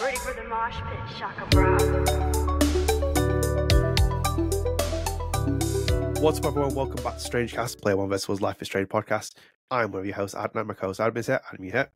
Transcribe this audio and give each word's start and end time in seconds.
Ready 0.00 0.16
for 0.18 0.32
the 0.32 0.44
mosh 0.44 0.76
pit, 0.76 1.16
Shaka 1.18 1.46
Bra. 1.50 1.76
What's 6.20 6.38
up, 6.38 6.46
everyone? 6.46 6.74
Welcome 6.74 7.02
back 7.02 7.14
to 7.14 7.20
Strange 7.20 7.52
Cast, 7.54 7.80
Play 7.80 7.94
One 7.94 8.08
vs. 8.08 8.40
Life 8.40 8.62
is 8.62 8.68
Strange 8.68 8.88
podcast. 8.88 9.34
I'm 9.70 9.90
one 9.92 10.00
of 10.00 10.06
your 10.06 10.14
hosts, 10.14 10.34
Adnan. 10.36 10.66
My 10.66 10.74
co-host 10.74 11.00
Adam 11.00 11.16
is 11.16 11.26
here. 11.26 11.40
Adam, 11.52 11.64
you 11.64 11.72
here? 11.72 11.90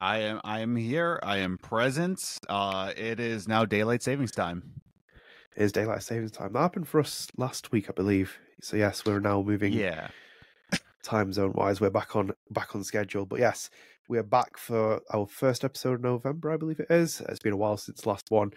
I 0.00 0.18
am 0.18 0.40
I 0.44 0.60
am 0.60 0.76
here. 0.76 1.18
I 1.22 1.38
am 1.38 1.58
present. 1.58 2.20
Uh 2.48 2.92
it 2.96 3.18
is 3.20 3.48
now 3.48 3.64
daylight 3.64 4.02
savings 4.02 4.30
time. 4.32 4.62
It 5.56 5.62
is 5.64 5.72
daylight 5.72 6.02
savings 6.04 6.30
time. 6.32 6.52
That 6.52 6.60
happened 6.60 6.88
for 6.88 7.00
us 7.00 7.28
last 7.36 7.72
week, 7.72 7.88
I 7.88 7.92
believe. 7.92 8.38
So 8.62 8.76
yes, 8.76 9.04
we're 9.04 9.20
now 9.20 9.42
moving 9.42 9.72
Yeah. 9.72 10.08
time 11.02 11.32
zone 11.32 11.52
wise. 11.54 11.80
We're 11.80 11.90
back 11.90 12.14
on 12.16 12.32
back 12.50 12.74
on 12.76 12.84
schedule. 12.84 13.26
But 13.26 13.40
yes, 13.40 13.70
we 14.08 14.18
are 14.18 14.22
back 14.22 14.56
for 14.56 15.00
our 15.12 15.26
first 15.26 15.64
episode 15.64 15.94
of 15.94 16.00
November, 16.00 16.50
I 16.50 16.56
believe 16.56 16.80
it 16.80 16.90
is. 16.90 17.20
It's 17.28 17.40
been 17.40 17.52
a 17.52 17.56
while 17.58 17.76
since 17.76 18.06
last 18.06 18.30
one. 18.30 18.52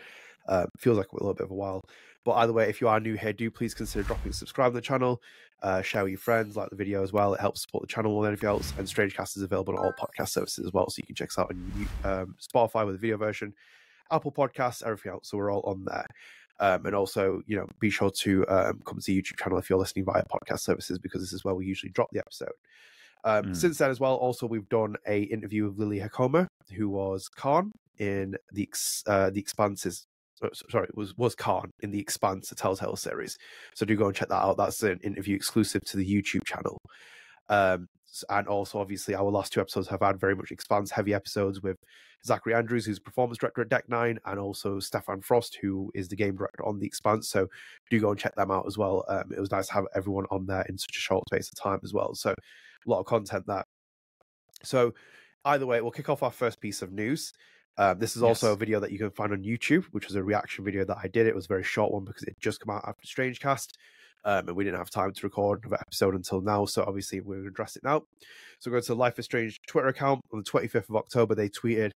Uh, 0.47 0.65
feels 0.77 0.97
like 0.97 1.11
a 1.11 1.15
little 1.15 1.33
bit 1.33 1.43
of 1.43 1.51
a 1.51 1.55
while. 1.55 1.83
But 2.23 2.33
either 2.33 2.53
way, 2.53 2.69
if 2.69 2.79
you 2.79 2.87
are 2.87 2.99
new 2.99 3.15
here, 3.15 3.33
do 3.33 3.51
please 3.51 3.73
consider 3.73 4.03
dropping 4.03 4.31
subscribe 4.31 4.71
to 4.71 4.75
the 4.75 4.81
channel, 4.81 5.21
uh, 5.61 5.81
share 5.81 6.03
with 6.03 6.11
your 6.11 6.19
friends, 6.19 6.55
like 6.55 6.69
the 6.69 6.75
video 6.75 7.03
as 7.03 7.11
well. 7.11 7.33
It 7.33 7.41
helps 7.41 7.61
support 7.61 7.81
the 7.81 7.87
channel 7.87 8.13
more 8.13 8.23
than 8.23 8.31
anything 8.31 8.49
else. 8.49 8.73
And 8.77 8.87
Strangecast 8.87 9.35
is 9.35 9.43
available 9.43 9.77
on 9.77 9.85
all 9.85 9.93
podcast 9.93 10.29
services 10.29 10.65
as 10.65 10.73
well, 10.73 10.89
so 10.89 10.99
you 10.99 11.05
can 11.05 11.15
check 11.15 11.29
us 11.29 11.37
out 11.37 11.51
on 11.51 11.87
um, 12.05 12.35
Spotify 12.41 12.85
with 12.85 12.95
the 12.95 12.99
video 12.99 13.17
version, 13.17 13.53
Apple 14.09 14.31
Podcasts, 14.31 14.83
everything 14.83 15.11
else. 15.11 15.29
So 15.29 15.37
we're 15.37 15.51
all 15.51 15.63
on 15.65 15.83
there. 15.85 16.07
Um, 16.59 16.85
and 16.85 16.95
also, 16.95 17.41
you 17.47 17.57
know, 17.57 17.67
be 17.79 17.89
sure 17.89 18.11
to 18.11 18.47
um, 18.47 18.81
come 18.85 18.99
to 18.99 19.05
the 19.05 19.21
YouTube 19.21 19.39
channel 19.39 19.57
if 19.57 19.69
you're 19.69 19.79
listening 19.79 20.05
via 20.05 20.23
podcast 20.23 20.59
services 20.59 20.99
because 20.99 21.21
this 21.21 21.33
is 21.33 21.43
where 21.43 21.55
we 21.55 21.65
usually 21.65 21.91
drop 21.91 22.09
the 22.11 22.19
episode. 22.19 22.53
Um, 23.23 23.45
Mm. 23.45 23.55
Since 23.55 23.77
then, 23.77 23.89
as 23.91 23.99
well, 23.99 24.15
also 24.15 24.47
we've 24.47 24.69
done 24.69 24.95
a 25.07 25.23
interview 25.23 25.65
with 25.67 25.77
Lily 25.77 25.99
Hakoma, 25.99 26.47
who 26.75 26.89
was 26.89 27.27
Khan 27.29 27.71
in 27.97 28.35
the 28.51 28.67
uh, 29.07 29.29
the 29.29 29.39
Expanses. 29.39 30.05
uh, 30.41 30.49
Sorry, 30.69 30.87
was 30.95 31.15
was 31.17 31.35
Khan 31.35 31.69
in 31.81 31.91
the 31.91 31.99
Expanse, 31.99 32.51
a 32.51 32.55
Telltale 32.55 32.95
series. 32.95 33.37
So 33.75 33.85
do 33.85 33.95
go 33.95 34.07
and 34.07 34.15
check 34.15 34.29
that 34.29 34.43
out. 34.43 34.57
That's 34.57 34.81
an 34.83 34.99
interview 35.03 35.35
exclusive 35.35 35.81
to 35.85 35.97
the 35.97 36.05
YouTube 36.05 36.45
channel. 36.45 36.77
Um, 37.49 37.87
and 38.29 38.47
also, 38.47 38.79
obviously, 38.79 39.15
our 39.15 39.29
last 39.31 39.53
two 39.53 39.61
episodes 39.61 39.87
have 39.87 40.01
had 40.01 40.19
very 40.19 40.35
much 40.35 40.51
Expanse 40.51 40.91
heavy 40.91 41.13
episodes 41.13 41.61
with 41.61 41.77
Zachary 42.25 42.53
Andrews, 42.53 42.85
who's 42.85 42.99
performance 42.99 43.37
director 43.37 43.61
at 43.61 43.69
Deck 43.69 43.87
Nine, 43.87 44.19
and 44.25 44.37
also 44.39 44.79
Stefan 44.79 45.21
Frost, 45.21 45.57
who 45.61 45.91
is 45.95 46.09
the 46.09 46.15
game 46.17 46.35
director 46.35 46.65
on 46.65 46.79
the 46.79 46.85
Expanse. 46.85 47.29
So 47.29 47.47
do 47.89 47.99
go 48.01 48.09
and 48.09 48.19
check 48.19 48.35
them 48.35 48.51
out 48.51 48.65
as 48.67 48.77
well. 48.77 49.05
Um, 49.07 49.31
it 49.35 49.39
was 49.39 49.51
nice 49.51 49.67
to 49.67 49.73
have 49.75 49.85
everyone 49.95 50.25
on 50.29 50.45
there 50.45 50.65
in 50.67 50.77
such 50.77 50.97
a 50.97 50.99
short 50.99 51.23
space 51.29 51.49
of 51.49 51.55
time 51.61 51.79
as 51.83 51.93
well. 51.93 52.13
So 52.13 52.35
a 52.85 52.89
lot 52.89 52.99
of 52.99 53.05
content 53.05 53.45
there. 53.47 53.63
So 54.63 54.93
either 55.45 55.65
way, 55.65 55.81
we'll 55.81 55.91
kick 55.91 56.09
off 56.09 56.23
our 56.23 56.31
first 56.31 56.59
piece 56.61 56.81
of 56.81 56.91
news. 56.91 57.33
Um, 57.77 57.99
this 57.99 58.15
is 58.15 58.21
also 58.23 58.47
Yes. 58.47 58.53
a 58.55 58.57
video 58.57 58.79
that 58.79 58.91
you 58.91 58.97
can 58.97 59.11
find 59.11 59.31
on 59.31 59.43
YouTube, 59.43 59.85
which 59.85 60.07
was 60.07 60.15
a 60.15 60.23
reaction 60.23 60.63
video 60.65 60.83
that 60.85 60.97
I 61.01 61.07
did. 61.07 61.25
It 61.25 61.35
was 61.35 61.45
a 61.45 61.47
very 61.47 61.63
short 61.63 61.91
one 61.91 62.03
because 62.05 62.23
it 62.23 62.35
just 62.39 62.61
came 62.63 62.75
out 62.75 62.83
after 62.85 63.07
Strangecast, 63.07 63.69
um, 64.25 64.47
and 64.49 64.55
we 64.55 64.63
didn't 64.65 64.77
have 64.77 64.89
time 64.89 65.13
to 65.13 65.25
record 65.25 65.61
another 65.63 65.79
episode 65.81 66.13
until 66.13 66.41
now. 66.41 66.65
So 66.65 66.83
obviously 66.85 67.21
we're 67.21 67.35
going 67.35 67.45
to 67.45 67.49
address 67.49 67.75
it 67.77 67.83
now. 67.83 68.03
So 68.59 68.69
go 68.69 68.79
to 68.79 68.85
the 68.85 68.95
Life 68.95 69.17
is 69.19 69.25
Strange 69.25 69.59
Twitter 69.67 69.87
account 69.87 70.21
on 70.33 70.39
the 70.43 70.49
25th 70.51 70.89
of 70.89 70.95
October. 70.97 71.33
They 71.33 71.49
tweeted 71.49 71.91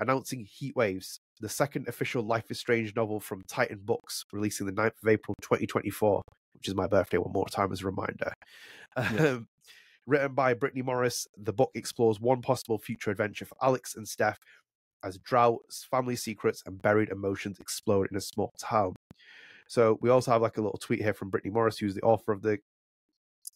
announcing 0.00 0.46
Heatwaves, 0.46 1.18
the 1.40 1.48
second 1.48 1.86
official 1.88 2.22
Life 2.22 2.50
is 2.50 2.58
Strange 2.58 2.96
novel 2.96 3.20
from 3.20 3.42
Titan 3.46 3.80
Books, 3.84 4.24
releasing 4.32 4.66
the 4.66 4.72
9th 4.72 5.02
of 5.02 5.08
April 5.08 5.34
2024, 5.42 6.22
which 6.54 6.68
is 6.68 6.74
my 6.74 6.86
birthday 6.86 7.18
one 7.18 7.32
more 7.32 7.46
time 7.46 7.70
as 7.70 7.82
a 7.82 7.86
reminder. 7.86 8.32
Yes. 8.96 9.20
Um, 9.20 9.46
written 10.08 10.34
by 10.34 10.54
Brittney 10.54 10.82
Morris, 10.82 11.28
the 11.36 11.52
book 11.52 11.70
explores 11.74 12.18
one 12.18 12.40
possible 12.40 12.78
future 12.78 13.10
adventure 13.10 13.44
for 13.44 13.56
Alex 13.62 13.94
and 13.94 14.08
Steph 14.08 14.38
as 15.04 15.18
droughts, 15.18 15.86
family 15.90 16.16
secrets, 16.16 16.62
and 16.66 16.80
buried 16.82 17.10
emotions 17.10 17.60
explode 17.60 18.08
in 18.10 18.16
a 18.16 18.20
small 18.20 18.52
town. 18.58 18.96
So 19.68 19.98
we 20.00 20.08
also 20.08 20.32
have 20.32 20.42
like 20.42 20.56
a 20.56 20.62
little 20.62 20.78
tweet 20.78 21.02
here 21.02 21.12
from 21.12 21.30
Brittney 21.30 21.52
Morris, 21.52 21.78
who's 21.78 21.94
the 21.94 22.00
author 22.02 22.32
of 22.32 22.42
the 22.42 22.58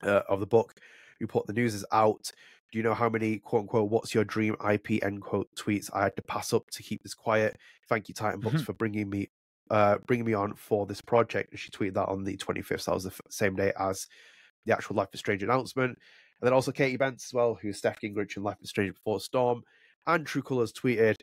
uh, 0.03 0.23
of 0.29 0.41
the 0.41 0.47
book, 0.47 0.75
who 1.19 1.27
put 1.27 1.47
the 1.47 1.53
news 1.55 1.75
is 1.75 1.85
out. 1.91 2.31
Do 2.71 2.79
you 2.79 2.83
know 2.85 2.95
how 2.95 3.09
many 3.09 3.39
quote 3.39 3.63
unquote 3.63 3.91
what's 3.91 4.15
your 4.15 4.25
dream 4.25 4.55
IP 4.71 5.03
end 5.03 5.23
quote 5.23 5.49
tweets 5.59 5.91
I 5.95 6.03
had 6.05 6.17
to 6.17 6.23
pass 6.23 6.53
up 6.53 6.69
to 6.71 6.83
keep 6.83 7.03
this 7.03 7.15
quiet? 7.15 7.57
Thank 7.89 8.09
you, 8.09 8.15
Titan 8.15 8.41
Books, 8.41 8.63
Mhm. 8.63 8.67
for 8.67 8.73
bringing 8.75 9.09
me 9.09 9.31
uh 9.71 9.99
bringing 10.07 10.27
me 10.27 10.35
on 10.35 10.55
for 10.55 10.85
this 10.87 11.01
project. 11.01 11.51
And 11.51 11.59
she 11.59 11.71
tweeted 11.71 11.95
that 11.95 12.09
on 12.09 12.25
the 12.25 12.37
25th. 12.37 12.83
So 12.83 12.91
that 12.91 12.95
was 12.97 13.05
the 13.05 13.11
f- 13.11 13.21
same 13.31 13.57
day 13.57 13.73
as 13.79 14.07
the 14.67 14.73
actual 14.75 14.97
Life 14.97 15.09
is 15.15 15.21
Strange 15.21 15.43
announcement. 15.43 15.99
And 16.43 16.49
then 16.49 16.55
also 16.55 16.73
Katy 16.73 16.99
Bentz 16.99 17.27
as 17.27 17.33
well, 17.33 17.55
who's 17.55 17.79
Steph 17.79 18.01
Gingrich 18.01 18.37
in 18.37 18.43
Life 18.43 18.57
is 18.61 18.71
Strange 18.71 18.95
Before 18.95 19.21
Storm. 19.21 19.63
And 20.09 20.27
True 20.27 20.43
Colors 20.43 20.73
tweeted 20.73 21.19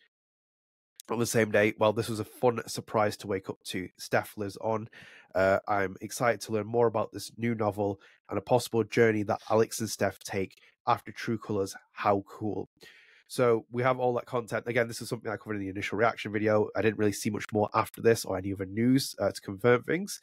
on 1.09 1.19
the 1.19 1.25
same 1.25 1.51
day, 1.51 1.73
well, 1.77 1.91
this 1.91 2.07
was 2.07 2.21
a 2.21 2.25
fun 2.25 2.61
surprise 2.67 3.17
to 3.17 3.27
wake 3.27 3.49
up 3.49 3.57
to. 3.65 3.89
Steph 3.97 4.37
lives 4.37 4.57
on. 4.61 4.87
Uh, 5.35 5.59
I'm 5.67 5.97
excited 5.99 6.39
to 6.41 6.53
learn 6.53 6.67
more 6.67 6.87
about 6.87 7.11
this 7.11 7.33
new 7.37 7.53
novel 7.53 7.99
and 8.29 8.37
a 8.37 8.41
possible 8.41 8.85
journey 8.85 9.23
that 9.23 9.41
Alex 9.49 9.81
and 9.81 9.89
Steph 9.89 10.19
take 10.19 10.55
after 10.87 11.11
True 11.11 11.37
Colors. 11.37 11.75
How 11.91 12.23
cool. 12.25 12.69
So 13.27 13.65
we 13.71 13.83
have 13.83 13.99
all 13.99 14.13
that 14.13 14.25
content. 14.25 14.67
Again, 14.67 14.87
this 14.87 15.01
is 15.01 15.09
something 15.09 15.29
I 15.29 15.35
covered 15.35 15.55
in 15.55 15.61
the 15.61 15.69
initial 15.69 15.97
reaction 15.97 16.31
video. 16.31 16.69
I 16.77 16.81
didn't 16.81 16.97
really 16.97 17.11
see 17.11 17.29
much 17.29 17.45
more 17.51 17.69
after 17.73 18.01
this 18.01 18.23
or 18.23 18.37
any 18.37 18.53
other 18.53 18.65
news 18.65 19.15
uh, 19.19 19.31
to 19.31 19.41
confirm 19.41 19.83
things. 19.83 20.21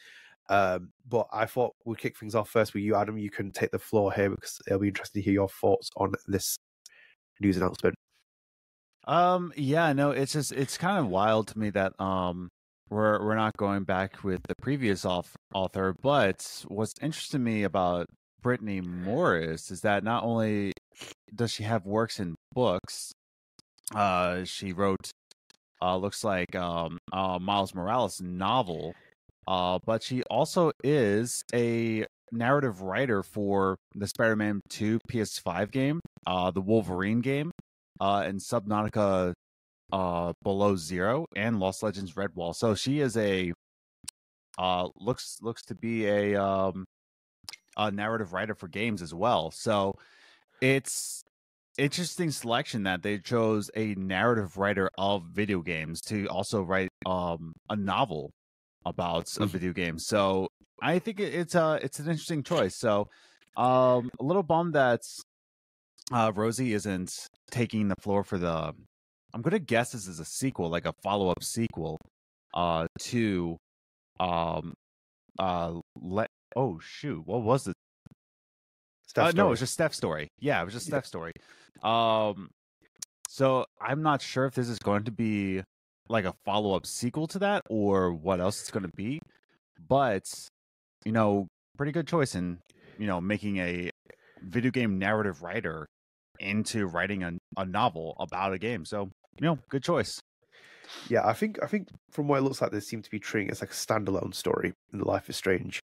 Um, 0.48 0.90
but 1.08 1.26
I 1.32 1.46
thought 1.46 1.74
we'd 1.84 1.98
kick 1.98 2.18
things 2.18 2.34
off 2.34 2.48
first 2.50 2.74
with 2.74 2.82
you, 2.82 2.94
Adam. 2.94 3.18
You 3.18 3.30
can 3.30 3.50
take 3.50 3.70
the 3.72 3.78
floor 3.78 4.12
here 4.12 4.30
because 4.30 4.60
it'll 4.66 4.78
be 4.78 4.88
interesting 4.88 5.22
to 5.22 5.24
hear 5.24 5.34
your 5.34 5.48
thoughts 5.48 5.90
on 5.96 6.12
this 6.26 6.56
news 7.40 7.56
announcement. 7.56 7.94
Um 9.06 9.52
yeah, 9.56 9.92
no, 9.92 10.10
it's 10.10 10.32
just 10.32 10.52
it's 10.52 10.76
kind 10.78 10.98
of 10.98 11.08
wild 11.08 11.48
to 11.48 11.58
me 11.58 11.70
that 11.70 11.92
um 12.00 12.48
we're 12.90 13.24
we're 13.24 13.36
not 13.36 13.56
going 13.56 13.84
back 13.84 14.24
with 14.24 14.40
the 14.48 14.54
previous 14.60 15.04
auth- 15.04 15.34
author, 15.54 15.94
but 16.02 16.64
what's 16.68 16.94
interesting 17.00 17.38
to 17.40 17.44
me 17.44 17.62
about 17.62 18.06
Brittney 18.44 18.84
Morris 18.84 19.70
is 19.70 19.80
that 19.82 20.02
not 20.04 20.24
only 20.24 20.72
does 21.34 21.52
she 21.52 21.62
have 21.64 21.86
works 21.86 22.18
in 22.18 22.34
books, 22.52 23.12
uh 23.94 24.44
she 24.44 24.72
wrote 24.72 25.10
uh 25.82 25.96
looks 25.96 26.24
like 26.24 26.54
um 26.56 26.98
uh 27.12 27.38
Miles 27.40 27.74
Morales 27.74 28.20
novel, 28.20 28.92
uh 29.46 29.78
but 29.84 30.02
she 30.02 30.22
also 30.24 30.72
is 30.82 31.42
a 31.54 32.04
narrative 32.32 32.82
writer 32.82 33.22
for 33.22 33.76
the 33.94 34.06
Spider-Man 34.06 34.60
2 34.70 35.00
PS5 35.08 35.70
game, 35.70 36.00
uh 36.26 36.50
the 36.50 36.60
Wolverine 36.60 37.20
game, 37.20 37.50
uh 38.00 38.24
and 38.26 38.40
Subnautica 38.40 39.32
uh 39.92 40.32
Below 40.42 40.76
Zero 40.76 41.26
and 41.36 41.60
Lost 41.60 41.82
Legends 41.82 42.14
Redwall. 42.14 42.54
So 42.54 42.74
she 42.74 43.00
is 43.00 43.16
a 43.16 43.52
uh 44.58 44.88
looks 44.96 45.38
looks 45.42 45.62
to 45.62 45.74
be 45.74 46.06
a 46.06 46.34
um 46.42 46.84
a 47.76 47.90
narrative 47.90 48.32
writer 48.32 48.54
for 48.54 48.68
games 48.68 49.02
as 49.02 49.14
well. 49.14 49.50
So 49.50 49.94
it's 50.62 51.22
interesting 51.78 52.30
selection 52.30 52.84
that 52.84 53.02
they 53.02 53.18
chose 53.18 53.70
a 53.76 53.94
narrative 53.96 54.56
writer 54.56 54.90
of 54.96 55.24
video 55.24 55.60
games 55.60 56.00
to 56.00 56.26
also 56.28 56.62
write 56.62 56.88
um 57.04 57.52
a 57.68 57.76
novel 57.76 58.30
about 58.86 59.26
a 59.36 59.40
Mhm. 59.40 59.48
video 59.48 59.72
game. 59.72 59.98
So 59.98 60.48
I 60.80 60.98
think 60.98 61.20
it's 61.20 61.54
a 61.54 61.78
it's 61.82 61.98
an 61.98 62.08
interesting 62.08 62.42
choice. 62.42 62.76
So 62.76 63.08
um 63.56 64.10
a 64.20 64.24
little 64.24 64.42
bummed 64.42 64.74
that 64.74 65.00
uh 66.12 66.30
Rosiee 66.32 66.74
isn't 66.74 67.26
taking 67.50 67.88
the 67.88 67.96
floor 68.00 68.22
for 68.24 68.38
the 68.38 68.72
I'm 69.34 69.42
gonna 69.42 69.58
guess 69.58 69.92
this 69.92 70.06
is 70.06 70.20
a 70.20 70.24
sequel, 70.24 70.68
like 70.70 70.86
a 70.86 70.92
follow 71.02 71.28
up 71.30 71.42
sequel 71.42 71.98
uh 72.54 72.86
to 73.10 73.56
um 74.20 74.72
uh 75.38 75.80
let 76.00 76.30
oh 76.54 76.78
shoot, 76.78 77.26
what 77.26 77.42
was 77.42 77.66
it? 77.66 77.74
Steph 79.08 79.28
Uh, 79.28 79.32
no, 79.32 79.46
it 79.48 79.50
was 79.50 79.60
just 79.60 79.72
Steph's 79.74 79.96
story. 79.96 80.28
Yeah, 80.40 80.60
it 80.60 80.64
was 80.64 80.74
just. 80.74 80.86
Steph's 80.86 81.08
story. 81.08 81.32
Um, 81.82 82.50
so 83.28 83.64
I'm 83.80 84.02
not 84.02 84.20
sure 84.22 84.46
if 84.46 84.54
this 84.54 84.68
is 84.68 84.78
going 84.78 85.04
to 85.04 85.12
be 85.12 85.62
like 86.08 86.24
a 86.24 86.34
follow 86.44 86.74
up 86.74 86.86
sequel 86.86 87.26
to 87.28 87.38
that 87.40 87.62
or 87.68 88.12
what 88.12 88.40
else 88.40 88.60
it's 88.60 88.70
going 88.70 88.84
to 88.84 88.96
be, 88.96 89.20
but 89.88 90.24
you 91.04 91.12
know, 91.12 91.48
pretty 91.76 91.92
good 91.92 92.06
choice 92.06 92.34
in 92.34 92.58
you 92.98 93.06
know 93.06 93.20
making 93.20 93.58
a 93.58 93.90
video 94.42 94.70
game 94.70 94.98
narrative 94.98 95.42
writer 95.42 95.86
into 96.38 96.86
writing 96.86 97.22
a, 97.22 97.32
a 97.56 97.64
novel 97.64 98.16
about 98.18 98.52
a 98.52 98.58
game. 98.58 98.84
So 98.84 99.10
you 99.40 99.46
know, 99.46 99.58
good 99.68 99.82
choice. 99.82 100.20
Yeah, 101.08 101.26
I 101.26 101.32
think 101.32 101.58
I 101.62 101.66
think 101.66 101.88
from 102.10 102.28
what 102.28 102.38
it 102.38 102.42
looks 102.42 102.60
like, 102.60 102.70
they 102.70 102.80
seem 102.80 103.02
to 103.02 103.10
be 103.10 103.18
treating 103.18 103.48
it 103.48 103.52
as 103.52 103.60
like 103.60 103.70
a 103.70 103.74
standalone 103.74 104.34
story 104.34 104.72
in 104.92 104.98
the 104.98 105.04
Life 105.04 105.28
is 105.28 105.36
Strange 105.36 105.82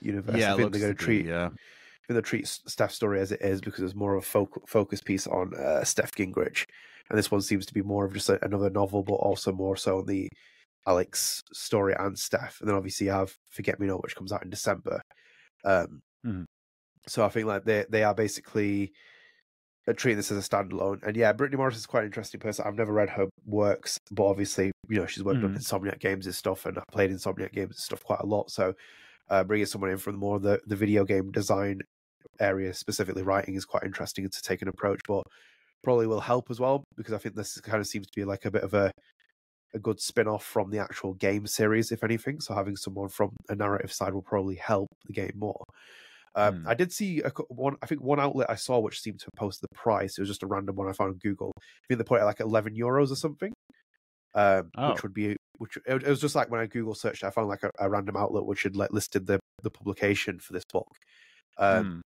universe. 0.00 0.36
yeah, 0.36 0.54
I 0.54 0.56
think 0.56 0.72
they're 0.72 0.80
going 0.80 0.96
to 0.96 1.02
treat 1.02 1.24
be, 1.24 1.30
yeah. 1.30 1.46
I 1.46 1.48
think 1.48 2.08
they'll 2.08 2.22
treat 2.22 2.46
Steph's 2.46 2.94
story 2.94 3.20
as 3.20 3.32
it 3.32 3.40
is 3.42 3.60
because 3.60 3.84
it's 3.84 3.94
more 3.94 4.14
of 4.16 4.24
a 4.24 4.26
foc- 4.26 4.68
focus 4.68 5.00
piece 5.00 5.26
on 5.26 5.52
uh, 5.54 5.84
Steph 5.84 6.12
Gingrich, 6.12 6.66
and 7.10 7.18
this 7.18 7.30
one 7.30 7.40
seems 7.42 7.66
to 7.66 7.74
be 7.74 7.82
more 7.82 8.04
of 8.06 8.14
just 8.14 8.28
a, 8.30 8.42
another 8.44 8.70
novel, 8.70 9.02
but 9.02 9.14
also 9.14 9.52
more 9.52 9.76
so 9.76 9.98
on 9.98 10.06
the 10.06 10.28
Alex 10.86 11.42
story 11.52 11.94
and 11.98 12.18
Steph. 12.18 12.60
And 12.60 12.68
then 12.68 12.76
obviously 12.76 13.06
you 13.06 13.12
have 13.12 13.34
Forget 13.50 13.80
Me 13.80 13.86
Not, 13.86 14.02
which 14.02 14.16
comes 14.16 14.32
out 14.32 14.42
in 14.44 14.50
December. 14.50 15.00
Um, 15.64 16.00
Mhm. 16.26 16.44
So 17.08 17.24
I 17.24 17.28
think 17.30 17.46
like 17.46 17.64
they 17.64 17.86
they 17.90 18.04
are 18.04 18.14
basically 18.14 18.92
treating 19.96 20.18
this 20.18 20.30
as 20.30 20.38
a 20.44 20.48
standalone. 20.48 21.02
And 21.02 21.16
yeah, 21.16 21.32
Brittney 21.32 21.56
Morris 21.56 21.76
is 21.76 21.86
quite 21.86 22.00
an 22.00 22.06
interesting 22.06 22.40
person. 22.40 22.64
I've 22.66 22.76
never 22.76 22.92
read 22.92 23.10
her 23.10 23.28
works. 23.44 23.98
But 24.12 24.26
obviously, 24.26 24.70
you 24.88 25.00
know, 25.00 25.06
she's 25.06 25.24
worked 25.24 25.42
on 25.42 25.54
Mhm. 25.54 25.58
Insomniac 25.58 25.98
games 26.00 26.26
and 26.26 26.34
stuff, 26.34 26.66
and 26.66 26.78
I've 26.78 26.84
played 26.92 27.10
Insomniac 27.10 27.52
games 27.52 27.70
and 27.76 27.76
stuff 27.76 28.04
quite 28.04 28.20
a 28.20 28.26
lot. 28.26 28.50
So 28.50 28.74
uh, 29.30 29.44
bringing 29.44 29.66
someone 29.66 29.90
in 29.90 29.98
from 29.98 30.16
more 30.16 30.36
of 30.36 30.42
the 30.42 30.60
the 30.66 30.76
video 30.76 31.04
game 31.04 31.30
design 31.32 31.80
area, 32.40 32.74
specifically 32.74 33.22
writing, 33.22 33.54
is 33.54 33.64
quite 33.64 33.84
interesting 33.84 34.28
to 34.28 34.42
take 34.42 34.62
an 34.62 34.68
approach. 34.68 35.00
But 35.08 35.24
probably 35.82 36.06
will 36.06 36.20
help 36.20 36.50
as 36.50 36.60
well 36.60 36.84
because 36.96 37.14
I 37.14 37.18
think 37.18 37.34
this 37.34 37.60
kind 37.60 37.80
of 37.80 37.86
seems 37.86 38.06
to 38.06 38.12
be 38.20 38.24
like 38.24 38.44
a 38.44 38.50
bit 38.50 38.62
of 38.62 38.74
a 38.74 38.90
a 39.72 39.78
good 39.78 40.00
spin 40.00 40.26
off 40.26 40.44
from 40.44 40.70
the 40.70 40.78
actual 40.78 41.14
game 41.14 41.46
series, 41.46 41.92
if 41.92 42.02
anything. 42.02 42.40
So 42.40 42.54
having 42.54 42.76
someone 42.76 43.08
from 43.08 43.30
a 43.48 43.54
narrative 43.54 43.92
side 43.92 44.12
will 44.12 44.22
probably 44.22 44.56
help 44.56 44.88
the 45.06 45.12
game 45.12 45.32
more. 45.36 45.62
Um, 46.34 46.62
Hmm. 46.62 46.68
I 46.68 46.74
did 46.74 46.92
see 46.92 47.22
a, 47.22 47.30
one. 47.48 47.76
I 47.82 47.86
think 47.86 48.02
one 48.02 48.20
outlet 48.20 48.50
I 48.50 48.54
saw 48.56 48.78
which 48.80 49.00
seemed 49.00 49.20
to 49.20 49.28
post 49.36 49.60
the 49.60 49.68
price. 49.74 50.16
It 50.18 50.20
was 50.22 50.28
just 50.28 50.42
a 50.42 50.46
random 50.46 50.76
one 50.76 50.88
I 50.88 50.92
found 50.92 51.10
on 51.12 51.18
Google. 51.18 51.52
I 51.56 51.86
think 51.88 51.98
they 51.98 52.04
put 52.04 52.18
it 52.18 52.22
at 52.22 52.26
like 52.26 52.40
eleven 52.40 52.74
euros 52.74 53.10
or 53.10 53.16
something, 53.16 53.52
um, 54.34 54.70
Oh. 54.76 54.90
which 54.92 55.02
would 55.02 55.14
be 55.14 55.36
which. 55.58 55.76
It, 55.86 56.06
was 56.06 56.20
just 56.20 56.34
like 56.36 56.50
when 56.50 56.60
I 56.60 56.66
Google 56.66 56.94
searched, 56.94 57.24
I 57.24 57.30
found 57.30 57.48
like 57.48 57.62
a, 57.64 57.70
a 57.80 57.88
random 57.90 58.16
outlet 58.16 58.44
which 58.46 58.62
had 58.64 58.76
like 58.76 58.92
listed 58.92 59.26
the 59.26 59.40
the 59.62 59.70
publication 59.70 60.38
for 60.38 60.52
this 60.52 60.64
book. 60.72 60.88
Um, 61.58 61.84
Hmm. 61.84 62.00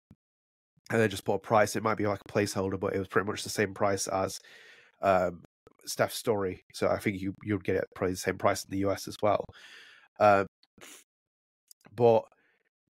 And 0.90 1.00
they 1.00 1.08
just 1.08 1.24
put 1.24 1.34
a 1.34 1.38
price. 1.38 1.76
It 1.76 1.82
might 1.82 1.96
be 1.96 2.06
like 2.06 2.20
a 2.26 2.32
placeholder, 2.32 2.78
but 2.78 2.94
it 2.94 2.98
was 2.98 3.08
pretty 3.08 3.26
much 3.26 3.42
the 3.42 3.48
same 3.50 3.72
price 3.72 4.06
as 4.06 4.38
um, 5.02 5.42
Steph's 5.86 6.16
story. 6.16 6.62
So 6.74 6.88
I 6.88 6.98
think 6.98 7.20
you 7.20 7.34
you'd 7.42 7.64
get 7.64 7.76
it 7.76 7.84
probably 7.94 8.12
the 8.12 8.18
same 8.18 8.38
price 8.38 8.64
in 8.64 8.70
the 8.70 8.86
US 8.88 9.08
as 9.08 9.16
well. 9.22 9.44
Um, 10.20 10.46
but 11.94 12.24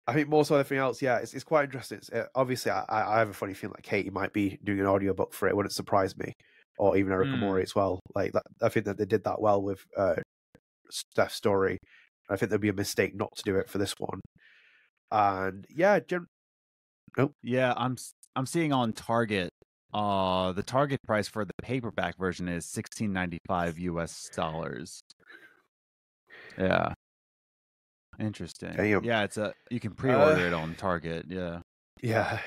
I 0.08 0.14
think 0.14 0.28
more 0.28 0.44
so 0.44 0.56
than 0.56 0.62
anything 0.62 0.78
else, 0.80 1.02
yeah, 1.02 1.18
it's, 1.18 1.34
it's 1.34 1.44
quite 1.44 1.66
interesting. 1.66 2.00
It's, 2.00 2.10
uh, 2.10 2.26
obviously, 2.36 2.72
I, 2.72 2.84
I 2.90 3.20
have 3.20 3.30
a 3.30 3.34
funny 3.34 3.54
feeling 3.54 3.76
like 3.78 3.84
Katie 3.84 4.10
might 4.10 4.34
be 4.34 4.58
doing 4.64 4.80
an 4.80 4.88
audiobook 4.88 5.34
for 5.34 5.48
it. 5.48 5.56
Wouldn't 5.56 5.74
surprise 5.74 6.18
me, 6.18 6.34
or 6.78 6.98
even 6.98 7.12
Erika 7.12 7.34
Mm. 7.34 7.40
Mori 7.40 7.64
as 7.64 7.76
well. 7.76 8.00
Like 8.16 8.34
that, 8.34 8.44
I 8.62 8.70
think 8.70 8.86
that 8.86 8.98
they 8.98 9.06
did 9.06 9.24
that 9.26 9.40
well 9.42 9.62
with 9.62 9.80
uh, 9.96 10.16
Steph's 10.90 11.36
story. 11.36 11.78
I 12.30 12.36
think 12.36 12.50
there'd 12.50 12.62
be 12.62 12.70
a 12.70 12.74
mistake 12.74 13.16
not 13.16 13.36
to 13.36 13.44
do 13.44 13.58
it 13.58 13.70
for 13.70 13.78
this 13.78 13.94
one. 14.00 14.20
And 15.12 15.66
yeah, 15.70 16.00
gen- 16.00 16.28
Yeah, 17.44 17.74
I'm 17.76 17.98
I'm 18.36 18.46
seeing 18.46 18.74
on 18.74 18.94
Target. 18.94 19.52
Uh, 19.94 20.52
the 20.52 20.64
Target 20.64 21.00
price 21.04 21.28
for 21.28 21.46
the 21.46 21.54
paperback 21.62 22.18
version 22.18 22.48
is 22.48 22.66
sixteen 22.66 23.12
ninety 23.14 23.40
five 23.48 23.80
U.S. 23.80 24.30
dollars. 24.36 25.02
Yeah, 26.58 26.94
interesting. 28.20 28.74
Damn. 28.76 29.04
Yeah, 29.04 29.24
it's 29.24 29.38
a 29.38 29.54
you 29.70 29.80
can 29.80 29.92
pre-order 29.94 30.48
it 30.48 30.54
on 30.54 30.76
Target. 30.76 31.26
Yeah. 31.30 31.62
Yeah. 32.02 32.40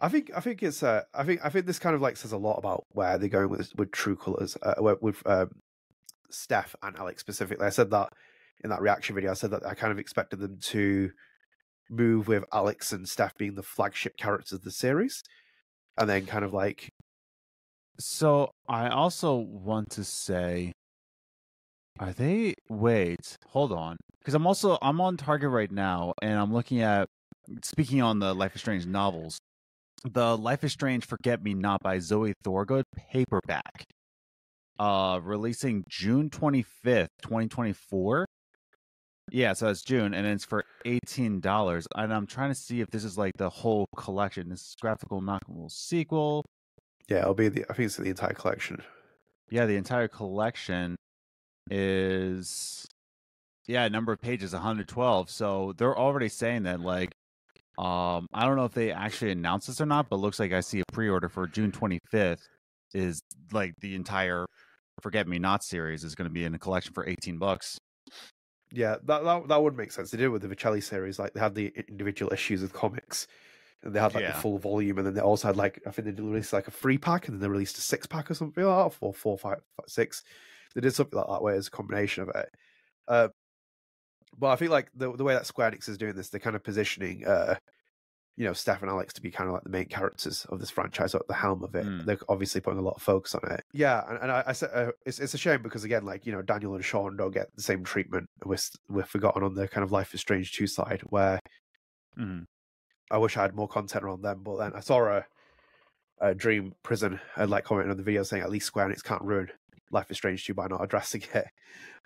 I 0.00 0.08
think 0.08 0.30
I 0.34 0.40
think 0.40 0.62
it's 0.62 0.82
uh 0.82 1.02
I 1.12 1.24
think 1.24 1.40
I 1.44 1.48
think 1.48 1.66
this 1.66 1.78
kind 1.78 1.94
of 1.94 2.00
like 2.00 2.16
says 2.16 2.32
a 2.32 2.38
lot 2.38 2.56
about 2.56 2.84
where 2.90 3.18
they're 3.18 3.28
going 3.28 3.48
with 3.50 3.72
with 3.76 3.90
True 3.90 4.16
Colors 4.16 4.56
uh, 4.62 4.74
with, 4.78 5.02
with 5.02 5.26
um, 5.26 5.50
Steph 6.30 6.76
and 6.82 6.96
Alex 6.96 7.20
specifically. 7.20 7.66
I 7.66 7.70
said 7.70 7.90
that 7.90 8.12
in 8.62 8.70
that 8.70 8.80
reaction 8.80 9.14
video. 9.14 9.32
I 9.32 9.34
said 9.34 9.50
that 9.50 9.66
I 9.66 9.74
kind 9.74 9.90
of 9.90 9.98
expected 9.98 10.38
them 10.38 10.58
to 10.62 11.10
move 11.90 12.28
with 12.28 12.44
Alex 12.52 12.92
and 12.92 13.08
Steph 13.08 13.36
being 13.36 13.54
the 13.54 13.62
flagship 13.62 14.16
characters 14.16 14.52
of 14.52 14.62
the 14.62 14.70
series, 14.70 15.22
and 15.98 16.08
then 16.08 16.26
kind 16.26 16.44
of 16.44 16.52
like 16.52 16.88
So 17.98 18.50
I 18.68 18.88
also 18.88 19.36
want 19.36 19.90
to 19.92 20.04
say, 20.04 20.72
are 21.98 22.12
they? 22.12 22.54
Wait, 22.68 23.36
hold 23.48 23.72
on, 23.72 23.96
because 24.20 24.34
I'm 24.34 24.46
also 24.46 24.78
I'm 24.82 25.00
on 25.00 25.16
Target 25.16 25.50
right 25.50 25.70
now, 25.70 26.12
and 26.22 26.38
I'm 26.38 26.52
looking 26.52 26.80
at 26.82 27.08
speaking 27.64 28.02
on 28.02 28.18
the 28.20 28.34
Life 28.34 28.54
is 28.54 28.60
Strange 28.60 28.86
novels, 28.86 29.38
the 30.04 30.36
Life 30.36 30.64
is 30.64 30.72
Strange 30.72 31.04
Forget 31.06 31.42
Me 31.42 31.54
Not 31.54 31.82
by 31.82 31.98
Zoe 31.98 32.34
Thorogood 32.44 32.84
paperback, 33.10 33.84
uh, 34.78 35.18
releasing 35.22 35.84
June 35.88 36.30
25th, 36.30 37.08
2024. 37.22 38.26
Yeah, 39.32 39.52
so 39.52 39.68
it's 39.68 39.82
June, 39.82 40.14
and 40.14 40.26
it's 40.26 40.44
for 40.44 40.64
eighteen 40.84 41.40
dollars. 41.40 41.86
And 41.94 42.12
I'm 42.12 42.26
trying 42.26 42.50
to 42.50 42.54
see 42.54 42.80
if 42.80 42.90
this 42.90 43.04
is 43.04 43.18
like 43.18 43.34
the 43.36 43.50
whole 43.50 43.86
collection. 43.96 44.48
This 44.48 44.60
is 44.60 44.76
graphical 44.80 45.20
novel 45.20 45.68
sequel. 45.70 46.44
yeah, 47.08 47.18
it'll 47.18 47.34
be 47.34 47.48
the 47.48 47.64
I 47.70 47.74
think 47.74 47.86
it's 47.86 47.96
the 47.96 48.04
entire 48.04 48.32
collection. 48.34 48.82
Yeah, 49.50 49.66
the 49.66 49.76
entire 49.76 50.08
collection 50.08 50.96
is 51.70 52.86
yeah, 53.66 53.86
number 53.88 54.12
of 54.12 54.20
pages 54.20 54.52
112. 54.52 55.30
So 55.30 55.74
they're 55.76 55.96
already 55.98 56.28
saying 56.28 56.64
that 56.64 56.80
like 56.80 57.12
um 57.78 58.26
I 58.34 58.44
don't 58.46 58.56
know 58.56 58.64
if 58.64 58.72
they 58.74 58.92
actually 58.92 59.32
announced 59.32 59.66
this 59.68 59.80
or 59.80 59.86
not, 59.86 60.08
but 60.08 60.16
looks 60.16 60.40
like 60.40 60.52
I 60.52 60.60
see 60.60 60.80
a 60.80 60.92
pre-order 60.92 61.28
for 61.28 61.46
June 61.46 61.72
25th 61.72 62.40
is 62.94 63.20
like 63.52 63.74
the 63.80 63.94
entire 63.94 64.46
Forget 65.02 65.28
Me 65.28 65.38
Not 65.38 65.62
series 65.62 66.04
is 66.04 66.14
going 66.14 66.28
to 66.28 66.32
be 66.32 66.44
in 66.44 66.54
a 66.54 66.58
collection 66.58 66.92
for 66.92 67.06
18 67.08 67.38
bucks. 67.38 67.78
Yeah, 68.72 68.96
that, 69.04 69.24
that 69.24 69.48
that 69.48 69.62
would 69.62 69.76
make 69.76 69.92
sense. 69.92 70.10
They 70.10 70.18
did 70.18 70.24
it 70.24 70.28
with 70.28 70.42
the 70.42 70.48
Vieceli 70.54 70.82
series. 70.82 71.18
Like 71.18 71.32
they 71.32 71.40
had 71.40 71.54
the 71.54 71.72
individual 71.88 72.32
issues 72.32 72.62
of 72.62 72.72
comics, 72.72 73.26
and 73.82 73.94
they 73.94 74.00
had 74.00 74.14
like 74.14 74.22
Yeah. 74.24 74.32
the 74.32 74.38
full 74.38 74.58
volume, 74.58 74.98
and 74.98 75.06
then 75.06 75.14
they 75.14 75.20
also 75.20 75.48
had 75.48 75.56
like 75.56 75.80
I 75.86 75.90
think 75.90 76.14
they 76.16 76.22
released 76.22 76.52
like 76.52 76.68
a 76.68 76.70
three 76.70 76.98
pack, 76.98 77.28
and 77.28 77.34
then 77.36 77.40
they 77.40 77.48
released 77.48 77.78
a 77.78 77.80
six 77.80 78.06
pack 78.06 78.30
or 78.30 78.34
something 78.34 78.62
like 78.64 78.90
that, 78.90 78.98
or 79.00 79.12
four, 79.14 79.38
five, 79.38 79.60
five, 79.76 79.88
six. 79.88 80.22
They 80.74 80.82
did 80.82 80.94
something 80.94 81.18
like 81.18 81.28
that 81.28 81.42
where 81.42 81.54
it's 81.54 81.68
a 81.68 81.70
combination 81.70 82.24
of 82.24 82.28
it. 82.34 82.50
Uh, 83.06 83.28
but 84.36 84.48
I 84.48 84.56
think 84.56 84.70
like 84.70 84.90
the 84.94 85.12
the 85.16 85.24
way 85.24 85.34
that 85.34 85.46
Square 85.46 85.70
Enix 85.72 85.88
is 85.88 85.98
doing 85.98 86.14
this, 86.14 86.28
they're 86.28 86.38
kind 86.40 86.56
of 86.56 86.62
positioning, 86.62 87.26
uh, 87.26 87.56
you 88.38 88.44
know, 88.44 88.52
Steph 88.52 88.82
and 88.82 88.90
Alex 88.90 89.12
to 89.14 89.20
be 89.20 89.32
kind 89.32 89.48
of 89.48 89.54
like 89.54 89.64
the 89.64 89.68
main 89.68 89.86
characters 89.86 90.46
of 90.48 90.60
this 90.60 90.70
franchise, 90.70 91.12
or 91.12 91.18
at 91.18 91.26
the 91.26 91.34
helm 91.34 91.64
of 91.64 91.74
it. 91.74 91.84
Mm. 91.84 92.04
They're 92.04 92.18
obviously 92.28 92.60
putting 92.60 92.78
a 92.78 92.82
lot 92.82 92.94
of 92.94 93.02
focus 93.02 93.34
on 93.34 93.42
it. 93.50 93.64
Yeah, 93.72 94.04
and, 94.08 94.16
and 94.22 94.30
I, 94.30 94.44
I 94.46 94.52
said 94.52 94.70
uh, 94.72 94.92
it's 95.04 95.18
it's 95.18 95.34
a 95.34 95.38
shame 95.38 95.60
because 95.60 95.82
again, 95.82 96.04
like 96.04 96.24
you 96.24 96.30
know, 96.32 96.40
Daniel 96.42 96.74
and 96.76 96.84
Sean 96.84 97.16
don't 97.16 97.32
get 97.34 97.48
the 97.56 97.62
same 97.62 97.82
treatment. 97.82 98.30
We're 98.44 98.56
we're 98.88 99.02
forgotten 99.04 99.42
on 99.42 99.54
the 99.54 99.66
kind 99.66 99.82
of 99.82 99.90
Life 99.90 100.14
is 100.14 100.20
Strange 100.20 100.52
two 100.52 100.68
side, 100.68 101.00
where 101.06 101.40
Mhm. 102.16 102.46
I 103.10 103.18
wish 103.18 103.36
I 103.36 103.42
had 103.42 103.54
more 103.56 103.68
content 103.68 104.04
around 104.04 104.22
them. 104.22 104.42
But 104.44 104.58
then 104.58 104.72
I 104.74 104.80
saw 104.80 105.04
a, 105.18 105.26
a 106.20 106.34
Dream 106.34 106.74
Prison 106.84 107.18
had 107.34 107.50
like 107.50 107.64
commenting 107.64 107.90
on 107.90 107.96
the 107.96 108.02
video 108.04 108.22
saying 108.22 108.42
at 108.42 108.50
least 108.50 108.66
Square 108.66 108.88
Enix 108.90 109.02
can't 109.02 109.22
ruin 109.22 109.48
Life 109.90 110.10
is 110.10 110.16
Strange 110.16 110.44
two 110.46 110.54
by 110.54 110.66
not 110.68 110.82
addressing 110.84 111.22
it. 111.34 111.46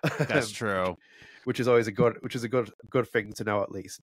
That's 0.17 0.47
Um, 0.47 0.53
true. 0.53 0.97
which 1.43 1.59
is 1.59 1.67
always 1.67 1.87
a 1.87 1.91
good 1.91 2.17
which 2.21 2.35
is 2.35 2.43
a 2.43 2.49
good 2.49 2.71
good 2.89 3.07
thing 3.07 3.33
to 3.33 3.43
know 3.43 3.61
at 3.61 3.71
least. 3.71 4.01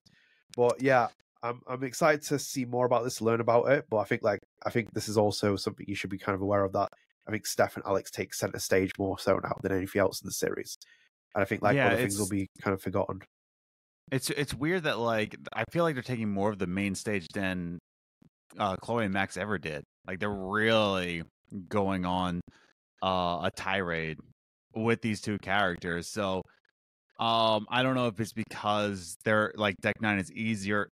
But 0.55 0.81
yeah, 0.81 1.07
I'm 1.43 1.61
I'm 1.67 1.83
excited 1.83 2.21
to 2.23 2.39
see 2.39 2.65
more 2.65 2.85
about 2.85 3.03
this, 3.03 3.21
learn 3.21 3.41
about 3.41 3.69
it. 3.71 3.85
But 3.89 3.97
I 3.97 4.03
think 4.05 4.23
like 4.23 4.39
I 4.65 4.69
think 4.69 4.93
this 4.93 5.07
is 5.07 5.17
also 5.17 5.55
something 5.55 5.85
you 5.87 5.95
should 5.95 6.09
be 6.09 6.17
kind 6.17 6.35
of 6.35 6.41
aware 6.41 6.63
of 6.63 6.73
that. 6.73 6.89
I 7.27 7.31
think 7.31 7.45
Steph 7.45 7.75
and 7.75 7.85
Alex 7.85 8.11
take 8.11 8.33
center 8.33 8.59
stage 8.59 8.91
more 8.99 9.17
so 9.19 9.37
now 9.43 9.55
than 9.61 9.71
anything 9.71 10.01
else 10.01 10.21
in 10.21 10.27
the 10.27 10.33
series. 10.33 10.77
And 11.35 11.41
I 11.41 11.45
think 11.45 11.61
like 11.61 11.77
Yeah, 11.77 11.87
other 11.87 11.97
things 11.97 12.19
will 12.19 12.27
be 12.27 12.47
kind 12.61 12.73
of 12.73 12.81
forgotten. 12.81 13.21
It's 14.11 14.29
it's 14.29 14.53
weird 14.53 14.83
that 14.83 14.99
like 14.99 15.35
I 15.53 15.63
feel 15.71 15.83
like 15.83 15.95
they're 15.95 16.03
taking 16.03 16.29
more 16.29 16.49
of 16.49 16.59
the 16.59 16.67
main 16.67 16.95
stage 16.95 17.27
than 17.33 17.79
uh 18.57 18.75
Chloe 18.77 19.05
and 19.05 19.13
Max 19.13 19.37
ever 19.37 19.57
did. 19.57 19.83
Like 20.05 20.19
they're 20.19 20.29
really 20.29 21.23
going 21.69 22.05
on 22.05 22.41
uh 23.03 23.41
a 23.43 23.51
tirade 23.55 24.17
with 24.75 25.01
these 25.01 25.21
two 25.21 25.37
characters. 25.39 26.07
So 26.09 26.41
um 27.19 27.67
I 27.69 27.83
don't 27.83 27.95
know 27.95 28.07
if 28.07 28.19
it's 28.19 28.33
because 28.33 29.17
they're 29.23 29.53
like 29.55 29.75
Deck 29.81 30.01
9 30.01 30.19
is 30.19 30.31
easier 30.33 30.89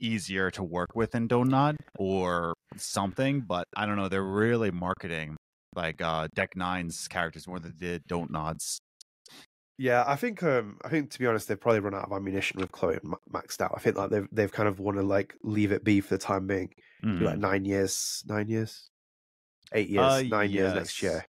easier 0.00 0.50
to 0.52 0.62
work 0.62 0.94
with 0.94 1.14
in 1.14 1.26
Don't 1.28 1.48
Nod 1.48 1.76
or 1.98 2.54
something, 2.76 3.40
but 3.42 3.64
I 3.76 3.86
don't 3.86 3.96
know, 3.96 4.08
they're 4.08 4.22
really 4.22 4.70
marketing 4.70 5.36
like 5.76 6.02
uh 6.02 6.26
Deck 6.34 6.56
Nine's 6.56 7.06
characters 7.08 7.46
more 7.46 7.60
than 7.60 7.74
they 7.78 7.86
did 7.86 8.02
Don't 8.06 8.30
Nods. 8.30 8.80
Yeah, 9.78 10.04
I 10.06 10.16
think 10.16 10.42
um 10.42 10.78
I 10.84 10.88
think 10.88 11.10
to 11.12 11.18
be 11.18 11.26
honest, 11.26 11.48
they've 11.48 11.60
probably 11.60 11.80
run 11.80 11.94
out 11.94 12.04
of 12.04 12.12
ammunition 12.12 12.60
with 12.60 12.72
Chloe 12.72 12.94
and 12.94 13.04
Ma- 13.04 13.16
Max 13.32 13.58
now. 13.58 13.72
I 13.74 13.80
think 13.80 13.96
like 13.96 14.10
they've 14.10 14.28
they've 14.32 14.52
kind 14.52 14.68
of 14.68 14.78
want 14.80 14.96
to 14.98 15.02
like 15.02 15.34
leave 15.42 15.72
it 15.72 15.84
be 15.84 16.00
for 16.00 16.14
the 16.14 16.18
time 16.18 16.46
being. 16.46 16.70
Be 17.02 17.08
like 17.24 17.38
nine 17.38 17.64
years, 17.64 18.22
nine 18.26 18.48
years, 18.48 18.90
eight 19.72 19.88
years, 19.88 20.04
Uh, 20.04 20.22
nine 20.28 20.50
years 20.50 20.74
next 20.74 21.02
year. 21.02 21.24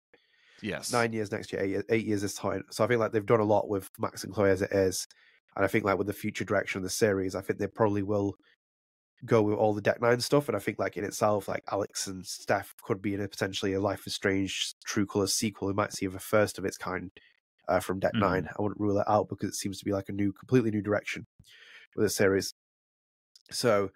Yes. 0.62 0.92
nine 0.92 1.12
years 1.12 1.30
next 1.30 1.52
year, 1.52 1.62
eight, 1.62 1.68
years- 1.70 1.84
eight 1.90 2.06
years 2.06 2.22
this 2.22 2.34
time. 2.34 2.64
So 2.70 2.82
I 2.82 2.86
think 2.86 3.00
like 3.00 3.12
they've 3.12 3.24
done 3.26 3.40
a 3.40 3.44
lot 3.44 3.68
with 3.68 3.90
Max 3.98 4.24
and 4.24 4.32
Chloe 4.32 4.50
as 4.50 4.62
it 4.62 4.72
is, 4.72 5.06
and 5.54 5.64
I 5.64 5.68
think 5.68 5.84
like 5.84 5.98
with 5.98 6.06
the 6.06 6.12
future 6.14 6.44
direction 6.44 6.78
of 6.78 6.84
the 6.84 6.90
series, 6.90 7.34
I 7.34 7.42
think 7.42 7.58
they 7.58 7.66
probably 7.66 8.02
will 8.02 8.34
go 9.26 9.42
with 9.42 9.56
all 9.56 9.74
the 9.74 9.80
Deck 9.80 10.00
Nine 10.00 10.20
stuff. 10.20 10.48
And 10.48 10.56
I 10.56 10.60
think 10.60 10.78
like 10.78 10.96
in 10.96 11.04
itself, 11.04 11.48
like 11.48 11.62
Alex 11.70 12.06
and 12.06 12.24
Steph 12.26 12.74
could 12.82 13.02
be 13.02 13.14
in 13.14 13.20
a 13.20 13.28
potentially 13.28 13.72
a 13.74 13.80
Life 13.80 14.06
is 14.06 14.14
Strange 14.14 14.74
True 14.84 15.06
Colors 15.06 15.34
sequel. 15.34 15.68
We 15.68 15.74
might 15.74 15.92
see 15.92 16.06
the 16.06 16.18
first 16.18 16.58
of 16.58 16.64
its 16.64 16.76
kind 16.76 17.10
uh, 17.68 17.80
from 17.80 17.98
Deck 18.00 18.14
Mhm. 18.14 18.20
Nine. 18.20 18.48
I 18.58 18.62
wouldn't 18.62 18.80
rule 18.80 18.98
it 18.98 19.08
out 19.08 19.28
because 19.28 19.48
it 19.50 19.54
seems 19.56 19.78
to 19.78 19.84
be 19.84 19.92
like 19.92 20.08
a 20.08 20.12
new, 20.12 20.32
completely 20.32 20.70
new 20.70 20.82
direction 20.82 21.26
with 21.96 22.04
the 22.06 22.10
series. 22.10 22.52
So 23.50 23.90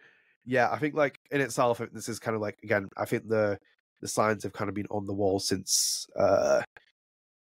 yeah, 0.44 0.70
I 0.70 0.78
think 0.78 0.94
like 0.94 1.18
in 1.30 1.40
itself, 1.40 1.80
this 1.92 2.08
is 2.08 2.18
kind 2.18 2.34
of 2.34 2.40
like 2.40 2.58
again, 2.62 2.88
I 2.96 3.04
think 3.04 3.28
the 3.28 3.58
the 4.00 4.08
signs 4.08 4.42
have 4.42 4.52
kind 4.52 4.68
of 4.68 4.74
been 4.74 4.88
on 4.90 5.06
the 5.06 5.14
wall 5.14 5.38
since 5.38 6.06
uh 6.18 6.62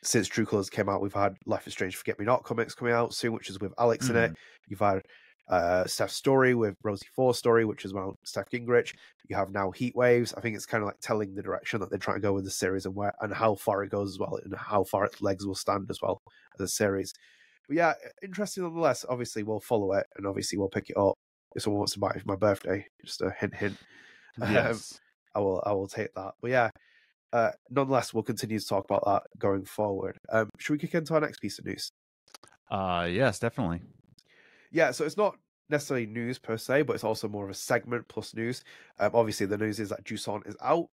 since 0.02 0.26
True 0.28 0.46
Colors 0.46 0.70
came 0.70 0.88
out. 0.88 1.02
We've 1.02 1.12
had 1.12 1.36
Life 1.46 1.66
is 1.66 1.72
Strange 1.74 1.94
Forget 1.94 2.18
Me 2.18 2.24
Not 2.24 2.42
comics 2.42 2.74
coming 2.74 2.94
out 2.94 3.14
soon, 3.14 3.32
which 3.32 3.50
is 3.50 3.60
with 3.60 3.72
Alex 3.78 4.08
in 4.08 4.16
it. 4.16 4.32
You've 4.66 4.80
had 4.80 5.02
uh, 5.50 5.84
Steph's 5.84 6.14
story 6.14 6.54
with 6.54 6.76
Rosiee 6.82 7.08
Thor's 7.14 7.36
story, 7.36 7.64
which 7.64 7.84
is 7.84 7.90
about 7.90 8.16
Steph 8.24 8.50
Gingrich. 8.50 8.94
You 9.28 9.36
have 9.36 9.50
now 9.50 9.70
Heatwaves. 9.70 10.32
I 10.36 10.40
think 10.40 10.56
it's 10.56 10.64
kind 10.64 10.82
of 10.82 10.86
like 10.86 11.00
telling 11.00 11.34
the 11.34 11.42
direction 11.42 11.80
that 11.80 11.90
they're 11.90 11.98
trying 11.98 12.16
to 12.16 12.22
go 12.22 12.32
with 12.32 12.44
the 12.44 12.50
series 12.50 12.86
and 12.86 12.94
where 12.94 13.12
and 13.20 13.34
how 13.34 13.56
far 13.56 13.82
it 13.82 13.90
goes 13.90 14.10
as 14.10 14.18
well, 14.18 14.38
and 14.42 14.54
how 14.56 14.84
far 14.84 15.04
its 15.04 15.20
legs 15.20 15.46
will 15.46 15.54
stand 15.54 15.90
as 15.90 16.00
well 16.00 16.22
as 16.54 16.60
a 16.60 16.68
series. 16.68 17.12
But 17.68 17.76
yeah, 17.76 17.94
interesting 18.22 18.62
nonetheless. 18.62 19.04
Obviously, 19.08 19.42
we'll 19.42 19.60
follow 19.60 19.92
it, 19.92 20.06
and 20.16 20.26
obviously 20.26 20.56
we'll 20.56 20.68
pick 20.68 20.88
it 20.88 20.96
up 20.96 21.18
if 21.56 21.62
someone 21.62 21.80
wants 21.80 21.94
to 21.94 21.98
buy 21.98 22.10
it 22.10 22.22
for 22.22 22.28
my 22.28 22.36
birthday. 22.36 22.86
Just 23.04 23.20
a 23.20 23.30
hint, 23.38 23.54
hint. 23.54 23.76
Um, 24.40 24.54
Yes. 24.54 24.98
I 25.34 25.40
will, 25.40 25.62
I 25.66 25.72
will 25.72 25.88
take 25.88 26.14
that. 26.14 26.32
But 26.40 26.52
yeah, 26.52 26.70
uh, 27.32 27.50
nonetheless, 27.68 28.14
we'll 28.14 28.22
continue 28.22 28.58
to 28.58 28.66
talk 28.66 28.84
about 28.84 29.04
that 29.04 29.24
going 29.38 29.64
forward. 29.64 30.18
Um, 30.30 30.48
should 30.58 30.74
we 30.74 30.78
kick 30.78 30.94
into 30.94 31.14
our 31.14 31.20
next 31.20 31.40
piece 31.40 31.58
of 31.58 31.66
news? 31.66 31.90
Uh, 32.70 33.08
yes, 33.10 33.38
definitely. 33.40 33.82
Yeah, 34.70 34.90
so 34.90 35.04
it's 35.04 35.16
not 35.16 35.36
necessarily 35.68 36.06
news 36.06 36.38
per 36.38 36.56
se, 36.56 36.82
but 36.82 36.94
it's 36.94 37.04
also 37.04 37.28
more 37.28 37.44
of 37.44 37.50
a 37.50 37.54
segment 37.54 38.06
plus 38.08 38.34
news. 38.34 38.62
Um, 38.98 39.10
obviously, 39.14 39.46
the 39.46 39.58
news 39.58 39.80
is 39.80 39.88
that 39.90 40.04
Jusant 40.04 40.46
is 40.48 40.56
out, 40.62 40.88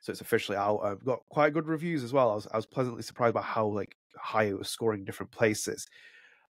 so 0.00 0.10
it's 0.10 0.20
officially 0.20 0.56
out. 0.56 0.80
Um, 0.82 0.98
got 1.04 1.20
quite 1.28 1.52
good 1.52 1.66
reviews 1.66 2.02
as 2.02 2.12
well. 2.12 2.30
I 2.30 2.34
was 2.34 2.48
I 2.52 2.56
was 2.56 2.66
pleasantly 2.66 3.02
surprised 3.02 3.34
by 3.34 3.42
how 3.42 3.66
like 3.66 3.96
high 4.16 4.44
it 4.44 4.58
was 4.58 4.68
scoring 4.68 5.04
different 5.04 5.32
places. 5.32 5.86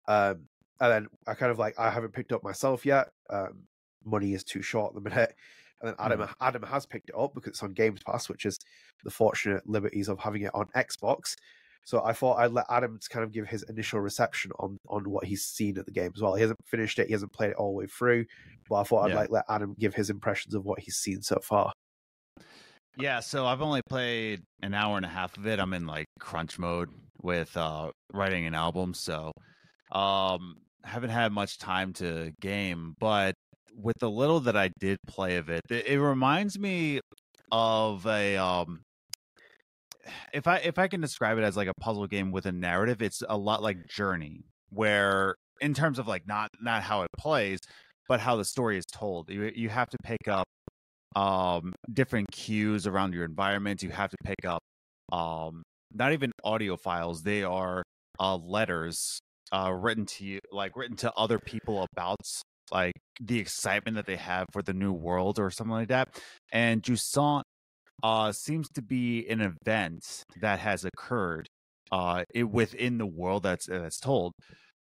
Um, 0.08 0.48
and 0.80 0.92
then 0.92 1.08
I 1.28 1.36
kind 1.36 1.52
of 1.52 1.60
like 1.60 1.78
I 1.80 1.90
haven't 1.90 2.14
picked 2.14 2.32
up 2.32 2.44
myself 2.44 2.86
yet. 2.86 3.10
Um, 3.30 3.64
money 4.04 4.34
is 4.34 4.44
too 4.44 4.62
short 4.62 4.96
at 4.96 5.04
the 5.04 5.10
minute. 5.10 5.36
And 5.82 5.90
then 5.90 5.96
Adam 6.00 6.28
Adam 6.40 6.64
has 6.64 6.86
picked 6.86 7.10
it 7.10 7.16
up 7.18 7.34
because 7.34 7.50
it's 7.52 7.64
on 7.64 7.74
Games 7.74 8.02
Pass, 8.04 8.30
which 8.30 8.46
is 8.46 8.60
the 9.04 9.12
fortunate 9.12 9.68
liberties 9.68 10.10
of 10.10 10.20
having 10.20 10.44
it 10.44 10.52
on 10.54 10.68
Xbox. 10.76 11.36
So 11.84 12.04
I 12.04 12.14
thought 12.14 12.40
I'd 12.40 12.52
let 12.52 12.66
Adam 12.70 13.00
kind 13.10 13.24
of 13.24 13.32
give 13.32 13.48
his 13.48 13.64
initial 13.64 14.00
reception 14.02 14.52
on 14.60 14.78
on 14.90 15.10
what 15.10 15.26
he's 15.26 15.44
seen 15.44 15.78
at 15.78 15.86
the 15.86 15.92
game 15.92 16.12
as 16.16 16.22
well. 16.22 16.36
He 16.36 16.42
hasn't 16.42 16.60
finished 16.68 17.00
it, 17.00 17.08
he 17.08 17.14
hasn't 17.14 17.34
played 17.34 17.52
it 17.52 17.56
all 17.58 17.72
the 17.72 17.78
way 17.78 17.88
through, 17.88 18.26
but 18.70 18.76
I 18.76 18.84
thought 18.84 19.04
I'd 19.06 19.08
Yeah. 19.10 19.16
like 19.16 19.30
let 19.32 19.46
Adam 19.50 19.76
give 19.80 19.96
his 19.96 20.10
impressions 20.10 20.54
of 20.54 20.64
what 20.66 20.80
he's 20.80 20.96
seen 20.98 21.22
so 21.22 21.40
far. 21.42 21.74
Yeah, 22.98 23.22
so 23.22 23.46
I've 23.46 23.62
only 23.62 23.82
played 23.88 24.44
an 24.62 24.74
hour 24.74 24.98
and 24.98 25.06
a 25.06 25.10
half 25.10 25.38
of 25.38 25.48
it. 25.48 25.60
I'm 25.60 25.74
in 25.74 25.88
like 25.88 26.08
crunch 26.20 26.60
mode 26.60 26.90
with 27.22 27.56
uh 27.56 27.92
writing 28.14 28.46
an 28.46 28.54
album, 28.56 28.94
so 28.94 29.32
um 29.92 30.62
haven't 30.84 31.12
had 31.12 31.32
much 31.32 31.58
time 31.60 31.94
to 31.94 32.32
game, 32.42 32.96
but 33.00 33.36
with 33.76 33.98
the 34.00 34.10
little 34.10 34.42
that 34.42 34.58
I 34.58 34.72
did 34.80 34.98
play 35.08 35.38
of 35.38 35.50
it, 35.50 35.62
it, 35.70 35.88
it 35.88 36.02
reminds 36.02 36.60
me 36.60 37.00
of 37.52 38.06
a 38.08 38.38
um 38.38 38.82
if 40.34 40.48
I 40.48 40.58
if 40.58 40.78
I 40.80 40.88
can 40.88 41.02
describe 41.02 41.38
it 41.38 41.44
as 41.44 41.58
like 41.58 41.68
a 41.68 41.74
puzzle 41.80 42.08
game 42.08 42.32
with 42.32 42.46
a 42.46 42.52
narrative, 42.52 43.02
it's 43.02 43.24
a 43.28 43.38
lot 43.38 43.62
like 43.62 43.88
Journey, 43.88 44.46
where 44.70 45.36
in 45.60 45.74
terms 45.74 46.00
of 46.00 46.08
like 46.08 46.28
not 46.28 46.50
not 46.62 46.84
how 46.84 47.04
it 47.04 47.10
plays, 47.18 47.60
but 48.08 48.20
how 48.20 48.36
the 48.36 48.46
story 48.46 48.78
is 48.78 48.86
told. 48.92 49.30
You 49.30 49.52
you 49.56 49.70
have 49.70 49.90
to 49.90 49.98
pick 50.04 50.28
up 50.28 50.46
um 51.16 51.74
different 51.92 52.28
cues 52.32 52.88
around 52.88 53.14
your 53.14 53.26
environment. 53.26 53.84
You 53.84 53.90
have 53.90 54.10
to 54.10 54.18
pick 54.24 54.46
up 54.46 54.62
um 55.12 55.64
not 55.94 56.14
even 56.14 56.32
audio 56.44 56.78
files, 56.78 57.24
they 57.24 57.44
are 57.44 57.84
uh 58.20 58.36
letters 58.38 59.20
uh 59.54 59.72
written 59.74 60.06
to 60.06 60.26
you 60.26 60.40
like 60.52 60.76
written 60.76 60.96
to 60.98 61.12
other 61.16 61.40
people 61.40 61.86
about 61.94 62.18
like 62.72 62.94
the 63.20 63.40
excitement 63.40 63.96
that 63.98 64.06
they 64.06 64.16
have 64.16 64.46
for 64.54 64.62
the 64.62 64.74
new 64.74 64.94
world 64.94 65.40
or 65.40 65.52
something 65.52 65.74
like 65.74 65.90
that. 65.90 66.08
And 66.52 66.82
Jusant 66.82 67.44
uh 68.04 68.32
seems 68.32 68.70
to 68.70 68.82
be 68.82 69.28
an 69.30 69.42
event 69.42 70.24
that 70.42 70.60
has 70.60 70.86
occurred 70.86 71.48
uh 71.92 72.24
it, 72.34 72.46
within 72.50 72.98
the 72.98 73.06
world 73.06 73.44
that's 73.44 73.68
that's 73.68 74.00
told. 74.00 74.34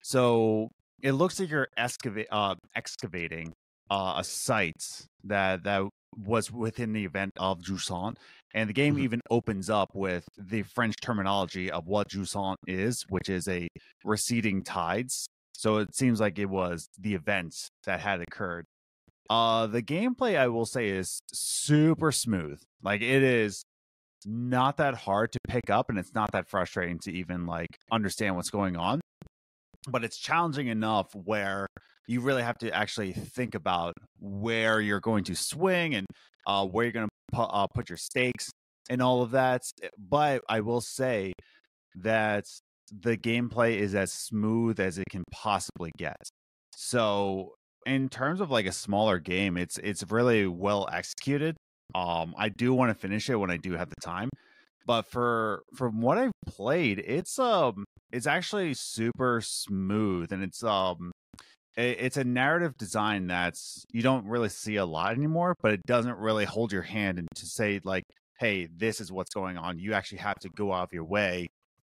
So 0.02 0.68
it 1.02 1.12
looks 1.12 1.38
like 1.40 1.50
you're 1.50 1.68
excavate 1.76 2.26
uh 2.30 2.54
excavating 2.74 3.52
uh, 3.90 4.14
a 4.18 4.24
site 4.24 4.84
that 5.24 5.64
that 5.64 5.82
was 6.16 6.50
within 6.52 6.92
the 6.92 7.04
event 7.04 7.32
of 7.38 7.58
Jusant, 7.60 8.16
and 8.54 8.68
the 8.68 8.72
game 8.74 8.96
Mhm. 8.96 9.00
even 9.00 9.20
opens 9.30 9.68
up 9.70 9.90
with 9.94 10.24
the 10.38 10.62
French 10.62 10.94
terminology 11.02 11.70
of 11.70 11.86
what 11.86 12.08
Jusant 12.08 12.56
is, 12.68 13.04
which 13.08 13.28
is 13.28 13.48
a 13.48 13.68
receding 14.04 14.62
tides. 14.62 15.26
So 15.54 15.78
it 15.78 15.94
seems 15.94 16.20
like 16.20 16.38
it 16.38 16.46
was 16.46 16.88
the 16.98 17.14
events 17.14 17.68
that 17.84 18.00
had 18.00 18.20
occurred. 18.22 18.64
Uh, 19.30 19.68
the 19.68 19.80
gameplay, 19.80 20.36
I 20.36 20.48
will 20.48 20.66
say, 20.66 20.88
is 20.88 21.22
super 21.32 22.10
smooth. 22.10 22.60
Like 22.82 23.00
it 23.00 23.22
is 23.22 23.62
not 24.26 24.78
that 24.78 24.94
hard 24.94 25.30
to 25.32 25.38
pick 25.48 25.70
up, 25.70 25.88
and 25.88 25.98
it's 25.98 26.12
not 26.14 26.32
that 26.32 26.48
frustrating 26.48 26.98
to 27.04 27.12
even 27.12 27.46
like 27.46 27.68
understand 27.92 28.34
what's 28.34 28.50
going 28.50 28.76
on. 28.76 29.00
But 29.88 30.02
it's 30.02 30.18
challenging 30.18 30.66
enough 30.66 31.14
where 31.14 31.68
you 32.08 32.20
really 32.20 32.42
have 32.42 32.58
to 32.58 32.74
actually 32.74 33.12
think 33.12 33.54
about 33.54 33.94
where 34.18 34.80
you're 34.80 35.00
going 35.00 35.22
to 35.24 35.36
swing 35.36 35.94
and 35.94 36.06
uh, 36.46 36.66
where 36.66 36.84
you're 36.84 36.92
going 36.92 37.06
to 37.06 37.36
pu- 37.36 37.42
uh, 37.42 37.68
put 37.68 37.88
your 37.88 37.96
stakes 37.96 38.50
and 38.90 39.00
all 39.00 39.22
of 39.22 39.30
that. 39.30 39.62
But 39.96 40.42
I 40.48 40.60
will 40.60 40.80
say 40.80 41.32
that 41.94 42.46
the 42.90 43.16
gameplay 43.16 43.76
is 43.76 43.94
as 43.94 44.12
smooth 44.12 44.80
as 44.80 44.98
it 44.98 45.04
can 45.08 45.22
possibly 45.30 45.92
get. 45.96 46.16
So 46.74 47.54
in 47.86 48.08
terms 48.08 48.40
of 48.40 48.50
like 48.50 48.66
a 48.66 48.72
smaller 48.72 49.18
game, 49.18 49.56
it's 49.56 49.78
it's 49.78 50.04
really 50.10 50.46
well 50.46 50.88
executed. 50.92 51.56
Um, 51.94 52.34
I 52.38 52.48
do 52.48 52.72
want 52.74 52.90
to 52.90 52.94
finish 52.94 53.28
it 53.30 53.36
when 53.36 53.50
I 53.50 53.56
do 53.56 53.72
have 53.72 53.88
the 53.90 53.96
time, 54.02 54.30
but 54.86 55.02
for 55.02 55.62
from 55.74 56.00
what 56.00 56.18
I've 56.18 56.32
played, 56.46 56.98
it's 57.00 57.38
um 57.38 57.84
it's 58.12 58.26
actually 58.26 58.74
super 58.74 59.40
smooth 59.42 60.32
and 60.32 60.42
it's 60.42 60.62
um 60.64 61.12
it- 61.76 61.98
it's 62.00 62.16
a 62.16 62.24
narrative 62.24 62.76
design 62.78 63.26
that's 63.28 63.84
you 63.92 64.02
don't 64.02 64.26
really 64.26 64.48
see 64.48 64.76
a 64.76 64.84
lot 64.86 65.12
anymore, 65.16 65.54
but 65.62 65.72
it 65.72 65.82
doesn't 65.86 66.16
really 66.18 66.44
hold 66.44 66.72
your 66.72 66.82
hand 66.82 67.18
and 67.18 67.28
to 67.36 67.46
say 67.46 67.80
like, 67.84 68.04
hey, 68.38 68.66
this 68.76 69.00
is 69.00 69.12
what's 69.12 69.34
going 69.34 69.58
on. 69.58 69.78
You 69.78 69.94
actually 69.94 70.18
have 70.18 70.38
to 70.40 70.48
go 70.50 70.72
out 70.72 70.84
of 70.84 70.92
your 70.92 71.04
way 71.04 71.48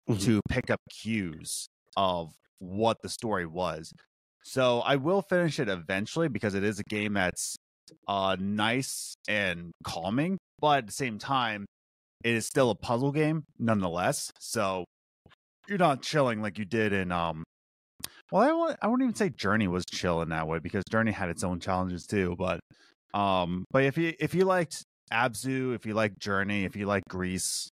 Mhm. 0.09 0.19
to 0.21 0.41
pick 0.49 0.69
up 0.69 0.79
cues 0.89 1.67
of 1.97 2.33
what 2.59 3.01
the 3.01 3.09
story 3.09 3.45
was. 3.45 3.93
So 4.43 4.79
I 4.81 4.97
will 4.97 5.21
finish 5.21 5.59
it 5.59 5.69
eventually 5.69 6.27
because 6.27 6.53
it 6.53 6.63
is 6.63 6.79
a 6.79 6.83
game 6.83 7.13
that's 7.13 7.55
uh 8.07 8.35
nice 8.39 9.15
and 9.27 9.71
calming, 9.83 10.37
but 10.59 10.79
at 10.79 10.85
the 10.87 10.93
same 10.93 11.17
time, 11.17 11.65
it 12.23 12.33
is 12.33 12.45
still 12.45 12.69
a 12.69 12.75
puzzle 12.75 13.11
game 13.11 13.43
nonetheless. 13.59 14.31
So 14.39 14.85
you're 15.67 15.77
not 15.77 16.01
chilling 16.01 16.41
like 16.41 16.57
you 16.57 16.65
did 16.65 16.93
in 16.93 17.11
um 17.11 17.43
well 18.31 18.41
I 18.41 18.51
won't, 18.51 18.77
I 18.81 18.87
wouldn't 18.87 19.07
even 19.07 19.15
say 19.15 19.29
Journey 19.29 19.67
was 19.67 19.85
chill 19.85 20.21
in 20.21 20.29
that 20.29 20.47
way 20.47 20.59
because 20.59 20.83
Journey 20.91 21.11
had 21.11 21.29
its 21.29 21.43
own 21.43 21.59
challenges 21.59 22.05
too, 22.05 22.35
but 22.37 22.59
um 23.13 23.65
but 23.71 23.83
if 23.83 23.97
you 23.97 24.13
if 24.19 24.33
you 24.35 24.45
liked 24.45 24.83
Abzu, 25.11 25.75
if 25.75 25.85
you 25.85 25.93
like 25.93 26.17
Journey, 26.17 26.65
if 26.65 26.75
you 26.75 26.85
like 26.85 27.03
Gris, 27.07 27.69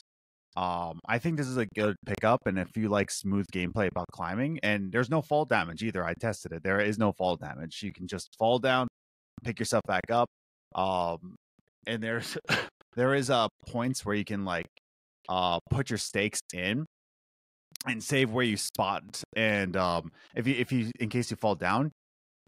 um, 0.58 1.00
I 1.08 1.18
think 1.18 1.38
this 1.38 1.48
is 1.48 1.58
a 1.58 1.66
good 1.76 1.96
pickup. 2.06 2.42
And 2.46 2.60
if 2.60 2.76
you 2.76 2.90
like 2.90 3.10
smooth 3.10 3.48
gameplay 3.54 3.88
about 3.88 4.08
climbing, 4.12 4.60
and 4.64 4.92
there's 4.92 5.10
no 5.10 5.22
fall 5.22 5.46
damage 5.46 5.84
either, 5.84 6.04
I 6.04 6.14
tested 6.14 6.52
it. 6.52 6.64
There 6.64 6.80
is 6.82 6.98
no 6.98 7.14
fall 7.14 7.38
damage. 7.38 7.82
You 7.84 7.94
can 7.94 8.08
just 8.08 8.36
fall 8.38 8.60
down, 8.60 8.88
pick 9.44 9.60
yourself 9.60 9.84
back 9.88 10.12
up. 10.12 10.28
Um, 10.76 11.36
and 11.88 12.04
there's 12.04 12.38
there 12.96 13.16
is 13.16 13.30
uh 13.30 13.48
points 13.68 14.06
where 14.06 14.16
you 14.16 14.26
can 14.26 14.46
like 14.46 14.68
uh 15.30 15.60
put 15.70 15.90
your 15.90 15.98
stakes 15.98 16.40
in 16.54 16.86
and 17.88 18.04
save 18.04 18.32
where 18.32 18.46
you 18.46 18.58
spot. 18.58 19.04
And 19.36 19.76
um, 19.78 20.12
if 20.36 20.48
you 20.48 20.56
if 20.58 20.72
you 20.72 20.92
in 21.00 21.10
case 21.10 21.32
you 21.32 21.38
fall 21.38 21.56
down, 21.56 21.92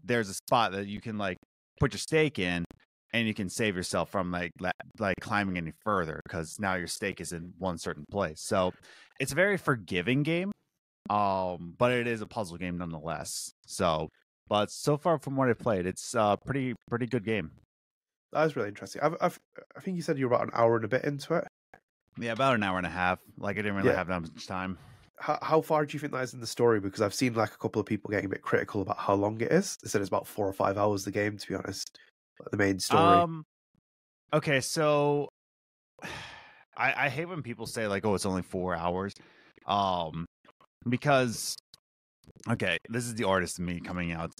there's 0.02 0.28
a 0.28 0.34
spot 0.34 0.72
that 0.72 0.86
you 0.86 1.00
can 1.00 1.18
like 1.18 1.38
put 1.80 1.92
your 1.92 1.98
stake 1.98 2.38
in 2.38 2.64
and 3.14 3.28
you 3.28 3.32
can 3.32 3.48
save 3.48 3.76
yourself 3.76 4.10
from 4.10 4.30
like 4.30 4.50
like 4.98 5.14
climbing 5.20 5.56
any 5.56 5.72
further 5.84 6.20
because 6.24 6.58
now 6.58 6.74
your 6.74 6.88
stake 6.88 7.20
is 7.20 7.32
in 7.32 7.54
one 7.58 7.78
certain 7.78 8.04
place. 8.10 8.40
So 8.42 8.72
it's 9.20 9.32
a 9.32 9.36
very 9.36 9.56
forgiving 9.56 10.24
game, 10.24 10.50
um, 11.08 11.74
but 11.78 11.92
it 11.92 12.06
is 12.06 12.20
a 12.20 12.26
puzzle 12.26 12.58
game 12.58 12.76
nonetheless. 12.76 13.52
So, 13.66 14.08
but 14.48 14.70
so 14.70 14.96
far 14.96 15.18
from 15.18 15.36
what 15.36 15.48
I've 15.48 15.58
played, 15.60 15.86
it's 15.86 16.14
a 16.14 16.36
pretty 16.44 16.74
pretty 16.90 17.06
good 17.06 17.24
game. 17.24 17.52
That 18.32 18.42
was 18.42 18.56
really 18.56 18.68
interesting. 18.68 19.00
I've, 19.00 19.14
I've, 19.20 19.38
I 19.76 19.80
think 19.80 19.96
you 19.96 20.02
said 20.02 20.18
you 20.18 20.28
were 20.28 20.34
about 20.34 20.48
an 20.48 20.52
hour 20.54 20.74
and 20.74 20.84
a 20.84 20.88
bit 20.88 21.04
into 21.04 21.34
it. 21.34 21.46
Yeah, 22.18 22.32
about 22.32 22.56
an 22.56 22.64
hour 22.64 22.78
and 22.78 22.86
a 22.86 22.90
half. 22.90 23.20
Like 23.38 23.56
I 23.58 23.62
didn't 23.62 23.76
really 23.76 23.90
Yeah. 23.90 23.96
have 23.96 24.08
that 24.08 24.22
much 24.22 24.46
time. 24.48 24.76
How, 25.20 25.38
how 25.40 25.60
far 25.60 25.86
do 25.86 25.94
you 25.94 26.00
think 26.00 26.12
that 26.12 26.22
is 26.24 26.34
in 26.34 26.40
the 26.40 26.46
story? 26.48 26.80
Because 26.80 27.00
I've 27.00 27.14
seen 27.14 27.34
like 27.34 27.54
a 27.54 27.58
couple 27.58 27.78
of 27.78 27.86
people 27.86 28.10
getting 28.10 28.26
a 28.26 28.28
bit 28.28 28.42
critical 28.42 28.82
about 28.82 28.98
how 28.98 29.14
long 29.14 29.40
it 29.40 29.52
is. 29.52 29.76
They 29.82 29.88
said 29.88 30.00
it's 30.00 30.08
about 30.08 30.26
four 30.26 30.48
or 30.48 30.52
five 30.52 30.76
hours 30.76 31.04
the 31.04 31.12
game. 31.12 31.38
To 31.38 31.46
be 31.48 31.54
honest, 31.54 31.96
the 32.50 32.56
main 32.56 32.78
story. 32.78 33.18
Um, 33.18 33.44
okay, 34.32 34.60
so 34.60 35.28
I, 36.76 37.06
I 37.06 37.08
hate 37.08 37.26
when 37.26 37.42
people 37.42 37.66
say 37.66 37.86
like, 37.86 38.04
"Oh, 38.04 38.14
it's 38.14 38.26
only 38.26 38.42
four 38.42 38.74
hours," 38.74 39.14
um, 39.66 40.26
because 40.88 41.56
okay, 42.48 42.78
this 42.88 43.04
is 43.04 43.14
the 43.14 43.24
artist 43.24 43.58
in 43.58 43.64
me 43.64 43.80
coming 43.80 44.12
out. 44.12 44.32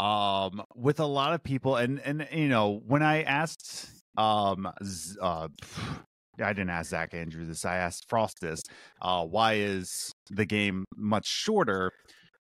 Um, 0.00 0.62
with 0.74 1.00
a 1.00 1.06
lot 1.06 1.34
of 1.34 1.42
people, 1.42 1.76
and 1.76 2.00
and 2.00 2.26
you 2.32 2.48
know, 2.48 2.82
when 2.86 3.02
I 3.02 3.22
asked, 3.22 3.88
um, 4.16 4.68
uh, 5.20 5.48
I 6.42 6.52
didn't 6.52 6.70
ask 6.70 6.90
Zach 6.90 7.14
Andrews 7.14 7.48
this. 7.48 7.64
I 7.64 7.76
asked 7.76 8.06
Frost 8.08 8.40
this. 8.40 8.62
Uh, 9.00 9.24
why 9.24 9.54
is 9.54 10.12
the 10.30 10.44
game 10.44 10.84
much 10.96 11.26
shorter? 11.26 11.92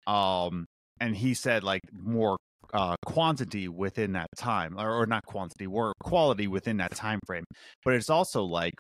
Um, 0.07 0.67
and 1.01 1.17
he 1.17 1.35
said 1.35 1.63
like 1.63 1.83
more 1.93 2.37
uh, 2.73 2.97
quantity 3.05 3.69
within 3.69 4.13
that 4.13 4.29
time, 4.37 4.79
or, 4.79 4.93
or 4.93 5.07
not 5.07 5.25
quantity, 5.27 5.67
or 5.67 5.93
quality 6.01 6.47
within 6.47 6.77
that 6.79 6.95
time 6.95 7.21
frame. 7.27 7.45
But 7.85 7.95
it's 7.95 8.11
also 8.11 8.43
like 8.43 8.75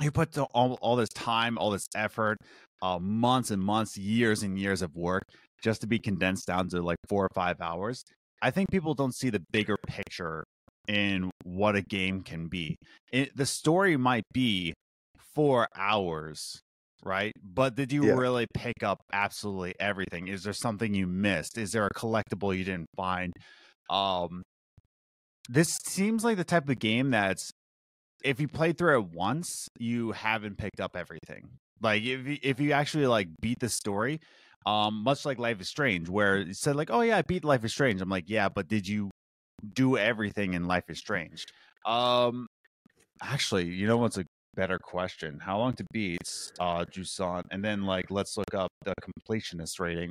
you 0.00 0.10
put 0.10 0.36
all 0.38 0.78
all 0.80 0.96
this 0.96 1.10
time, 1.10 1.58
all 1.58 1.70
this 1.70 1.86
effort, 1.94 2.38
uh, 2.82 2.98
months 2.98 3.50
and 3.50 3.62
months, 3.62 3.96
years 3.96 4.42
and 4.42 4.58
years 4.58 4.82
of 4.82 4.94
work 4.94 5.22
just 5.62 5.80
to 5.80 5.86
be 5.86 5.98
condensed 5.98 6.46
down 6.46 6.68
to 6.68 6.82
like 6.82 6.98
four 7.08 7.24
or 7.24 7.30
five 7.34 7.60
hours. 7.60 8.04
I 8.42 8.50
think 8.50 8.70
people 8.70 8.92
don't 8.92 9.14
see 9.14 9.30
the 9.30 9.42
bigger 9.50 9.76
picture 9.86 10.44
in 10.86 11.30
what 11.44 11.76
a 11.76 11.80
game 11.80 12.22
can 12.22 12.48
be. 12.48 12.76
It, 13.10 13.34
the 13.34 13.46
story 13.46 13.96
might 13.96 14.24
be 14.32 14.74
four 15.34 15.66
hours, 15.74 16.60
right? 17.04 17.32
But 17.42 17.74
did 17.74 17.92
you 17.92 18.04
Yeah. 18.06 18.14
really 18.14 18.46
pick 18.54 18.82
up 18.82 19.00
absolutely 19.12 19.74
everything? 19.80 20.28
Is 20.28 20.42
there 20.42 20.52
something 20.52 20.94
you 20.94 21.06
missed? 21.06 21.58
Is 21.58 21.72
there 21.72 21.86
a 21.86 21.90
collectible 21.90 22.56
you 22.56 22.64
didn't 22.64 22.88
find? 22.96 23.32
Um, 23.90 24.42
this 25.48 25.78
seems 25.84 26.24
like 26.24 26.36
the 26.36 26.44
type 26.44 26.68
of 26.68 26.78
game 26.78 27.10
that's 27.10 27.50
if 28.24 28.40
you 28.40 28.48
play 28.48 28.72
through 28.72 28.98
it 29.00 29.06
once, 29.12 29.68
you 29.78 30.12
haven't 30.12 30.56
picked 30.56 30.80
up 30.80 30.96
everything. 30.96 31.42
Like 31.80 32.02
if 32.02 32.26
you, 32.26 32.38
if 32.42 32.60
you 32.60 32.72
actually 32.72 33.06
like 33.06 33.28
beat 33.40 33.58
the 33.60 33.68
story, 33.68 34.20
um, 34.64 35.02
much 35.02 35.26
like 35.26 35.38
Life 35.38 35.60
is 35.60 35.68
Strange, 35.68 36.08
where 36.08 36.38
it 36.38 36.56
said 36.56 36.76
like, 36.76 36.90
"Oh 36.90 37.02
yeah, 37.02 37.18
I 37.18 37.22
beat 37.22 37.44
Life 37.44 37.64
is 37.64 37.72
Strange." 37.72 38.00
I'm 38.00 38.08
like, 38.08 38.24
"Yeah, 38.28 38.48
but 38.48 38.68
did 38.68 38.88
you 38.88 39.10
do 39.74 39.98
everything 39.98 40.54
in 40.54 40.66
Life 40.66 40.84
is 40.88 40.98
Strange?" 40.98 41.44
Um, 41.84 42.46
actually, 43.22 43.66
you 43.66 43.86
know 43.86 43.98
what's 43.98 44.18
a 44.18 44.24
better 44.54 44.78
question? 44.78 45.38
How 45.40 45.58
long 45.58 45.74
to 45.74 45.84
beat 45.92 46.52
uh 46.60 46.84
Jusant? 46.86 47.44
And 47.50 47.64
then 47.64 47.82
like, 47.84 48.10
let's 48.10 48.36
look 48.36 48.54
up 48.54 48.70
the 48.84 48.94
completionist 49.02 49.80
rating. 49.80 50.10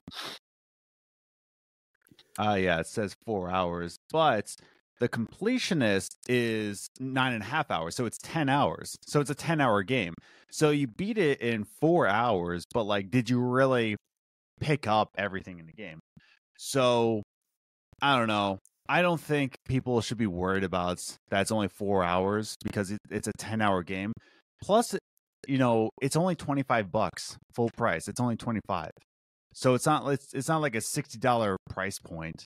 Uh 2.38 2.58
yeah, 2.60 2.80
it 2.80 2.88
says 2.88 3.16
four 3.26 3.50
hours, 3.50 3.98
but 4.12 4.56
the 5.00 5.10
completionist 5.10 6.10
is 6.28 6.88
nine 7.00 7.34
and 7.34 7.44
a 7.44 7.46
half 7.46 7.70
hours, 7.72 7.96
so 7.96 8.06
it's 8.06 8.18
ten 8.20 8.50
hours. 8.50 8.96
So 9.08 9.20
it's 9.20 9.30
a 9.30 9.36
ten 9.36 9.62
hour 9.62 9.84
game. 9.84 10.14
So 10.52 10.70
you 10.72 10.88
beat 10.88 11.18
it 11.18 11.42
in 11.42 11.66
four 11.82 12.08
hours, 12.08 12.64
but 12.74 12.84
like, 12.84 13.10
did 13.12 13.30
you 13.30 13.40
really 13.40 13.96
pick 14.62 14.88
up 14.88 15.10
everything 15.18 15.60
in 15.60 15.66
the 15.66 15.74
game? 15.74 16.00
So 16.58 17.24
I 18.02 18.18
don't 18.18 18.28
know. 18.28 18.60
I 18.90 19.02
don't 19.02 19.20
think 19.20 19.56
people 19.66 20.02
should 20.02 20.18
be 20.18 20.28
worried 20.28 20.64
about 20.64 21.02
that's 21.30 21.52
only 21.52 21.70
four 21.70 22.04
hours 22.04 22.56
because 22.64 22.92
it, 22.92 23.00
it's 23.10 23.28
a 23.28 23.32
ten 23.38 23.62
hour 23.62 23.84
game. 23.84 24.14
Plus, 24.62 24.96
you 25.48 25.58
know, 25.58 25.90
it's 26.02 26.16
only 26.16 26.36
twenty 26.36 26.64
five 26.64 26.92
bucks 26.92 27.38
full 27.54 27.70
price. 27.78 28.08
It's 28.08 28.20
only 28.20 28.36
twenty 28.36 28.60
five. 28.68 28.92
So 29.54 29.74
it's 29.74 29.86
not 29.86 30.08
it's, 30.12 30.34
it's 30.34 30.48
not 30.48 30.62
like 30.62 30.76
a 30.76 30.82
sixty 30.82 31.18
dollar 31.18 31.58
price 31.70 32.00
point, 32.00 32.46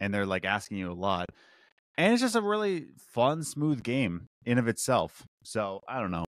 and 0.00 0.14
they're 0.14 0.26
like 0.26 0.44
asking 0.44 0.78
you 0.78 0.90
a 0.90 0.94
lot. 0.94 1.26
And 1.98 2.12
it's 2.12 2.22
just 2.22 2.36
a 2.36 2.42
really 2.42 2.86
fun, 3.12 3.42
smooth 3.42 3.82
game 3.82 4.26
in 4.46 4.58
of 4.58 4.68
itself. 4.68 5.24
So 5.44 5.80
I 5.88 6.00
don't 6.00 6.10
know. 6.10 6.24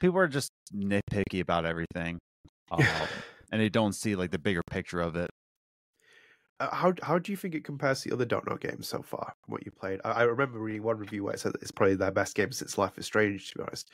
People 0.00 0.18
are 0.18 0.28
just 0.28 0.50
nitpicky 0.72 1.40
about 1.40 1.64
everything, 1.64 2.18
um, 2.70 2.84
and 3.50 3.60
they 3.60 3.68
don't 3.68 3.94
see 3.94 4.14
like 4.16 4.30
the 4.30 4.38
bigger 4.38 4.62
picture 4.70 5.00
of 5.00 5.16
it. 5.16 5.30
Uh, 6.60 6.74
how 6.74 6.92
how 7.02 7.18
do 7.18 7.30
you 7.32 7.36
think 7.36 7.54
it 7.54 7.64
compares 7.64 8.00
to 8.00 8.08
the 8.08 8.14
other 8.14 8.24
Don't 8.24 8.48
Nod 8.48 8.60
games 8.60 8.88
so 8.88 9.00
far? 9.02 9.32
From 9.44 9.52
what 9.52 9.64
you 9.64 9.70
played, 9.70 10.00
I, 10.04 10.10
I 10.10 10.22
remember 10.24 10.58
reading 10.58 10.82
one 10.82 10.98
review 10.98 11.24
where 11.24 11.34
it 11.34 11.40
said 11.40 11.52
it's 11.60 11.70
probably 11.70 11.94
their 11.94 12.10
best 12.10 12.34
game 12.34 12.50
since 12.52 12.76
Life 12.76 12.98
is 12.98 13.06
Strange, 13.06 13.50
to 13.50 13.58
be 13.58 13.62
honest. 13.64 13.90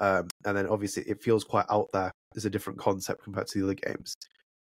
Um, 0.00 0.28
and 0.46 0.56
then 0.56 0.66
obviously 0.68 1.02
it 1.04 1.22
feels 1.22 1.44
quite 1.44 1.66
out 1.70 1.88
there. 1.92 2.10
There's 2.32 2.44
a 2.46 2.50
different 2.50 2.78
concept 2.78 3.24
compared 3.24 3.48
to 3.48 3.58
the 3.58 3.64
other 3.64 3.74
games. 3.74 4.14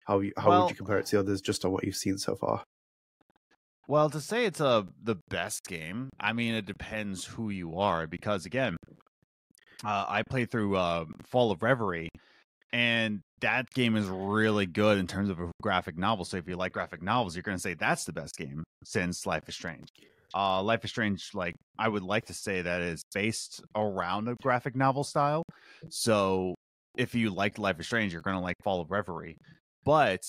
How 0.05 0.19
you, 0.19 0.33
how 0.37 0.49
Well- 0.49 0.61
would 0.63 0.69
you 0.71 0.75
compare 0.75 0.97
it 0.97 1.05
to 1.07 1.15
the 1.15 1.19
others, 1.21 1.41
just 1.41 1.63
on 1.65 1.71
what 1.71 1.85
you've 1.85 1.95
seen 1.95 2.17
so 2.17 2.35
far? 2.35 2.63
Well, 3.87 4.09
to 4.11 4.21
say 4.21 4.45
it's 4.45 4.61
a 4.61 4.87
the 5.01 5.15
best 5.29 5.65
game, 5.65 6.09
I 6.19 6.31
mean 6.33 6.55
it 6.55 6.65
depends 6.65 7.25
who 7.25 7.49
you 7.49 7.77
are 7.77 8.07
because 8.07 8.45
again, 8.45 8.77
uh, 9.83 10.05
I 10.07 10.23
played 10.29 10.51
through 10.51 10.77
uh, 10.77 11.05
Fall 11.23 11.51
of 11.51 11.61
Reverie, 11.61 12.09
and 12.73 13.21
that 13.41 13.69
game 13.69 13.95
is 13.95 14.07
really 14.07 14.65
good 14.65 14.97
in 14.97 15.05
terms 15.05 15.29
of 15.29 15.39
a 15.39 15.51
graphic 15.61 15.95
novel. 15.97 16.25
So 16.25 16.37
if 16.37 16.47
you 16.47 16.55
like 16.55 16.73
graphic 16.73 17.03
novels, 17.03 17.35
you're 17.35 17.43
going 17.43 17.57
to 17.57 17.61
say 17.61 17.75
that's 17.75 18.03
the 18.03 18.13
best 18.13 18.35
game 18.35 18.63
since 18.83 19.25
Life 19.25 19.47
is 19.47 19.55
Strange. 19.55 19.87
Uh, 20.35 20.63
Life 20.63 20.83
is 20.83 20.89
Strange, 20.89 21.29
like 21.35 21.53
I 21.77 21.87
would 21.87 22.01
like 22.01 22.25
to 22.25 22.33
say 22.33 22.63
that 22.63 22.81
is 22.81 23.03
based 23.13 23.61
around 23.75 24.27
a 24.27 24.35
graphic 24.41 24.75
novel 24.75 25.03
style. 25.03 25.43
So 25.89 26.55
if 26.97 27.13
you 27.13 27.29
liked 27.29 27.59
Life 27.59 27.79
is 27.79 27.85
Strange, 27.85 28.11
you're 28.11 28.23
going 28.23 28.37
to 28.37 28.41
like 28.41 28.55
Fall 28.63 28.81
of 28.81 28.89
Reverie. 28.89 29.37
But 29.85 30.25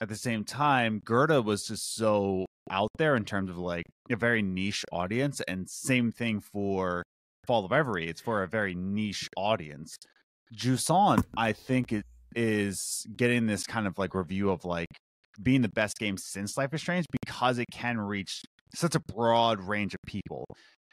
at 0.00 0.08
the 0.08 0.16
same 0.16 0.44
time, 0.44 1.00
Gerda 1.04 1.42
was 1.42 1.64
just 1.64 1.94
so 1.94 2.46
out 2.70 2.90
there 2.98 3.14
in 3.14 3.24
terms 3.24 3.50
of 3.50 3.58
like 3.58 3.84
a 4.10 4.16
very 4.16 4.42
niche 4.42 4.84
audience, 4.90 5.40
and 5.46 5.68
same 5.70 6.10
thing 6.10 6.40
for 6.40 7.04
Fall 7.46 7.64
of 7.64 7.70
Reverie. 7.70 8.08
It's 8.08 8.20
for 8.20 8.42
a 8.42 8.48
very 8.48 8.74
niche 8.74 9.28
audience. 9.36 9.96
Jusant, 10.54 11.24
I 11.36 11.52
think, 11.52 11.92
it 11.92 12.04
is 12.36 13.06
getting 13.16 13.46
this 13.46 13.64
kind 13.64 13.86
of 13.86 13.98
like 13.98 14.14
review 14.14 14.50
of 14.50 14.64
like 14.64 14.88
being 15.42 15.62
the 15.62 15.68
best 15.68 15.98
game 15.98 16.16
since 16.16 16.56
Life 16.56 16.72
is 16.74 16.80
Strange 16.80 17.06
because 17.22 17.58
it 17.58 17.66
can 17.72 17.98
reach 17.98 18.42
such 18.74 18.94
a 18.94 19.00
broad 19.00 19.60
range 19.60 19.94
of 19.94 20.00
people. 20.06 20.44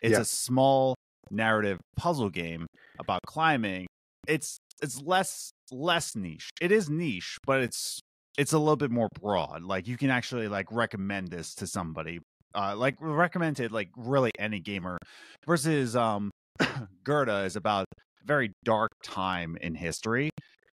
It's 0.01 0.13
Yeah. 0.13 0.21
a 0.21 0.25
small 0.25 0.95
narrative 1.31 1.79
puzzle 1.97 2.29
game 2.29 2.67
about 2.99 3.21
climbing. 3.25 3.87
It's 4.27 4.57
it's 4.81 5.01
less 5.01 5.51
less 5.71 6.15
niche. 6.15 6.49
It 6.61 6.71
is 6.71 6.89
niche, 6.89 7.37
but 7.45 7.61
it's 7.61 7.99
it's 8.37 8.53
a 8.53 8.59
little 8.59 8.75
bit 8.75 8.91
more 8.91 9.09
broad. 9.19 9.63
Like 9.63 9.87
you 9.87 9.97
can 9.97 10.09
actually 10.09 10.47
like 10.47 10.67
recommend 10.71 11.29
this 11.29 11.55
to 11.55 11.67
somebody. 11.67 12.19
Uh 12.53 12.75
like 12.75 12.95
recommend 12.99 13.59
it 13.59 13.71
like 13.71 13.89
really 13.97 14.31
any 14.39 14.59
gamer 14.59 14.97
versus 15.45 15.95
um 15.95 16.31
Gerda 17.03 17.39
is 17.43 17.55
about 17.55 17.85
very 18.25 18.51
dark 18.63 18.91
time 19.03 19.57
in 19.61 19.75
history 19.75 20.29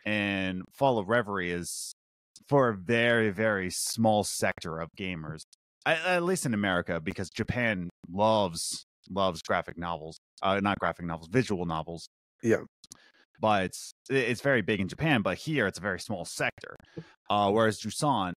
and 0.05 0.61
Fall 0.73 0.97
of 0.99 1.07
Reverie 1.09 1.51
is 1.51 1.93
for 2.47 2.69
a 2.69 2.75
very 2.77 3.29
very 3.29 3.69
small 3.69 4.23
sector 4.23 4.79
of 4.79 4.89
gamers. 4.97 5.41
At, 5.85 6.23
least 6.23 6.45
in 6.45 6.53
America 6.53 6.99
because 7.01 7.29
Japan 7.29 7.89
loves 8.11 8.83
loves 9.09 9.41
graphic 9.41 9.77
novels. 9.77 10.17
Uh 10.41 10.59
not 10.61 10.77
graphic 10.79 11.05
novels, 11.05 11.29
visual 11.31 11.65
novels 11.65 12.07
Yeah. 12.43 12.63
but 13.41 13.63
it's 13.65 13.91
it's 14.09 14.41
very 14.41 14.61
big 14.61 14.79
in 14.79 14.87
Japan. 14.87 15.21
But 15.21 15.37
here, 15.37 15.67
it's 15.67 15.77
a 15.77 15.81
very 15.81 15.99
small 15.99 16.25
sector. 16.25 16.75
Uh, 17.29 17.51
whereas 17.51 17.79
Jusant, 17.79 18.33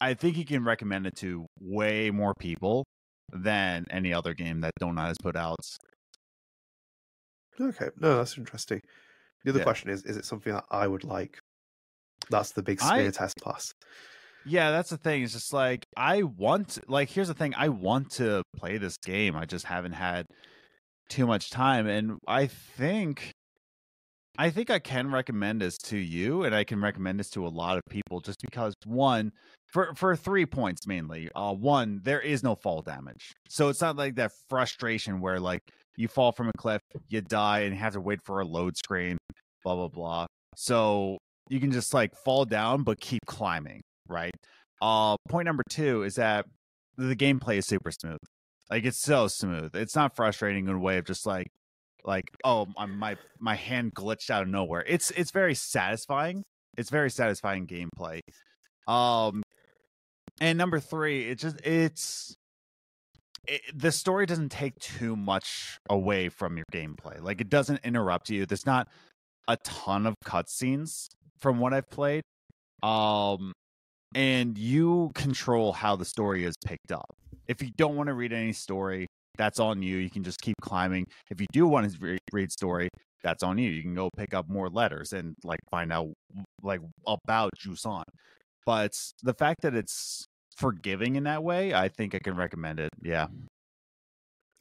I 0.00 0.14
think 0.14 0.36
he 0.36 0.44
can 0.44 0.64
recommend 0.64 1.06
it 1.06 1.16
to 1.16 1.46
way 1.60 2.10
more 2.10 2.34
people 2.38 2.84
than 3.32 3.84
any 3.90 4.12
other 4.12 4.34
game 4.34 4.60
that 4.60 4.72
Don't 4.78 4.94
Nod 4.96 5.08
has 5.08 5.16
put 5.22 5.36
out. 5.36 5.56
Okay, 7.60 7.88
no, 7.98 8.16
that's 8.18 8.36
interesting. 8.38 8.80
The 9.44 9.50
other 9.50 9.60
Yeah. 9.60 9.64
question 9.64 9.90
is: 9.90 10.02
Is 10.04 10.16
it 10.16 10.24
something 10.24 10.52
that 10.52 10.64
I 10.70 10.86
would 10.86 11.04
like? 11.04 11.38
That's 12.30 12.52
the 12.52 12.62
big 12.62 12.78
I- 12.82 13.10
test 13.10 13.34
plus. 13.42 13.72
Yeah, 14.46 14.70
that's 14.70 14.90
the 14.90 14.98
thing. 14.98 15.22
It's 15.22 15.32
just 15.32 15.52
like 15.52 15.84
I 15.96 16.22
want. 16.22 16.78
Like, 16.88 17.08
here's 17.10 17.28
the 17.28 17.34
thing: 17.34 17.54
I 17.56 17.68
want 17.68 18.10
to 18.12 18.42
play 18.56 18.78
this 18.78 18.96
game. 18.98 19.36
I 19.36 19.44
just 19.46 19.64
haven't 19.66 19.92
had 19.92 20.26
too 21.08 21.26
much 21.26 21.50
time, 21.50 21.86
and 21.86 22.18
I 22.26 22.46
think. 22.46 23.32
I 24.36 24.50
think 24.50 24.68
I 24.68 24.80
can 24.80 25.12
recommend 25.12 25.60
this 25.60 25.78
to 25.84 25.96
you, 25.96 26.42
and 26.42 26.52
I 26.56 26.64
can 26.64 26.80
recommend 26.80 27.20
this 27.20 27.30
to 27.30 27.46
a 27.46 27.48
lot 27.48 27.76
of 27.76 27.82
people, 27.88 28.18
just 28.20 28.40
because 28.40 28.74
one, 28.84 29.30
for 29.72 29.94
for 29.94 30.16
three 30.16 30.44
points 30.44 30.86
mainly. 30.88 31.30
Uh, 31.36 31.52
one, 31.54 32.00
there 32.02 32.20
is 32.20 32.42
no 32.42 32.56
fall 32.56 32.82
damage, 32.82 33.30
so 33.48 33.68
it's 33.68 33.80
not 33.80 33.94
like 33.96 34.16
that 34.16 34.32
frustration 34.50 35.20
where 35.20 35.38
like 35.38 35.60
you 35.96 36.08
fall 36.08 36.32
from 36.32 36.48
a 36.48 36.52
cliff, 36.58 36.80
you 37.08 37.20
die, 37.20 37.60
and 37.60 37.76
have 37.76 37.94
to 37.94 38.00
wait 38.00 38.20
for 38.24 38.40
a 38.40 38.44
load 38.44 38.76
screen, 38.76 39.18
blah 39.62 39.74
blah 39.74 39.88
blah. 39.88 40.26
So 40.56 41.18
you 41.48 41.60
can 41.60 41.72
just 41.72 41.94
like 41.94 42.14
fall 42.24 42.44
down, 42.44 42.82
but 42.82 43.00
keep 43.00 43.20
climbing, 43.26 43.80
right? 44.08 44.34
Uh, 44.80 45.16
point 45.28 45.46
number 45.46 45.62
two 45.68 46.02
is 46.02 46.16
that 46.16 46.46
the 46.96 47.16
gameplay 47.16 47.58
is 47.58 47.66
super 47.66 47.90
smooth. 47.90 48.18
Like 48.70 48.84
it's 48.84 48.98
so 48.98 49.28
smooth. 49.28 49.74
It's 49.74 49.94
not 49.94 50.16
frustrating 50.16 50.68
in 50.68 50.74
a 50.74 50.78
way 50.78 50.98
of 50.98 51.04
just 51.04 51.26
like 51.26 51.48
like 52.04 52.24
oh 52.44 52.66
my 52.76 53.16
my, 53.40 53.54
hand 53.54 53.94
glitched 53.94 54.30
out 54.30 54.42
of 54.42 54.48
nowhere. 54.48 54.84
It's 54.86 55.10
it's 55.12 55.30
very 55.30 55.54
satisfying. 55.54 56.42
It's 56.76 56.90
very 56.90 57.10
satisfying 57.10 57.66
gameplay. 57.66 58.20
Um 58.86 59.42
and 60.40 60.58
number 60.58 60.80
3, 60.80 61.30
it 61.30 61.38
just 61.38 61.60
it's 61.64 62.34
it, 63.46 63.60
the 63.74 63.92
story 63.92 64.26
doesn't 64.26 64.50
take 64.50 64.78
too 64.78 65.16
much 65.16 65.78
away 65.88 66.28
from 66.28 66.56
your 66.56 66.66
gameplay. 66.72 67.20
Like 67.20 67.40
it 67.40 67.48
doesn't 67.48 67.80
interrupt 67.84 68.30
you. 68.30 68.46
There's 68.46 68.66
not 68.66 68.88
a 69.48 69.56
ton 69.58 70.06
of 70.06 70.14
cutscenes 70.24 71.06
from 71.40 71.58
what 71.58 71.72
I've 71.72 71.88
played. 71.90 72.22
Um 72.82 73.52
and 74.14 74.56
you 74.56 75.10
control 75.14 75.72
how 75.72 75.96
the 75.96 76.04
story 76.04 76.44
is 76.44 76.54
picked 76.64 76.92
up. 76.92 77.10
If 77.48 77.62
you 77.62 77.70
don't 77.76 77.96
want 77.96 78.06
to 78.06 78.14
read 78.14 78.32
any 78.32 78.52
story, 78.52 79.06
that's 79.36 79.58
on 79.58 79.82
you. 79.82 79.96
You 79.96 80.10
can 80.10 80.22
just 80.22 80.40
keep 80.40 80.54
climbing. 80.62 81.06
If 81.30 81.40
you 81.40 81.46
do 81.52 81.66
want 81.66 81.90
to 81.90 81.98
re- 81.98 82.18
read 82.32 82.52
story, 82.52 82.88
that's 83.22 83.42
on 83.42 83.58
you. 83.58 83.70
You 83.70 83.82
can 83.82 83.94
go 83.94 84.08
pick 84.16 84.32
up 84.32 84.48
more 84.48 84.68
letters 84.68 85.12
and 85.12 85.34
like 85.42 85.58
find 85.70 85.92
out 85.92 86.12
like 86.62 86.80
about 87.06 87.50
Jusant. 87.58 88.04
But 88.66 88.92
the 89.22 89.34
fact 89.34 89.62
that 89.62 89.74
it's 89.74 90.24
forgiving 90.56 91.16
in 91.16 91.24
that 91.24 91.42
way, 91.42 91.74
I 91.74 91.88
think 91.88 92.14
I 92.14 92.18
can 92.18 92.36
recommend 92.36 92.80
it. 92.80 92.90
Yeah. 93.02 93.28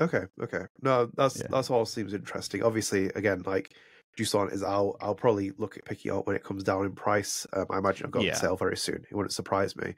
Okay, 0.02 0.24
okay. 0.42 0.66
No, 0.82 1.06
that's 1.16 1.40
Yeah. 1.40 1.48
that's 1.50 1.70
all 1.70 1.86
seems 1.86 2.14
interesting. 2.14 2.64
Obviously, 2.64 3.06
again, 3.10 3.44
like 3.46 3.76
Jusant 4.18 4.52
is 4.52 4.64
out. 4.64 4.70
I'll 4.72 4.98
I'll 5.02 5.16
probably 5.16 5.52
look 5.52 5.78
at 5.78 5.86
picking 5.86 6.12
it 6.12 6.16
up 6.16 6.26
when 6.28 6.36
it 6.36 6.44
comes 6.44 6.64
down 6.64 6.86
in 6.86 6.94
price. 6.96 7.46
Um, 7.54 7.66
I 7.70 7.78
imagine 7.78 8.06
I've 8.06 8.12
got 8.12 8.24
Yeah. 8.24 8.32
on 8.32 8.36
sale 8.36 8.56
very 8.58 8.78
soon. 8.78 9.04
It 9.10 9.16
wouldn't 9.16 9.34
surprise 9.34 9.76
me. 9.76 9.94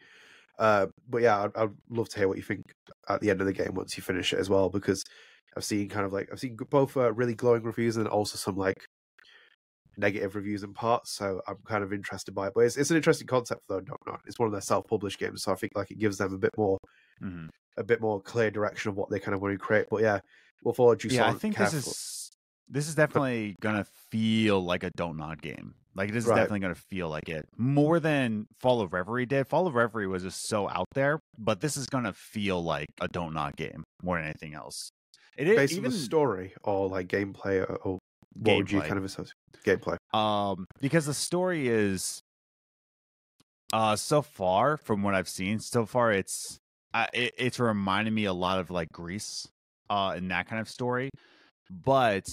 Uh, 0.59 0.87
but 1.09 1.21
yeah, 1.21 1.43
I'd, 1.45 1.55
I'd 1.57 1.71
love 1.89 2.09
to 2.09 2.19
hear 2.19 2.27
what 2.27 2.37
you 2.37 2.43
think 2.43 2.63
at 3.09 3.21
the 3.21 3.29
end 3.29 3.41
of 3.41 3.47
the 3.47 3.53
game 3.53 3.73
once 3.75 3.97
you 3.97 4.03
finish 4.03 4.33
it 4.33 4.39
as 4.39 4.49
well, 4.49 4.69
because 4.69 5.03
I've 5.57 5.65
seen 5.65 5.89
kind 5.89 6.05
of 6.05 6.13
like 6.13 6.29
I've 6.31 6.39
seen 6.39 6.57
both 6.69 6.97
uh, 6.97 7.13
really 7.13 7.35
glowing 7.35 7.63
reviews 7.63 7.97
and 7.97 8.07
also 8.07 8.37
some 8.37 8.57
like 8.57 8.85
negative 9.97 10.35
reviews 10.35 10.63
in 10.63 10.73
parts. 10.73 11.11
So 11.11 11.41
I'm 11.47 11.57
kind 11.65 11.83
of 11.83 11.93
interested 11.93 12.33
by 12.33 12.47
it. 12.47 12.53
But 12.55 12.61
it's, 12.61 12.77
it's 12.77 12.91
an 12.91 12.97
interesting 12.97 13.27
concept 13.27 13.61
though. 13.67 13.79
Not 13.87 13.99
not. 14.05 14.21
It's 14.25 14.39
one 14.39 14.47
of 14.47 14.51
their 14.51 14.61
self-published 14.61 15.19
games, 15.19 15.43
so 15.43 15.51
I 15.51 15.55
think 15.55 15.73
like 15.75 15.91
it 15.91 15.99
gives 15.99 16.17
them 16.17 16.33
a 16.33 16.37
bit 16.37 16.51
more 16.57 16.77
Mhm. 17.23 17.49
a 17.77 17.83
bit 17.83 18.01
more 18.01 18.21
clear 18.21 18.51
direction 18.51 18.89
of 18.89 18.97
what 18.97 19.09
they 19.09 19.19
kind 19.19 19.33
of 19.35 19.41
want 19.41 19.53
to 19.53 19.57
create. 19.57 19.87
But 19.89 20.01
yeah, 20.01 20.19
we'll 20.63 20.73
follow 20.73 20.95
Jusant. 20.95 21.11
Yeah, 21.13 21.27
I 21.29 21.33
think 21.33 21.55
careful. 21.55 21.77
this 21.79 21.87
is 21.87 22.31
this 22.67 22.87
is 22.87 22.95
definitely 22.95 23.55
gonna 23.61 23.85
feel 24.11 24.63
like 24.63 24.83
a 24.83 24.89
don't 24.97 25.17
nod 25.17 25.41
game. 25.41 25.75
Like 25.93 26.11
this 26.11 26.23
is 26.25 26.29
Right. 26.29 26.37
definitely 26.37 26.59
gonna 26.61 26.75
feel 26.75 27.09
like 27.09 27.29
it 27.29 27.45
more 27.57 27.99
than 27.99 28.47
Fall 28.59 28.81
of 28.81 28.91
Reverie 28.91 29.25
did. 29.25 29.47
Fall 29.47 29.67
of 29.67 29.75
Reverie 29.75 30.07
was 30.07 30.23
just 30.23 30.47
so 30.47 30.67
out 30.67 30.87
there, 30.93 31.19
but 31.37 31.61
this 31.61 31.77
is 31.77 31.85
gonna 31.87 32.11
feel 32.13 32.61
like 32.63 32.87
a 32.99 33.07
don't 33.07 33.33
nod 33.33 33.55
game 33.55 33.83
more 34.03 34.17
than 34.17 34.25
anything 34.25 34.55
else. 34.55 34.89
It 35.37 35.47
is 35.47 35.55
based 35.55 35.73
even 35.73 35.85
on 35.85 35.91
the 35.91 35.97
story 35.97 36.53
or 36.63 36.89
like 36.89 37.07
gameplay 37.07 37.61
or, 37.61 37.75
or 37.75 37.99
what 38.35 38.57
would 38.57 38.71
you 38.71 38.79
Gameplay. 38.79 38.87
kind 38.87 38.97
of 38.97 39.05
associate 39.05 39.33
gameplay? 39.63 39.97
um 40.13 40.65
because 40.81 41.05
the 41.05 41.13
story 41.13 41.67
is 41.67 42.21
uh 43.73 43.95
so 43.95 44.21
far 44.21 44.77
from 44.77 45.03
what 45.03 45.15
I've 45.15 45.29
seen 45.29 45.59
so 45.59 45.85
far 45.85 46.11
it's 46.11 46.57
uh, 46.93 47.07
it, 47.13 47.33
it's 47.37 47.59
reminding 47.59 48.13
me 48.13 48.25
a 48.25 48.33
lot 48.33 48.59
of 48.59 48.69
like 48.69 48.89
Gris 48.91 49.47
uh 49.89 50.13
in 50.17 50.29
that 50.29 50.47
kind 50.47 50.61
of 50.61 50.69
story 50.69 51.09
but 51.69 52.27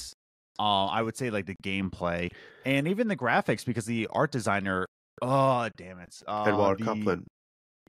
uh 0.58 0.86
I 0.86 1.02
would 1.02 1.16
say 1.16 1.30
like 1.30 1.46
the 1.46 1.56
gameplay 1.64 2.28
and 2.64 2.86
even 2.86 3.08
the 3.08 3.16
graphics 3.16 3.64
because 3.64 3.86
the 3.86 4.08
art 4.12 4.30
designer 4.30 4.86
oh 5.22 5.68
damn 5.76 5.98
it 5.98 6.14
uh, 6.28 6.44
Edward 6.46 6.78
the- 6.78 6.84
Caplain. 6.84 7.24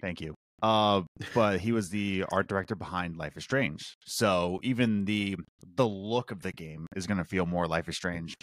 Thank 0.01 0.21
you. 0.21 0.33
Uh, 0.63 1.01
but 1.35 1.59
he 1.59 1.73
was 1.73 1.89
the 1.89 2.23
art 2.31 2.47
director 2.47 2.73
behind 2.73 3.17
Life 3.17 3.35
is 3.35 3.43
Strange. 3.43 3.95
So 4.05 4.59
even 4.63 5.05
the 5.05 5.35
the 5.75 5.87
look 5.87 6.31
of 6.31 6.41
the 6.41 6.53
game 6.53 6.87
is 6.95 7.05
going 7.05 7.17
to 7.17 7.25
feel 7.25 7.45
more 7.45 7.67
Life 7.67 7.89
is 7.89 7.97
Strange 7.97 8.33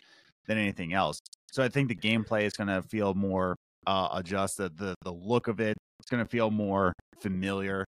than 0.47 0.59
anything 0.59 0.93
else. 0.93 1.19
So 1.51 1.63
I 1.63 1.69
think 1.69 1.89
the 1.89 1.97
gameplay 1.97 2.43
is 2.43 2.53
going 2.53 2.69
to 2.69 2.83
feel 2.83 3.15
more 3.15 3.57
uh, 3.87 4.09
adjusted. 4.13 4.77
The 4.77 4.95
the 5.03 5.13
look 5.13 5.49
of 5.49 5.61
it 5.61 5.77
it's 6.01 6.11
going 6.11 6.23
to 6.25 6.29
feel 6.29 6.51
more 6.51 6.93
familiar. 7.21 7.85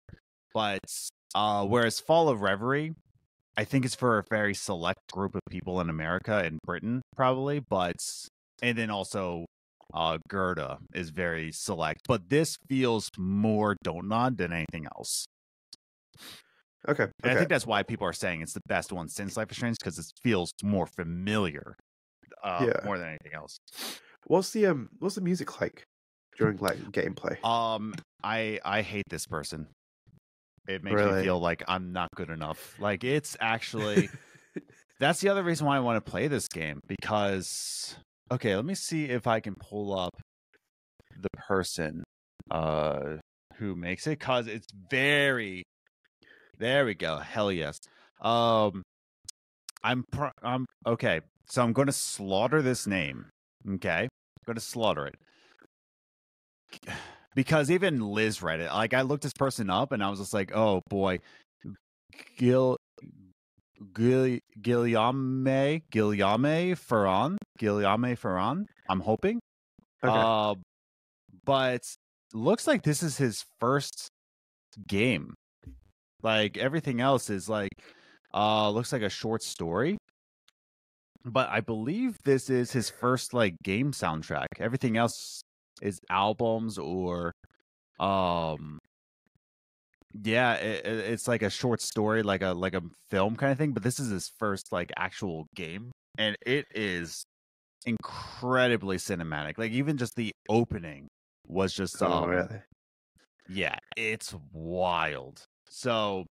But 0.52 0.80
uh, 1.34 1.64
whereas 1.66 2.00
Fall 2.00 2.28
of 2.28 2.42
Reverie, 2.42 2.94
I 3.56 3.64
think 3.64 3.84
it's 3.84 3.94
for 3.94 4.18
a 4.18 4.24
very 4.30 4.54
select 4.54 5.00
group 5.12 5.34
of 5.34 5.40
people 5.48 5.80
in 5.80 5.88
America 5.88 6.38
and 6.44 6.58
Britain, 6.64 7.02
probably. 7.16 7.60
But 7.60 7.96
and 8.62 8.76
then 8.76 8.90
also 8.90 9.46
uh 9.94 10.18
Gerda 10.28 10.78
is 10.94 11.10
very 11.10 11.52
select, 11.52 12.02
but 12.08 12.28
this 12.28 12.56
feels 12.68 13.10
more 13.18 13.76
don't 13.82 14.08
nod 14.08 14.36
than 14.38 14.52
anything 14.52 14.86
else. 14.96 15.26
Okay, 16.88 17.10
And 17.22 17.30
I 17.30 17.36
think 17.36 17.50
that's 17.50 17.66
why 17.66 17.82
people 17.82 18.06
are 18.06 18.12
saying 18.12 18.40
it's 18.40 18.54
the 18.54 18.62
best 18.66 18.92
one 18.92 19.08
since 19.08 19.36
Life 19.36 19.50
is 19.50 19.56
Strange 19.58 19.76
because 19.78 19.98
it 19.98 20.06
feels 20.22 20.52
more 20.62 20.86
familiar, 20.86 21.76
uh, 22.42 22.70
Yeah. 22.70 22.80
more 22.82 22.98
than 22.98 23.08
anything 23.08 23.34
else. 23.34 23.58
What's 24.26 24.50
the 24.52 24.66
um 24.66 24.90
what's 24.98 25.14
the 25.16 25.20
music 25.20 25.60
like 25.60 25.84
during 26.36 26.58
like 26.58 26.78
gameplay? 26.92 27.38
Um, 27.42 27.94
I 28.22 28.60
I 28.64 28.82
hate 28.82 29.04
this 29.08 29.26
person. 29.26 29.68
It 30.68 30.84
makes 30.84 31.04
me 31.04 31.12
feel 31.12 31.40
like 31.40 31.62
I'm 31.68 31.92
not 31.92 32.08
good 32.16 32.30
enough. 32.30 32.74
Like 32.78 33.04
it's 33.04 33.36
actually 33.40 34.10
that's 35.00 35.20
the 35.20 35.28
other 35.30 35.42
reason 35.42 35.66
why 35.66 35.76
I 35.76 35.80
want 35.80 36.04
to 36.04 36.10
play 36.10 36.28
this 36.28 36.48
game 36.48 36.80
because 36.88 37.96
okay, 38.30 38.56
let 38.56 38.64
me 38.64 38.74
see 38.74 39.04
if 39.04 39.26
I 39.26 39.40
can 39.40 39.54
pull 39.54 39.98
up 39.98 40.20
the 41.20 41.28
person 41.36 42.04
uh 42.50 43.16
who 43.56 43.76
makes 43.76 44.06
it 44.06 44.18
cuz 44.18 44.46
it's 44.46 44.66
very 44.90 45.62
there 46.58 46.84
we 46.84 46.94
go. 46.94 47.18
Hell 47.18 47.50
yes. 47.52 47.78
Um 48.20 48.82
I'm 49.82 50.04
pro- 50.10 50.32
I'm 50.42 50.66
okay. 50.86 51.20
So 51.48 51.62
I'm 51.62 51.72
going 51.72 51.86
to 51.86 51.92
slaughter 51.92 52.62
this 52.62 52.86
name. 52.86 53.26
Okay? 53.68 54.02
I'm 54.02 54.08
going 54.46 54.56
to 54.56 54.60
slaughter 54.60 55.06
it. 55.06 55.16
Because 57.34 57.70
even 57.70 58.00
Liz 58.00 58.42
read 58.42 58.60
it. 58.60 58.70
Like 58.72 58.94
I 58.94 59.02
looked 59.02 59.22
this 59.22 59.32
person 59.32 59.70
up 59.70 59.92
and 59.92 60.02
I 60.02 60.10
was 60.10 60.18
just 60.18 60.34
like, 60.34 60.54
"Oh 60.54 60.82
boy. 60.88 61.20
Gil 62.36 62.76
Gil 63.94 64.38
Guillaume 64.60 65.80
Guillaume 65.90 66.74
Ferran 66.76 67.36
Guillaume 67.58 68.16
Ferran. 68.16 68.64
I'm 68.88 69.00
hoping. 69.00 69.40
Okay. 70.02 70.12
Uh, 70.14 70.54
but 71.44 71.82
looks 72.32 72.66
like 72.66 72.82
this 72.82 73.02
is 73.02 73.16
his 73.16 73.44
first 73.58 74.08
game. 74.86 75.34
Like 76.22 76.58
everything 76.58 77.00
else 77.00 77.30
is 77.30 77.48
like 77.48 77.70
uh 78.34 78.70
looks 78.70 78.92
like 78.92 79.02
a 79.02 79.10
short 79.10 79.42
story. 79.42 79.96
But 81.24 81.48
I 81.50 81.60
believe 81.60 82.16
this 82.24 82.48
is 82.48 82.72
his 82.72 82.88
first 82.88 83.34
like 83.34 83.54
game 83.62 83.92
soundtrack. 83.92 84.46
Everything 84.58 84.96
else 84.96 85.42
is 85.82 86.00
albums 86.10 86.78
or 86.78 87.32
um 87.98 88.78
yeah, 90.22 90.54
it, 90.54 90.86
it- 90.86 91.12
it's 91.12 91.28
like 91.28 91.42
a 91.42 91.50
short 91.50 91.80
story, 91.80 92.22
like 92.22 92.42
a 92.42 92.48
like 92.52 92.74
a 92.74 92.82
film 93.10 93.36
kind 93.36 93.52
of 93.52 93.58
thing. 93.58 93.72
But 93.72 93.82
this 93.82 93.98
is 94.00 94.10
his 94.10 94.30
first 94.38 94.72
like 94.72 94.92
actual 94.96 95.46
game, 95.54 95.90
and 96.18 96.36
it 96.46 96.66
is 96.74 97.24
incredibly 97.86 98.96
cinematic. 98.96 99.58
Like 99.58 99.72
even 99.72 99.96
just 99.96 100.16
the 100.16 100.32
opening 100.48 101.08
was 101.46 101.72
just 101.72 102.02
oh, 102.02 102.06
um, 102.12 102.28
really? 102.30 102.62
yeah, 103.48 103.76
it's 103.96 104.34
wild. 104.52 105.42
So, 105.68 106.26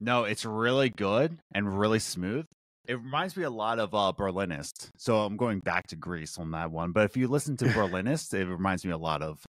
no, 0.00 0.24
it's 0.24 0.44
really 0.44 0.90
good 0.90 1.38
and 1.54 1.78
really 1.78 1.98
smooth. 1.98 2.44
It 2.86 2.94
reminds 2.94 3.36
me 3.36 3.44
a 3.44 3.50
lot 3.50 3.78
of 3.78 3.94
uh, 3.94 4.12
Berlinist. 4.16 4.88
So 4.96 5.20
I'm 5.20 5.36
going 5.36 5.60
back 5.60 5.86
to 5.88 5.96
Gris 5.96 6.38
on 6.38 6.50
that 6.50 6.70
one. 6.70 6.92
But 6.92 7.04
if 7.04 7.16
you 7.16 7.28
listen 7.28 7.56
to 7.58 7.64
Berlinist, 7.66 8.34
it 8.34 8.46
reminds 8.46 8.84
me 8.84 8.90
a 8.92 8.98
lot 8.98 9.22
of 9.22 9.44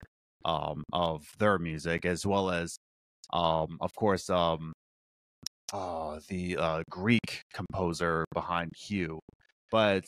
um 0.45 0.83
of 0.91 1.23
their 1.39 1.57
music 1.57 2.05
as 2.05 2.25
well 2.25 2.51
as 2.51 2.75
um 3.33 3.77
of 3.81 3.93
course 3.95 4.29
um 4.29 4.73
uh 5.73 6.19
the 6.29 6.57
uh 6.57 6.83
Greek 6.89 7.41
composer 7.53 8.25
behind 8.33 8.71
Hue. 8.75 9.19
But 9.71 10.05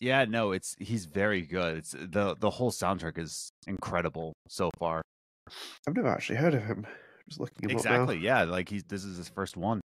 yeah, 0.00 0.24
no, 0.24 0.52
it's 0.52 0.74
he's 0.78 1.06
very 1.06 1.42
good. 1.42 1.78
It's 1.78 1.92
the 1.92 2.36
the 2.38 2.50
whole 2.50 2.70
soundtrack 2.70 3.18
is 3.18 3.50
incredible 3.66 4.32
so 4.48 4.70
far. 4.78 5.02
I've 5.86 5.94
never 5.96 6.08
actually 6.08 6.36
heard 6.36 6.54
of 6.54 6.64
him. 6.64 6.86
Just 7.28 7.40
looking 7.40 7.70
Exactly. 7.70 8.18
Yeah. 8.18 8.44
Like 8.44 8.68
he's 8.68 8.84
this 8.84 9.04
is 9.04 9.16
his 9.16 9.28
first 9.28 9.56
one. 9.56 9.80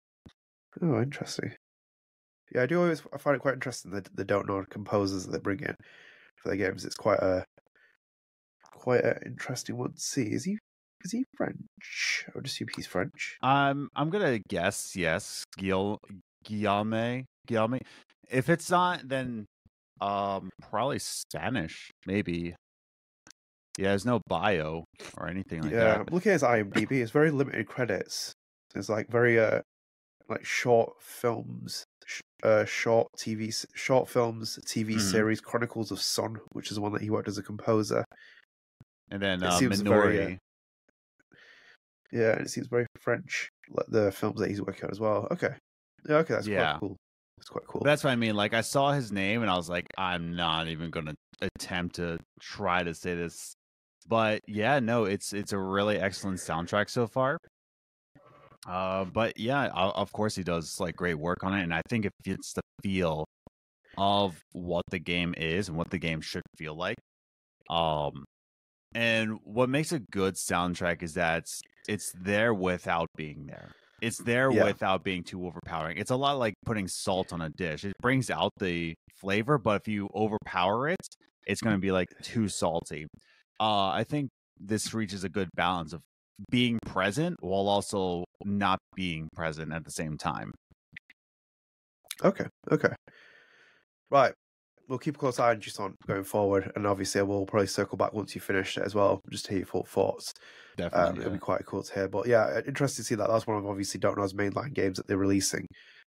Oh, 0.82 1.00
interesting. 1.00 1.52
Yeah, 2.54 2.62
I 2.62 2.66
do 2.66 2.80
always 2.80 3.02
I 3.12 3.18
find 3.18 3.36
it 3.36 3.40
quite 3.40 3.54
interesting 3.54 3.90
that 3.92 4.14
the 4.16 4.24
Don't 4.24 4.48
Nod 4.48 4.70
composers 4.70 5.26
that 5.26 5.32
they 5.32 5.38
bring 5.38 5.60
in 5.60 5.74
for 6.36 6.48
their 6.48 6.56
games. 6.56 6.84
It's 6.84 6.94
quite 6.96 7.18
a 7.20 7.44
quite 8.72 9.04
an 9.04 9.18
interesting 9.26 9.76
one 9.76 9.92
to 9.92 10.00
see. 10.00 10.32
Is 10.32 10.44
he 10.44 10.58
is 11.04 11.12
he 11.12 11.24
French? 11.36 12.24
I 12.26 12.32
would 12.34 12.46
assume 12.46 12.68
he's 12.74 12.86
French. 12.86 13.38
I'm 13.42 13.88
I'm 13.94 14.10
gonna 14.10 14.38
guess 14.48 14.96
yes, 14.96 15.44
Guil 15.58 15.98
Guillaume 16.44 17.24
Guillaume. 17.46 17.78
If 18.30 18.48
it's 18.48 18.70
not, 18.70 19.08
then 19.08 19.46
um 20.00 20.50
probably 20.70 20.98
Spanish, 20.98 21.90
maybe. 22.06 22.54
Yeah, 23.78 23.90
there's 23.90 24.04
no 24.04 24.20
bio 24.26 24.84
or 25.16 25.28
anything 25.28 25.62
like 25.62 25.72
yeah, 25.72 25.78
that. 25.78 26.00
I'm 26.00 26.06
looking 26.10 26.30
at 26.30 26.34
his 26.34 26.42
IMDb. 26.42 26.92
It's 27.00 27.12
very 27.12 27.30
limited 27.30 27.68
credits. 27.68 28.32
It's 28.74 28.88
like 28.88 29.08
very 29.08 29.38
uh 29.38 29.60
like 30.28 30.44
short 30.44 31.00
films, 31.00 31.84
sh- 32.04 32.20
uh 32.42 32.64
short 32.64 33.08
TV, 33.16 33.54
short 33.74 34.08
films, 34.08 34.58
TV 34.66 34.96
Mhm. 34.96 35.00
series 35.00 35.40
Chronicles 35.40 35.90
of 35.90 36.00
Sun, 36.00 36.38
which 36.52 36.70
is 36.70 36.74
the 36.74 36.80
one 36.80 36.92
that 36.92 37.02
he 37.02 37.10
worked 37.10 37.28
as 37.28 37.38
a 37.38 37.42
composer. 37.42 38.04
And 39.10 39.22
then 39.22 39.42
uh, 39.42 39.58
very, 39.58 40.34
uh, 40.34 40.36
Yeah, 42.12 42.32
and 42.32 42.40
it 42.42 42.50
seems 42.50 42.66
very 42.68 42.86
French. 43.00 43.48
Like 43.70 43.86
the 43.88 44.10
films 44.12 44.40
that 44.40 44.48
he's 44.48 44.62
working 44.62 44.84
on 44.84 44.90
as 44.90 45.00
well. 45.00 45.28
Okay, 45.30 45.54
yeah, 46.08 46.16
okay, 46.16 46.34
that's 46.34 46.46
Yeah. 46.46 46.72
quite 46.72 46.80
cool. 46.80 46.96
That's 47.36 47.48
quite 47.48 47.66
cool. 47.66 47.82
That's 47.84 48.02
what 48.04 48.10
I 48.10 48.16
mean. 48.16 48.34
Like 48.34 48.54
I 48.54 48.62
saw 48.62 48.92
his 48.92 49.12
name 49.12 49.42
and 49.42 49.50
I 49.50 49.56
was 49.56 49.68
like, 49.68 49.86
I'm 49.96 50.34
not 50.34 50.68
even 50.68 50.90
gonna 50.90 51.14
attempt 51.40 51.96
to 51.96 52.18
try 52.40 52.82
to 52.82 52.94
say 52.94 53.14
this. 53.14 53.52
But 54.08 54.40
yeah, 54.48 54.80
no, 54.80 55.04
it's 55.04 55.32
it's 55.32 55.52
a 55.52 55.58
really 55.58 55.98
excellent 55.98 56.38
soundtrack 56.38 56.88
so 56.90 57.06
far. 57.06 57.38
Uh, 58.66 59.04
but 59.04 59.38
yeah, 59.38 59.66
of 59.68 60.12
course 60.12 60.34
he 60.34 60.42
does 60.42 60.80
like 60.80 60.96
great 60.96 61.14
work 61.14 61.44
on 61.44 61.54
it, 61.54 61.62
and 61.62 61.72
I 61.72 61.82
think 61.88 62.04
it 62.06 62.12
fits 62.24 62.52
the 62.54 62.62
feel 62.82 63.24
of 63.96 64.40
what 64.52 64.84
the 64.90 64.98
game 64.98 65.34
is 65.36 65.68
and 65.68 65.76
what 65.76 65.90
the 65.90 65.98
game 65.98 66.20
should 66.20 66.42
feel 66.56 66.74
like. 66.74 66.96
Um, 67.70 68.24
And 68.94 69.38
what 69.44 69.68
makes 69.68 69.92
a 69.92 70.00
good 70.00 70.34
soundtrack 70.34 71.02
is 71.02 71.14
that 71.14 71.38
it's, 71.38 71.60
it's 71.86 72.12
there 72.16 72.52
without 72.54 73.08
being 73.16 73.46
there. 73.46 73.72
It's 74.00 74.18
there 74.18 74.50
Yeah. 74.50 74.52
without 74.52 75.02
being 75.04 75.24
too 75.24 75.46
overpowering. 75.46 75.98
It's 75.98 76.10
a 76.10 76.16
lot 76.16 76.38
like 76.38 76.54
putting 76.64 76.88
salt 76.88 77.32
on 77.32 77.40
a 77.42 77.50
dish. 77.50 77.84
It 77.84 77.94
brings 78.00 78.30
out 78.30 78.52
the 78.58 78.94
flavor, 79.16 79.58
but 79.58 79.82
if 79.82 79.88
you 79.88 80.08
overpower 80.14 80.88
it, 80.88 80.96
it's 81.46 81.60
going 81.60 81.74
to 81.76 81.80
be 81.80 81.90
like 81.92 82.08
too 82.22 82.48
salty. 82.48 83.06
Uh, 83.60 83.88
I 83.88 84.04
think 84.04 84.30
this 84.58 84.94
reaches 84.94 85.24
a 85.24 85.28
good 85.28 85.48
balance 85.54 85.92
of 85.92 86.00
being 86.50 86.78
present 86.86 87.36
while 87.40 87.68
also 87.68 88.24
not 88.44 88.78
being 88.94 89.28
present 89.34 89.72
at 89.72 89.84
the 89.84 89.90
same 89.90 90.16
time. 90.16 90.52
Okay, 92.22 92.46
okay. 92.70 92.94
Right. 94.10 94.34
We'll 94.88 94.98
keep 94.98 95.16
a 95.16 95.18
close 95.18 95.38
eye 95.38 95.50
on 95.50 95.60
Jusant 95.60 95.94
going 96.06 96.24
forward, 96.24 96.72
and 96.74 96.86
obviously 96.86 97.22
we'll 97.22 97.44
probably 97.44 97.66
circle 97.66 97.98
back 97.98 98.14
once 98.14 98.34
you 98.34 98.40
finish 98.40 98.78
it 98.78 98.84
as 98.84 98.94
well, 98.94 99.20
just 99.30 99.44
to 99.44 99.50
hear 99.50 99.58
your 99.58 99.66
full 99.66 99.84
thoughts. 99.84 100.32
Um, 100.78 100.88
Definitely. 100.88 101.20
It'll 101.20 101.32
be 101.32 101.38
quite 101.38 101.66
cool 101.66 101.82
to 101.82 101.94
hear. 101.94 102.08
But 102.08 102.26
yeah, 102.26 102.60
interesting 102.66 103.02
to 103.02 103.06
see 103.06 103.14
that. 103.16 103.28
That's 103.28 103.46
one 103.46 103.58
of 103.58 103.66
obviously 103.66 104.00
Don't 104.00 104.16
Nod's 104.16 104.32
mainline 104.32 104.72
games 104.72 104.96
that 104.96 105.06
they're 105.06 105.18
releasing. 105.18 105.66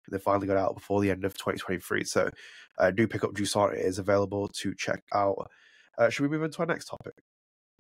They 0.10 0.18
finally 0.18 0.48
got 0.48 0.58
out 0.58 0.74
before 0.74 1.00
the 1.00 1.12
end 1.12 1.26
of 1.26 1.34
2023. 1.34 2.04
So 2.06 2.30
uh, 2.80 2.92
do 2.92 3.08
pick 3.08 3.24
up 3.24 3.34
Jusant. 3.34 3.74
It 3.74 3.86
is 3.86 4.00
available 4.00 4.48
to 4.48 4.74
check 4.74 5.04
out. 5.14 5.50
Uh, 5.98 6.10
should 6.10 6.24
we 6.24 6.30
move 6.30 6.44
into 6.44 6.60
our 6.60 6.66
next 6.66 6.86
topic? 6.86 7.14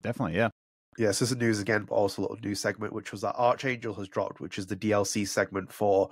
Definitely, 0.01 0.37
yeah. 0.37 0.49
Yes, 0.97 1.19
this 1.19 1.31
is 1.31 1.37
news 1.37 1.59
again, 1.59 1.85
but 1.87 1.95
also 1.95 2.21
a 2.21 2.23
little 2.23 2.37
news 2.43 2.59
segment, 2.59 2.93
which 2.93 3.11
was 3.11 3.21
that 3.21 3.35
Archangel 3.35 3.93
has 3.95 4.07
dropped, 4.07 4.41
which 4.41 4.57
is 4.57 4.67
the 4.67 4.75
DLC 4.75 5.27
segment 5.27 5.71
for 5.71 6.09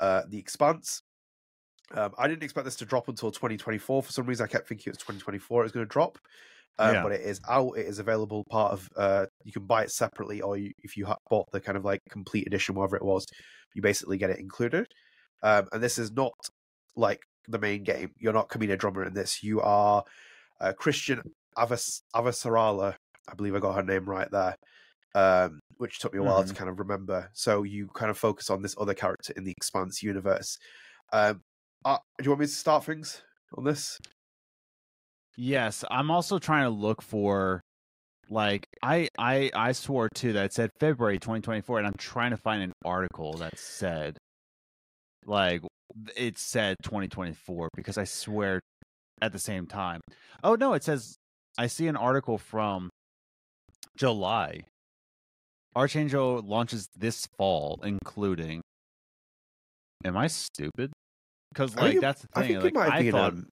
uh, 0.00 0.22
The 0.28 0.38
Expanse. 0.38 1.02
Um, 1.94 2.12
I 2.18 2.28
didn't 2.28 2.42
expect 2.42 2.64
this 2.64 2.76
to 2.76 2.84
drop 2.84 3.08
until 3.08 3.30
2024. 3.30 4.02
For 4.02 4.12
some 4.12 4.26
reason, 4.26 4.44
I 4.44 4.46
kept 4.48 4.68
thinking 4.68 4.90
it 4.90 4.92
was 4.92 4.98
2024 4.98 5.60
it 5.60 5.64
was 5.64 5.72
going 5.72 5.86
to 5.86 5.90
drop. 5.90 6.18
Um, 6.78 6.94
Yeah. 6.94 7.02
But 7.02 7.12
it 7.12 7.20
is 7.22 7.40
out. 7.48 7.72
It 7.76 7.86
is 7.86 7.98
available. 7.98 8.44
Part 8.50 8.72
of 8.72 8.88
uh, 8.96 9.26
you 9.44 9.52
can 9.52 9.66
buy 9.66 9.82
it 9.82 9.90
separately, 9.90 10.40
or 10.40 10.56
you, 10.56 10.72
if 10.82 10.96
you 10.96 11.06
ha- 11.06 11.18
bought 11.28 11.50
the 11.52 11.60
kind 11.60 11.76
of 11.76 11.84
like 11.84 12.00
complete 12.08 12.46
edition, 12.46 12.74
whatever 12.74 12.96
it 12.96 13.04
was, 13.04 13.26
you 13.74 13.82
basically 13.82 14.16
get 14.18 14.30
it 14.30 14.38
included. 14.40 14.86
Um, 15.42 15.68
and 15.72 15.82
this 15.82 15.98
is 15.98 16.12
not 16.12 16.32
like 16.96 17.20
the 17.48 17.58
main 17.58 17.82
game. 17.84 18.12
You're 18.18 18.32
not 18.32 18.48
Camina 18.48 18.78
Drummer 18.78 19.04
in 19.04 19.12
this. 19.14 19.42
You 19.42 19.60
are 19.60 20.02
uh, 20.60 20.72
Chrisjen 20.80 21.20
Avas- 21.58 22.02
Avasarala. 22.14 22.94
I 23.28 23.34
believe 23.34 23.54
I 23.54 23.58
got 23.60 23.74
her 23.74 23.82
name 23.82 24.08
right 24.08 24.30
there. 24.30 24.56
Um, 25.14 25.60
which 25.76 25.98
took 25.98 26.14
me 26.14 26.20
a 26.20 26.22
while 26.22 26.42
to 26.44 26.54
kind 26.54 26.70
of 26.70 26.78
remember. 26.78 27.28
So 27.34 27.64
you 27.64 27.88
kind 27.88 28.10
of 28.10 28.16
focus 28.16 28.48
on 28.48 28.62
this 28.62 28.74
other 28.78 28.94
character 28.94 29.34
in 29.36 29.44
the 29.44 29.50
Expanse 29.50 30.02
universe. 30.02 30.56
Um, 31.12 31.42
uh, 31.84 31.98
do 32.18 32.24
you 32.24 32.30
want 32.30 32.40
me 32.40 32.46
to 32.46 32.52
start 32.52 32.84
things 32.84 33.22
on 33.56 33.64
this? 33.64 33.98
Yes, 35.36 35.84
I'm 35.90 36.10
also 36.10 36.38
trying 36.38 36.64
to 36.64 36.70
look 36.70 37.02
for 37.02 37.60
like 38.28 38.66
I 38.82 39.08
I 39.18 39.50
I 39.54 39.72
swore 39.72 40.08
too 40.14 40.32
that 40.34 40.52
said 40.52 40.70
February 40.78 41.18
2024 41.18 41.78
and 41.78 41.86
I'm 41.86 41.94
trying 41.98 42.30
to 42.30 42.36
find 42.36 42.62
an 42.62 42.72
article 42.84 43.34
that 43.34 43.58
said 43.58 44.16
like 45.26 45.62
it 46.16 46.38
said 46.38 46.76
2024 46.82 47.68
because 47.74 47.98
I 47.98 48.04
swear 48.04 48.60
at 49.20 49.32
the 49.32 49.38
same 49.38 49.66
time. 49.66 50.00
Oh 50.42 50.54
no, 50.54 50.74
it 50.74 50.84
says 50.84 51.16
I 51.58 51.66
see 51.66 51.88
an 51.88 51.96
article 51.96 52.38
from 52.38 52.90
July. 53.96 54.62
Archangel 55.74 56.42
launches 56.42 56.88
this 56.96 57.26
fall 57.38 57.80
including 57.82 58.60
Am 60.04 60.16
I 60.16 60.26
stupid? 60.26 60.92
I 61.60 61.66
think 61.66 61.76
like 61.80 62.00
that's 62.00 62.22
the 62.22 62.28
I 62.34 62.40
thing. 62.46 62.60
think 62.60 62.64
it 62.64 62.74
might 62.74 62.84
have 62.84 62.92
I 62.94 63.02
been. 63.02 63.12
thought 63.12 63.32
Um, 63.32 63.46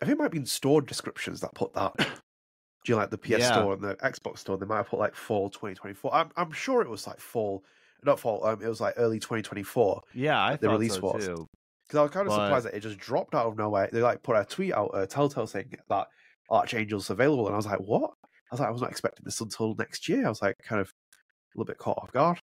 I 0.00 0.04
think 0.04 0.12
it 0.14 0.18
might 0.18 0.24
have 0.24 0.32
been 0.32 0.46
store 0.46 0.80
descriptions 0.80 1.40
that 1.40 1.54
put 1.54 1.72
that. 1.74 1.92
Do 1.96 2.92
you 2.92 2.96
like 2.96 3.10
the 3.10 3.18
PS 3.18 3.30
Yeah. 3.40 3.52
store 3.52 3.72
and 3.74 3.82
the 3.82 3.96
Xbox 3.96 4.38
store? 4.38 4.56
They 4.56 4.66
might 4.66 4.76
have 4.78 4.88
put 4.88 4.98
like 5.00 5.14
fall 5.14 5.50
2024. 5.50 6.14
I'm 6.14 6.30
I'm 6.36 6.52
sure 6.52 6.80
it 6.82 6.88
was 6.88 7.06
like 7.06 7.18
fall, 7.20 7.64
not 8.04 8.20
fall. 8.20 8.44
Um, 8.46 8.62
it 8.62 8.68
was 8.68 8.80
like 8.80 8.94
early 8.96 9.18
2024. 9.18 10.02
yeah, 10.14 10.40
I 10.40 10.56
the 10.56 10.66
thought 10.68 10.72
release 10.72 10.94
so 10.94 11.00
was. 11.00 11.26
too. 11.26 11.46
Because 11.86 11.98
I 11.98 12.02
was 12.02 12.10
kind 12.12 12.26
of 12.28 12.34
But- 12.36 12.46
surprised 12.46 12.66
that 12.66 12.74
it 12.74 12.80
just 12.80 12.98
dropped 12.98 13.34
out 13.34 13.46
of 13.46 13.56
nowhere. 13.56 13.88
They 13.92 14.00
like 14.00 14.22
put 14.22 14.36
a 14.36 14.44
tweet 14.44 14.72
out, 14.74 14.90
a 14.94 15.06
Telltale 15.06 15.46
saying 15.46 15.74
that 15.88 16.06
Archangel's 16.50 17.10
available, 17.10 17.46
and 17.46 17.54
I 17.54 17.56
was 17.56 17.66
like, 17.66 17.80
what? 17.80 18.12
I 18.24 18.54
was 18.54 18.60
like, 18.60 18.68
I 18.68 18.72
was 18.72 18.80
not 18.82 18.90
expecting 18.90 19.24
this 19.24 19.40
until 19.40 19.74
next 19.74 20.08
year. 20.08 20.24
I 20.24 20.28
was 20.28 20.40
like, 20.40 20.54
kind 20.62 20.80
of 20.80 20.88
a 20.88 21.58
little 21.58 21.66
bit 21.66 21.78
caught 21.78 21.98
off 21.98 22.12
guard. 22.12 22.40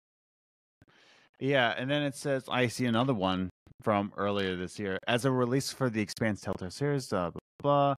Yeah, 1.41 1.75
and 1.77 1.91
then 1.91 2.03
it 2.03 2.15
says 2.15 2.45
I 2.49 2.69
see 2.69 2.87
another 2.87 3.15
one 3.15 3.51
from 3.83 4.13
earlier 4.17 4.57
this 4.57 4.79
year 4.79 4.99
as 5.07 5.25
a 5.25 5.31
release 5.31 5.73
for 5.73 5.91
the 5.91 6.01
Expanse 6.01 6.41
Telltale 6.41 6.71
series. 6.71 7.13
Uh, 7.13 7.31
blah, 7.31 7.41
blah. 7.63 7.95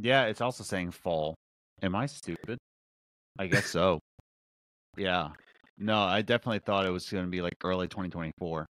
Yeah, 0.00 0.26
it's 0.26 0.40
also 0.40 0.64
saying 0.64 0.92
fall. 0.92 1.34
Am 1.82 1.94
I 1.94 2.06
stupid? 2.06 2.58
I 3.38 3.46
guess 3.46 3.66
so. 3.66 3.98
yeah. 4.96 5.30
No, 5.78 5.98
I 5.98 6.20
definitely 6.22 6.58
thought 6.60 6.86
it 6.86 6.90
was 6.90 7.08
going 7.08 7.24
to 7.24 7.30
be 7.30 7.40
like 7.40 7.54
early 7.64 7.88
2024. 7.88 8.66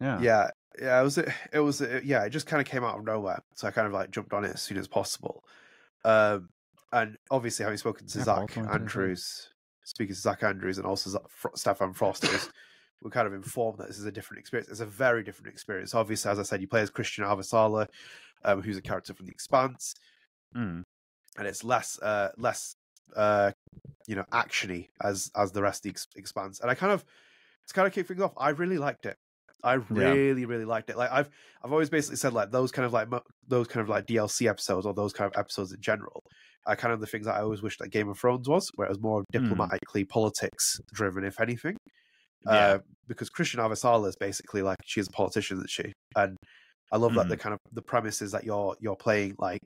Yeah. 0.00 0.20
Yeah, 0.20 0.50
yeah. 0.80 1.00
It 1.00 1.04
was. 1.04 1.18
It 1.18 1.60
was. 1.60 1.82
Yeah, 2.04 2.24
it 2.24 2.30
just 2.30 2.46
kind 2.46 2.60
of 2.60 2.66
came 2.66 2.84
out 2.84 2.98
of 2.98 3.04
nowhere, 3.04 3.40
so 3.54 3.68
I 3.68 3.70
kind 3.70 3.86
of 3.86 3.92
like 3.92 4.10
jumped 4.10 4.32
on 4.32 4.44
it 4.44 4.52
as 4.54 4.62
soon 4.62 4.78
as 4.78 4.88
possible. 4.88 5.44
Um, 6.04 6.48
and 6.92 7.16
obviously, 7.30 7.62
having 7.64 7.78
spoken 7.78 8.06
to 8.08 8.18
Yeah, 8.18 8.24
Zach 8.24 8.56
Andrews, 8.58 9.48
speaking 9.86 10.14
to 10.14 10.20
Zach 10.20 10.42
Andrews, 10.42 10.78
and 10.78 10.86
also 10.86 11.18
Stefan 11.54 11.94
Frosters, 11.94 12.50
we're 13.02 13.10
kind 13.10 13.26
of 13.26 13.32
informed 13.34 13.78
that 13.78 13.86
this 13.88 13.98
is 13.98 14.04
a 14.06 14.12
different 14.12 14.40
experience. 14.40 14.68
It's 14.70 14.80
a 14.80 14.86
very 14.86 15.22
different 15.22 15.52
experience. 15.52 15.94
Obviously, 15.94 16.30
as 16.30 16.38
I 16.38 16.42
said, 16.42 16.60
you 16.60 16.66
play 16.68 16.80
as 16.80 16.90
Chrisjen 16.90 17.24
Avasarala, 17.24 17.86
um, 18.44 18.62
who's 18.62 18.76
a 18.76 18.82
character 18.82 19.14
from 19.14 19.26
The 19.26 19.32
Expanse, 19.32 19.94
Mm. 20.56 20.84
and 21.38 21.46
it's 21.48 21.62
less, 21.64 21.98
uh, 22.00 22.30
less, 22.38 22.76
uh, 23.14 23.52
you 24.06 24.16
know, 24.16 24.24
actiony 24.32 24.88
as 25.02 25.30
as 25.36 25.52
the 25.52 25.62
rest 25.62 25.80
of 25.80 25.82
the 25.84 25.90
ex- 25.90 26.06
Expanse. 26.16 26.60
And 26.60 26.70
I 26.70 26.74
kind 26.74 26.92
of, 26.92 27.04
to 27.68 27.74
kind 27.74 27.86
of 27.86 27.92
kick 27.92 28.06
things 28.06 28.22
off, 28.22 28.32
I 28.38 28.50
really 28.50 28.78
liked 28.78 29.04
it. 29.06 29.16
I 29.64 29.74
really, 29.74 30.44
really 30.46 30.64
liked 30.64 30.90
it. 30.90 30.96
Like 30.96 31.10
I've, 31.10 31.28
I've 31.62 31.72
always 31.72 31.90
basically 31.90 32.16
said 32.16 32.32
like 32.32 32.50
those 32.52 32.70
kind 32.70 32.86
of 32.86 32.92
like 32.92 33.08
those 33.48 33.66
kind 33.66 33.82
of 33.82 33.88
like 33.88 34.06
DLC 34.06 34.48
episodes 34.48 34.86
or 34.86 34.94
those 34.94 35.12
kind 35.12 35.30
of 35.30 35.38
episodes 35.38 35.72
in 35.72 35.80
general 35.80 36.22
are 36.66 36.76
kind 36.76 36.92
of 36.92 37.00
the 37.00 37.06
things 37.06 37.26
that 37.26 37.34
I 37.36 37.40
always 37.42 37.62
wish 37.62 37.78
that 37.78 37.90
Game 37.90 38.08
of 38.08 38.18
Thrones 38.18 38.48
was, 38.48 38.70
where 38.74 38.86
it 38.86 38.90
was 38.90 39.00
more 39.00 39.24
diplomatically 39.32 40.04
politics 40.04 40.80
driven, 40.92 41.24
if 41.24 41.40
anything. 41.40 41.76
Yeah. 42.44 42.52
Uh, 42.52 42.78
because 43.08 43.30
Chrisjen 43.30 43.56
Avasarala 43.58 44.08
is 44.08 44.16
basically 44.16 44.62
like 44.62 44.78
she's 44.84 45.06
a 45.08 45.10
politician, 45.10 45.56
isn't 45.58 45.70
she? 45.70 45.92
And 46.16 46.36
I 46.92 46.96
love 46.98 47.14
that 47.14 47.28
the 47.28 47.36
kind 47.36 47.52
of 47.52 47.58
the 47.72 47.82
premise 47.82 48.22
is 48.22 48.32
that 48.32 48.44
you're 48.44 48.76
you're 48.80 48.96
playing 48.96 49.34
like 49.38 49.62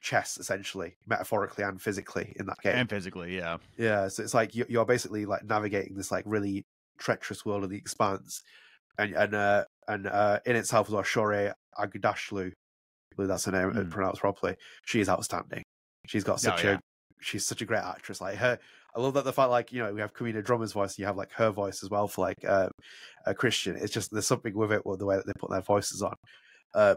chess 0.00 0.36
essentially, 0.38 0.94
metaphorically 1.06 1.62
and 1.64 1.80
physically 1.80 2.32
in 2.40 2.46
that 2.46 2.56
game. 2.62 2.74
and 2.76 2.90
physically, 2.90 3.36
yeah. 3.36 3.58
Yeah, 3.78 4.08
so 4.08 4.22
it's 4.22 4.34
like 4.34 4.54
you- 4.54 4.66
you're 4.68 4.84
basically 4.84 5.26
like 5.26 5.44
navigating 5.44 5.94
this 5.96 6.10
like 6.10 6.24
really 6.26 6.64
treacherous 6.98 7.44
world 7.44 7.62
of 7.64 7.70
the 7.70 7.76
expanse, 7.76 8.42
and 8.98 9.14
and 9.14 9.34
uh, 9.34 9.64
and 9.88 10.06
uh, 10.08 10.40
in 10.44 10.56
itself 10.56 10.88
as 10.88 10.94
well, 10.94 11.02
Shohreh 11.04 11.52
Aghdashloo, 11.78 12.48
I 12.50 13.14
believe 13.16 13.28
that's 13.28 13.44
her 13.44 13.52
name 13.52 13.72
Mm. 13.72 13.90
pronounced 13.90 14.20
properly. 14.20 14.56
She 14.86 15.00
is 15.00 15.08
outstanding. 15.08 15.62
She's 16.06 16.24
got 16.24 16.34
Oh, 16.34 16.36
such 16.36 16.64
yeah. 16.64 16.72
a 16.72 16.78
she's 17.20 17.44
such 17.44 17.62
a 17.62 17.64
great 17.64 17.82
actress. 17.82 18.20
Like 18.20 18.36
her, 18.36 18.58
I 18.94 19.00
love 19.00 19.14
that 19.14 19.24
the 19.24 19.32
fact 19.32 19.50
like 19.50 19.72
you 19.72 19.82
know 19.82 19.92
we 19.92 20.00
have 20.00 20.14
Camina 20.14 20.44
Drummer's 20.44 20.72
voice, 20.72 20.98
you 20.98 21.06
have 21.06 21.16
like 21.16 21.32
her 21.32 21.50
voice 21.50 21.82
as 21.82 21.90
well 21.90 22.08
for 22.08 22.22
like 22.22 22.44
uh, 22.46 22.68
a 23.26 23.34
Chrisjen. 23.34 23.80
It's 23.80 23.92
just 23.92 24.10
there's 24.10 24.26
something 24.26 24.54
with 24.56 24.72
it 24.72 24.84
with 24.84 24.98
the 24.98 25.06
way 25.06 25.16
that 25.16 25.26
they 25.26 25.32
put 25.38 25.50
their 25.50 25.62
voices 25.62 26.02
on. 26.02 26.14
Uh, 26.74 26.96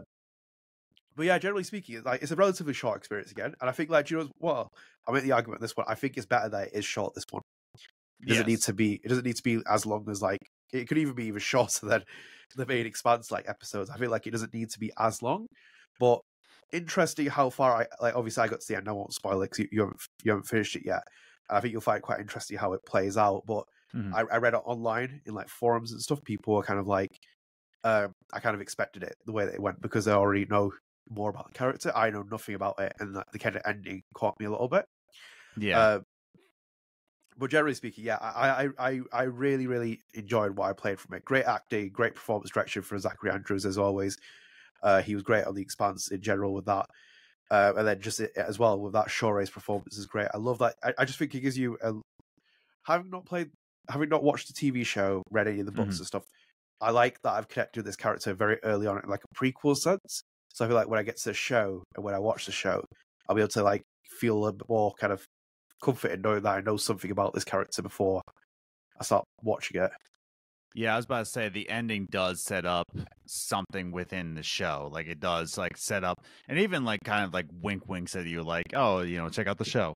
but 1.14 1.26
yeah, 1.26 1.38
generally 1.38 1.64
speaking, 1.64 1.96
it's 1.96 2.04
like 2.04 2.22
it's 2.22 2.32
a 2.32 2.36
relatively 2.36 2.74
short 2.74 2.98
experience 2.98 3.30
again, 3.30 3.54
and 3.60 3.70
I 3.70 3.72
think 3.72 3.90
like 3.90 4.10
you 4.10 4.18
know 4.18 4.28
well, 4.38 4.68
I 5.08 5.12
make 5.12 5.22
the 5.24 5.32
argument 5.32 5.60
this 5.60 5.76
one. 5.76 5.86
I 5.88 5.94
think 5.94 6.16
it's 6.16 6.26
better 6.26 6.48
that 6.50 6.68
it 6.68 6.74
is 6.74 6.84
short. 6.84 7.14
This 7.14 7.24
one 7.30 7.42
it 8.20 8.28
doesn't 8.28 8.46
need 8.46 8.60
to 8.62 8.72
be. 8.72 9.00
It 9.04 9.08
doesn't 9.08 9.24
need 9.24 9.36
to 9.36 9.42
be 9.42 9.60
as 9.68 9.86
long 9.86 10.08
as 10.10 10.22
like 10.22 10.40
it 10.72 10.88
could 10.88 10.98
even 10.98 11.14
be 11.14 11.26
even 11.26 11.40
shorter 11.40 11.86
than 11.86 12.02
the 12.56 12.66
main 12.66 12.86
expanse 12.86 13.30
like 13.30 13.48
episodes. 13.48 13.90
I 13.90 13.96
feel 13.98 14.10
like 14.10 14.26
it 14.26 14.32
doesn't 14.32 14.54
need 14.54 14.70
to 14.70 14.78
be 14.78 14.92
as 14.98 15.22
long, 15.22 15.46
but 15.98 16.20
interesting 16.72 17.26
how 17.26 17.50
far 17.50 17.82
I 17.82 17.86
like. 18.00 18.14
Obviously, 18.16 18.42
I 18.44 18.48
got 18.48 18.60
to 18.60 18.66
the 18.68 18.76
end. 18.76 18.88
I 18.88 18.92
won't 18.92 19.14
spoil 19.14 19.42
it 19.42 19.46
because 19.46 19.60
you, 19.60 19.68
you 19.72 19.80
haven't 19.82 20.00
you 20.24 20.30
haven't 20.32 20.44
finished 20.46 20.76
it 20.76 20.84
yet. 20.84 21.02
I 21.50 21.60
think 21.60 21.72
you'll 21.72 21.80
find 21.80 21.98
it 21.98 22.02
quite 22.02 22.20
interesting 22.20 22.58
how 22.58 22.72
it 22.72 22.84
plays 22.86 23.16
out. 23.16 23.44
But 23.46 23.64
Mhm. 23.92 24.12
I, 24.12 24.22
I 24.22 24.36
read 24.38 24.54
it 24.54 24.58
online 24.64 25.22
in 25.26 25.34
like 25.34 25.48
forums 25.48 25.92
and 25.92 26.00
stuff. 26.02 26.22
People 26.24 26.54
were 26.54 26.62
kind 26.62 26.80
of 26.80 26.86
like, 26.86 27.18
um, 27.84 28.14
I 28.32 28.40
kind 28.40 28.54
of 28.54 28.60
expected 28.62 29.02
it 29.04 29.16
the 29.26 29.32
way 29.32 29.46
that 29.46 29.54
it 29.54 29.62
went 29.62 29.80
because 29.82 30.06
they 30.06 30.12
already 30.12 30.46
know 30.46 30.72
more 31.10 31.30
about 31.30 31.48
the 31.48 31.54
character. 31.58 31.92
I 31.94 32.10
know 32.10 32.22
nothing 32.22 32.54
about 32.56 32.80
it, 32.80 32.94
and 33.00 33.14
like, 33.14 33.30
the 33.32 33.38
kind 33.40 33.56
of 33.56 33.62
ending 33.66 34.02
caught 34.14 34.38
me 34.40 34.46
a 34.46 34.50
little 34.50 34.68
bit. 34.68 34.86
Yeah. 35.56 35.86
Uh, 35.86 36.00
but 37.36 37.50
generally 37.50 37.74
speaking, 37.74 38.04
yeah, 38.04 38.16
I, 38.16 38.64
I, 38.64 38.68
I, 38.90 39.00
I 39.12 39.22
really, 39.24 39.66
really 39.66 40.00
enjoyed 40.14 40.56
what 40.56 40.70
I 40.70 40.72
played 40.72 40.98
from 40.98 41.14
it. 41.14 41.24
Great 41.24 41.44
acting, 41.44 41.90
great 41.90 42.14
performance 42.14 42.50
direction 42.50 42.82
for 42.82 42.98
Zachary 42.98 43.30
Andrews 43.30 43.66
as 43.66 43.76
always. 43.76 44.16
Uh, 44.86 45.02
he 45.02 45.14
was 45.14 45.24
great 45.24 45.44
on 45.44 45.54
the 45.54 45.62
Expanse 45.62 46.12
in 46.12 46.20
general 46.22 46.54
with 46.54 46.66
that, 46.66 46.86
uh, 47.50 47.72
and 47.76 47.88
then 47.88 48.00
just 48.00 48.20
as 48.20 48.58
well 48.58 48.78
with 48.78 48.92
that 48.92 49.08
Shohreh's 49.08 49.50
performance 49.50 49.98
is 49.98 50.06
great. 50.06 50.28
I 50.32 50.38
love 50.38 50.58
that. 50.58 50.74
I, 50.82 50.94
I 50.98 51.04
just 51.04 51.18
think 51.18 51.32
he 51.32 51.40
gives 51.40 51.58
you 51.58 51.76
a 51.82 51.92
having 52.86 53.10
not 53.10 53.26
played, 53.26 53.50
having 53.90 54.08
not 54.08 54.22
watched 54.22 54.46
the 54.46 54.54
TV 54.54 54.86
show, 54.86 55.22
read 55.32 55.48
any 55.48 55.60
of 55.60 55.66
the 55.66 55.72
books 55.72 55.98
and 55.98 56.06
stuff. 56.06 56.22
I 56.80 56.90
like 56.92 57.20
that 57.22 57.32
I've 57.32 57.48
connected 57.48 57.80
with 57.80 57.86
this 57.86 57.96
character 57.96 58.32
very 58.34 58.58
early 58.62 58.86
on 58.86 59.00
in 59.02 59.08
like 59.08 59.22
a 59.24 59.34
prequel 59.34 59.76
sense. 59.76 60.22
So 60.54 60.64
I 60.64 60.68
feel 60.68 60.76
like 60.76 60.88
when 60.88 61.00
I 61.00 61.02
get 61.02 61.16
to 61.18 61.30
the 61.30 61.34
show 61.34 61.82
and 61.96 62.04
when 62.04 62.14
I 62.14 62.18
watch 62.18 62.46
the 62.46 62.52
show, 62.52 62.84
I'll 63.28 63.34
be 63.34 63.42
able 63.42 63.48
to 63.50 63.62
like 63.64 63.82
feel 64.20 64.46
a 64.46 64.52
bit 64.52 64.68
more 64.68 64.92
kind 65.00 65.12
of 65.12 65.24
comforted 65.82 66.22
knowing 66.22 66.42
that 66.42 66.56
I 66.56 66.60
know 66.60 66.76
something 66.76 67.10
about 67.10 67.34
this 67.34 67.44
character 67.44 67.82
before 67.82 68.22
I 69.00 69.04
start 69.04 69.24
watching 69.42 69.82
it. 69.82 69.90
Yeah, 70.74 70.92
I 70.92 70.96
was 70.96 71.06
about 71.06 71.20
to 71.20 71.30
say 71.30 71.48
the 71.48 71.68
ending 71.70 72.06
does 72.10 72.44
set 72.44 72.66
up 72.66 72.86
something 73.26 73.92
within 73.92 74.34
the 74.34 74.42
show. 74.42 74.90
Like 74.92 75.06
it 75.06 75.20
does 75.20 75.56
like 75.56 75.76
set 75.76 76.04
up 76.04 76.22
and 76.48 76.58
even 76.58 76.84
like 76.84 77.00
kind 77.04 77.24
of 77.24 77.32
like 77.32 77.46
wink 77.62 77.88
winks 77.88 78.14
at 78.14 78.26
you 78.26 78.42
like, 78.42 78.66
"Oh, 78.74 79.00
you 79.00 79.16
know, 79.16 79.28
check 79.28 79.46
out 79.46 79.58
the 79.58 79.64
show." 79.64 79.94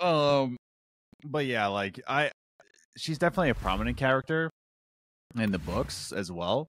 Um 0.00 0.56
but 1.24 1.44
yeah, 1.44 1.66
like 1.66 2.00
I 2.08 2.30
she's 2.96 3.18
definitely 3.18 3.50
a 3.50 3.54
prominent 3.54 3.96
character 3.96 4.50
in 5.38 5.52
the 5.52 5.58
books 5.58 6.12
as 6.12 6.32
well. 6.32 6.66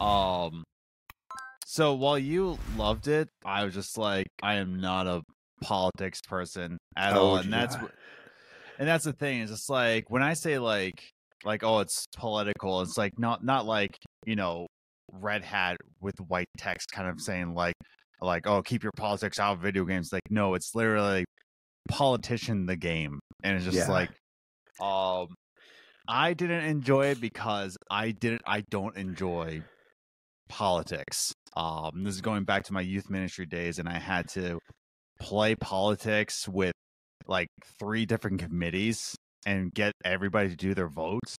Um 0.00 0.64
so 1.66 1.94
while 1.94 2.18
you 2.18 2.58
loved 2.76 3.06
it, 3.06 3.28
I 3.44 3.64
was 3.64 3.74
just 3.74 3.98
like 3.98 4.26
I 4.42 4.54
am 4.54 4.80
not 4.80 5.06
a 5.06 5.22
politics 5.62 6.20
person 6.22 6.76
at 6.96 7.14
all 7.16 7.36
and 7.36 7.52
that's 7.52 7.76
yeah. 7.76 7.82
what 7.82 7.92
and 8.78 8.88
that's 8.88 9.04
the 9.04 9.12
thing 9.12 9.40
is 9.40 9.50
it's 9.50 9.70
like 9.70 10.10
when 10.10 10.22
i 10.22 10.34
say 10.34 10.58
like 10.58 11.12
like 11.44 11.62
oh 11.64 11.80
it's 11.80 12.04
political. 12.16 12.80
It's 12.82 12.96
like 12.98 13.18
not 13.18 13.44
not 13.44 13.66
like 13.66 13.96
you 14.26 14.36
know 14.36 14.66
red 15.12 15.44
hat 15.44 15.76
with 16.00 16.14
white 16.28 16.48
text 16.58 16.90
kind 16.92 17.08
of 17.08 17.20
saying 17.20 17.54
like 17.54 17.74
like 18.20 18.46
oh 18.46 18.62
keep 18.62 18.82
your 18.82 18.92
politics 18.96 19.38
out 19.38 19.54
of 19.54 19.60
video 19.60 19.84
games. 19.84 20.10
Like 20.12 20.22
no 20.30 20.54
it's 20.54 20.74
literally 20.74 21.24
politician 21.88 22.66
the 22.66 22.76
game 22.76 23.18
and 23.42 23.56
it's 23.56 23.64
just 23.64 23.76
Yeah. 23.76 23.90
like 23.90 24.10
um 24.80 25.26
i 26.08 26.32
didn't 26.32 26.64
enjoy 26.64 27.06
it 27.06 27.20
because 27.20 27.76
i 27.90 28.12
didn't 28.12 28.42
i 28.46 28.62
don't 28.70 28.96
enjoy 28.96 29.62
politics. 30.48 31.32
Um 31.56 32.04
this 32.04 32.14
is 32.14 32.20
going 32.20 32.44
back 32.44 32.64
to 32.64 32.72
my 32.72 32.80
youth 32.80 33.10
ministry 33.10 33.46
days 33.46 33.78
and 33.78 33.88
i 33.88 33.98
had 33.98 34.28
to 34.30 34.58
play 35.20 35.54
politics 35.54 36.48
with 36.48 36.72
like 37.26 37.48
three 37.78 38.06
different 38.06 38.40
committees 38.40 39.14
and 39.46 39.72
get 39.74 39.92
everybody 40.04 40.48
to 40.48 40.56
do 40.56 40.74
their 40.74 40.88
votes 40.88 41.36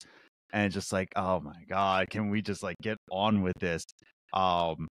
and 0.53 0.73
just 0.73 0.93
like 0.93 1.09
oh 1.17 1.41
my 1.41 1.65
god 1.69 2.09
can 2.11 2.31
we 2.31 2.43
just 2.43 2.63
like 2.63 2.77
get 2.83 2.97
on 3.11 3.43
with 3.43 3.55
this? 3.61 3.85
Um 4.33 4.89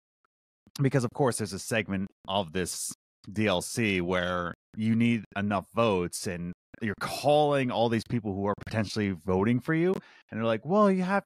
because 0.81 1.05
of 1.05 1.11
course 1.15 1.39
there's 1.39 1.53
a 1.53 1.59
segment 1.59 2.09
of 2.29 2.53
this 2.53 2.93
DLC 3.31 4.01
where 4.01 4.55
you 4.77 4.95
need 4.95 5.25
enough 5.37 5.67
votes 5.75 6.27
and 6.27 6.53
you're 6.81 6.95
calling 7.01 7.71
all 7.71 7.89
these 7.89 8.05
people 8.09 8.35
who 8.35 8.47
are 8.47 8.55
potentially 8.65 9.17
voting 9.27 9.61
for 9.61 9.75
you 9.75 9.93
and 10.31 10.39
they're 10.39 10.47
like 10.47 10.65
well 10.65 10.91
you 10.91 11.03
have 11.03 11.25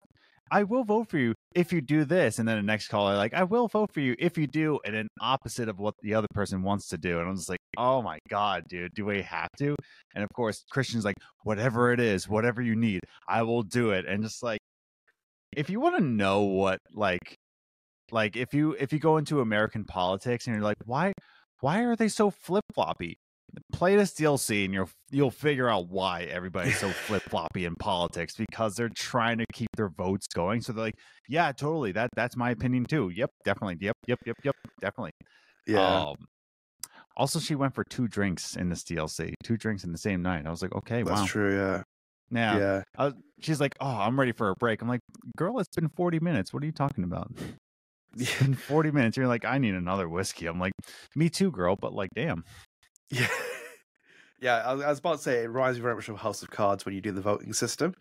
I 0.52 0.64
will 0.64 0.84
vote 0.84 1.08
for 1.08 1.16
you 1.16 1.34
if 1.54 1.72
you 1.72 1.80
do 1.80 2.04
this. 2.04 2.38
And 2.38 2.46
then 2.46 2.56
the 2.56 2.62
next 2.62 2.88
caller, 2.88 3.16
like, 3.16 3.32
I 3.32 3.42
will 3.42 3.68
vote 3.68 3.90
for 3.90 4.00
you 4.00 4.14
if 4.18 4.36
you 4.36 4.46
do, 4.46 4.78
and 4.84 4.94
then 4.94 5.08
opposite 5.18 5.68
of 5.70 5.78
what 5.78 5.94
the 6.02 6.12
other 6.12 6.28
person 6.34 6.62
wants 6.62 6.88
to 6.88 6.98
do. 6.98 7.18
And 7.18 7.28
I'm 7.28 7.36
just 7.36 7.48
like, 7.48 7.58
oh 7.78 8.02
my 8.02 8.18
God, 8.28 8.64
dude, 8.68 8.92
do 8.94 9.06
we 9.06 9.22
have 9.22 9.48
to? 9.58 9.74
And 10.14 10.22
of 10.22 10.28
course, 10.34 10.62
Chrisjen's 10.70 11.06
like, 11.06 11.16
whatever 11.44 11.90
it 11.92 12.00
is, 12.00 12.28
whatever 12.28 12.60
you 12.60 12.76
need, 12.76 13.00
I 13.26 13.42
will 13.44 13.62
do 13.62 13.92
it. 13.92 14.04
And 14.06 14.22
just 14.22 14.42
like, 14.42 14.60
if 15.56 15.70
you 15.70 15.80
want 15.80 15.96
to 15.96 16.04
know 16.04 16.42
what, 16.42 16.78
like, 16.92 17.34
like 18.10 18.36
if 18.36 18.52
you 18.52 18.76
if 18.78 18.92
you 18.92 18.98
go 18.98 19.16
into 19.16 19.40
American 19.40 19.84
politics 19.84 20.46
and 20.46 20.54
you're 20.54 20.62
like, 20.62 20.76
why 20.84 21.12
why 21.60 21.80
are 21.84 21.96
they 21.96 22.08
so 22.08 22.30
flip 22.30 22.64
floppy? 22.74 23.16
Play 23.72 23.96
this 23.96 24.14
DLC 24.14 24.64
and 24.64 24.72
you'll 24.74 24.88
you'll 25.10 25.30
figure 25.30 25.68
out 25.68 25.88
why 25.88 26.22
everybody's 26.22 26.78
so 26.78 26.88
flip 27.06 27.22
floppy 27.22 27.64
in 27.64 27.74
politics 27.76 28.34
because 28.34 28.74
they're 28.74 28.90
trying 28.94 29.38
to 29.38 29.46
keep 29.52 29.68
their 29.76 29.90
votes 29.90 30.26
going. 30.26 30.60
So 30.62 30.72
they're 30.72 30.84
like, 30.84 30.98
yeah, 31.28 31.52
totally. 31.52 31.92
That 31.92 32.10
that's 32.14 32.36
my 32.36 32.50
opinion 32.50 32.86
too. 32.86 33.10
Yep, 33.10 33.30
definitely. 33.44 33.76
Yep, 33.80 33.96
yep, 34.06 34.18
yep, 34.24 34.36
yep, 34.44 34.54
definitely. 34.80 35.12
Yeah. 35.66 36.00
Um, 36.00 36.16
also, 37.16 37.38
she 37.38 37.54
went 37.54 37.74
for 37.74 37.84
two 37.84 38.08
drinks 38.08 38.56
in 38.56 38.68
this 38.70 38.82
DLC, 38.84 39.34
two 39.42 39.56
drinks 39.56 39.84
in 39.84 39.92
the 39.92 39.98
same 39.98 40.22
night. 40.22 40.46
I 40.46 40.50
was 40.50 40.62
like, 40.62 40.74
okay, 40.74 41.02
That's 41.02 41.20
wow. 41.20 41.26
true, 41.26 41.54
yeah. 41.54 41.82
Yeah. 42.30 42.58
Yeah. 42.58 42.82
I 42.96 43.04
was- 43.06 43.14
she's 43.40 43.60
like, 43.60 43.76
oh, 43.80 43.86
I'm 43.86 44.18
ready 44.18 44.32
for 44.32 44.48
a 44.48 44.54
break. 44.54 44.80
I'm 44.80 44.88
like, 44.88 45.02
girl, 45.36 45.58
it's 45.58 45.74
been 45.74 45.88
40 45.90 46.20
minutes. 46.20 46.54
What 46.54 46.62
are 46.62 46.66
you 46.66 46.72
talking 46.72 47.04
about? 47.04 47.30
It's 48.14 48.60
40 48.64 48.90
minutes. 48.90 49.16
You're 49.16 49.26
like, 49.26 49.46
I 49.46 49.56
need 49.56 49.74
another 49.74 50.06
whiskey. 50.06 50.44
I'm 50.44 50.60
like, 50.60 50.74
me 51.16 51.30
too, 51.30 51.50
girl. 51.50 51.76
But 51.80 51.94
like, 51.94 52.10
damn. 52.14 52.44
Yeah. 53.10 53.28
Yeah, 54.40 54.56
I 54.56 54.74
was, 54.74 54.84
I 54.84 54.88
was 54.90 54.98
about 54.98 55.16
to 55.18 55.22
say 55.22 55.44
it 55.44 55.48
reminds 55.48 55.78
me 55.78 55.82
very 55.82 55.94
much 55.94 56.08
of 56.08 56.16
House 56.18 56.42
of 56.42 56.50
Cards 56.50 56.84
when 56.84 56.94
you 56.94 57.00
do 57.00 57.12
the 57.12 57.20
voting 57.20 57.52
system. 57.52 57.94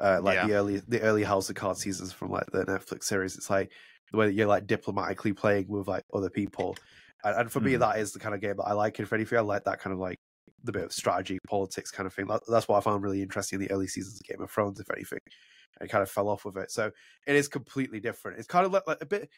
Uh, 0.00 0.20
like 0.22 0.36
Yeah. 0.36 0.46
the 0.46 0.54
early 0.54 0.78
the 0.78 1.00
early 1.02 1.24
House 1.24 1.50
of 1.50 1.56
Cards 1.56 1.80
seasons 1.82 2.12
from 2.12 2.30
like 2.30 2.46
the 2.52 2.64
Netflix 2.66 3.04
series. 3.04 3.36
It's 3.36 3.50
like 3.50 3.72
the 4.10 4.18
way 4.18 4.26
that 4.26 4.34
you're 4.34 4.48
like 4.48 4.66
diplomatically 4.66 5.32
playing 5.34 5.68
with 5.68 5.88
like 5.88 6.04
other 6.14 6.30
people. 6.30 6.76
And, 7.24 7.36
and 7.36 7.52
for 7.52 7.60
me 7.60 7.74
Mhm. 7.74 7.80
that 7.80 7.98
is 7.98 8.12
the 8.12 8.20
kind 8.20 8.34
of 8.34 8.40
game 8.40 8.56
that 8.56 8.64
I 8.64 8.72
like 8.74 9.00
if 9.00 9.12
anything. 9.12 9.38
I 9.38 9.42
like 9.42 9.64
that 9.64 9.80
kind 9.80 9.92
of 9.94 10.00
like 10.00 10.18
the 10.62 10.72
bit 10.72 10.84
of 10.84 10.92
strategy, 10.92 11.38
politics 11.48 11.90
kind 11.90 12.06
of 12.06 12.14
thing. 12.14 12.26
That, 12.28 12.42
that's 12.48 12.68
what 12.68 12.78
I 12.78 12.80
found 12.80 13.02
really 13.04 13.22
interesting 13.22 13.60
in 13.60 13.66
the 13.68 13.72
early 13.74 13.88
seasons 13.88 14.20
of 14.20 14.26
Game 14.26 14.42
of 14.42 14.50
Thrones, 14.50 14.80
if 14.80 14.90
anything. 14.90 15.20
I 15.80 15.86
kind 15.86 16.02
of 16.02 16.10
fell 16.10 16.28
off 16.28 16.44
with 16.44 16.56
it. 16.56 16.70
So 16.70 16.92
it 17.26 17.36
is 17.36 17.48
completely 17.48 18.00
different. 18.00 18.38
It's 18.38 18.48
kind 18.48 18.66
of 18.66 18.72
like, 18.72 18.86
like 18.86 19.02
a 19.02 19.06
bit 19.06 19.30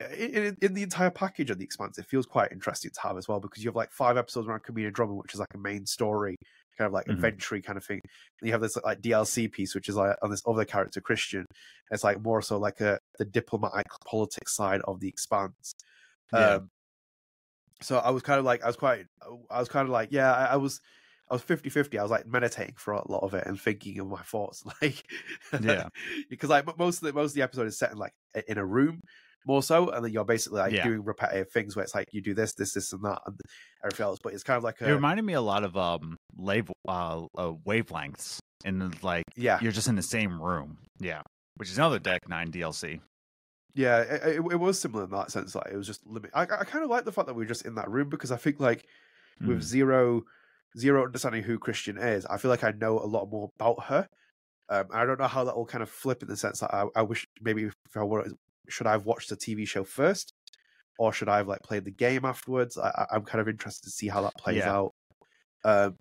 in, 0.00 0.56
in, 0.60 0.74
the 0.74 0.82
entire 0.82 1.10
package 1.10 1.50
of 1.50 1.58
the 1.58 1.64
expanse, 1.64 1.98
it 1.98 2.06
feels 2.06 2.26
quite 2.26 2.50
interesting 2.52 2.90
to 2.90 3.00
have 3.00 3.16
as 3.16 3.28
well 3.28 3.38
because 3.40 3.62
you 3.62 3.68
have 3.68 3.76
like 3.76 3.92
five 3.92 4.16
episodes 4.16 4.48
around 4.48 4.62
Camina 4.64 4.92
Drummer, 4.92 5.14
which 5.14 5.34
is 5.34 5.40
like 5.40 5.54
a 5.54 5.58
main 5.58 5.86
story, 5.86 6.36
kind 6.76 6.86
of 6.86 6.92
like 6.92 7.06
Mhm. 7.06 7.12
adventure 7.14 7.60
kind 7.60 7.76
of 7.76 7.84
thing. 7.84 8.00
And 8.40 8.46
you 8.48 8.52
have 8.52 8.60
this 8.60 8.76
like 8.84 9.00
DLC 9.00 9.50
piece, 9.50 9.74
which 9.74 9.88
is 9.88 9.94
like 9.96 10.16
on 10.22 10.30
this 10.30 10.42
other 10.46 10.64
character, 10.64 11.00
Chrisjen. 11.00 11.44
It's 11.90 12.02
like 12.02 12.20
more 12.22 12.42
so 12.42 12.58
like 12.58 12.80
a 12.80 12.98
the 13.18 13.24
diplomatic 13.24 13.86
politics 14.04 14.54
side 14.56 14.80
of 14.82 14.98
the 15.00 15.08
expanse. 15.08 15.74
Yeah. 16.32 16.54
Um, 16.54 16.70
so 17.80 17.98
I 17.98 18.10
was 18.10 18.22
kind 18.22 18.38
of 18.38 18.44
like, 18.44 18.62
I 18.64 18.66
was 18.66 18.76
quite, 18.76 19.06
I 19.50 19.60
was 19.60 19.68
kind 19.68 19.86
of 19.86 19.90
like, 19.92 20.08
yeah, 20.10 20.32
I, 20.32 20.44
I 20.46 20.56
was. 20.56 20.80
I 21.30 21.32
was 21.32 21.42
50 21.42 21.70
50. 21.70 21.98
I 21.98 22.02
was 22.02 22.10
like 22.10 22.26
meditating 22.26 22.74
for 22.76 22.92
a 22.92 23.10
lot 23.10 23.22
of 23.22 23.32
it 23.32 23.46
and 23.46 23.58
thinking 23.58 23.98
of 23.98 24.08
my 24.08 24.20
thoughts. 24.20 24.62
Like, 24.82 25.02
Yeah. 25.58 25.88
because 26.28 26.50
like 26.50 26.66
most 26.78 27.02
of 27.02 27.06
the 27.06 27.14
most 27.14 27.30
of 27.30 27.34
the 27.36 27.42
episode 27.42 27.66
is 27.66 27.78
set 27.78 27.92
in 27.92 27.96
like 27.96 28.12
in 28.46 28.58
a 28.58 28.64
room 28.64 29.00
more 29.46 29.62
so, 29.62 29.90
and 29.90 30.04
then 30.04 30.12
you're 30.12 30.24
basically 30.24 30.60
like 30.60 30.72
Yeah. 30.72 30.84
doing 30.84 31.04
repetitive 31.04 31.50
things 31.50 31.76
where 31.76 31.82
it's 31.82 31.94
like 31.94 32.08
you 32.12 32.20
do 32.22 32.34
this, 32.34 32.54
this, 32.54 32.72
this, 32.74 32.92
and 32.92 33.02
that, 33.04 33.20
and 33.26 33.38
everything 33.84 34.04
else. 34.04 34.18
But 34.22 34.32
it's 34.34 34.42
kind 34.42 34.56
of 34.56 34.64
like 34.64 34.80
It 34.80 34.88
a 34.88 34.94
reminded 34.94 35.24
me 35.24 35.32
a 35.34 35.40
lot 35.40 35.64
of 35.64 35.76
um 35.76 36.16
lave, 36.36 36.70
uh, 36.88 37.24
uh 37.36 37.52
wavelengths 37.66 38.38
and 38.64 39.02
like 39.02 39.24
yeah, 39.36 39.58
you're 39.60 39.72
just 39.72 39.88
in 39.88 39.96
the 39.96 40.02
same 40.02 40.40
room. 40.40 40.78
Yeah. 40.98 41.22
Which 41.56 41.68
is 41.70 41.78
another 41.78 41.98
Deck 41.98 42.28
9 42.28 42.50
DLC. 42.50 43.00
yeah. 43.74 44.00
It, 44.00 44.22
it, 44.38 44.42
it 44.52 44.56
was 44.60 44.80
similar 44.80 45.04
in 45.04 45.10
that 45.10 45.30
sense. 45.30 45.54
Like 45.54 45.68
it 45.72 45.76
was 45.76 45.86
just 45.86 46.06
limit. 46.06 46.30
I, 46.34 46.42
I 46.42 46.46
kind 46.64 46.82
of 46.84 46.90
like 46.90 47.04
the 47.04 47.12
fact 47.12 47.26
that 47.28 47.34
we 47.34 47.42
were 47.44 47.48
just 47.48 47.64
in 47.66 47.74
that 47.76 47.90
room 47.90 48.08
because 48.08 48.32
I 48.32 48.36
think 48.36 48.58
like 48.60 48.84
with 49.40 49.58
Mm. 49.58 49.62
zero 49.62 50.22
zero 50.78 51.04
understanding 51.04 51.42
who 51.44 51.58
Chrisjen 51.58 52.02
is, 52.02 52.26
I 52.26 52.36
feel 52.38 52.50
like 52.50 52.64
I 52.64 52.72
know 52.72 52.98
a 52.98 53.06
lot 53.06 53.30
more 53.30 53.50
about 53.60 53.84
her. 53.84 54.08
Um, 54.68 54.86
I 54.92 55.04
don't 55.04 55.20
know 55.20 55.26
how 55.28 55.44
that 55.44 55.56
will 55.56 55.66
kind 55.66 55.82
of 55.82 55.90
flip 55.90 56.22
in 56.22 56.28
the 56.28 56.36
sense 56.36 56.60
that 56.60 56.72
I, 56.74 56.86
I 56.96 57.02
wish 57.02 57.26
maybe 57.40 57.64
if 57.64 57.74
I 57.96 58.02
were 58.02 58.26
should 58.68 58.86
I 58.86 58.92
have 58.92 59.06
watched 59.06 59.30
the 59.30 59.36
TV 59.36 59.66
show 59.66 59.84
first, 59.84 60.32
or 60.98 61.12
should 61.12 61.28
I 61.28 61.38
have 61.38 61.48
like 61.48 61.62
played 61.62 61.84
the 61.84 61.90
game 61.92 62.24
afterwards? 62.24 62.78
I, 62.78 63.06
I'm 63.12 63.24
kind 63.24 63.40
of 63.40 63.48
interested 63.48 63.84
to 63.84 63.90
see 63.90 64.08
how 64.08 64.22
that 64.22 64.36
plays 64.36 64.58
Yeah. 64.58 64.72
out. 64.72 64.94
Um, 65.64 65.96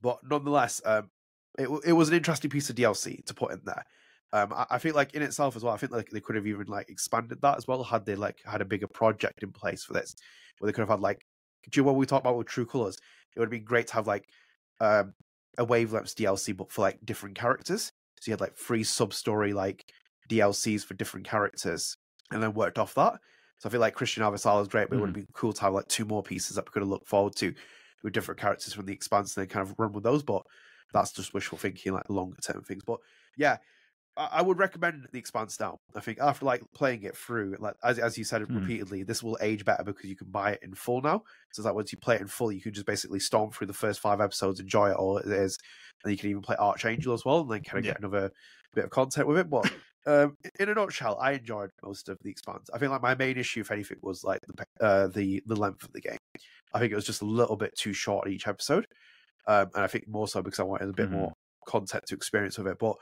but 0.00 0.18
nonetheless, 0.24 0.80
um, 0.84 1.10
it 1.58 1.68
it 1.84 1.92
was 1.92 2.08
an 2.08 2.14
interesting 2.14 2.50
piece 2.50 2.70
of 2.70 2.76
DLC 2.76 3.22
to 3.26 3.34
put 3.34 3.52
in 3.52 3.60
there. 3.64 3.84
Um, 4.32 4.52
I, 4.52 4.66
I 4.70 4.78
think 4.78 4.94
like 4.94 5.14
in 5.14 5.22
itself 5.22 5.56
as 5.56 5.62
well. 5.64 5.74
I 5.74 5.78
think 5.78 5.92
like 5.92 6.10
they 6.10 6.20
could 6.20 6.36
have 6.36 6.46
even 6.46 6.66
like 6.66 6.88
expanded 6.90 7.40
that 7.42 7.56
as 7.56 7.66
well 7.66 7.82
had 7.82 8.04
they 8.04 8.16
like 8.16 8.38
had 8.44 8.60
a 8.60 8.64
bigger 8.66 8.88
project 8.88 9.42
in 9.42 9.52
place 9.52 9.84
for 9.84 9.94
this, 9.94 10.14
where 10.58 10.66
they 10.70 10.72
could 10.74 10.82
have 10.82 10.88
had 10.90 11.00
like, 11.00 11.24
do 11.70 11.78
you 11.80 11.82
know 11.84 11.92
what 11.92 11.98
we 11.98 12.06
talked 12.06 12.24
about 12.24 12.36
with 12.36 12.46
True 12.48 12.66
Colors? 12.66 12.96
It 13.34 13.38
would 13.40 13.46
have 13.46 13.50
been 13.50 13.64
great 13.64 13.86
to 13.88 13.94
have 13.94 14.06
like 14.06 14.24
um 14.80 15.14
a 15.58 15.64
wavelengths 15.64 16.14
DLC, 16.14 16.52
but 16.56 16.70
for 16.70 16.82
like 16.82 16.98
different 17.04 17.36
characters. 17.36 17.90
So 18.20 18.30
you 18.30 18.32
had 18.32 18.40
like 18.40 18.56
three 18.56 18.84
sub 18.84 19.14
story 19.14 19.52
like 19.52 19.84
DLCs 20.28 20.84
for 20.84 20.94
different 20.94 21.26
characters, 21.26 21.96
and 22.30 22.42
then 22.42 22.54
worked 22.54 22.78
off 22.78 22.94
that. 22.94 23.20
So 23.58 23.68
I 23.68 23.72
feel 23.72 23.80
like 23.80 23.94
Chrisjen 23.96 24.22
Avasarala 24.22 24.62
is 24.62 24.68
great, 24.68 24.88
but 24.90 24.96
it 24.96 25.00
would 25.00 25.08
have 25.08 25.14
been 25.14 25.26
cool 25.32 25.52
to 25.52 25.60
have 25.62 25.72
like 25.72 25.88
two 25.88 26.04
more 26.04 26.22
pieces 26.22 26.56
that 26.56 26.66
we 26.66 26.70
could 26.72 26.82
have 26.82 26.88
looked 26.90 27.08
forward 27.08 27.34
to 27.36 27.54
with 28.02 28.12
different 28.12 28.40
characters 28.40 28.74
from 28.74 28.86
the 28.86 28.92
expanse 28.92 29.36
and 29.36 29.42
then 29.42 29.48
kind 29.48 29.66
of 29.68 29.74
run 29.78 29.92
with 29.92 30.04
those. 30.04 30.22
But 30.22 30.42
that's 30.92 31.12
just 31.12 31.32
wishful 31.32 31.56
thinking, 31.58 31.92
like 31.94 32.10
longer 32.10 32.36
term 32.42 32.62
things. 32.62 32.84
But 32.84 33.00
yeah, 33.36 33.56
I, 34.16 34.28
I 34.32 34.42
would 34.42 34.58
recommend 34.58 35.08
the 35.10 35.18
expanse 35.18 35.58
now. 35.58 35.78
I 35.94 36.00
think 36.00 36.18
after 36.20 36.44
like 36.44 36.62
playing 36.74 37.02
it 37.04 37.16
through, 37.16 37.56
like 37.58 37.76
as 37.82 37.98
as 37.98 38.18
you 38.18 38.24
said 38.24 38.46
Hmm. 38.46 38.56
repeatedly, 38.56 39.02
this 39.04 39.22
will 39.22 39.38
age 39.40 39.64
better 39.64 39.84
because 39.84 40.08
you 40.10 40.16
can 40.16 40.30
buy 40.30 40.52
it 40.52 40.60
in 40.62 40.74
full 40.74 41.00
now. 41.00 41.22
So 41.52 41.60
it's 41.60 41.64
like 41.66 41.74
once 41.74 41.92
you 41.92 41.98
play 41.98 42.16
it 42.16 42.20
in 42.20 42.26
full, 42.28 42.52
you 42.52 42.60
can 42.60 42.74
just 42.74 42.86
basically 42.86 43.20
storm 43.20 43.50
through 43.52 43.68
the 43.68 43.72
first 43.72 44.00
five 44.00 44.20
episodes, 44.20 44.60
enjoy 44.60 44.90
it 44.90 44.96
all 44.96 45.16
it 45.18 45.26
is, 45.26 45.58
and 46.04 46.10
you 46.12 46.18
can 46.18 46.28
even 46.30 46.42
play 46.42 46.56
Archangel 46.58 47.14
as 47.14 47.24
well, 47.24 47.40
and 47.40 47.50
then 47.50 47.62
kind 47.62 47.78
of 47.78 47.84
Yeah. 47.86 47.92
get 47.92 48.00
another 48.00 48.32
bit 48.74 48.84
of 48.84 48.90
content 48.90 49.26
with 49.28 49.38
it. 49.38 49.48
But 49.48 49.70
um, 50.06 50.36
in 50.60 50.68
a 50.68 50.74
nutshell, 50.74 51.18
I 51.20 51.32
enjoyed 51.32 51.70
most 51.82 52.08
of 52.08 52.16
the 52.22 52.30
expanse. 52.30 52.70
I 52.72 52.78
think 52.78 52.90
like 52.92 53.02
my 53.02 53.14
main 53.14 53.36
issue, 53.36 53.60
if 53.60 53.70
anything, 53.70 53.98
was 54.02 54.24
like 54.24 54.40
the 54.46 54.64
uh, 54.84 55.06
the 55.08 55.42
the 55.46 55.56
length 55.56 55.82
of 55.84 55.92
the 55.92 56.00
game. 56.00 56.18
I 56.72 56.78
think 56.78 56.92
it 56.92 56.96
was 56.96 57.06
just 57.06 57.22
a 57.22 57.26
little 57.26 57.56
bit 57.56 57.76
too 57.76 57.92
short 57.92 58.28
each 58.28 58.46
episode, 58.48 58.86
um, 59.46 59.70
and 59.74 59.84
I 59.84 59.86
think 59.86 60.08
more 60.08 60.28
so 60.28 60.42
because 60.42 60.60
I 60.60 60.64
wanted 60.64 60.88
a 60.88 60.92
bit 60.92 61.08
Mhm. 61.08 61.12
more 61.12 61.32
content 61.66 62.04
to 62.06 62.14
experience 62.14 62.58
with 62.58 62.66
it. 62.68 62.78
But 62.78 62.96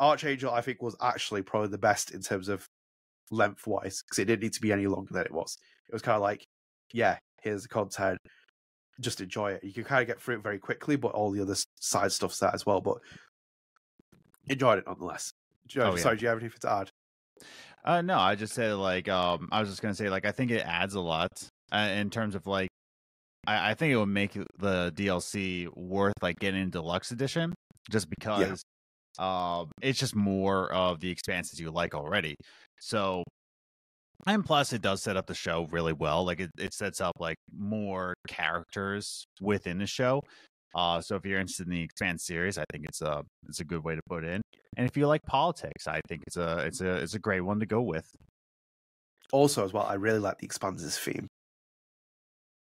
Archangel, 0.00 0.52
I 0.52 0.60
think, 0.60 0.82
was 0.82 0.96
actually 1.00 1.42
probably 1.42 1.68
the 1.68 1.78
best 1.78 2.10
in 2.12 2.20
terms 2.20 2.48
of 2.48 2.66
length 3.30 3.66
wise 3.66 4.02
because 4.02 4.18
it 4.18 4.26
didn't 4.26 4.42
need 4.42 4.52
to 4.54 4.60
be 4.60 4.72
any 4.72 4.86
longer 4.86 5.12
than 5.14 5.24
it 5.24 5.32
was. 5.32 5.56
It 5.88 5.92
was 5.92 6.02
kind 6.02 6.16
of 6.16 6.22
like, 6.22 6.44
yeah, 6.92 7.18
here's 7.42 7.62
the 7.62 7.68
content. 7.68 8.18
just 9.00 9.20
enjoy 9.20 9.50
it. 9.52 9.64
You 9.64 9.72
can 9.72 9.82
kind 9.84 10.02
of 10.02 10.06
get 10.06 10.20
through 10.20 10.36
it 10.36 10.42
very 10.42 10.58
quickly, 10.60 10.94
but 10.96 11.12
all 11.12 11.32
the 11.32 11.42
other 11.42 11.56
side 11.80 12.12
stuff's 12.12 12.38
there 12.38 12.54
as 12.54 12.64
well. 12.64 12.80
But 12.80 12.98
enjoyed 14.48 14.78
it 14.78 14.84
nonetheless. 14.86 15.32
You, 15.70 15.82
Oh, 15.82 15.94
yeah. 15.94 16.02
Sorry, 16.02 16.16
do 16.16 16.22
you 16.22 16.28
have 16.28 16.38
anything 16.38 16.58
to 16.60 16.70
add? 16.70 16.90
Uh, 17.84 18.00
no, 18.00 18.18
I 18.18 18.34
just 18.34 18.54
said 18.54 18.74
like 18.74 19.08
um, 19.08 19.48
I 19.52 19.60
was 19.60 19.68
just 19.68 19.82
gonna 19.82 19.94
say 19.94 20.08
like 20.08 20.24
I 20.24 20.32
think 20.32 20.50
it 20.50 20.64
adds 20.66 20.94
a 20.94 21.00
lot 21.00 21.30
uh, 21.72 21.90
in 21.94 22.08
terms 22.10 22.34
of 22.34 22.46
like 22.46 22.68
I, 23.46 23.70
I 23.70 23.74
think 23.74 23.92
it 23.92 23.96
would 23.96 24.06
make 24.06 24.32
the 24.32 24.92
DLC 24.94 25.68
worth 25.76 26.14
like 26.22 26.38
getting 26.38 26.70
deluxe 26.70 27.10
edition 27.10 27.52
just 27.90 28.08
because 28.08 28.62
um 29.18 29.70
it's 29.82 29.98
just 29.98 30.16
more 30.16 30.72
of 30.72 31.00
the 31.00 31.10
expanses 31.10 31.60
you 31.60 31.70
like 31.70 31.94
already. 31.94 32.36
So 32.80 33.22
and 34.26 34.44
plus 34.44 34.72
it 34.72 34.80
does 34.80 35.02
set 35.02 35.16
up 35.18 35.26
the 35.26 35.34
show 35.34 35.66
really 35.70 35.92
well. 35.92 36.24
Like 36.24 36.40
it, 36.40 36.50
it 36.58 36.72
sets 36.72 37.00
up 37.00 37.12
like 37.18 37.36
more 37.54 38.14
characters 38.28 39.26
within 39.40 39.78
the 39.78 39.86
show. 39.86 40.22
Uh, 40.74 41.00
so 41.00 41.14
if 41.16 41.24
you're 41.24 41.38
interested 41.38 41.66
in 41.66 41.72
the 41.72 41.80
expand 41.82 42.20
series, 42.20 42.58
I 42.58 42.64
think 42.72 42.84
it's 42.86 43.00
a 43.00 43.22
it's 43.48 43.60
a 43.60 43.64
good 43.64 43.84
way 43.84 43.94
to 43.94 44.00
put 44.08 44.24
in. 44.24 44.40
And 44.76 44.88
if 44.88 44.96
you 44.96 45.06
like 45.06 45.22
politics, 45.26 45.86
I 45.86 46.00
think 46.08 46.22
it's 46.26 46.36
a 46.36 46.58
it's 46.66 46.80
a 46.80 46.96
it's 46.96 47.14
a 47.14 47.18
great 47.20 47.42
one 47.42 47.60
to 47.60 47.66
go 47.66 47.80
with. 47.82 48.08
Also, 49.32 49.64
as 49.64 49.72
well, 49.72 49.84
I 49.84 49.94
really 49.94 50.18
like 50.18 50.38
the 50.38 50.46
Expanses 50.46 50.98
theme. 50.98 51.26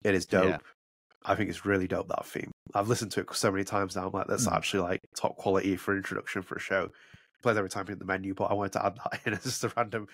It 0.05 0.15
is 0.15 0.27
dope. 0.27 0.45
Yeah. 0.51 0.59
I 1.27 1.35
think 1.35 1.49
it's 1.49 1.65
really 1.65 1.89
dope 1.89 2.09
that 2.09 2.27
theme. 2.27 2.51
I've 2.75 2.89
listened 2.89 3.13
to 3.13 3.21
it 3.21 3.35
so 3.35 3.51
many 3.51 3.65
times 3.65 3.97
now. 3.97 4.07
I'm 4.07 4.13
like, 4.13 4.27
that's 4.27 4.47
Mm. 4.47 4.53
actually 4.57 4.83
like 4.83 5.01
top 5.17 5.37
quality 5.37 5.77
for 5.77 5.97
introduction 5.97 6.43
for 6.43 6.57
a 6.57 6.61
show. 6.61 6.91
Plays 7.43 7.57
every 7.57 7.71
time 7.71 7.89
in 7.89 7.99
the 7.99 8.05
menu, 8.05 8.35
but 8.35 8.45
I 8.51 8.55
wanted 8.55 8.73
to 8.73 8.85
add 8.85 8.97
that 8.97 9.21
in 9.27 9.33
as 9.35 9.45
just 9.45 9.65
a 9.65 9.73
random, 9.77 10.07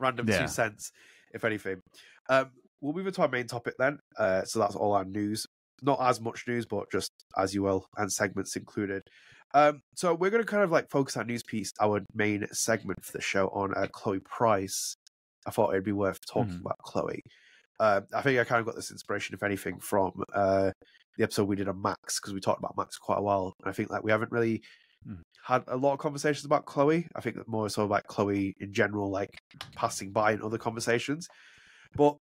random 0.00 0.28
Yeah. 0.28 0.40
two 0.42 0.48
cents, 0.48 0.90
if 1.32 1.44
anything. 1.44 1.80
Um, 2.28 2.50
we'll 2.80 2.94
move 2.94 3.06
into 3.06 3.22
our 3.22 3.28
main 3.28 3.46
topic 3.46 3.74
then. 3.78 3.98
Uh, 4.18 4.44
so 4.44 4.58
that's 4.58 4.74
all 4.74 4.92
our 4.94 5.04
news. 5.04 5.46
Not 5.82 6.00
as 6.00 6.20
much 6.20 6.44
news, 6.48 6.66
but 6.66 6.90
just 6.90 7.10
as 7.36 7.54
you 7.54 7.62
will, 7.62 7.86
and 7.96 8.10
segments 8.12 8.56
included. 8.56 9.02
Um, 9.54 9.80
so 9.94 10.14
we're 10.14 10.30
going 10.30 10.42
to 10.42 10.48
kind 10.50 10.62
of 10.64 10.70
like 10.70 10.90
focus 10.90 11.16
our 11.16 11.24
news 11.24 11.42
piece, 11.42 11.70
our 11.80 12.02
main 12.14 12.46
segment 12.52 13.04
for 13.04 13.12
the 13.12 13.20
show 13.22 13.48
on 13.48 13.74
uh, 13.74 13.86
Chloe 13.92 14.20
Price. 14.20 14.96
I 15.46 15.50
thought 15.50 15.70
it'd 15.70 15.84
be 15.84 15.92
worth 15.92 16.18
talking 16.26 16.54
Mhm. 16.54 16.60
about 16.60 16.78
Chloe. 16.78 17.22
Uh, 17.78 18.00
I 18.14 18.22
think 18.22 18.38
I 18.38 18.44
kind 18.44 18.60
of 18.60 18.66
got 18.66 18.74
this 18.74 18.90
inspiration, 18.90 19.34
if 19.34 19.42
anything, 19.42 19.78
from 19.78 20.10
uh, 20.34 20.72
the 21.16 21.22
episode 21.24 21.44
we 21.44 21.56
did 21.56 21.68
on 21.68 21.80
Max 21.80 22.18
because 22.20 22.34
we 22.34 22.40
talked 22.40 22.58
about 22.58 22.76
Max 22.76 22.96
quite 22.98 23.18
a 23.18 23.22
while. 23.22 23.52
And 23.62 23.68
I 23.70 23.72
think 23.72 23.90
like 23.90 24.02
we 24.02 24.10
haven't 24.10 24.32
really 24.32 24.62
Mhm. 25.06 25.20
had 25.44 25.62
a 25.68 25.76
lot 25.76 25.92
of 25.92 25.98
conversations 26.00 26.44
about 26.44 26.64
Chloe. 26.66 27.06
I 27.14 27.20
think 27.20 27.36
more 27.46 27.68
so 27.68 27.84
about 27.84 28.06
Chloe 28.08 28.54
in 28.58 28.72
general, 28.72 29.10
like 29.10 29.38
passing 29.74 30.10
by 30.12 30.32
in 30.32 30.42
other 30.42 30.58
conversations. 30.58 31.28
But 31.94 32.16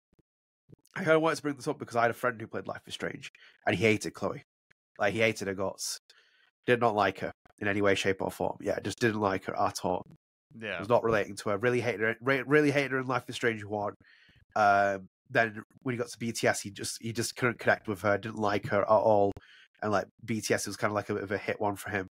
I 0.95 1.03
kind 1.03 1.15
of 1.15 1.21
wanted 1.21 1.35
to 1.37 1.41
bring 1.41 1.55
this 1.55 1.67
up 1.67 1.77
because 1.79 1.95
I 1.95 2.03
had 2.03 2.11
a 2.11 2.15
friend 2.15 2.39
who 2.39 2.47
played 2.47 2.67
Life 2.67 2.81
is 2.87 2.93
Strange 2.93 3.31
and 3.65 3.75
he 3.75 3.83
hated 3.83 4.13
Chloe. 4.13 4.43
Like 4.97 5.13
he 5.13 5.19
hated 5.19 5.47
her 5.47 5.53
guts. 5.53 5.99
Did 6.65 6.79
not 6.79 6.95
like 6.95 7.19
her 7.19 7.31
in 7.59 7.67
any 7.67 7.81
way, 7.81 7.95
shape, 7.95 8.21
or 8.21 8.31
form. 8.31 8.57
Yeah, 8.61 8.79
just 8.79 8.99
didn't 8.99 9.19
like 9.19 9.45
her 9.45 9.59
at 9.59 9.83
all. 9.83 10.05
Yeah. 10.57 10.79
Was 10.79 10.89
not 10.89 11.03
relating 11.03 11.35
to 11.37 11.49
her. 11.49 11.57
Really 11.57 11.81
hated 11.81 12.01
her. 12.01 12.15
re- 12.21 12.43
Really 12.43 12.71
hated 12.71 12.91
her 12.91 12.99
in 12.99 13.07
Life 13.07 13.23
is 13.27 13.35
Strange 13.35 13.63
one. 13.65 13.93
Um, 14.55 15.09
then 15.29 15.61
when 15.81 15.93
he 15.93 15.97
got 15.97 16.07
to 16.07 16.17
BTS, 16.17 16.61
he 16.61 16.71
just 16.71 16.97
he 17.01 17.11
just 17.11 17.35
couldn't 17.35 17.59
connect 17.59 17.87
with 17.87 18.01
her. 18.01 18.17
Didn't 18.17 18.37
like 18.37 18.67
her 18.67 18.81
at 18.81 18.87
all. 18.87 19.31
And 19.81 19.91
like 19.91 20.05
BTS 20.25 20.67
was 20.67 20.77
kind 20.77 20.91
of 20.91 20.95
like 20.95 21.09
a 21.09 21.13
bit 21.13 21.23
of 21.23 21.31
a 21.31 21.37
hit 21.37 21.59
one 21.59 21.75
for 21.75 21.89
him. 21.89 22.07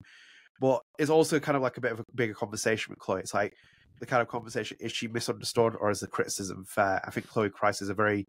But 0.60 0.82
it's 1.00 1.10
also 1.10 1.40
kind 1.40 1.56
of 1.56 1.62
like 1.62 1.78
a 1.78 1.82
bit 1.82 1.94
of 1.94 2.00
a 2.02 2.04
bigger 2.14 2.34
conversation 2.34 2.92
with 2.92 3.00
Chloe. 3.00 3.22
It's 3.22 3.34
like 3.34 3.54
the 4.00 4.06
kind 4.06 4.22
of 4.22 4.28
conversation 4.28 4.78
is 4.80 4.92
she 4.92 5.08
misunderstood 5.08 5.76
or 5.80 5.90
is 5.90 6.02
the 6.02 6.08
criticism 6.08 6.66
fair? 6.68 7.02
I 7.06 7.12
think 7.12 7.28
Chloe 7.28 7.50
Christ 7.50 7.82
is 7.82 7.90
a 7.90 7.94
very 7.94 8.28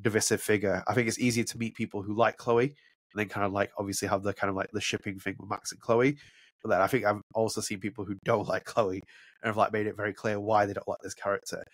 divisive 0.00 0.40
figure. 0.40 0.82
I 0.86 0.94
think 0.94 1.08
it's 1.08 1.18
easier 1.18 1.44
to 1.44 1.58
meet 1.58 1.74
people 1.74 2.02
who 2.02 2.14
like 2.14 2.36
Chloe 2.36 2.64
and 2.64 3.20
then 3.20 3.28
kind 3.28 3.46
of 3.46 3.52
like 3.52 3.70
obviously 3.78 4.08
have 4.08 4.22
the 4.22 4.32
kind 4.32 4.50
of 4.50 4.56
like 4.56 4.70
the 4.72 4.80
shipping 4.80 5.18
thing 5.18 5.36
with 5.38 5.50
Max 5.50 5.72
and 5.72 5.80
Chloe. 5.80 6.16
But 6.62 6.70
then 6.70 6.80
I 6.80 6.86
think 6.86 7.04
I've 7.04 7.20
also 7.34 7.60
seen 7.60 7.80
people 7.80 8.04
who 8.04 8.16
don't 8.24 8.48
like 8.48 8.64
Chloe 8.64 9.02
and 9.42 9.48
have 9.48 9.56
like 9.56 9.72
made 9.72 9.86
it 9.86 9.96
very 9.96 10.14
clear 10.14 10.38
why 10.38 10.66
they 10.66 10.72
don't 10.72 10.88
like 10.88 11.00
this 11.02 11.14
character. 11.14 11.64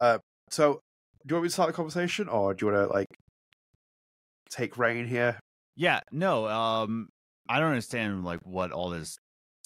Uh, 0.00 0.18
so 0.48 0.80
do 1.26 1.32
you 1.32 1.36
want 1.36 1.44
me 1.44 1.48
to 1.48 1.52
start 1.52 1.68
the 1.68 1.74
conversation 1.74 2.28
or 2.28 2.54
do 2.54 2.66
you 2.66 2.72
want 2.72 2.88
to 2.88 2.92
like 2.92 3.06
take 4.50 4.78
reign 4.78 5.06
here? 5.06 5.38
Yeah, 5.76 6.00
no, 6.10 6.46
um 6.46 7.08
I 7.48 7.58
don't 7.58 7.70
understand 7.70 8.24
like 8.24 8.40
what 8.44 8.72
all 8.72 8.90
this 8.90 9.16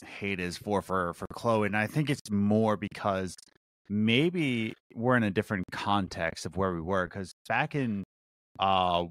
hate 0.04 0.40
is 0.40 0.58
for 0.58 0.82
for 0.82 1.14
for 1.14 1.26
Chloe 1.32 1.66
and 1.66 1.76
I 1.76 1.86
think 1.86 2.10
it's 2.10 2.30
more 2.30 2.76
because 2.76 3.36
maybe 3.88 4.74
we're 4.94 5.16
in 5.16 5.22
a 5.24 5.30
different 5.30 5.64
context 5.72 6.46
of 6.46 6.56
where 6.56 6.72
we 6.72 6.80
were 6.80 7.06
cuz 7.08 7.32
back 7.48 7.74
in 7.74 8.02
uh 8.58 9.04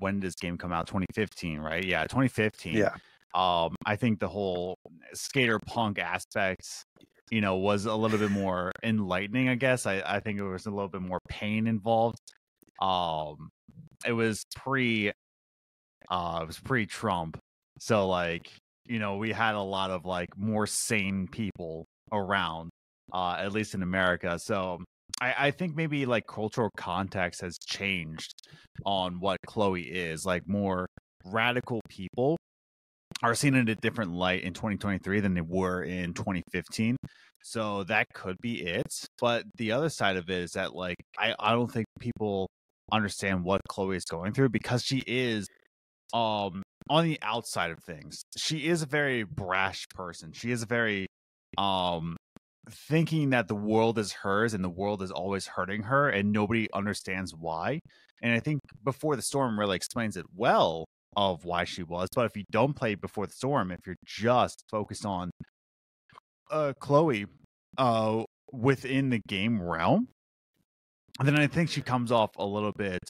when 0.00 0.14
did 0.14 0.22
this 0.28 0.34
game 0.36 0.56
come 0.56 0.72
out? 0.72 0.86
2015 0.86 1.58
right? 1.60 1.84
Yeah 1.84 2.02
2015 2.04 2.74
Yeah. 2.76 2.94
um 3.34 3.74
i 3.86 3.96
think 3.96 4.18
the 4.20 4.28
whole 4.28 4.76
skater 5.12 5.58
punk 5.58 5.98
aspect 5.98 6.62
you 7.30 7.40
know 7.40 7.56
was 7.56 7.84
a 7.86 7.94
little 7.94 8.18
bit 8.18 8.30
more 8.30 8.72
enlightening 8.82 9.48
i 9.48 9.54
guess. 9.54 9.86
I 9.86 10.02
i 10.06 10.20
think 10.20 10.38
it 10.38 10.44
was 10.44 10.66
a 10.66 10.70
little 10.70 10.88
bit 10.88 11.02
more 11.02 11.20
pain 11.28 11.66
involved. 11.66 12.18
Um 12.80 13.50
it 14.06 14.12
was 14.12 14.44
pre 14.56 15.12
uh 16.10 16.38
it 16.42 16.46
was 16.46 16.58
pre 16.60 16.86
trump 16.86 17.38
so 17.78 18.08
like 18.08 18.50
you 18.86 18.98
know 18.98 19.16
we 19.16 19.32
had 19.32 19.54
a 19.54 19.60
lot 19.60 19.90
of 19.90 20.04
like 20.06 20.28
more 20.36 20.66
sane 20.66 21.28
people 21.28 21.84
around 22.12 22.70
uh 23.12 23.36
at 23.38 23.52
least 23.52 23.74
in 23.74 23.82
america 23.82 24.38
so 24.38 24.78
I, 25.20 25.34
I 25.38 25.50
think 25.50 25.74
maybe 25.76 26.06
like 26.06 26.26
cultural 26.26 26.70
context 26.76 27.40
has 27.40 27.58
changed 27.58 28.34
on 28.84 29.20
what 29.20 29.38
Chloe 29.46 29.82
is. 29.82 30.24
Like 30.24 30.42
more 30.46 30.86
radical 31.24 31.80
people 31.88 32.36
are 33.22 33.34
seen 33.34 33.54
in 33.54 33.68
a 33.68 33.74
different 33.74 34.12
light 34.12 34.42
in 34.42 34.52
2023 34.54 35.20
than 35.20 35.34
they 35.34 35.40
were 35.40 35.82
in 35.82 36.14
2015. 36.14 36.96
So 37.42 37.84
that 37.84 38.06
could 38.14 38.36
be 38.40 38.62
it. 38.62 38.86
But 39.20 39.44
the 39.56 39.72
other 39.72 39.88
side 39.88 40.16
of 40.16 40.28
it 40.28 40.42
is 40.42 40.52
that 40.52 40.74
like 40.74 40.96
I, 41.18 41.34
I 41.38 41.52
don't 41.52 41.70
think 41.70 41.86
people 42.00 42.48
understand 42.92 43.44
what 43.44 43.60
Chloe 43.68 43.96
is 43.96 44.04
going 44.04 44.32
through 44.32 44.48
because 44.50 44.82
she 44.82 45.02
is 45.06 45.46
um 46.14 46.62
on 46.90 47.04
the 47.04 47.18
outside 47.22 47.70
of 47.70 47.78
things. 47.84 48.22
She 48.36 48.66
is 48.66 48.82
a 48.82 48.86
very 48.86 49.24
brash 49.24 49.84
person. 49.94 50.32
She 50.32 50.50
is 50.50 50.62
a 50.62 50.66
very 50.66 51.06
um 51.56 52.16
thinking 52.72 53.30
that 53.30 53.48
the 53.48 53.54
world 53.54 53.98
is 53.98 54.12
hers 54.12 54.54
and 54.54 54.62
the 54.62 54.68
world 54.68 55.02
is 55.02 55.10
always 55.10 55.46
hurting 55.46 55.82
her 55.82 56.08
and 56.08 56.32
nobody 56.32 56.68
understands 56.72 57.34
why. 57.34 57.80
And 58.22 58.32
I 58.32 58.40
think 58.40 58.60
Before 58.84 59.16
the 59.16 59.22
Storm 59.22 59.58
really 59.58 59.76
explains 59.76 60.16
it 60.16 60.26
well 60.34 60.86
of 61.16 61.44
why 61.44 61.64
she 61.64 61.82
was. 61.82 62.08
But 62.14 62.26
if 62.26 62.36
you 62.36 62.44
don't 62.50 62.74
play 62.74 62.94
Before 62.94 63.26
the 63.26 63.32
Storm, 63.32 63.70
if 63.70 63.80
you're 63.86 63.96
just 64.04 64.64
focused 64.70 65.04
on 65.06 65.30
uh 66.50 66.72
Chloe 66.80 67.26
uh 67.76 68.24
within 68.52 69.10
the 69.10 69.20
game 69.28 69.60
realm, 69.62 70.08
then 71.22 71.38
I 71.38 71.46
think 71.46 71.70
she 71.70 71.82
comes 71.82 72.10
off 72.10 72.30
a 72.36 72.44
little 72.44 72.72
bit 72.72 73.00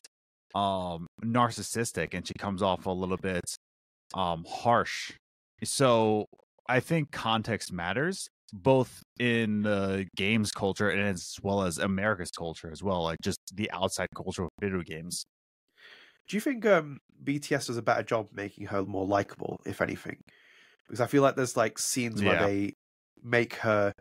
um 0.55 1.07
narcissistic 1.25 2.15
and 2.15 2.27
she 2.27 2.35
comes 2.39 2.63
off 2.63 2.87
a 2.87 2.91
little 2.91 3.17
bit 3.17 3.45
um 4.15 4.45
harsh. 4.49 5.13
So 5.65 6.27
I 6.69 6.81
think 6.81 7.11
context 7.11 7.73
matters 7.73 8.29
both 8.53 9.03
in 9.21 9.63
the 9.63 10.09
games 10.17 10.53
culture 10.53 10.91
and 10.91 11.01
as 11.01 11.37
well 11.43 11.63
as 11.63 11.79
America's 11.79 12.31
culture 12.31 12.71
as 12.71 12.83
well, 12.83 13.03
like 13.05 13.19
just 13.23 13.41
the 13.55 13.71
outside 13.73 14.09
culture 14.17 14.45
of 14.45 14.51
video 14.61 14.83
games. 14.83 15.25
Do 16.29 16.37
you 16.37 16.41
think 16.41 16.67
um, 16.67 16.99
BTS 17.23 17.67
does 17.67 17.77
a 17.77 17.83
better 17.83 18.03
job 18.03 18.29
making 18.33 18.67
her 18.67 18.85
more 18.85 19.07
likable, 19.07 19.59
if 19.67 19.81
anything? 19.81 20.21
Because 20.89 21.01
I 21.01 21.07
feel 21.07 21.23
like 21.23 21.37
there's 21.37 21.57
like 21.57 21.79
scenes 21.79 22.25
where 22.25 22.37
Yeah. 22.37 22.37
they 22.37 22.75
make 23.23 23.55
her 23.57 23.93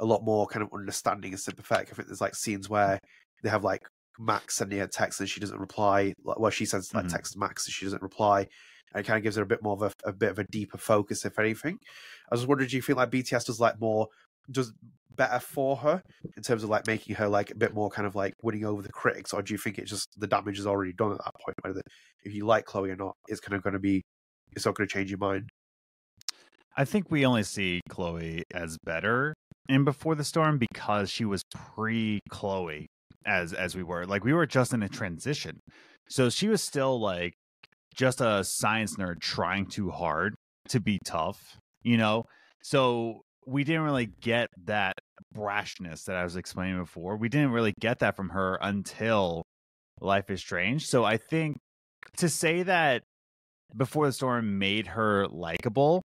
a 0.00 0.06
lot 0.06 0.24
more 0.24 0.46
kind 0.48 0.62
of 0.64 0.70
understanding 0.74 1.32
and 1.32 1.40
sympathetic. 1.40 1.90
I 1.92 1.96
think 1.96 2.08
there's 2.08 2.20
like 2.20 2.34
scenes 2.36 2.68
where 2.68 3.00
they 3.42 3.50
have 3.50 3.64
like 3.64 3.82
Max 4.18 4.56
sending 4.56 4.80
her 4.80 4.88
text 4.88 5.20
and 5.20 5.28
she 5.30 5.40
doesn't 5.40 5.60
reply. 5.60 6.14
Like, 6.24 6.38
well, 6.40 6.50
she 6.50 6.66
sends 6.66 6.94
like 6.94 7.06
Mhm. 7.06 7.08
text 7.08 7.34
to 7.34 7.40
Max 7.40 7.66
and 7.66 7.74
she 7.74 7.86
doesn't 7.86 8.02
reply, 8.02 8.48
and 8.94 9.04
it 9.04 9.06
kind 9.06 9.16
of 9.16 9.22
gives 9.22 9.36
her 9.36 9.42
a 9.42 9.46
bit 9.46 9.62
more 9.62 9.74
of 9.74 9.82
a, 9.82 9.92
a 10.04 10.12
bit 10.12 10.30
of 10.30 10.38
a 10.38 10.44
deeper 10.44 10.78
focus, 10.78 11.24
if 11.24 11.38
anything. 11.38 11.78
I 12.30 12.34
was 12.34 12.46
wondering, 12.46 12.68
do 12.68 12.76
you 12.76 12.82
feel 12.82 12.96
like 12.96 13.10
BTS 13.10 13.46
does 13.46 13.60
like 13.60 13.80
more 13.80 14.08
does 14.50 14.72
better 15.14 15.38
for 15.38 15.76
her 15.76 16.02
in 16.36 16.42
terms 16.42 16.64
of 16.64 16.70
like 16.70 16.86
making 16.86 17.14
her 17.16 17.28
like 17.28 17.50
a 17.50 17.54
bit 17.54 17.74
more 17.74 17.90
kind 17.90 18.06
of 18.06 18.14
like 18.14 18.34
winning 18.42 18.64
over 18.64 18.82
the 18.82 18.92
critics, 18.92 19.32
or 19.32 19.42
do 19.42 19.54
you 19.54 19.58
think 19.58 19.78
it's 19.78 19.90
just 19.90 20.08
the 20.18 20.26
damage 20.26 20.58
is 20.58 20.66
already 20.66 20.92
done 20.92 21.12
at 21.12 21.18
that 21.18 21.34
point? 21.44 21.56
Whether 21.62 21.82
if 22.24 22.34
you 22.34 22.46
like 22.46 22.64
Chloe 22.64 22.90
or 22.90 22.96
not, 22.96 23.16
it's 23.28 23.40
kind 23.40 23.56
of 23.56 23.62
going 23.62 23.74
to 23.74 23.80
be 23.80 24.02
it's 24.52 24.66
not 24.66 24.74
going 24.74 24.88
to 24.88 24.92
change 24.92 25.10
your 25.10 25.18
mind. 25.18 25.48
I 26.76 26.84
think 26.84 27.10
we 27.10 27.26
only 27.26 27.42
see 27.42 27.80
Chloe 27.88 28.44
as 28.52 28.78
better 28.84 29.34
in 29.68 29.84
Before 29.84 30.14
the 30.14 30.24
Storm 30.24 30.58
because 30.58 31.10
she 31.10 31.24
was 31.24 31.42
pre 31.74 32.20
Chloe 32.30 32.86
as 33.26 33.52
as 33.52 33.76
we 33.76 33.82
were. 33.82 34.06
Like 34.06 34.24
we 34.24 34.32
were 34.32 34.46
just 34.46 34.72
in 34.72 34.82
a 34.82 34.88
transition. 34.88 35.60
So 36.08 36.30
she 36.30 36.48
was 36.48 36.62
still 36.62 36.98
like 36.98 37.34
just 37.92 38.20
a 38.20 38.44
science 38.44 38.96
nerd 38.96 39.20
trying 39.20 39.66
too 39.66 39.90
hard 39.90 40.34
to 40.68 40.80
be 40.80 40.98
tough, 41.04 41.58
you 41.82 41.96
know? 41.96 42.24
So 42.62 43.22
we 43.46 43.64
didn't 43.64 43.82
really 43.82 44.10
get 44.20 44.48
that 44.64 44.94
brashness 45.34 46.04
that 46.04 46.16
I 46.16 46.24
was 46.24 46.36
explaining 46.36 46.78
before. 46.78 47.16
We 47.16 47.28
didn't 47.28 47.50
really 47.50 47.74
get 47.80 47.98
that 48.00 48.16
from 48.16 48.30
her 48.30 48.58
until 48.60 49.42
Life 50.00 50.30
is 50.30 50.40
Strange. 50.40 50.86
So 50.86 51.04
I 51.04 51.16
think 51.16 51.58
to 52.18 52.28
say 52.28 52.62
that 52.62 53.02
Before 53.76 54.06
the 54.06 54.12
Storm 54.12 54.58
made 54.58 54.88
her 54.88 55.26
likable. 55.28 56.02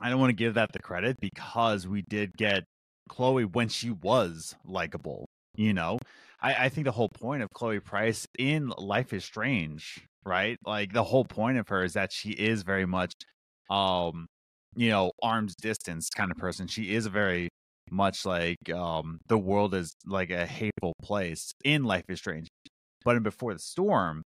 I 0.00 0.08
don't 0.08 0.20
want 0.20 0.30
to 0.30 0.36
give 0.36 0.54
that 0.54 0.72
the 0.72 0.78
credit 0.78 1.16
because 1.20 1.86
we 1.86 2.02
did 2.08 2.36
get 2.36 2.64
Chloe 3.08 3.44
when 3.44 3.68
she 3.68 3.90
was 3.90 4.54
likable. 4.64 5.26
You 5.56 5.74
know, 5.74 5.98
I, 6.40 6.66
I 6.66 6.68
think 6.68 6.84
the 6.86 6.92
whole 6.92 7.08
point 7.08 7.42
of 7.42 7.50
Chloe 7.50 7.80
Price 7.80 8.26
in 8.38 8.72
Life 8.78 9.12
is 9.12 9.24
Strange, 9.24 10.06
right? 10.24 10.58
Like 10.66 10.92
the 10.92 11.04
whole 11.04 11.24
point 11.24 11.58
of 11.58 11.68
her 11.68 11.84
is 11.84 11.94
that 11.94 12.12
she 12.12 12.30
is 12.30 12.62
very 12.62 12.86
much, 12.86 13.12
um, 13.70 14.26
you 14.76 14.90
know, 14.90 15.12
arm's 15.22 15.54
distance 15.56 16.08
kind 16.10 16.30
of 16.30 16.36
person. 16.36 16.66
She 16.66 16.94
is 16.94 17.06
very 17.06 17.48
much 17.90 18.24
like 18.24 18.70
um 18.72 19.18
the 19.28 19.36
world 19.38 19.74
is 19.74 19.92
like 20.06 20.30
a 20.30 20.46
hateful 20.46 20.92
place 21.02 21.52
in 21.64 21.84
Life 21.84 22.04
is 22.08 22.18
Strange. 22.20 22.48
But 23.04 23.16
in 23.16 23.22
Before 23.22 23.52
the 23.54 23.60
Storm, 23.60 24.22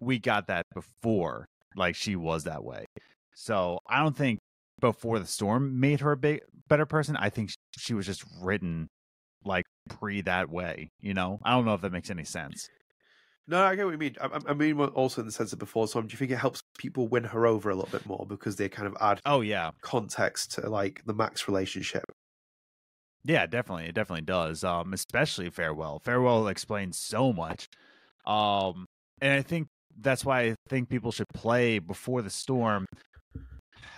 we 0.00 0.18
got 0.18 0.46
that 0.48 0.66
before, 0.74 1.46
like 1.76 1.94
she 1.96 2.16
was 2.16 2.44
that 2.44 2.64
way. 2.64 2.86
So 3.34 3.78
I 3.88 4.00
don't 4.02 4.16
think 4.16 4.38
Before 4.80 5.18
the 5.18 5.26
Storm 5.26 5.80
made 5.80 6.00
her 6.00 6.12
a 6.12 6.16
big, 6.16 6.40
better 6.68 6.86
person. 6.86 7.16
I 7.16 7.30
think 7.30 7.50
she 7.78 7.94
was 7.94 8.06
just 8.06 8.24
written 8.42 8.88
like 9.44 9.64
pre 9.88 10.22
that 10.22 10.50
way. 10.50 10.90
You 11.00 11.14
know, 11.14 11.38
I 11.44 11.52
don't 11.52 11.64
know 11.64 11.74
if 11.74 11.80
that 11.82 11.92
makes 11.92 12.10
any 12.10 12.24
sense. 12.24 12.68
No, 13.50 13.62
I 13.64 13.74
get 13.74 13.84
what 13.84 13.90
you 13.92 13.98
mean. 13.98 14.16
I, 14.20 14.40
I 14.46 14.54
mean, 14.54 14.78
also 14.80 15.20
in 15.20 15.26
the 15.26 15.32
sense 15.32 15.52
of 15.52 15.58
before 15.58 15.88
Storm, 15.88 16.06
do 16.06 16.12
you 16.12 16.18
think 16.18 16.30
it 16.30 16.36
helps 16.36 16.62
people 16.78 17.08
win 17.08 17.24
her 17.24 17.46
over 17.46 17.68
a 17.70 17.74
little 17.74 17.90
bit 17.90 18.06
more 18.06 18.24
because 18.26 18.56
they 18.56 18.68
kind 18.68 18.86
of 18.86 18.96
add 19.00 19.20
Oh 19.24 19.40
yeah, 19.40 19.72
context 19.82 20.52
to 20.52 20.70
like 20.70 21.04
the 21.04 21.14
Max 21.14 21.48
relationship? 21.48 22.04
yeah, 23.24 23.46
definitely, 23.46 23.86
it 23.86 23.94
definitely 23.94 24.24
does. 24.24 24.64
Um, 24.64 24.92
especially 24.92 25.50
Farewell. 25.50 25.98
Farewell 25.98 26.48
explains 26.48 26.98
so 26.98 27.32
much. 27.32 27.68
Um, 28.26 28.86
and 29.20 29.32
I 29.34 29.42
think 29.42 29.68
that's 29.98 30.24
why 30.24 30.42
I 30.42 30.56
think 30.68 30.88
people 30.88 31.12
should 31.12 31.28
play 31.34 31.78
Before 31.80 32.22
the 32.22 32.30
Storm. 32.30 32.86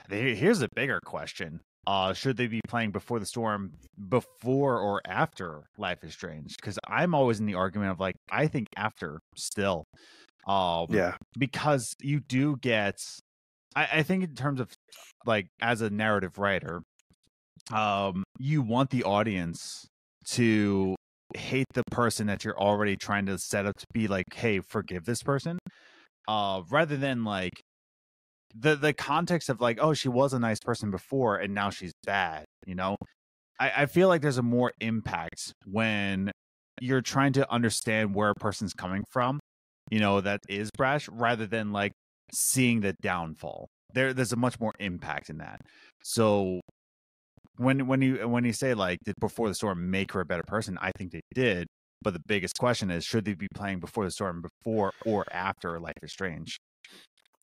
Here's 0.08 0.62
a 0.62 0.68
bigger 0.74 1.00
question. 1.04 1.60
Uh, 1.86 2.12
should 2.12 2.36
they 2.36 2.46
be 2.46 2.60
playing 2.68 2.92
Before 2.92 3.18
the 3.18 3.26
Storm 3.26 3.72
before 4.08 4.78
or 4.78 5.00
after 5.06 5.64
Life 5.78 6.04
is 6.04 6.12
Strange? 6.12 6.54
Because 6.56 6.78
I'm 6.86 7.14
always 7.14 7.40
in 7.40 7.46
the 7.46 7.54
argument 7.54 7.90
of 7.90 8.00
like, 8.00 8.14
I 8.30 8.46
think 8.46 8.68
after 8.76 9.18
still. 9.36 9.84
Um, 10.46 10.86
Yeah, 10.90 11.16
because 11.38 11.94
you 12.00 12.20
do 12.20 12.56
get 12.60 12.96
I, 13.74 13.88
I 13.94 14.02
think 14.02 14.24
in 14.24 14.34
terms 14.34 14.60
of 14.60 14.70
like 15.26 15.46
as 15.60 15.80
a 15.80 15.90
narrative 15.90 16.38
writer 16.38 16.82
um 17.72 18.24
you 18.38 18.62
want 18.62 18.90
the 18.90 19.04
audience 19.04 19.86
to 20.26 20.94
hate 21.36 21.66
the 21.74 21.82
person 21.90 22.26
that 22.26 22.44
you're 22.44 22.58
already 22.58 22.96
trying 22.96 23.26
to 23.26 23.38
set 23.38 23.66
up 23.66 23.76
to 23.76 23.86
be 23.92 24.08
like 24.08 24.24
hey 24.34 24.60
forgive 24.60 25.04
this 25.04 25.22
person 25.22 25.58
uh 26.28 26.62
rather 26.70 26.96
than 26.96 27.24
like 27.24 27.52
the 28.58 28.76
the 28.76 28.92
context 28.92 29.48
of 29.48 29.60
like 29.60 29.78
oh 29.80 29.94
she 29.94 30.08
was 30.08 30.32
a 30.32 30.38
nice 30.38 30.58
person 30.60 30.90
before 30.90 31.36
and 31.36 31.54
now 31.54 31.70
she's 31.70 31.92
bad 32.04 32.44
you 32.66 32.74
know? 32.74 32.96
I 33.58 33.72
i 33.78 33.86
feel 33.86 34.08
like 34.08 34.22
there's 34.22 34.38
a 34.38 34.42
more 34.42 34.72
impact 34.80 35.52
when 35.66 36.30
you're 36.80 37.00
trying 37.00 37.32
to 37.34 37.50
understand 37.50 38.14
where 38.14 38.30
a 38.30 38.34
person's 38.34 38.72
coming 38.72 39.04
from 39.10 39.40
you 39.90 40.00
know 40.00 40.20
that 40.20 40.40
is 40.48 40.70
brash 40.76 41.08
rather 41.08 41.46
than 41.46 41.72
like 41.72 41.92
seeing 42.32 42.80
the 42.80 42.94
downfall. 43.02 43.68
There 43.94 44.12
there's 44.14 44.32
a 44.32 44.36
much 44.36 44.58
more 44.58 44.72
impact 44.80 45.30
in 45.30 45.38
that. 45.38 45.60
So 46.02 46.60
when 47.56 47.86
when 47.86 48.00
you 48.00 48.26
when 48.28 48.44
you 48.44 48.52
say 48.52 48.74
like 48.74 48.98
did 49.04 49.14
before 49.20 49.48
the 49.48 49.54
storm 49.54 49.90
make 49.90 50.12
her 50.12 50.20
a 50.20 50.24
better 50.24 50.44
person? 50.46 50.78
I 50.80 50.92
think 50.96 51.12
they 51.12 51.20
did 51.34 51.66
but 52.02 52.14
the 52.14 52.20
biggest 52.26 52.58
question 52.58 52.90
is 52.90 53.04
should 53.04 53.24
they 53.24 53.34
be 53.34 53.46
playing 53.54 53.78
before 53.78 54.04
the 54.04 54.10
storm 54.10 54.42
before 54.42 54.92
or 55.06 55.24
after 55.30 55.78
life 55.78 55.94
is 56.02 56.10
strange 56.10 56.58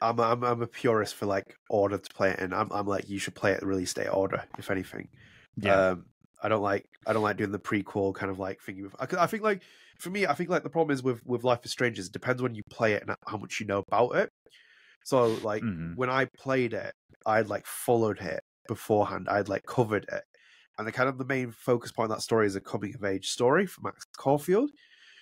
I'm 0.02 0.20
I'm 0.20 0.44
I'm 0.44 0.62
a 0.62 0.68
purist 0.68 1.16
for 1.16 1.26
like 1.26 1.56
order 1.70 1.98
to 1.98 2.14
play 2.14 2.32
it 2.32 2.40
and 2.40 2.54
I'm 2.54 2.72
I'm 2.72 2.86
like 2.88 3.10
you 3.10 3.20
should 3.20 3.36
play 3.36 3.52
it 3.54 3.62
release 3.64 3.94
date 3.94 4.08
order, 4.08 4.46
if 4.58 4.72
anything. 4.72 5.10
Um, 5.64 6.08
I 6.42 6.50
don't 6.50 6.62
like 6.62 6.88
I 7.06 7.14
don't 7.14 7.24
like 7.24 7.38
doing 7.38 7.52
the 7.52 7.60
prequel 7.60 8.16
kind 8.16 8.32
of 8.32 8.40
like 8.40 8.60
thingy. 8.62 8.84
With, 8.84 8.96
I, 9.00 9.24
I 9.24 9.28
think 9.28 9.44
like 9.44 9.64
for 10.00 10.10
me, 10.10 10.26
I 10.28 10.34
think 10.34 10.50
like 10.50 10.64
the 10.64 10.70
problem 10.70 10.94
is 10.94 11.04
with 11.04 11.26
with 11.26 11.44
Life 11.44 11.66
is 11.66 11.72
Strange 11.72 12.00
is 12.00 12.08
it 12.08 12.14
depends 12.14 12.42
when 12.42 12.56
you 12.56 12.64
play 12.70 12.94
it 12.94 13.04
and 13.08 13.16
how 13.28 13.38
much 13.38 13.60
you 13.60 13.66
know 13.66 13.84
about 13.88 14.16
it. 14.16 14.32
So 15.04 15.36
like 15.36 15.66
Mhm. 15.66 15.96
when 15.96 16.10
I 16.10 16.26
played 16.26 16.74
it, 16.74 16.94
I'd 17.26 17.48
like 17.48 17.66
followed 17.66 18.20
it 18.22 18.42
beforehand. 18.68 19.28
I'd 19.30 19.50
like 19.50 19.66
covered 19.66 20.06
it, 20.12 20.24
and 20.78 20.88
the 20.88 20.92
kind 20.92 21.10
of 21.10 21.18
the 21.18 21.26
main 21.26 21.52
focus 21.52 21.92
point 21.92 22.12
of 22.12 22.18
that 22.18 22.22
story 22.24 22.48
is 22.48 22.56
a 22.56 22.62
coming 22.62 22.96
of 22.96 23.04
age 23.04 23.30
story 23.30 23.66
for 23.66 23.82
Max 23.82 24.06
Caulfield. 24.18 24.72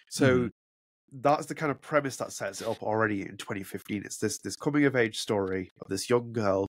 So 0.10 0.50
Mhm. 0.50 0.52
That's 1.12 1.46
the 1.48 1.56
kind 1.56 1.72
of 1.72 1.82
premise 1.82 2.18
that 2.18 2.32
sets 2.34 2.62
it 2.62 2.68
up 2.68 2.82
already 2.84 3.22
in 3.22 3.38
2015. 3.38 4.04
It's 4.06 4.18
this 4.18 4.40
this 4.40 4.56
coming 4.56 4.86
of 4.86 4.96
age 4.96 5.18
story 5.20 5.72
of 5.82 5.88
this 5.90 6.10
young 6.10 6.34
girl 6.34 6.68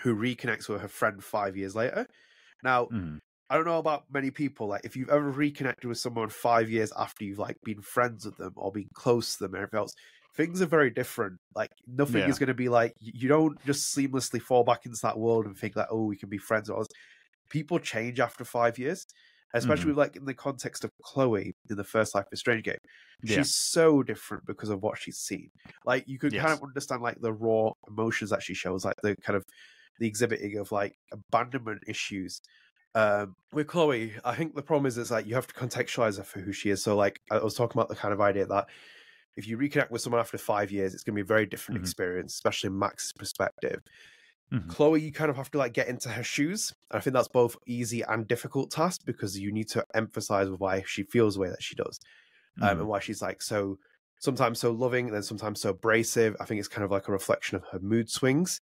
who 0.00 0.14
reconnects 0.16 0.68
with 0.68 0.80
her 0.80 0.88
friend 0.88 1.22
five 1.22 1.56
years 1.56 1.74
later. 1.74 2.06
Now, 2.62 2.86
Mhm. 2.86 3.20
I 3.48 3.56
don't 3.56 3.64
know 3.66 3.78
about 3.78 4.04
many 4.10 4.30
people. 4.32 4.66
Like, 4.68 4.84
if 4.84 4.96
you've 4.96 5.08
ever 5.10 5.30
reconnected 5.30 5.86
with 5.88 5.98
someone 5.98 6.28
five 6.30 6.68
years 6.70 6.92
after 6.96 7.24
you've 7.24 7.38
like 7.38 7.56
been 7.64 7.80
friends 7.82 8.24
with 8.26 8.36
them 8.38 8.52
or 8.56 8.72
been 8.72 8.88
close 8.94 9.36
to 9.36 9.44
them 9.44 9.54
and 9.54 9.62
everything 9.62 9.78
else, 9.78 9.92
things 10.34 10.60
are 10.60 10.66
very 10.66 10.90
different. 10.90 11.38
Like, 11.54 11.70
nothing 11.86 12.22
Yeah. 12.22 12.28
is 12.28 12.38
going 12.38 12.48
to 12.48 12.54
be 12.54 12.68
like 12.68 12.92
you 13.00 13.28
don't 13.28 13.64
just 13.64 13.94
seamlessly 13.96 14.42
fall 14.42 14.64
back 14.64 14.84
into 14.86 14.98
that 15.02 15.18
world 15.18 15.46
and 15.46 15.56
think 15.56 15.76
like, 15.76 15.88
oh, 15.90 16.04
we 16.06 16.16
can 16.16 16.28
be 16.28 16.38
friends. 16.38 16.70
People 17.50 17.78
change 17.78 18.18
after 18.20 18.44
five 18.44 18.78
years, 18.78 19.06
especially 19.58 19.88
with 19.88 19.98
like 19.98 20.16
in 20.16 20.24
the 20.24 20.34
context 20.34 20.84
of 20.84 20.90
Chloe 21.02 21.54
in 21.70 21.76
the 21.76 21.84
first 21.84 22.14
Life 22.14 22.26
is 22.32 22.40
Strange 22.40 22.64
game. 22.64 22.78
Yeah. 23.22 23.36
She's 23.38 23.54
so 23.56 24.02
different 24.02 24.46
because 24.46 24.68
of 24.68 24.82
what 24.82 24.98
she's 24.98 25.18
seen. 25.18 25.50
Like, 25.84 26.04
you 26.06 26.18
could 26.18 26.32
kind 26.32 26.52
of 26.52 26.62
understand 26.62 27.02
like 27.02 27.20
the 27.20 27.32
raw 27.32 27.72
emotions 27.88 28.30
that 28.30 28.42
she 28.42 28.54
shows, 28.54 28.84
like 28.84 28.96
the 29.02 29.16
kind 29.16 29.36
of 29.36 29.44
the 29.98 30.06
exhibiting 30.06 30.58
of 30.58 30.72
like 30.72 30.96
abandonment 31.12 31.82
issues 31.86 32.40
um, 32.96 33.36
with 33.52 33.66
Chloe, 33.66 34.14
I 34.24 34.34
think 34.34 34.54
the 34.54 34.62
problem 34.62 34.86
is 34.86 34.96
it's 34.96 35.10
like 35.10 35.26
you 35.26 35.34
have 35.34 35.46
to 35.46 35.54
contextualize 35.54 36.16
her 36.16 36.24
for 36.24 36.40
who 36.40 36.50
she 36.52 36.70
is. 36.70 36.82
So, 36.82 36.96
like 36.96 37.20
I 37.30 37.38
was 37.38 37.54
talking 37.54 37.78
about 37.78 37.90
the 37.90 37.94
kind 37.94 38.14
of 38.14 38.22
idea 38.22 38.46
that 38.46 38.68
if 39.36 39.46
you 39.46 39.58
reconnect 39.58 39.90
with 39.90 40.00
someone 40.00 40.20
after 40.20 40.38
five 40.38 40.72
years, 40.72 40.94
it's 40.94 41.02
going 41.02 41.12
to 41.14 41.22
be 41.22 41.26
a 41.26 41.26
very 41.26 41.44
different 41.44 41.78
Mhm. 41.78 41.84
experience, 41.84 42.32
especially 42.32 42.70
Max's 42.70 43.12
perspective. 43.12 43.82
Mhm. 44.52 44.68
Chloe, 44.68 45.00
you 45.00 45.12
kind 45.12 45.30
of 45.30 45.36
have 45.36 45.50
to 45.50 45.58
like 45.58 45.72
get 45.72 45.88
into 45.88 46.08
her 46.08 46.22
shoes. 46.22 46.72
And 46.90 46.98
I 46.98 47.00
think 47.00 47.14
that's 47.14 47.28
both 47.28 47.56
easy 47.66 48.02
and 48.02 48.26
difficult 48.28 48.70
task 48.70 49.02
because 49.04 49.38
you 49.38 49.50
need 49.52 49.68
to 49.70 49.84
emphasize 49.94 50.48
why 50.50 50.82
she 50.86 51.02
feels 51.02 51.34
the 51.34 51.40
way 51.40 51.48
that 51.48 51.62
she 51.62 51.74
does, 51.74 51.98
um, 52.62 52.68
Mhm. 52.68 52.80
and 52.80 52.88
why 52.88 53.00
she's 53.00 53.20
like 53.22 53.42
so 53.42 53.78
sometimes 54.20 54.58
so 54.60 54.70
loving 54.72 55.06
and 55.06 55.14
then 55.14 55.22
sometimes 55.22 55.60
so 55.60 55.70
abrasive. 55.70 56.36
I 56.40 56.44
think 56.46 56.58
it's 56.60 56.68
kind 56.68 56.84
of 56.84 56.90
like 56.90 57.06
a 57.08 57.12
reflection 57.12 57.56
of 57.56 57.64
her 57.72 57.78
mood 57.80 58.08
swings. 58.10 58.60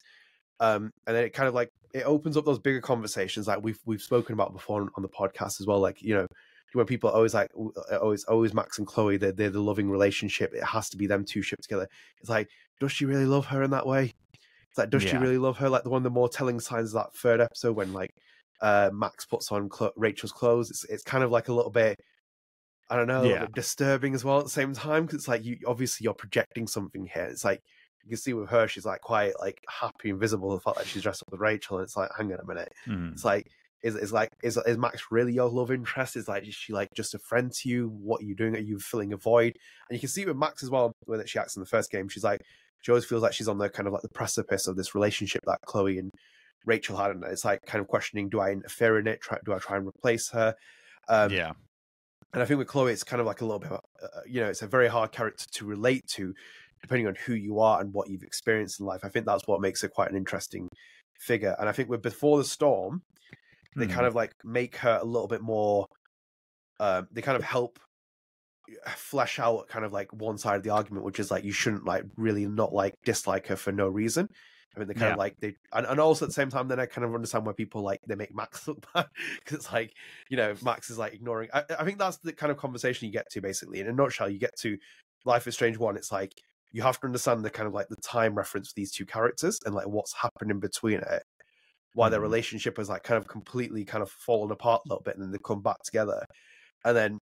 Um, 0.60 0.90
and 1.06 1.16
then 1.16 1.24
it 1.24 1.30
kind 1.34 1.48
of 1.48 1.54
like 1.54 1.68
it 1.92 2.04
opens 2.04 2.36
up 2.36 2.44
those 2.44 2.58
bigger 2.60 2.80
conversations 2.80 3.46
like 3.48 3.62
we've 3.62 3.78
we've 3.84 4.00
spoken 4.02 4.32
about 4.34 4.52
before 4.52 4.80
on, 4.80 5.02
the 5.02 5.08
podcast 5.08 5.60
as 5.60 5.66
well. 5.66 5.80
Like 5.80 6.00
you 6.00 6.14
know, 6.14 6.26
when 6.74 6.86
people 6.86 7.10
are 7.10 7.14
always 7.16 7.34
like 7.34 7.50
always 8.00 8.24
always 8.24 8.54
Max 8.54 8.78
and 8.78 8.86
Chloe, 8.86 9.16
they're, 9.18 9.32
they're 9.32 9.50
the 9.50 9.60
loving 9.60 9.90
relationship. 9.90 10.54
It 10.54 10.62
has 10.64 10.88
to 10.90 10.96
be 10.96 11.06
them 11.06 11.24
two 11.24 11.42
shipped 11.42 11.64
together. 11.64 11.88
It's 12.20 12.30
like, 12.30 12.48
does 12.80 12.92
she 12.92 13.04
really 13.04 13.26
love 13.26 13.46
her 13.46 13.62
in 13.62 13.70
that 13.72 13.86
way? 13.86 14.14
Like, 14.76 14.90
does 14.90 15.02
she 15.02 15.16
really 15.16 15.38
love 15.38 15.58
her? 15.58 15.68
Like 15.68 15.82
the 15.84 15.90
one 15.90 15.98
of 15.98 16.04
the 16.04 16.10
more 16.10 16.28
telling 16.28 16.60
signs 16.60 16.94
of 16.94 17.02
that 17.04 17.14
third 17.14 17.40
episode 17.40 17.76
when 17.76 17.92
like 17.92 18.10
uh 18.60 18.90
Max 18.92 19.26
puts 19.26 19.50
on 19.52 19.68
Clo- 19.68 19.92
Rachel's 19.96 20.32
clothes. 20.32 20.70
It's 20.70 20.84
it's 20.84 21.02
kind 21.02 21.22
of 21.24 21.30
like 21.30 21.48
a 21.48 21.52
little 21.52 21.70
bit. 21.70 21.96
I 22.90 22.96
don't 22.96 23.06
know, 23.06 23.22
a 23.22 23.28
Yeah. 23.28 23.40
bit 23.46 23.54
disturbing 23.54 24.14
as 24.14 24.24
well 24.24 24.38
at 24.38 24.44
the 24.44 24.50
same 24.50 24.74
time 24.74 25.04
because 25.04 25.16
it's 25.20 25.28
like 25.28 25.44
you 25.44 25.58
obviously 25.66 26.04
you're 26.04 26.14
projecting 26.14 26.66
something 26.66 27.06
here. 27.06 27.24
It's 27.24 27.44
like 27.44 27.60
you 28.04 28.08
can 28.10 28.18
see 28.18 28.32
with 28.34 28.50
her, 28.50 28.66
she's 28.68 28.84
like 28.84 29.00
quite 29.00 29.38
like 29.40 29.62
happy 29.68 30.10
and 30.10 30.18
visible. 30.20 30.50
The 30.54 30.60
fact 30.60 30.76
that 30.78 30.86
she's 30.86 31.02
dressed 31.02 31.22
up 31.22 31.30
with 31.30 31.40
Rachel, 31.40 31.78
and 31.78 31.84
it's 31.84 31.96
like, 31.96 32.10
hang 32.16 32.32
on 32.32 32.40
a 32.40 32.44
minute, 32.46 32.72
Mhm. 32.86 33.12
it's 33.12 33.24
like 33.24 33.48
is 33.82 33.96
is 33.96 34.12
like 34.12 34.28
is 34.42 34.56
is 34.66 34.78
Max 34.78 35.06
really 35.10 35.32
your 35.32 35.48
love 35.48 35.70
interest? 35.70 36.16
Is 36.16 36.28
like 36.28 36.46
is 36.46 36.54
she 36.54 36.72
like 36.72 36.88
just 36.94 37.14
a 37.14 37.18
friend 37.18 37.50
to 37.52 37.68
you? 37.68 37.88
What 37.88 38.20
are 38.20 38.24
you 38.24 38.34
doing? 38.36 38.54
Are 38.54 38.58
you 38.60 38.78
filling 38.78 39.12
a 39.12 39.16
void? 39.16 39.56
And 39.88 39.96
you 39.96 40.00
can 40.00 40.08
see 40.08 40.24
with 40.26 40.36
Max 40.36 40.62
as 40.62 40.70
well 40.70 40.92
when 41.06 41.24
she 41.26 41.38
acts 41.38 41.56
in 41.56 41.60
the 41.60 41.66
first 41.68 41.90
game. 41.90 42.08
She's 42.08 42.24
like 42.24 42.42
she 42.82 42.92
always 42.92 43.04
feels 43.04 43.22
like 43.22 43.32
she's 43.32 43.48
on 43.48 43.58
the 43.58 43.68
kind 43.70 43.86
of 43.86 43.92
like 43.92 44.02
the 44.02 44.10
precipice 44.10 44.66
of 44.66 44.76
this 44.76 44.94
relationship 44.94 45.42
that 45.46 45.58
Chloe 45.66 45.98
and 45.98 46.10
Rachel 46.66 46.96
had, 46.96 47.10
and 47.10 47.24
it's 47.24 47.44
like 47.44 47.60
kind 47.66 47.80
of 47.80 47.88
questioning: 47.88 48.28
Do 48.28 48.40
I 48.40 48.50
interfere 48.50 48.98
in 48.98 49.06
it? 49.06 49.20
Try, 49.20 49.38
do 49.44 49.54
I 49.54 49.58
try 49.58 49.76
and 49.78 49.86
replace 49.86 50.30
her? 50.30 50.54
Um, 51.08 51.32
yeah 51.32 51.52
and 52.32 52.42
I 52.42 52.46
think 52.46 52.58
with 52.58 52.68
Chloe, 52.68 52.92
it's 52.92 53.04
kind 53.04 53.20
of 53.20 53.26
like 53.26 53.42
a 53.42 53.44
little 53.44 53.58
bit, 53.58 53.72
of 53.72 53.80
uh, 54.02 54.20
you 54.26 54.40
know, 54.40 54.48
it's 54.48 54.62
a 54.62 54.66
very 54.66 54.88
hard 54.88 55.12
character 55.12 55.44
to 55.52 55.66
relate 55.66 56.06
to, 56.08 56.32
depending 56.80 57.06
on 57.06 57.14
who 57.26 57.34
you 57.34 57.60
are 57.60 57.80
and 57.80 57.92
what 57.92 58.08
you've 58.08 58.22
experienced 58.22 58.80
in 58.80 58.86
life. 58.86 59.00
I 59.04 59.08
think 59.08 59.26
that's 59.26 59.46
what 59.46 59.60
makes 59.60 59.82
her 59.82 59.88
quite 59.88 60.10
an 60.10 60.16
interesting 60.16 60.68
figure. 61.20 61.54
And 61.58 61.68
I 61.68 61.72
think 61.72 61.90
with 61.90 62.00
Before 62.00 62.38
the 62.38 62.44
Storm, 62.44 63.02
they 63.76 63.86
Mhm. 63.86 63.92
kind 63.92 64.06
of 64.06 64.14
like 64.14 64.32
make 64.44 64.76
her 64.76 64.98
a 65.00 65.04
little 65.04 65.28
bit 65.28 65.42
more. 65.42 65.86
Um, 66.80 67.08
they 67.12 67.22
kind 67.22 67.36
of 67.36 67.44
help 67.44 67.78
flesh 68.96 69.38
out 69.38 69.68
kind 69.68 69.84
of 69.84 69.92
like 69.92 70.12
one 70.12 70.38
side 70.38 70.56
of 70.56 70.62
the 70.62 70.70
argument, 70.70 71.04
which 71.04 71.20
is 71.20 71.30
like 71.30 71.44
you 71.44 71.52
shouldn't 71.52 71.84
like 71.84 72.04
really 72.16 72.46
not 72.46 72.72
like 72.72 72.94
dislike 73.04 73.46
her 73.48 73.56
for 73.56 73.72
no 73.72 73.88
reason. 73.88 74.28
I 74.74 74.78
mean, 74.78 74.88
they 74.88 74.94
kind 74.94 75.10
Yeah. 75.10 75.12
of 75.12 75.18
like 75.18 75.34
they, 75.40 75.54
and, 75.72 75.86
and 75.86 76.00
also 76.00 76.24
at 76.24 76.30
the 76.30 76.32
same 76.34 76.48
time, 76.48 76.68
then 76.68 76.80
I 76.80 76.86
kind 76.86 77.04
of 77.04 77.14
understand 77.14 77.44
why 77.44 77.52
people 77.52 77.82
like 77.82 78.00
they 78.06 78.14
make 78.14 78.34
Max 78.34 78.66
look 78.68 78.86
bad 78.94 79.06
because 79.38 79.56
it's 79.58 79.72
like 79.72 79.92
you 80.30 80.36
know 80.36 80.54
Max 80.62 80.90
is 80.90 80.98
like 80.98 81.12
ignoring. 81.14 81.50
I, 81.52 81.64
I 81.78 81.84
think 81.84 81.98
that's 81.98 82.18
the 82.18 82.32
kind 82.32 82.50
of 82.50 82.58
conversation 82.58 83.06
you 83.06 83.12
get 83.12 83.28
to 83.30 83.40
basically 83.40 83.80
in 83.80 83.88
a 83.88 83.92
nutshell. 83.92 84.30
You 84.30 84.38
get 84.38 84.56
to 84.60 84.78
Life 85.24 85.46
is 85.46 85.54
Strange 85.54 85.78
one. 85.78 85.96
It's 85.96 86.12
like 86.12 86.32
you 86.72 86.82
have 86.82 86.98
to 87.00 87.06
understand 87.06 87.44
the 87.44 87.50
kind 87.50 87.66
of 87.66 87.74
like 87.74 87.88
the 87.88 87.96
time 87.96 88.34
reference 88.34 88.68
for 88.68 88.74
these 88.76 88.92
two 88.92 89.04
characters 89.06 89.58
and 89.66 89.74
like 89.74 89.86
what's 89.88 90.14
happened 90.14 90.50
in 90.50 90.58
between 90.60 91.00
it 91.00 91.22
why 91.94 92.08
their 92.08 92.20
Mhm. 92.20 92.22
relationship 92.22 92.76
has 92.78 92.88
like 92.88 93.02
kind 93.02 93.18
of 93.18 93.28
completely 93.28 93.84
kind 93.84 94.02
of 94.02 94.10
fallen 94.10 94.50
apart 94.50 94.82
a 94.86 94.88
little 94.88 95.02
bit 95.02 95.14
and 95.14 95.22
then 95.22 95.30
they 95.30 95.38
come 95.44 95.62
back 95.62 95.76
together 95.84 96.24
and 96.84 96.96
then 96.96 97.18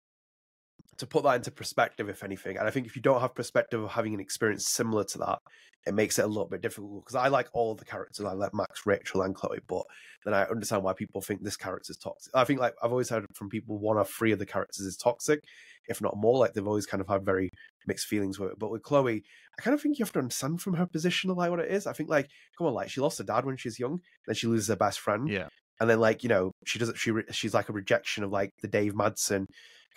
to 0.99 1.07
put 1.07 1.23
that 1.25 1.37
into 1.37 1.51
perspective 1.51 2.09
if 2.09 2.23
anything 2.25 2.57
and 2.57 2.67
i 2.67 2.71
think 2.71 2.87
if 2.87 2.97
you 2.97 3.03
don't 3.03 3.21
have 3.21 3.35
perspective 3.35 3.83
of 3.83 3.91
having 3.91 4.15
an 4.15 4.21
experience 4.21 4.67
similar 4.67 5.05
to 5.05 5.19
that 5.19 5.39
it 5.87 5.95
makes 5.95 6.19
it 6.19 6.25
a 6.25 6.29
little 6.29 6.49
bit 6.49 6.61
difficult 6.61 7.05
because 7.05 7.15
i 7.15 7.29
like 7.29 7.49
all 7.53 7.75
the 7.75 7.85
characters 7.85 8.25
i 8.27 8.33
like 8.33 8.53
max 8.53 8.85
rachel 8.85 9.23
and 9.23 9.35
chloe 9.35 9.59
but 9.69 9.85
then 10.25 10.35
i 10.35 10.43
understand 10.45 10.83
why 10.83 10.93
people 10.93 11.21
think 11.23 11.43
this 11.43 11.57
character 11.57 11.91
is 11.91 11.97
toxic 11.97 12.31
i 12.35 12.45
think 12.45 12.61
like 12.61 12.75
i've 12.83 12.91
always 12.91 13.09
heard 13.09 13.25
from 13.35 13.49
people 13.49 13.79
one 13.79 13.97
or 13.97 14.05
three 14.05 14.33
of 14.33 14.39
the 14.39 14.47
characters 14.47 14.81
is 14.85 14.97
toxic 14.97 15.41
if 15.89 16.01
not 16.03 16.17
more 16.17 16.37
like 16.39 16.53
they've 16.53 16.67
always 16.67 16.85
kind 16.87 17.01
of 17.01 17.09
had 17.09 17.25
very 17.25 17.49
mixed 17.87 18.07
feelings 18.07 18.39
with 18.39 18.51
it 18.51 18.59
but 18.59 18.71
with 18.71 18.83
chloe 18.83 19.23
i 19.59 19.63
kind 19.63 19.75
of 19.75 19.81
think 19.81 19.99
you 19.99 20.05
have 20.05 20.13
to 20.13 20.19
understand 20.19 20.61
from 20.61 20.75
her 20.75 20.87
position 20.87 21.31
of 21.31 21.37
like 21.37 21.49
what 21.51 21.61
it 21.61 21.71
is 21.71 21.87
i 21.87 21.93
think 21.93 22.11
like 22.11 22.29
come 22.59 22.67
on 22.67 22.75
like 22.75 22.91
she 22.91 23.01
lost 23.01 23.19
her 23.19 23.25
dad 23.25 23.47
when 23.47 23.57
she's 23.57 23.79
young 23.79 24.01
then 24.27 24.35
she 24.35 24.47
loses 24.49 24.69
her 24.69 24.77
best 24.77 24.99
friend 25.01 25.29
Yeah. 25.29 25.47
and 25.81 25.89
then 25.89 26.01
like 26.01 26.23
you 26.25 26.29
know 26.29 26.51
she 26.67 26.79
doesn't 26.79 26.99
she 26.99 27.13
she's 27.31 27.55
like 27.55 27.69
a 27.69 27.73
rejection 27.73 28.25
of 28.25 28.31
like 28.31 28.51
the 28.63 28.69
Dave 28.69 28.95
Madsen 28.95 29.47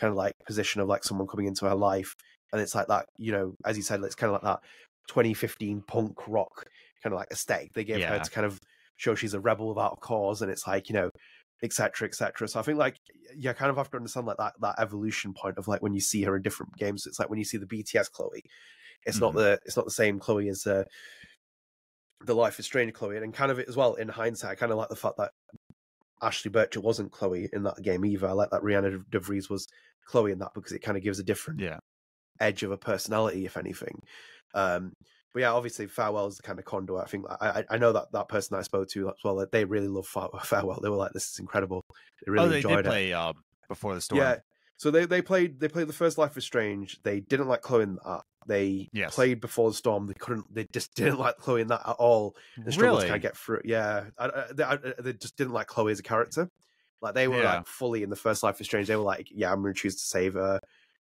kind 0.01 0.11
of 0.11 0.17
like 0.17 0.33
position 0.47 0.81
of 0.81 0.87
like 0.87 1.03
someone 1.03 1.27
coming 1.27 1.45
into 1.45 1.65
her 1.65 1.75
life 1.75 2.15
and 2.51 2.59
it's 2.61 2.75
like 2.75 2.87
that 2.87 3.05
you 3.17 3.31
know 3.31 3.53
as 3.65 3.77
you 3.77 3.83
said 3.83 4.01
it's 4.03 4.15
kind 4.15 4.29
of 4.33 4.33
like 4.33 4.41
that 4.41 4.59
2015 5.07 5.83
punk 5.87 6.27
rock 6.27 6.65
kind 7.03 7.13
of 7.13 7.19
like 7.19 7.29
aesthetic 7.31 7.71
they 7.73 7.83
gave 7.83 8.03
her 8.09 8.19
to 8.25 8.31
kind 8.31 8.45
of 8.45 8.59
show 8.97 9.15
she's 9.15 9.33
a 9.35 9.39
rebel 9.39 9.69
without 9.69 9.93
a 9.93 9.95
cause 9.97 10.41
and 10.41 10.51
it's 10.51 10.67
like 10.67 10.89
you 10.89 10.95
know 10.95 11.09
etc 11.63 12.07
etc 12.07 12.47
so 12.47 12.59
i 12.59 12.63
think 12.63 12.77
like 12.79 12.95
you 13.37 13.53
kind 13.53 13.69
of 13.69 13.77
have 13.77 13.89
to 13.91 13.97
understand 13.97 14.25
like 14.27 14.37
that 14.37 14.53
that 14.59 14.75
evolution 14.79 15.33
point 15.33 15.57
of 15.57 15.67
like 15.67 15.81
when 15.81 15.93
you 15.93 16.01
see 16.01 16.23
her 16.23 16.35
in 16.35 16.41
different 16.41 16.75
games 16.77 17.05
it's 17.05 17.19
like 17.19 17.29
when 17.29 17.39
you 17.39 17.45
see 17.45 17.57
the 17.57 17.65
bts 17.67 18.11
chloe 18.11 18.41
it's 19.05 19.19
not 19.19 19.33
Mhm. 19.33 19.37
the 19.37 19.59
it's 19.65 19.77
not 19.77 19.85
the 19.85 19.91
same 19.91 20.19
chloe 20.19 20.49
as 20.49 20.65
uh 20.67 20.83
the 22.25 22.35
life 22.35 22.59
is 22.59 22.65
strange 22.65 22.93
chloe 22.93 23.17
and 23.17 23.33
kind 23.33 23.51
of 23.51 23.57
it 23.59 23.67
as 23.67 23.75
well 23.75 23.95
in 23.95 24.07
hindsight 24.07 24.51
i 24.51 24.55
kind 24.55 24.71
of 24.71 24.77
like 24.77 24.89
the 24.89 24.95
fact 24.95 25.17
that 25.17 25.31
Ashley 26.21 26.49
Burch 26.51 26.77
wasn't 26.77 27.11
Chloe 27.11 27.49
in 27.53 27.63
that 27.63 27.81
game 27.81 28.05
either. 28.05 28.27
I 28.27 28.31
like 28.33 28.49
that 28.51 28.61
Rhianna 28.61 29.03
DeVries 29.11 29.49
was 29.49 29.67
Chloe 30.05 30.31
in 30.31 30.39
that 30.39 30.51
because 30.53 30.71
it 30.71 30.79
kind 30.79 30.97
of 30.97 31.03
gives 31.03 31.19
a 31.19 31.23
different 31.23 31.59
Yeah. 31.59 31.79
edge 32.39 32.63
of 32.63 32.71
a 32.71 32.77
personality, 32.77 33.45
if 33.45 33.57
anything. 33.57 34.01
Um, 34.53 34.93
but 35.33 35.39
yeah, 35.41 35.51
obviously 35.53 35.87
Farewell 35.87 36.27
is 36.27 36.37
the 36.37 36.43
kind 36.43 36.59
of 36.59 36.65
conduit. 36.65 37.01
I 37.03 37.07
think 37.07 37.25
I, 37.29 37.63
I- 37.69 37.77
know 37.77 37.93
that 37.93 38.11
that 38.11 38.27
person 38.27 38.57
I 38.57 38.61
spoke 38.63 38.89
to 38.89 39.07
as 39.09 39.15
well. 39.23 39.37
that 39.37 39.51
They 39.51 39.63
really 39.65 39.87
love 39.87 40.07
Farewell. 40.43 40.79
They 40.81 40.89
were 40.89 40.97
like, 40.97 41.13
"This 41.13 41.31
is 41.31 41.39
incredible." 41.39 41.85
They 42.25 42.31
really 42.31 42.45
oh, 42.45 42.49
they 42.49 42.55
enjoyed 42.57 42.77
did 42.77 42.85
it. 42.85 42.89
play 42.89 43.13
um, 43.13 43.35
before 43.69 43.95
the 43.95 44.01
storm. 44.01 44.19
Yeah. 44.21 44.37
So 44.77 44.91
they, 44.91 45.05
they 45.05 45.21
played 45.21 45.59
they 45.59 45.67
played 45.69 45.87
the 45.87 45.93
first 45.93 46.17
Life 46.17 46.35
is 46.37 46.43
Strange. 46.43 46.99
They 47.03 47.19
didn't 47.21 47.47
like 47.47 47.61
Chloe 47.61 47.83
in 47.83 47.95
that. 48.03 48.23
They 48.47 48.89
Yes. 48.91 49.13
played 49.13 49.39
before 49.41 49.69
the 49.69 49.75
storm. 49.75 50.07
They 50.07 50.13
couldn't. 50.15 50.53
They 50.53 50.65
just 50.73 50.93
didn't 50.95 51.19
like 51.19 51.37
Chloe 51.37 51.61
in 51.61 51.67
that 51.67 51.81
at 51.87 51.95
all. 51.97 52.35
They 52.57 52.71
struggled 52.71 52.97
really. 52.99 53.07
to 53.07 53.11
kind 53.13 53.15
of 53.17 53.21
get 53.21 53.37
through. 53.37 53.61
Yeah, 53.65 54.05
I, 54.17 54.25
I, 54.25 54.43
they, 54.53 54.63
I, 54.63 54.77
they 54.99 55.13
just 55.13 55.37
didn't 55.37 55.53
like 55.53 55.67
Chloe 55.67 55.91
as 55.91 55.99
a 55.99 56.03
character. 56.03 56.49
Like 57.01 57.13
they 57.15 57.27
were 57.27 57.41
Yeah. 57.41 57.55
like 57.57 57.67
fully 57.67 58.03
in 58.03 58.09
the 58.09 58.15
first 58.15 58.43
Life 58.43 58.59
is 58.61 58.67
Strange. 58.67 58.87
They 58.87 58.95
were 58.95 59.03
like, 59.03 59.27
yeah, 59.31 59.51
I'm 59.51 59.61
going 59.61 59.73
to 59.73 59.79
choose 59.79 59.95
to 59.95 60.05
save 60.05 60.33
her, 60.35 60.59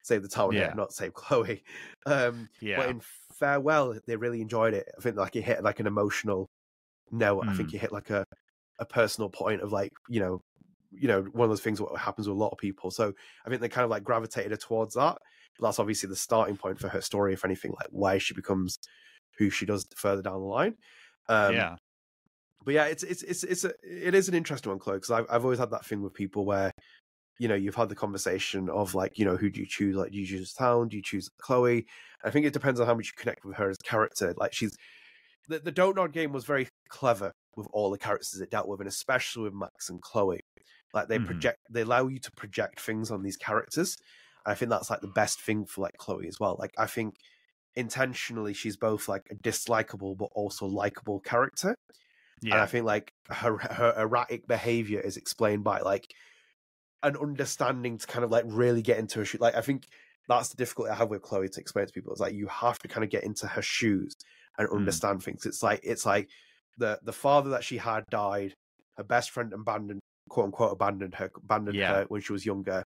save 0.02 0.22
the 0.24 0.28
town, 0.28 0.54
Yeah. 0.54 0.74
not 0.76 0.94
save 0.94 1.14
Chloe. 1.14 1.64
Um, 2.06 2.50
yeah. 2.60 2.78
But 2.78 2.90
in 2.90 3.02
Farewell, 3.40 3.96
they 4.06 4.16
really 4.16 4.42
enjoyed 4.42 4.74
it. 4.74 4.90
I 4.98 5.02
think 5.02 5.16
like 5.16 5.36
it 5.36 5.44
hit 5.44 5.64
like 5.64 5.80
an 5.80 5.88
emotional 5.88 6.50
note. 7.12 7.46
I 7.48 7.54
think 7.54 7.70
Mm. 7.70 7.74
it 7.76 7.80
hit 7.80 7.92
like 7.92 8.10
a 8.10 8.26
a 8.80 8.86
personal 8.86 9.30
point 9.30 9.62
of 9.62 9.72
like 9.72 9.94
you 10.10 10.20
know 10.20 10.42
you 10.92 11.08
know 11.08 11.22
one 11.22 11.46
of 11.46 11.50
those 11.50 11.62
things 11.62 11.80
what 11.80 11.96
happens 11.98 12.28
with 12.28 12.36
a 12.36 12.40
lot 12.40 12.50
of 12.52 12.58
people. 12.58 12.92
So 12.92 13.14
I 13.46 13.50
think 13.50 13.62
they 13.62 13.70
kind 13.70 13.86
of 13.86 13.92
like 13.92 14.04
gravitated 14.04 14.60
towards 14.60 14.96
that. 14.96 15.18
That's 15.60 15.80
obviously 15.80 16.10
the 16.10 16.16
starting 16.16 16.58
point 16.58 16.80
for 16.80 16.90
her 16.90 17.02
story, 17.02 17.34
if 17.34 17.46
anything, 17.46 17.72
like 17.72 17.88
why 17.92 18.18
she 18.18 18.34
becomes 18.34 18.78
who 19.38 19.50
she 19.50 19.66
does 19.66 19.86
further 19.96 20.22
down 20.22 20.40
the 20.42 20.48
line. 20.48 20.76
Um, 21.30 21.54
yeah. 21.56 21.76
but 22.66 22.74
yeah, 22.74 22.86
it's 22.86 23.04
it's 23.04 23.24
it's 23.24 23.44
it's 23.44 23.64
a, 23.66 23.74
it 23.84 24.16
is 24.16 24.30
an 24.30 24.36
interesting 24.36 24.72
one, 24.72 24.80
Chloe, 24.80 24.98
because 24.98 25.12
I've 25.12 25.26
I've 25.30 25.44
always 25.44 25.60
had 25.60 25.72
that 25.72 25.86
thing 25.86 26.02
with 26.02 26.14
people 26.14 26.46
where, 26.46 26.72
you 27.40 27.48
know, 27.48 27.56
you've 27.56 27.76
had 27.76 27.90
the 27.90 27.96
conversation 27.96 28.70
of 28.70 28.96
like, 28.96 29.18
you 29.20 29.26
know, 29.26 29.36
who 29.38 29.50
do 29.50 29.60
you 29.60 29.68
choose? 29.68 29.96
Like, 29.96 30.12
do 30.12 30.20
you 30.20 30.26
choose 30.26 30.54
Town? 30.54 30.88
Do 30.90 30.98
you 30.98 31.04
choose 31.04 31.30
Chloe? 31.40 31.86
I 32.24 32.30
think 32.32 32.46
it 32.46 32.54
depends 32.54 32.80
on 32.80 32.88
how 32.88 32.96
much 32.96 33.08
you 33.08 33.14
connect 33.18 33.44
with 33.46 33.58
her 33.58 33.70
as 33.70 33.78
a 33.84 33.90
character. 33.90 34.34
Like, 34.38 34.54
she's 34.54 34.76
the 35.50 35.60
the 35.60 35.72
Don't 35.72 35.96
Nod 35.98 36.14
game 36.14 36.32
was 36.34 36.46
very 36.46 36.68
clever 36.90 37.32
with 37.56 37.68
all 37.74 37.92
the 37.92 37.98
characters 37.98 38.40
it 38.42 38.50
dealt 38.52 38.68
with, 38.68 38.80
and 38.80 38.90
especially 38.90 39.44
with 39.44 39.54
Max 39.54 39.90
and 39.90 40.02
Chloe. 40.02 40.42
Like, 40.94 41.08
they 41.10 41.20
Mhm. 41.20 41.26
project, 41.26 41.60
they 41.72 41.82
allow 41.82 42.08
you 42.08 42.20
to 42.20 42.32
project 42.34 42.80
things 42.80 43.12
on 43.12 43.24
these 43.24 43.38
characters. 43.38 43.98
I 44.46 44.56
think 44.56 44.70
that's 44.72 44.90
like 44.90 45.02
the 45.02 45.08
best 45.08 45.42
thing 45.42 45.66
for 45.66 45.82
like 45.82 45.98
Chloe 45.98 46.28
as 46.28 46.40
well. 46.40 46.56
Like, 46.60 46.74
I 46.78 46.86
think 46.86 47.16
intentionally 47.76 48.54
she's 48.54 48.78
both 48.78 49.08
like 49.08 49.24
a 49.32 49.36
dislikable 49.36 50.16
but 50.18 50.30
also 50.36 50.66
likable 50.66 51.20
character. 51.20 51.76
Yeah. 52.42 52.56
And 52.56 52.62
I 52.62 52.66
think 52.66 52.86
like 52.86 53.12
her 53.30 53.58
her 53.58 53.94
erratic 53.98 54.48
behavior 54.48 55.00
is 55.00 55.18
explained 55.18 55.64
by 55.64 55.80
like 55.80 56.06
an 57.02 57.18
understanding 57.18 57.98
to 57.98 58.08
kind 58.08 58.24
of 58.24 58.32
like 58.32 58.44
really 58.48 58.82
get 58.82 58.98
into 58.98 59.20
her 59.20 59.26
shoes. 59.26 59.42
Like 59.42 59.56
I 59.56 59.62
think 59.62 59.88
that's 60.28 60.50
the 60.50 60.58
difficulty 60.58 60.92
I 60.92 60.96
have 60.96 61.10
with 61.10 61.22
Chloe 61.22 61.50
to 61.50 61.60
explain 61.62 61.86
to 61.86 61.94
people. 61.94 62.12
It's 62.12 62.22
like 62.22 62.34
you 62.34 62.48
have 62.48 62.80
to 62.80 62.88
kind 62.88 63.04
of 63.04 63.10
get 63.10 63.24
into 63.24 63.48
her 63.48 63.62
shoes 63.62 64.14
and 64.58 64.68
Mm. 64.70 64.76
understand 64.76 65.24
things. 65.24 65.46
It's 65.46 65.64
like 65.64 65.80
it's 65.84 66.06
like 66.06 66.30
the 66.78 67.00
the 67.04 67.14
father 67.14 67.52
that 67.52 67.64
she 67.64 67.78
had 67.78 68.04
died. 68.10 68.54
Her 68.98 69.04
best 69.04 69.32
friend 69.32 69.52
abandoned, 69.54 70.02
quote 70.30 70.46
unquote, 70.46 70.74
abandoned 70.74 71.16
her, 71.16 71.32
abandoned 71.36 71.78
Yeah. 71.78 71.94
her 71.94 72.06
when 72.10 72.22
she 72.22 72.32
was 72.34 72.46
younger. 72.46 72.84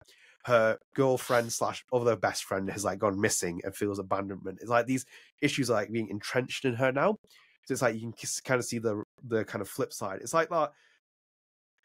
Her 0.45 0.77
girlfriend 0.95 1.51
slash 1.53 1.83
other 1.93 2.15
best 2.15 2.43
friend 2.45 2.69
has 2.71 2.83
like 2.83 2.99
gone 2.99 3.19
missing 3.19 3.61
and 3.63 3.75
feels 3.75 3.99
abandonment. 3.99 4.59
It's 4.61 4.69
like 4.69 4.85
these 4.87 5.05
issues 5.41 5.69
are 5.69 5.73
like 5.73 5.91
being 5.91 6.09
entrenched 6.09 6.65
in 6.65 6.73
her 6.75 6.91
now. 6.91 7.17
So 7.65 7.73
it's 7.73 7.81
like 7.81 7.95
you 7.95 8.01
can 8.01 8.13
kind 8.43 8.59
of 8.59 8.65
see 8.65 8.79
the 8.79 9.03
the 9.23 9.45
kind 9.45 9.61
of 9.61 9.69
flip 9.69 9.93
side. 9.93 10.19
It's 10.21 10.33
like 10.33 10.49
that. 10.49 10.71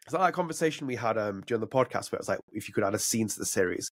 It's 0.05 0.13
like 0.13 0.23
that 0.23 0.33
conversation 0.33 0.87
we 0.87 0.95
had 0.95 1.17
um 1.17 1.43
during 1.45 1.61
the 1.61 1.67
podcast 1.67 2.11
where 2.11 2.19
it's 2.19 2.29
like 2.29 2.39
if 2.51 2.67
you 2.67 2.73
could 2.73 2.83
add 2.83 2.95
a 2.95 2.99
scene 2.99 3.27
to 3.27 3.39
the 3.39 3.45
series, 3.45 3.89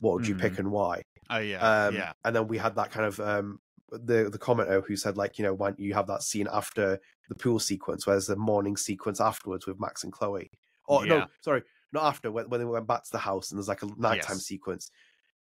what 0.00 0.14
would 0.14 0.26
you 0.26 0.34
pick 0.34 0.58
and 0.58 0.70
why? 0.72 1.02
Oh 1.28 1.38
yeah. 1.38 1.58
Um, 1.86 1.94
yeah. 1.94 2.12
And 2.24 2.34
then 2.34 2.48
we 2.48 2.58
had 2.58 2.74
that 2.76 2.90
kind 2.90 3.06
of 3.06 3.20
um 3.20 3.60
the 3.90 4.30
the 4.30 4.38
commenter 4.38 4.82
who 4.86 4.96
said 4.96 5.16
like 5.16 5.38
you 5.38 5.44
know 5.44 5.52
why 5.54 5.68
don't 5.68 5.80
you 5.80 5.94
have 5.94 6.06
that 6.06 6.22
scene 6.22 6.48
after 6.52 6.98
the 7.28 7.34
pool 7.34 7.58
sequence 7.58 8.06
where 8.06 8.14
there's 8.14 8.26
the 8.26 8.36
morning 8.36 8.76
sequence 8.76 9.20
afterwards 9.20 9.66
with 9.66 9.78
Max 9.80 10.02
and 10.04 10.12
Chloe. 10.12 10.50
Oh 10.88 11.02
Yeah. 11.02 11.18
no, 11.18 11.26
sorry, 11.42 11.62
not 11.92 12.04
after 12.04 12.30
when, 12.32 12.48
when 12.50 12.60
they 12.60 12.64
went 12.66 12.86
back 12.86 13.04
to 13.04 13.12
the 13.12 13.18
house 13.18 13.50
and 13.50 13.58
there's 13.58 13.68
like 13.68 13.82
a 13.82 13.86
nighttime 13.96 14.36
Yes. 14.36 14.46
sequence. 14.46 14.90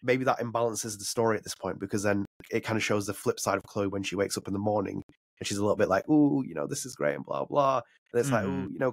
Maybe 0.04 0.24
that 0.26 0.40
imbalances 0.40 0.98
the 0.98 1.06
story 1.06 1.38
at 1.38 1.44
this 1.44 1.56
point 1.56 1.80
because 1.80 2.04
then 2.04 2.26
it 2.52 2.62
kind 2.62 2.78
of 2.78 2.84
shows 2.84 3.06
the 3.08 3.14
flip 3.14 3.40
side 3.40 3.58
of 3.58 3.64
Chloe 3.64 3.88
when 3.88 4.04
she 4.04 4.16
wakes 4.16 4.38
up 4.38 4.48
in 4.48 4.54
the 4.54 4.60
morning 4.60 5.04
and 5.40 5.48
she's 5.48 5.58
a 5.58 5.62
little 5.62 5.76
bit 5.76 5.90
like, 5.90 6.08
"Ooh, 6.10 6.44
you 6.46 6.56
know, 6.56 6.68
this 6.68 6.86
is 6.86 6.96
great," 6.96 7.16
and 7.16 7.26
blah 7.26 7.46
blah. 7.46 7.82
And 8.14 8.20
it's 8.20 8.32
like, 8.32 8.46
Mhm. 8.46 8.48
"Ooh, 8.48 8.72
you 8.72 8.80
know, 8.80 8.92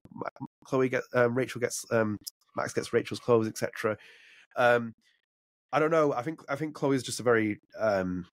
Chloe 0.65 0.89
gets 0.91 1.09
um, 1.15 1.35
Rachel 1.37 1.61
gets 1.61 1.85
um, 1.91 2.19
Max 2.57 2.73
gets 2.75 2.93
Rachel's 2.93 3.21
clothes, 3.21 3.49
etc." 3.49 3.97
Um, 4.57 4.93
I 5.73 5.79
don't 5.81 5.91
know. 5.91 6.13
I 6.15 6.23
think 6.23 6.41
I 6.49 6.57
think 6.57 6.75
Chloe 6.75 6.97
is 6.97 7.03
just 7.03 7.21
a 7.21 7.23
very 7.25 7.59
um, 7.79 8.27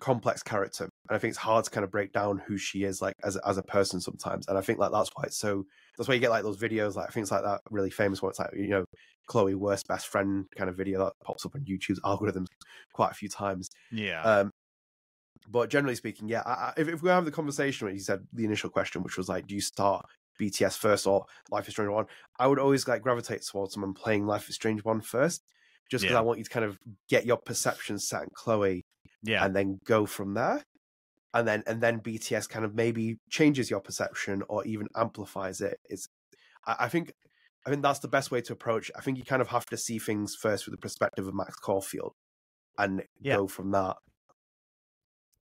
complex 0.00 0.42
character, 0.42 0.84
and 1.08 1.16
I 1.16 1.18
think 1.18 1.30
it's 1.30 1.38
hard 1.38 1.64
to 1.64 1.70
kind 1.70 1.84
of 1.84 1.90
break 1.90 2.12
down 2.12 2.38
who 2.38 2.58
she 2.58 2.84
is 2.84 3.02
like 3.02 3.14
as 3.24 3.36
a- 3.36 3.48
as 3.48 3.58
a 3.58 3.62
person 3.62 4.00
sometimes. 4.00 4.48
And 4.48 4.58
I 4.58 4.60
think 4.62 4.78
like 4.78 4.92
that's 4.92 5.10
why 5.14 5.24
it's 5.26 5.38
so. 5.38 5.66
That's 5.96 6.08
why 6.08 6.14
you 6.14 6.20
get 6.20 6.30
like 6.30 6.42
those 6.42 6.58
videos, 6.58 6.94
like 6.94 7.12
things 7.12 7.30
like 7.30 7.42
that, 7.42 7.60
really 7.70 7.90
famous 7.90 8.22
one. 8.22 8.30
It's 8.30 8.38
like 8.38 8.50
you 8.54 8.68
know, 8.68 8.84
Chloe 9.26 9.54
worst 9.54 9.86
best 9.88 10.06
friend 10.08 10.46
kind 10.56 10.70
of 10.70 10.76
video 10.76 11.04
that 11.04 11.12
pops 11.24 11.44
up 11.44 11.54
on 11.54 11.62
YouTube's 11.64 12.00
algorithms 12.00 12.46
quite 12.92 13.10
a 13.10 13.14
few 13.14 13.28
times. 13.28 13.68
Yeah. 13.90 14.22
Um, 14.22 14.50
but 15.48 15.70
generally 15.70 15.96
speaking, 15.96 16.28
yeah, 16.28 16.42
I, 16.46 16.50
I, 16.50 16.72
if, 16.76 16.88
if 16.88 17.02
we 17.02 17.10
have 17.10 17.24
the 17.24 17.30
conversation 17.30 17.86
when 17.86 17.94
you 17.94 18.00
said 18.00 18.20
the 18.32 18.44
initial 18.44 18.70
question, 18.70 19.02
which 19.02 19.16
was 19.16 19.28
like, 19.28 19.46
do 19.46 19.54
you 19.54 19.60
start 19.60 20.06
BTS 20.40 20.78
first 20.78 21.06
or 21.06 21.26
Life 21.50 21.66
is 21.68 21.74
Strange 21.74 21.90
one? 21.90 22.06
I 22.38 22.46
would 22.46 22.58
always 22.58 22.86
like 22.86 23.02
gravitate 23.02 23.42
towards 23.42 23.74
someone 23.74 23.92
playing 23.94 24.26
Life 24.26 24.48
is 24.48 24.54
Strange 24.54 24.84
one 24.84 25.00
first, 25.00 25.42
just 25.90 26.02
because 26.02 26.14
Yeah. 26.14 26.18
I 26.18 26.22
want 26.22 26.38
you 26.38 26.44
to 26.44 26.50
kind 26.50 26.64
of 26.64 26.78
get 27.08 27.26
your 27.26 27.38
perception 27.38 27.98
set 27.98 28.22
in 28.22 28.28
Chloe 28.34 28.84
yeah. 29.22 29.44
and 29.44 29.54
then 29.54 29.78
go 29.84 30.06
from 30.06 30.34
there. 30.34 30.62
And 31.34 31.48
then 31.48 31.62
and 31.66 31.82
then 31.82 32.00
BTS 32.00 32.46
kind 32.48 32.64
of 32.64 32.74
maybe 32.74 33.18
changes 33.30 33.70
your 33.70 33.80
perception 33.80 34.42
or 34.48 34.64
even 34.66 34.88
amplifies 34.96 35.60
it. 35.60 35.78
It's 35.88 36.08
I, 36.66 36.76
I 36.80 36.88
think 36.88 37.12
I 37.66 37.70
think 37.70 37.82
that's 37.82 38.00
the 38.00 38.08
best 38.08 38.30
way 38.30 38.40
to 38.42 38.52
approach. 38.54 38.90
I 38.96 39.02
think 39.02 39.18
you 39.18 39.24
kind 39.24 39.42
of 39.42 39.48
have 39.48 39.66
to 39.66 39.76
see 39.78 39.98
things 39.98 40.36
first 40.36 40.66
with 40.66 40.72
the 40.74 40.78
perspective 40.78 41.28
of 41.28 41.34
Max 41.34 41.56
Caulfield 41.56 42.14
and 42.78 43.04
Yeah. 43.20 43.36
go 43.36 43.48
from 43.48 43.72
that. 43.72 43.96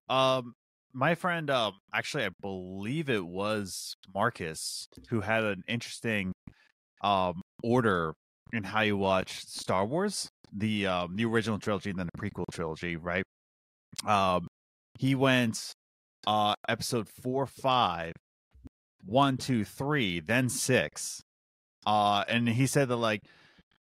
Um, 0.08 0.54
my 0.92 1.14
friend, 1.14 1.48
um, 1.50 1.78
actually, 1.94 2.24
I 2.24 2.30
believe 2.40 3.08
it 3.08 3.26
was 3.26 3.94
Marcus 4.12 4.88
who 5.08 5.20
had 5.20 5.44
an 5.44 5.62
interesting, 5.68 6.32
um, 7.02 7.42
order 7.62 8.14
in 8.52 8.64
how 8.64 8.82
you 8.82 8.96
watch 8.96 9.40
Star 9.46 9.86
Wars, 9.86 10.28
the 10.52 10.86
um, 10.86 11.16
the 11.16 11.26
original 11.26 11.58
trilogy 11.58 11.90
and 11.90 11.98
then 11.98 12.08
the 12.14 12.20
prequel 12.20 12.44
trilogy, 12.52 12.96
right? 12.96 13.24
Um, 14.06 14.48
he 14.98 15.14
went, 15.14 15.72
uh, 16.26 16.54
episode 16.68 17.08
four, 17.22 17.46
five, 17.46 18.14
one, 19.04 19.36
two, 19.36 19.64
three, 19.64 20.20
then 20.20 20.48
six, 20.48 21.20
uh, 21.86 22.24
and 22.28 22.48
he 22.48 22.66
said 22.66 22.88
that 22.88 22.96
like. 22.96 23.20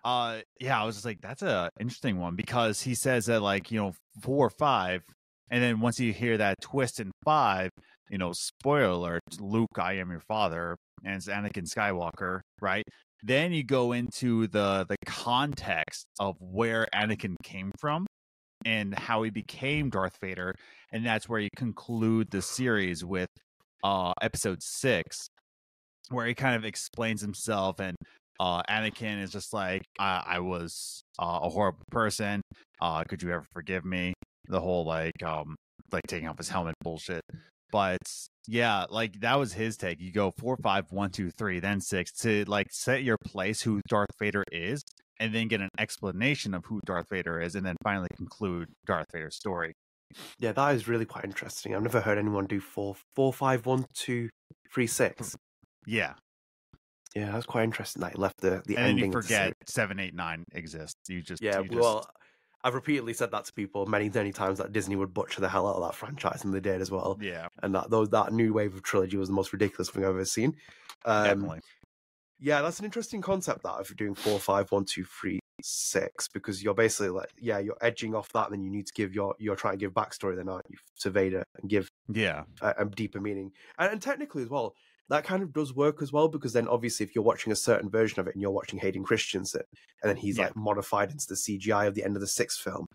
Uh 0.04 0.40
yeah, 0.58 0.82
I 0.82 0.84
was 0.84 0.96
just 0.96 1.04
like, 1.06 1.20
that's 1.20 1.42
a 1.42 1.70
interesting 1.78 2.18
one 2.18 2.34
because 2.34 2.82
he 2.82 2.94
says 2.94 3.26
that 3.26 3.40
like, 3.40 3.70
you 3.70 3.78
know, 3.78 3.92
four 4.20 4.50
five 4.50 5.02
And 5.50 5.62
then 5.62 5.80
once 5.80 6.00
you 6.00 6.12
hear 6.12 6.38
that 6.38 6.60
twist 6.60 6.98
in 7.00 7.12
five, 7.24 7.70
you 8.10 8.18
know, 8.18 8.32
spoiler 8.32 8.90
alert, 8.90 9.22
Luke, 9.40 9.78
I 9.78 9.94
am 9.94 10.10
your 10.10 10.20
father, 10.20 10.76
and 11.04 11.16
it's 11.16 11.28
Anakin 11.28 11.68
Skywalker, 11.72 12.40
right? 12.60 12.84
Then 13.22 13.52
you 13.52 13.62
go 13.64 13.92
into 13.92 14.48
the 14.48 14.86
the 14.88 14.96
context 15.06 16.06
of 16.18 16.36
where 16.40 16.86
Anakin 16.94 17.36
came 17.44 17.70
from 17.78 18.06
and 18.64 18.98
how 18.98 19.22
he 19.22 19.30
became 19.30 19.90
Darth 19.90 20.18
Vader, 20.20 20.54
and 20.92 21.04
that's 21.04 21.28
where 21.28 21.40
you 21.40 21.48
conclude 21.56 22.30
the 22.30 22.42
series 22.42 23.04
with 23.04 23.28
uh 23.84 24.12
episode 24.22 24.62
six, 24.62 25.26
where 26.10 26.26
he 26.26 26.34
kind 26.34 26.56
of 26.56 26.64
explains 26.64 27.20
himself 27.20 27.80
and 27.80 27.96
uh 28.40 28.62
Anakin 28.70 29.22
is 29.22 29.30
just 29.30 29.52
like 29.52 29.82
I, 29.98 30.22
I 30.26 30.38
was 30.40 31.02
uh, 31.18 31.40
a 31.42 31.48
horrible 31.48 31.84
person. 31.90 32.42
Uh 32.80 33.04
could 33.04 33.22
you 33.22 33.30
ever 33.30 33.46
forgive 33.52 33.84
me? 33.84 34.14
The 34.48 34.60
whole 34.60 34.84
like 34.84 35.22
um 35.22 35.56
like 35.92 36.02
taking 36.08 36.28
off 36.28 36.38
his 36.38 36.48
helmet 36.48 36.74
bullshit. 36.82 37.22
But 37.70 38.00
yeah, 38.46 38.84
like 38.90 39.20
that 39.20 39.38
was 39.38 39.54
his 39.54 39.76
take. 39.76 40.00
You 40.00 40.12
go 40.12 40.30
four, 40.30 40.56
five, 40.62 40.86
one, 40.90 41.10
two, 41.10 41.30
three, 41.30 41.58
then 41.60 41.80
six 41.80 42.12
to 42.20 42.44
like 42.46 42.68
set 42.70 43.02
your 43.02 43.16
place 43.24 43.62
who 43.62 43.80
Darth 43.88 44.10
Vader 44.18 44.44
is, 44.52 44.82
and 45.20 45.34
then 45.34 45.48
get 45.48 45.60
an 45.60 45.70
explanation 45.78 46.54
of 46.54 46.64
who 46.66 46.80
Darth 46.86 47.08
Vader 47.10 47.40
is, 47.40 47.54
and 47.54 47.64
then 47.66 47.76
finally 47.82 48.08
conclude 48.16 48.68
Darth 48.86 49.06
Vader's 49.12 49.36
story. 49.36 49.74
Yeah, 50.38 50.52
that 50.52 50.74
is 50.74 50.88
really 50.88 51.06
quite 51.06 51.24
interesting. 51.24 51.74
I've 51.74 51.82
never 51.82 52.00
heard 52.00 52.18
anyone 52.18 52.46
do 52.46 52.60
four, 52.60 52.96
four, 53.14 53.32
five, 53.32 53.64
one, 53.66 53.86
two, 53.94 54.28
three, 54.72 54.86
six. 54.86 55.36
Yeah, 55.86 56.14
Yeah, 57.14 57.30
that's 57.32 57.46
quite 57.46 57.64
interesting. 57.64 58.00
That 58.00 58.18
left 58.18 58.40
the 58.40 58.62
the 58.66 58.76
and 58.76 58.86
then 58.86 58.96
ending. 58.96 58.98
you 58.98 59.06
forget 59.12 59.52
seven, 59.66 59.98
eight, 59.98 60.14
nine 60.14 60.44
exists. 60.52 60.96
You 61.08 61.22
just 61.22 61.40
Yeah, 61.40 61.60
you 61.60 61.68
just, 61.68 61.96
well, 61.96 62.08
I've 62.64 62.74
repeatedly 62.74 63.14
said 63.14 63.30
that 63.32 63.44
to 63.46 63.52
people 63.52 63.86
many, 63.86 64.08
many 64.08 64.32
times 64.32 64.58
that 64.58 64.72
Disney 64.72 64.96
would 64.96 65.12
butcher 65.14 65.40
the 65.40 65.48
hell 65.48 65.66
out 65.66 65.76
of 65.76 65.82
that 65.82 65.96
franchise, 65.96 66.44
and 66.44 66.54
they 66.54 66.60
did 66.60 66.80
as 66.80 66.90
well. 66.90 67.20
yeah, 67.20 67.48
And 67.62 67.74
that 67.74 67.90
those 67.90 68.10
that 68.10 68.32
new 68.32 68.52
wave 68.52 68.74
of 68.74 68.82
trilogy 68.82 69.16
was 69.16 69.28
the 69.28 69.34
most 69.34 69.52
ridiculous 69.52 69.90
thing 69.90 70.04
I've 70.04 70.10
ever 70.10 70.24
seen. 70.24 70.56
Um, 71.04 71.52
definitely. 71.52 71.60
Yeah, 72.42 72.60
that's 72.60 72.80
an 72.80 72.84
interesting 72.84 73.20
concept. 73.22 73.62
That 73.62 73.80
if 73.80 73.88
you're 73.88 73.96
doing 73.96 74.14
four, 74.16 74.40
five, 74.40 74.70
one, 74.72 74.84
two, 74.84 75.04
three, 75.04 75.38
six, 75.62 76.26
because 76.28 76.62
you're 76.62 76.74
basically 76.74 77.10
like, 77.10 77.30
yeah, 77.38 77.60
you're 77.60 77.76
edging 77.80 78.16
off 78.16 78.32
that, 78.32 78.46
and 78.46 78.52
then 78.54 78.64
you 78.64 78.70
need 78.70 78.86
to 78.86 78.92
give 78.92 79.14
your 79.14 79.34
you're 79.38 79.54
trying 79.56 79.74
to 79.74 79.78
give 79.78 79.92
backstory, 79.92 80.34
then 80.36 80.48
aren't 80.48 80.66
you, 80.68 80.76
to 81.00 81.10
Vader, 81.10 81.44
and 81.60 81.70
give 81.70 81.88
Yeah, 82.08 82.42
a, 82.60 82.74
a 82.78 82.84
deeper 82.84 83.20
meaning. 83.20 83.52
And, 83.78 83.92
and 83.92 84.02
technically 84.02 84.42
as 84.42 84.48
well, 84.48 84.74
that 85.08 85.24
kind 85.24 85.42
of 85.42 85.52
does 85.52 85.72
work 85.74 86.02
as 86.02 86.12
well 86.12 86.26
because 86.28 86.52
then 86.52 86.66
obviously 86.68 87.04
if 87.04 87.14
you're 87.14 87.24
watching 87.24 87.52
a 87.52 87.56
certain 87.56 87.90
version 87.90 88.18
of 88.18 88.26
it 88.26 88.34
and 88.34 88.42
you're 88.42 88.50
watching 88.50 88.78
Hayden 88.78 89.04
Christensen 89.04 89.62
and 90.02 90.08
then 90.08 90.16
he's 90.16 90.38
Yeah. 90.38 90.44
like 90.46 90.56
modified 90.56 91.10
into 91.10 91.26
the 91.28 91.34
CGI 91.34 91.86
of 91.86 91.94
the 91.94 92.02
end 92.04 92.16
of 92.16 92.20
the 92.22 92.26
sixth 92.26 92.60
film, 92.60 92.86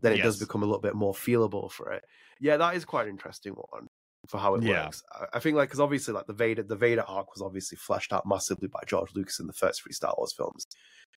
then 0.00 0.12
it 0.12 0.22
does 0.22 0.38
become 0.38 0.62
a 0.62 0.66
little 0.66 0.80
bit 0.80 0.94
more 0.94 1.12
feelable 1.14 1.70
for 1.70 1.92
it. 1.92 2.04
Yeah, 2.40 2.56
that 2.56 2.74
is 2.74 2.84
quite 2.84 3.04
an 3.04 3.10
interesting 3.10 3.52
one 3.52 3.86
for 4.30 4.38
how 4.38 4.54
it 4.54 4.62
Yeah. 4.62 4.84
works. 4.86 5.02
I- 5.12 5.26
I 5.34 5.38
think 5.40 5.56
like 5.56 5.68
because 5.68 5.80
obviously 5.80 6.14
like 6.14 6.26
the 6.26 6.32
Vader 6.32 6.62
the 6.62 6.76
Vader 6.76 7.02
arc 7.02 7.32
was 7.34 7.42
obviously 7.42 7.76
fleshed 7.76 8.12
out 8.12 8.26
massively 8.26 8.68
by 8.68 8.80
George 8.86 9.10
Lucas 9.14 9.40
in 9.40 9.46
the 9.46 9.52
first 9.52 9.82
three 9.82 9.92
Star 9.92 10.14
Wars 10.16 10.32
films, 10.32 10.66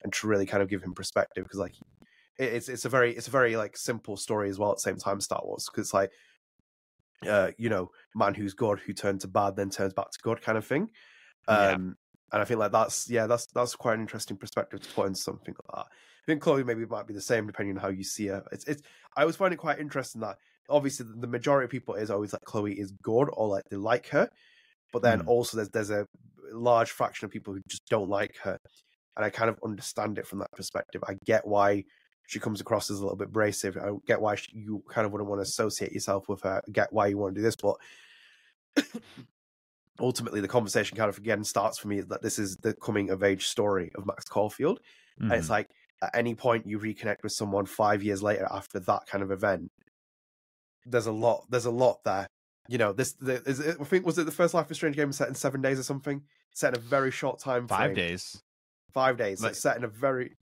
and 0.02 0.12
to 0.12 0.26
really 0.26 0.46
kind 0.46 0.62
of 0.62 0.68
give 0.68 0.82
him 0.82 0.94
perspective 0.94 1.44
because 1.44 1.60
like 1.60 1.74
it- 2.38 2.52
it's 2.52 2.68
it's 2.68 2.84
a 2.84 2.88
very 2.88 3.16
it's 3.16 3.28
a 3.28 3.30
very 3.30 3.56
like 3.56 3.76
simple 3.76 4.16
story 4.16 4.48
as 4.48 4.58
well 4.58 4.70
at 4.72 4.76
the 4.78 4.82
same 4.82 4.96
time 4.96 5.20
Star 5.20 5.40
Wars 5.44 5.66
because 5.70 5.86
it's 5.86 5.94
like 5.94 6.10
uh 7.28 7.52
you 7.56 7.68
know 7.68 7.90
man 8.14 8.34
who's 8.34 8.54
good 8.54 8.80
who 8.80 8.92
turned 8.92 9.20
to 9.20 9.28
bad 9.28 9.56
then 9.56 9.70
turns 9.70 9.94
back 9.94 10.10
to 10.10 10.18
good 10.22 10.42
kind 10.42 10.58
of 10.58 10.66
thing 10.66 10.90
Yeah. 11.48 11.68
um 11.70 11.96
and 12.32 12.42
I 12.42 12.44
think 12.44 12.58
like 12.58 12.72
that's 12.72 13.08
yeah 13.08 13.26
that's 13.28 13.46
that's 13.46 13.76
quite 13.76 13.94
an 13.94 14.00
interesting 14.00 14.36
perspective 14.36 14.82
to 14.82 14.88
put 14.94 15.06
into 15.06 15.20
something 15.20 15.54
like 15.54 15.76
that. 15.86 15.86
I 15.92 16.26
think 16.26 16.40
Chloe 16.42 16.64
maybe 16.64 16.84
might 16.86 17.06
be 17.06 17.12
the 17.14 17.20
same 17.20 17.46
depending 17.46 17.76
on 17.76 17.82
how 17.82 17.90
you 17.90 18.02
see 18.02 18.26
her. 18.28 18.42
It's 18.50 18.64
it's 18.64 18.82
I 19.16 19.22
always 19.22 19.36
find 19.36 19.52
it 19.54 19.58
quite 19.58 19.78
interesting 19.78 20.20
that 20.22 20.38
obviously 20.68 21.06
the 21.08 21.26
majority 21.26 21.64
of 21.66 21.70
people 21.70 21.94
is 21.94 22.10
always 22.10 22.32
like 22.32 22.42
Chloe 22.44 22.78
is 22.78 22.92
good 23.02 23.28
or 23.32 23.48
like 23.48 23.64
they 23.70 23.76
like 23.76 24.08
her, 24.08 24.28
but 24.92 25.02
then 25.02 25.20
Mm. 25.20 25.26
also 25.26 25.56
there's 25.58 25.70
there's 25.70 25.90
a 25.90 26.06
large 26.52 26.90
fraction 26.92 27.26
of 27.26 27.32
people 27.32 27.54
who 27.54 27.60
just 27.68 27.86
don't 27.90 28.08
like 28.08 28.36
her, 28.42 28.58
and 29.16 29.24
I 29.24 29.30
kind 29.30 29.50
of 29.50 29.58
understand 29.64 30.18
it 30.18 30.26
from 30.26 30.40
that 30.40 30.52
perspective. 30.52 31.02
I 31.08 31.16
get 31.24 31.46
why 31.46 31.84
she 32.28 32.40
comes 32.40 32.60
across 32.60 32.90
as 32.90 32.98
a 32.98 33.02
little 33.02 33.16
bit 33.18 33.28
abrasive. 33.28 33.76
I 33.76 33.90
get 34.06 34.20
why 34.20 34.36
she, 34.36 34.48
you 34.58 34.82
kind 34.90 35.06
of 35.06 35.12
wouldn't 35.12 35.30
want 35.30 35.40
to 35.40 35.44
associate 35.44 35.92
yourself 35.92 36.28
with 36.28 36.42
her. 36.42 36.62
I 36.66 36.70
get 36.72 36.92
why 36.92 37.08
you 37.08 37.18
want 37.18 37.34
to 37.34 37.40
do 37.40 37.44
this, 37.44 37.56
but 37.56 37.76
ultimately 40.00 40.40
the 40.40 40.48
conversation 40.48 40.96
kind 40.96 41.08
of 41.08 41.18
again 41.18 41.44
starts 41.44 41.78
for 41.78 41.88
me 41.88 42.00
that 42.00 42.22
this 42.22 42.38
is 42.38 42.56
the 42.56 42.74
coming 42.74 43.10
of 43.10 43.22
age 43.22 43.46
story 43.46 43.90
of 43.94 44.06
Max 44.06 44.24
Caulfield. 44.24 44.80
And 45.28 45.38
it's 45.38 45.48
Mhm. 45.48 45.50
like 45.50 45.70
at 46.04 46.10
any 46.14 46.34
point 46.34 46.66
you 46.66 46.78
reconnect 46.78 47.22
with 47.22 47.32
someone 47.32 47.66
five 47.66 48.02
years 48.02 48.22
later 48.22 48.46
after 48.50 48.78
that 48.80 49.06
kind 49.06 49.22
of 49.22 49.30
event, 49.30 49.70
there's 50.86 51.06
a 51.06 51.12
lot. 51.12 51.44
There's 51.50 51.64
a 51.64 51.70
lot 51.70 51.98
there. 52.04 52.26
You 52.68 52.78
know, 52.78 52.92
this. 52.92 53.12
The, 53.14 53.42
is 53.46 53.60
it, 53.60 53.76
I 53.80 53.84
think 53.84 54.06
was 54.06 54.18
it 54.18 54.24
the 54.24 54.32
first 54.32 54.54
Life 54.54 54.70
is 54.70 54.76
Strange 54.76 54.96
game 54.96 55.12
set 55.12 55.28
in 55.28 55.34
seven 55.34 55.60
days 55.60 55.78
or 55.78 55.82
something? 55.82 56.22
Set 56.54 56.74
in 56.74 56.80
a 56.80 56.82
very 56.82 57.10
short 57.10 57.38
time. 57.40 57.66
five 57.68 57.94
days. 57.94 58.40
Five 58.92 59.16
days. 59.16 59.42
Like- 59.42 59.52
it's 59.52 59.60
set 59.60 59.76
in 59.76 59.84
a 59.84 59.88
very, 59.88 60.32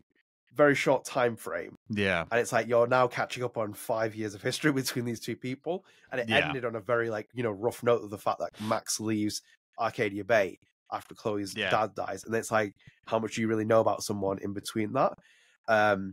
very 0.55 0.75
short 0.75 1.05
time 1.05 1.37
frame, 1.37 1.75
Yeah, 1.89 2.25
and 2.31 2.39
it's 2.41 2.53
like 2.53 2.69
you're 2.69 2.87
now 2.87 3.07
catching 3.09 3.43
up 3.43 3.57
on 3.57 3.73
five 3.73 4.15
years 4.15 4.35
of 4.35 4.43
history 4.43 4.71
between 4.83 5.05
these 5.05 5.21
two 5.21 5.37
people, 5.37 5.85
and 6.11 6.21
it 6.21 6.29
Yeah. 6.29 6.47
ended 6.47 6.65
on 6.65 6.77
a 6.77 6.81
very 6.81 7.09
like 7.11 7.29
you 7.33 7.43
know 7.43 7.51
rough 7.53 7.83
note 7.83 8.03
of 8.05 8.11
the 8.11 8.19
fact 8.19 8.41
that 8.41 8.51
Max 8.61 9.01
leaves 9.01 9.41
Arcadia 9.79 10.25
Bay 10.25 10.59
after 10.93 11.15
Chloe's 11.15 11.57
Yeah. 11.57 11.71
dad 11.71 11.95
dies, 11.95 12.25
and 12.25 12.35
it's 12.35 12.51
like 12.51 12.75
how 13.07 13.19
much 13.19 13.37
do 13.37 13.41
you 13.41 13.49
really 13.49 13.65
know 13.65 13.81
about 13.81 14.03
someone 14.03 14.39
in 14.43 14.53
between 14.53 14.93
that. 14.93 15.15
Um, 15.69 16.13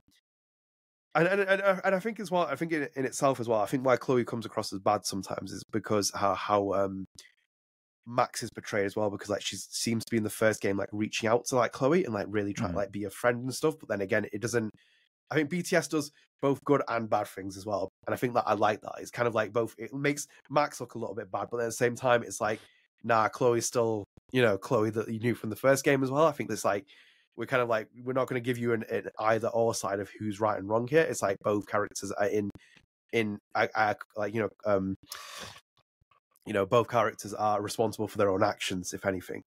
and 1.15 1.27
and 1.27 1.41
and, 1.41 1.81
and 1.83 1.95
I 1.95 1.99
think 1.99 2.19
as 2.19 2.29
well, 2.31 2.43
I 2.43 2.55
think 2.55 2.71
in, 2.71 2.87
in 2.95 3.05
itself 3.05 3.39
as 3.39 3.47
well, 3.47 3.59
I 3.59 3.65
think 3.65 3.85
why 3.85 3.97
Chloe 3.97 4.23
comes 4.25 4.45
across 4.45 4.71
as 4.71 4.79
bad 4.79 5.05
sometimes 5.05 5.51
is 5.51 5.63
because 5.71 6.11
how 6.13 6.35
how 6.35 6.73
um 6.73 7.05
Max 8.05 8.41
is 8.41 8.49
portrayed 8.49 8.85
as 8.85 8.95
well, 8.95 9.09
because 9.09 9.29
like 9.29 9.41
she 9.41 9.55
seems 9.57 10.03
to 10.05 10.11
be 10.11 10.17
in 10.17 10.23
the 10.23 10.29
first 10.29 10.61
game 10.61 10.77
like 10.77 10.89
reaching 10.91 11.29
out 11.29 11.45
to 11.45 11.55
like 11.55 11.71
Chloe 11.71 12.05
and 12.05 12.13
like 12.13 12.27
really 12.29 12.53
trying 12.53 12.69
Mhm. 12.69 12.73
to 12.73 12.77
like 12.79 12.91
be 12.91 13.03
a 13.03 13.09
friend 13.09 13.43
and 13.43 13.53
stuff, 13.53 13.75
but 13.79 13.89
then 13.89 14.01
again, 14.01 14.25
it 14.33 14.41
doesn't. 14.41 14.71
I 15.31 15.35
think 15.35 15.49
BTS 15.49 15.89
does 15.89 16.11
both 16.41 16.63
good 16.63 16.81
and 16.87 17.09
bad 17.09 17.27
things 17.27 17.57
as 17.57 17.65
well, 17.65 17.89
and 18.07 18.13
I 18.13 18.17
think 18.17 18.33
that 18.35 18.45
I 18.47 18.53
like 18.53 18.81
that. 18.81 18.93
It's 18.99 19.11
kind 19.11 19.27
of 19.27 19.35
like 19.35 19.53
both. 19.53 19.75
It 19.77 19.93
makes 19.93 20.27
Max 20.49 20.79
look 20.81 20.95
a 20.95 20.99
little 20.99 21.15
bit 21.15 21.31
bad, 21.31 21.49
but 21.51 21.59
at 21.61 21.65
the 21.65 21.71
same 21.71 21.95
time, 21.95 22.23
it's 22.23 22.41
like 22.41 22.59
nah, 23.03 23.29
Chloe's 23.29 23.65
still 23.65 24.05
you 24.31 24.41
know 24.41 24.57
Chloe 24.57 24.89
that 24.91 25.09
you 25.09 25.19
knew 25.19 25.35
from 25.35 25.49
the 25.51 25.55
first 25.55 25.83
game 25.83 26.03
as 26.03 26.11
well. 26.11 26.25
I 26.25 26.31
think 26.31 26.51
it's 26.51 26.65
like 26.65 26.85
we're 27.39 27.45
kind 27.45 27.63
of 27.63 27.69
like 27.69 27.87
we're 28.03 28.11
not 28.11 28.27
going 28.27 28.41
to 28.41 28.45
give 28.45 28.57
you 28.57 28.73
an, 28.73 28.83
an 28.91 29.05
either 29.17 29.47
or 29.47 29.73
side 29.73 30.01
of 30.01 30.09
who's 30.19 30.41
right 30.41 30.59
and 30.59 30.67
wrong 30.67 30.85
here. 30.87 31.01
It's 31.01 31.21
like 31.21 31.37
both 31.41 31.65
characters 31.67 32.11
are 32.11 32.27
in 32.27 32.49
in 33.13 33.39
I, 33.55 33.69
I, 33.73 33.95
like 34.17 34.35
you 34.35 34.41
know 34.41 34.49
um 34.65 34.95
you 36.45 36.51
know 36.53 36.65
both 36.65 36.89
characters 36.89 37.33
are 37.33 37.61
responsible 37.61 38.09
for 38.09 38.17
their 38.17 38.29
own 38.29 38.43
actions 38.43 38.93
if 38.93 39.05
anything. 39.05 39.41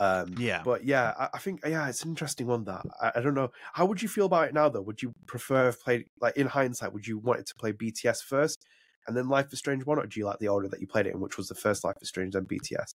Um, 0.00 0.34
Yeah. 0.36 0.62
but 0.64 0.84
yeah, 0.84 1.14
I, 1.18 1.28
I 1.34 1.38
think 1.38 1.60
yeah, 1.64 1.88
it's 1.88 2.02
an 2.02 2.10
interesting 2.10 2.48
one. 2.48 2.64
That 2.64 2.82
I, 3.00 3.12
I 3.14 3.20
don't 3.20 3.34
know. 3.34 3.52
How 3.72 3.86
would 3.86 4.02
you 4.02 4.08
feel 4.08 4.26
about 4.26 4.48
it 4.48 4.54
now, 4.54 4.68
though? 4.68 4.82
Would 4.82 5.00
you 5.00 5.12
prefer 5.26 5.72
play 5.72 6.06
like 6.20 6.36
in 6.36 6.48
hindsight? 6.48 6.92
Would 6.92 7.06
you 7.06 7.18
want 7.18 7.38
it 7.38 7.46
to 7.46 7.54
play 7.54 7.72
BTS 7.72 8.24
first 8.24 8.66
and 9.08 9.16
then 9.16 9.28
Life 9.28 9.52
is 9.52 9.58
Strange 9.58 9.86
one, 9.86 9.98
or 9.98 10.06
do 10.06 10.20
you 10.20 10.26
like 10.26 10.38
the 10.38 10.48
order 10.48 10.68
that 10.68 10.80
you 10.80 10.86
played 10.86 11.06
it 11.06 11.14
in, 11.14 11.20
which 11.20 11.38
was 11.38 11.48
the 11.48 11.54
first 11.54 11.82
Life 11.82 11.96
is 12.02 12.08
Strange 12.08 12.34
then 12.34 12.44
BTS? 12.44 12.92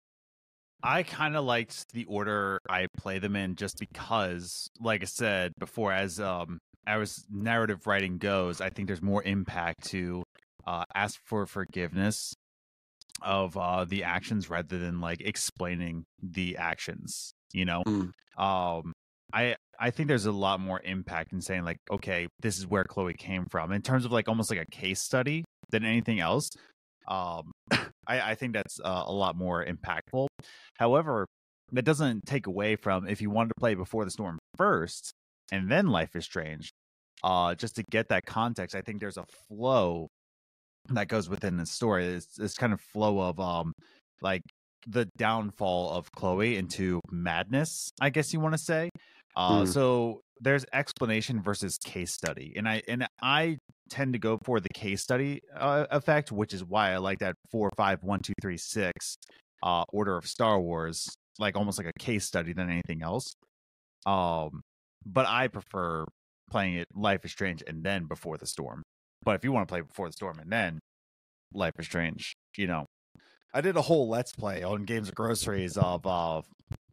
I 0.83 1.03
kind 1.03 1.37
of 1.37 1.45
liked 1.45 1.93
the 1.93 2.05
order 2.07 2.59
I 2.69 2.87
play 2.97 3.19
them 3.19 3.37
in 3.37 3.55
just 3.57 3.79
because, 3.79 4.69
like 4.81 5.03
I 5.03 5.07
said 5.07 5.53
before, 5.59 5.93
as 5.93 6.19
um 6.21 6.59
as 6.87 7.25
narrative 7.31 7.87
writing 7.87 8.19
goes, 8.19 8.61
I 8.61 8.71
think 8.71 8.89
there's 8.89 9.03
more 9.03 9.23
impact 9.23 9.85
to 9.91 10.25
uh, 10.67 10.85
ask 10.95 11.21
for 11.25 11.47
forgiveness 11.47 12.35
of 13.21 13.57
uh, 13.57 13.85
the 13.85 14.03
actions 14.03 14.51
rather 14.51 14.79
than 14.79 15.01
like 15.01 15.21
explaining 15.21 16.05
the 16.23 16.57
actions. 16.57 17.33
You 17.53 17.65
know, 17.67 17.83
Mm. 17.87 18.11
um, 18.37 18.93
I 19.33 19.57
I 19.79 19.91
think 19.91 20.09
there's 20.09 20.27
a 20.27 20.33
lot 20.33 20.61
more 20.61 20.81
impact 20.85 21.33
in 21.33 21.41
saying 21.41 21.65
like, 21.65 21.79
okay, 21.91 22.27
this 22.41 22.59
is 22.59 22.67
where 22.67 22.85
Chloe 22.85 23.15
came 23.15 23.47
from 23.51 23.73
in 23.73 23.83
terms 23.83 24.05
of 24.05 24.13
like 24.13 24.29
almost 24.29 24.51
like 24.51 24.61
a 24.61 24.67
case 24.67 25.01
study 25.01 25.45
than 25.71 25.85
anything 25.85 26.19
else. 26.21 26.51
Um, 27.09 27.53
I, 28.07 28.33
I 28.33 28.35
think 28.35 28.55
that's 28.55 28.81
uh, 28.81 29.05
a 29.07 29.13
lot 29.13 29.37
more 29.37 29.65
impactful. 29.65 30.27
However, 30.79 31.27
that 31.73 31.85
doesn't 31.85 32.27
take 32.27 32.47
away 32.47 32.77
from 32.77 33.09
if 33.09 33.21
you 33.23 33.31
wanted 33.31 33.49
to 33.49 33.61
play 33.61 33.75
Before 33.75 34.05
the 34.05 34.11
Storm 34.11 34.39
first 34.57 35.13
and 35.51 35.71
then 35.71 35.87
Life 35.89 36.15
is 36.15 36.25
Strange, 36.25 36.71
uh, 37.25 37.55
just 37.55 37.77
to 37.77 37.85
get 37.91 38.09
that 38.09 38.25
context. 38.27 38.75
I 38.75 38.81
think 38.83 39.01
there's 39.01 39.17
a 39.17 39.25
flow 39.49 40.09
that 40.89 41.09
goes 41.09 41.29
within 41.29 41.57
the 41.57 41.67
story. 41.67 42.07
It's 42.07 42.35
this 42.37 42.55
kind 42.55 42.73
of 42.73 42.81
flow 42.81 43.21
of 43.21 43.39
um, 43.39 43.73
like 44.21 44.43
the 44.87 45.09
downfall 45.17 45.93
of 45.93 46.11
Chloe 46.13 46.57
into 46.57 47.01
madness, 47.11 47.91
I 48.01 48.11
guess 48.11 48.33
you 48.33 48.41
want 48.41 48.55
to 48.55 48.59
say. 48.59 48.91
Uh, 49.37 49.63
Mm. 49.63 49.69
So 49.69 50.21
there's 50.41 50.67
explanation 50.73 51.41
versus 51.43 51.79
case 51.79 52.13
study, 52.13 52.53
and 52.57 52.69
I 52.69 52.83
and 52.89 53.07
I 53.23 53.59
tend 53.93 54.15
to 54.15 54.19
go 54.19 54.39
for 54.45 54.59
the 54.59 54.71
case 54.71 55.03
study 55.03 55.41
uh, 55.55 55.87
effect, 55.91 56.33
which 56.33 56.55
is 56.55 56.65
why 56.65 56.93
I 56.93 56.97
like 56.97 57.19
that 57.19 57.35
four, 57.51 57.71
five, 57.77 57.99
one, 58.03 58.21
two, 58.21 58.33
three, 58.41 58.57
six 58.57 59.17
uh, 59.63 59.85
order 59.93 60.17
of 60.17 60.27
Star 60.27 60.59
Wars, 60.59 61.07
like 61.39 61.57
almost 61.57 61.79
like 61.79 61.87
a 61.87 61.99
case 61.99 62.25
study 62.25 62.53
than 62.55 62.71
anything 62.71 63.03
else. 63.03 63.35
Um, 64.07 64.63
but 65.05 65.27
I 65.27 65.49
prefer 65.49 66.07
playing 66.51 66.75
it 66.75 66.87
Life 66.95 67.25
is 67.25 67.33
Strange 67.33 67.63
and 67.67 67.85
then 67.85 68.07
Before 68.07 68.39
the 68.39 68.47
Storm. 68.47 68.83
But 69.25 69.37
if 69.37 69.45
you 69.45 69.53
want 69.53 69.69
to 69.69 69.73
play 69.73 69.83
Before 69.83 70.09
the 70.09 70.13
Storm 70.13 70.39
and 70.39 70.51
then, 70.51 70.79
Life 71.53 71.75
is 71.79 71.87
Strange. 71.87 72.33
You 72.57 72.67
know, 72.67 72.87
I 73.55 73.61
did 73.61 73.77
a 73.77 73.83
whole 73.83 74.09
let's 74.09 74.33
play 74.33 74.63
on 74.63 74.85
Games 74.85 75.09
of 75.09 75.15
Groceries 75.15 75.77
of 75.77 76.07
uh, 76.07 76.41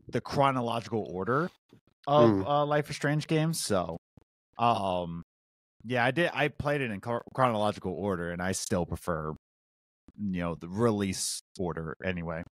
the 0.09 0.21
chronological 0.21 1.07
order 1.09 1.49
of 2.07 2.29
Mm. 2.29 2.45
uh, 2.45 2.65
Life 2.65 2.89
is 2.89 2.95
Strange 2.95 3.25
games. 3.27 3.61
So, 3.61 3.97
um, 4.57 5.23
yeah, 5.85 6.03
I 6.05 6.11
did. 6.11 6.29
I 6.33 6.47
played 6.49 6.81
it 6.81 6.91
in 6.91 7.01
chronological 7.33 7.93
order, 7.93 8.31
and 8.31 8.41
I 8.41 8.51
still 8.51 8.85
prefer, 8.85 9.33
you 10.19 10.41
know, 10.41 10.55
the 10.55 10.67
release 10.69 11.41
order 11.57 11.95
anyway. 12.03 12.43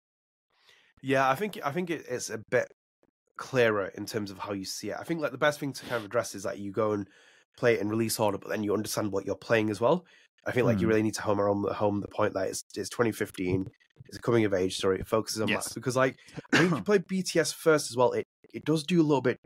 Yeah, 1.02 1.28
I 1.28 1.34
think 1.34 1.58
I 1.64 1.72
think 1.72 1.90
it, 1.90 2.04
it's 2.08 2.30
a 2.30 2.38
bit 2.50 2.72
clearer 3.36 3.88
in 3.88 4.06
terms 4.06 4.30
of 4.30 4.38
how 4.38 4.52
you 4.52 4.64
see 4.64 4.90
it. 4.90 4.96
I 4.98 5.04
think 5.04 5.20
like 5.20 5.32
the 5.32 5.38
best 5.38 5.60
thing 5.60 5.72
to 5.72 5.82
kind 5.82 5.96
of 5.96 6.04
address 6.04 6.34
is 6.34 6.44
that 6.44 6.58
you 6.58 6.72
go 6.72 6.92
and 6.92 7.06
play 7.56 7.74
it 7.74 7.80
in 7.80 7.88
release 7.88 8.18
order, 8.18 8.38
but 8.38 8.48
then 8.48 8.62
you 8.64 8.74
understand 8.74 9.12
what 9.12 9.26
you're 9.26 9.36
playing 9.36 9.70
as 9.70 9.80
well. 9.80 10.04
I 10.46 10.52
think 10.52 10.66
like 10.66 10.80
you 10.80 10.86
Hmm. 10.86 10.90
really 10.90 11.02
need 11.02 11.14
to 11.14 11.22
home 11.22 11.40
around 11.40 11.62
the 11.62 11.74
home 11.74 12.00
the 12.00 12.08
point 12.08 12.34
that 12.34 12.48
it's, 12.48 12.64
it's 12.76 12.88
2015. 12.90 13.66
It's 14.06 14.18
a 14.18 14.20
coming 14.22 14.44
of 14.44 14.54
age 14.54 14.76
story. 14.76 15.00
It 15.00 15.06
focuses 15.08 15.40
on 15.42 15.48
Yes. 15.48 15.56
Max 15.66 15.74
because 15.74 15.96
like 15.96 16.16
I 16.54 16.62
if 16.62 16.70
you 16.70 16.82
play 16.84 16.98
BTS 16.98 17.54
first 17.54 17.90
as 17.90 17.96
well, 17.96 18.12
it 18.12 18.24
it 18.54 18.64
does 18.64 18.84
do 18.84 19.00
a 19.00 19.04
little 19.04 19.22
bit. 19.22 19.38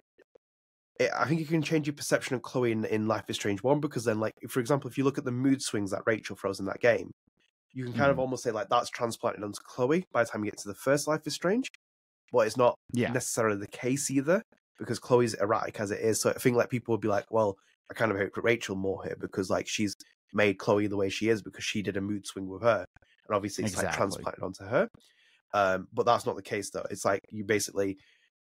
I 1.00 1.26
think 1.26 1.40
you 1.40 1.46
can 1.46 1.62
change 1.62 1.86
your 1.86 1.94
perception 1.94 2.36
of 2.36 2.42
Chloe 2.42 2.72
in, 2.72 2.84
in 2.84 3.08
Life 3.08 3.24
is 3.28 3.36
Strange 3.36 3.62
one 3.62 3.80
because 3.80 4.04
then 4.04 4.20
like 4.20 4.34
for 4.48 4.60
example, 4.60 4.90
if 4.90 4.98
you 4.98 5.04
look 5.04 5.18
at 5.18 5.24
the 5.24 5.32
mood 5.32 5.62
swings 5.62 5.90
that 5.90 6.02
Rachel 6.06 6.36
throws 6.36 6.60
in 6.60 6.66
that 6.66 6.80
game, 6.80 7.10
you 7.72 7.84
can 7.84 7.94
kind 7.94 8.10
of 8.10 8.18
Mhm. 8.18 8.20
almost 8.20 8.44
say 8.44 8.52
like 8.52 8.68
that's 8.70 8.90
transplanted 8.90 9.44
onto 9.44 9.60
Chloe 9.64 10.04
by 10.12 10.24
the 10.24 10.30
time 10.30 10.44
you 10.44 10.50
get 10.50 10.60
to 10.60 10.68
the 10.68 10.74
first 10.74 11.08
Life 11.08 11.26
is 11.26 11.34
Strange, 11.34 11.70
but 12.32 12.46
it's 12.46 12.56
not 12.56 12.76
Yeah, 12.92 13.14
necessarily 13.14 13.58
the 13.58 13.68
case 13.68 14.10
either 14.10 14.42
because 14.78 14.98
Chloe's 14.98 15.34
erratic 15.34 15.80
as 15.80 15.90
it 15.90 16.00
is. 16.00 16.20
So 16.20 16.30
I 16.30 16.34
think 16.34 16.56
like 16.56 16.70
people 16.70 16.92
would 16.94 17.00
be 17.02 17.08
like, 17.08 17.26
well, 17.30 17.56
I 17.90 17.94
kind 17.94 18.12
of 18.12 18.18
hate 18.18 18.30
Rachel 18.36 18.76
more 18.76 19.04
here 19.04 19.16
because 19.20 19.50
like 19.50 19.68
she's 19.68 19.94
made 20.32 20.58
Chloe 20.58 20.86
the 20.88 20.96
way 20.96 21.10
she 21.10 21.28
is 21.28 21.42
because 21.42 21.64
she 21.64 21.82
did 21.82 21.96
a 21.96 22.00
mood 22.00 22.26
swing 22.26 22.48
with 22.48 22.62
her, 22.62 22.86
and 23.28 23.36
obviously 23.36 23.64
it's 23.64 23.76
like 23.76 23.90
Exactly. 23.90 23.90
transplanted 23.90 24.42
onto 24.42 24.64
her. 24.64 24.88
Um, 25.52 25.88
but 25.92 26.06
that's 26.06 26.26
not 26.26 26.36
the 26.36 26.42
case 26.42 26.70
though. 26.70 26.86
It's 26.90 27.04
like 27.04 27.20
you 27.30 27.44
basically, 27.44 27.98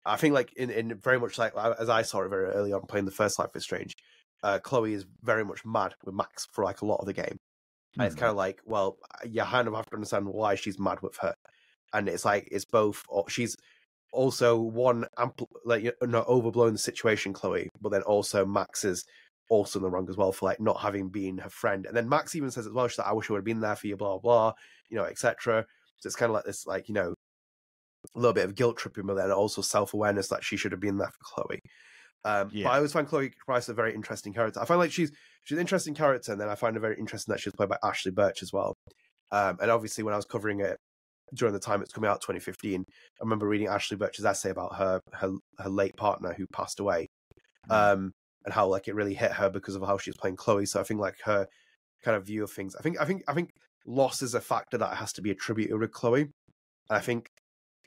I 0.06 0.18
think 0.18 0.34
like 0.34 0.54
in, 0.54 0.70
in 0.70 0.98
very 0.98 1.20
much 1.20 1.38
like 1.38 1.54
as 1.56 1.90
I 1.90 2.02
saw 2.02 2.22
it 2.22 2.30
very 2.30 2.48
early 2.48 2.74
on 2.74 2.82
playing 2.88 3.06
the 3.06 3.12
first 3.12 3.38
Life 3.40 3.56
is 3.56 3.64
Strange, 3.64 3.94
uh, 4.44 4.60
Chloe 4.60 4.94
is 4.94 5.06
very 5.22 5.46
much 5.46 5.64
mad 5.66 5.94
with 6.04 6.16
Max 6.16 6.48
for 6.52 6.64
like 6.64 6.82
a 6.82 6.86
lot 6.86 6.98
of 6.98 7.06
the 7.06 7.14
game. 7.14 7.38
And 7.98 8.06
it's 8.08 8.16
Mhm. 8.16 8.20
kind 8.20 8.30
of 8.32 8.38
like, 8.38 8.62
well, 8.66 8.98
you 9.26 9.44
kind 9.44 9.68
of 9.68 9.76
have 9.76 9.86
to 9.88 9.96
understand 9.96 10.28
why 10.28 10.56
she's 10.56 10.80
mad 10.80 11.02
with 11.02 11.18
her. 11.18 11.34
And 11.94 12.08
it's 12.08 12.24
like, 12.26 12.48
it's 12.52 12.66
both, 12.66 13.04
she's 13.28 13.56
also 14.14 14.60
one, 14.60 15.06
ampl- 15.18 15.48
like, 15.66 15.84
you 15.84 15.92
know, 16.02 16.24
overblowing 16.24 16.72
the 16.72 16.78
situation, 16.78 17.34
Chloe, 17.34 17.70
but 17.82 17.90
then 17.90 18.02
also 18.04 18.46
Max 18.46 18.86
is 18.86 19.04
also 19.50 19.80
in 19.80 19.84
the 19.84 19.90
wrong 19.90 20.08
as 20.10 20.16
well 20.16 20.32
for 20.32 20.46
like 20.46 20.62
not 20.62 20.80
having 20.80 21.10
been 21.10 21.38
her 21.40 21.50
friend. 21.50 21.86
And 21.86 21.96
then 21.96 22.08
Max 22.08 22.34
even 22.36 22.50
says 22.50 22.66
as 22.66 22.72
well, 22.72 22.88
she's 22.88 22.98
like, 22.98 23.08
I 23.08 23.14
wish 23.14 23.30
I 23.30 23.34
would 23.34 23.40
have 23.40 23.46
been 23.46 23.60
there 23.60 23.76
for 23.76 23.88
you, 23.88 23.98
blah, 23.98 24.18
blah, 24.20 24.54
you 24.90 24.96
know, 24.98 25.04
etc. 25.04 25.66
So 25.98 26.08
it's 26.08 26.16
kind 26.16 26.30
of 26.30 26.34
like 26.36 26.46
this, 26.46 26.66
like, 26.66 26.88
you 26.88 26.96
know, 26.96 27.14
a 28.16 28.20
little 28.20 28.34
bit 28.34 28.46
of 28.46 28.56
guilt 28.56 28.78
tripping, 28.78 29.06
but 29.06 29.16
then 29.16 29.32
also 29.32 29.62
self 29.62 29.94
awareness 29.94 30.28
that 30.30 30.44
she 30.44 30.58
should 30.58 30.72
have 30.72 30.82
been 30.82 30.98
there 30.98 31.10
for 31.10 31.44
Chloe. 31.44 31.60
Um, 32.24 32.50
Yeah. 32.54 32.66
But 32.66 32.70
I 32.72 32.76
always 32.78 32.94
find 32.94 33.08
Chloe 33.08 33.32
Price 33.46 33.70
a 33.70 33.74
very 33.74 33.94
interesting 33.94 34.34
character. 34.34 34.60
I 34.60 34.66
find 34.66 34.80
like 34.80 34.92
she's 34.92 35.12
she's 35.44 35.56
an 35.58 35.62
interesting 35.62 35.94
character, 35.96 36.32
and 36.32 36.40
then 36.42 36.50
I 36.50 36.56
find 36.56 36.76
her 36.76 36.80
very 36.82 36.98
interesting 37.00 37.32
that 37.34 37.40
she's 37.40 37.54
played 37.54 37.70
by 37.70 37.78
Ashley 37.84 38.12
Burch 38.12 38.42
as 38.44 38.52
well. 38.54 38.74
Um, 39.32 39.58
and 39.62 39.72
obviously, 39.72 40.04
when 40.04 40.14
I 40.14 40.18
was 40.18 40.26
covering 40.26 40.60
it 40.60 40.78
during 41.34 41.54
the 41.54 41.60
time 41.60 41.82
it's 41.82 41.94
coming 41.94 42.10
out, 42.10 42.22
2015, 42.22 42.82
I 42.90 43.24
remember 43.24 43.48
reading 43.48 43.68
Ashley 43.68 43.98
Burch's 43.98 44.26
essay 44.26 44.50
about 44.50 44.76
her 44.76 45.00
her 45.14 45.32
her 45.60 45.70
late 45.70 45.96
partner 45.96 46.34
who 46.34 46.46
passed 46.54 46.80
away, 46.80 47.08
Mhm. 47.70 47.74
um, 47.94 48.12
and 48.46 48.54
how 48.54 48.68
like 48.68 48.88
it 48.88 48.96
really 48.96 49.14
hit 49.14 49.32
her 49.34 49.50
because 49.50 49.76
of 49.76 49.84
how 49.84 49.98
she 49.98 50.10
was 50.10 50.18
playing 50.18 50.36
Chloe. 50.36 50.66
So 50.66 50.80
I 50.80 50.84
think 50.84 51.00
like 51.00 51.16
her 51.24 51.48
kind 52.04 52.18
of 52.18 52.26
view 52.26 52.44
of 52.44 52.52
things. 52.52 52.76
I 52.76 52.82
think 52.82 53.00
I 53.00 53.06
think 53.06 53.24
I 53.28 53.34
think 53.34 53.52
loss 53.86 54.22
is 54.22 54.34
a 54.36 54.42
factor 54.42 54.78
that 54.78 54.98
has 54.98 55.14
to 55.14 55.22
be 55.22 55.32
attributed 55.32 55.80
with 55.80 55.92
Chloe. 55.92 56.22
And 56.24 56.32
I 56.90 57.00
think 57.00 57.30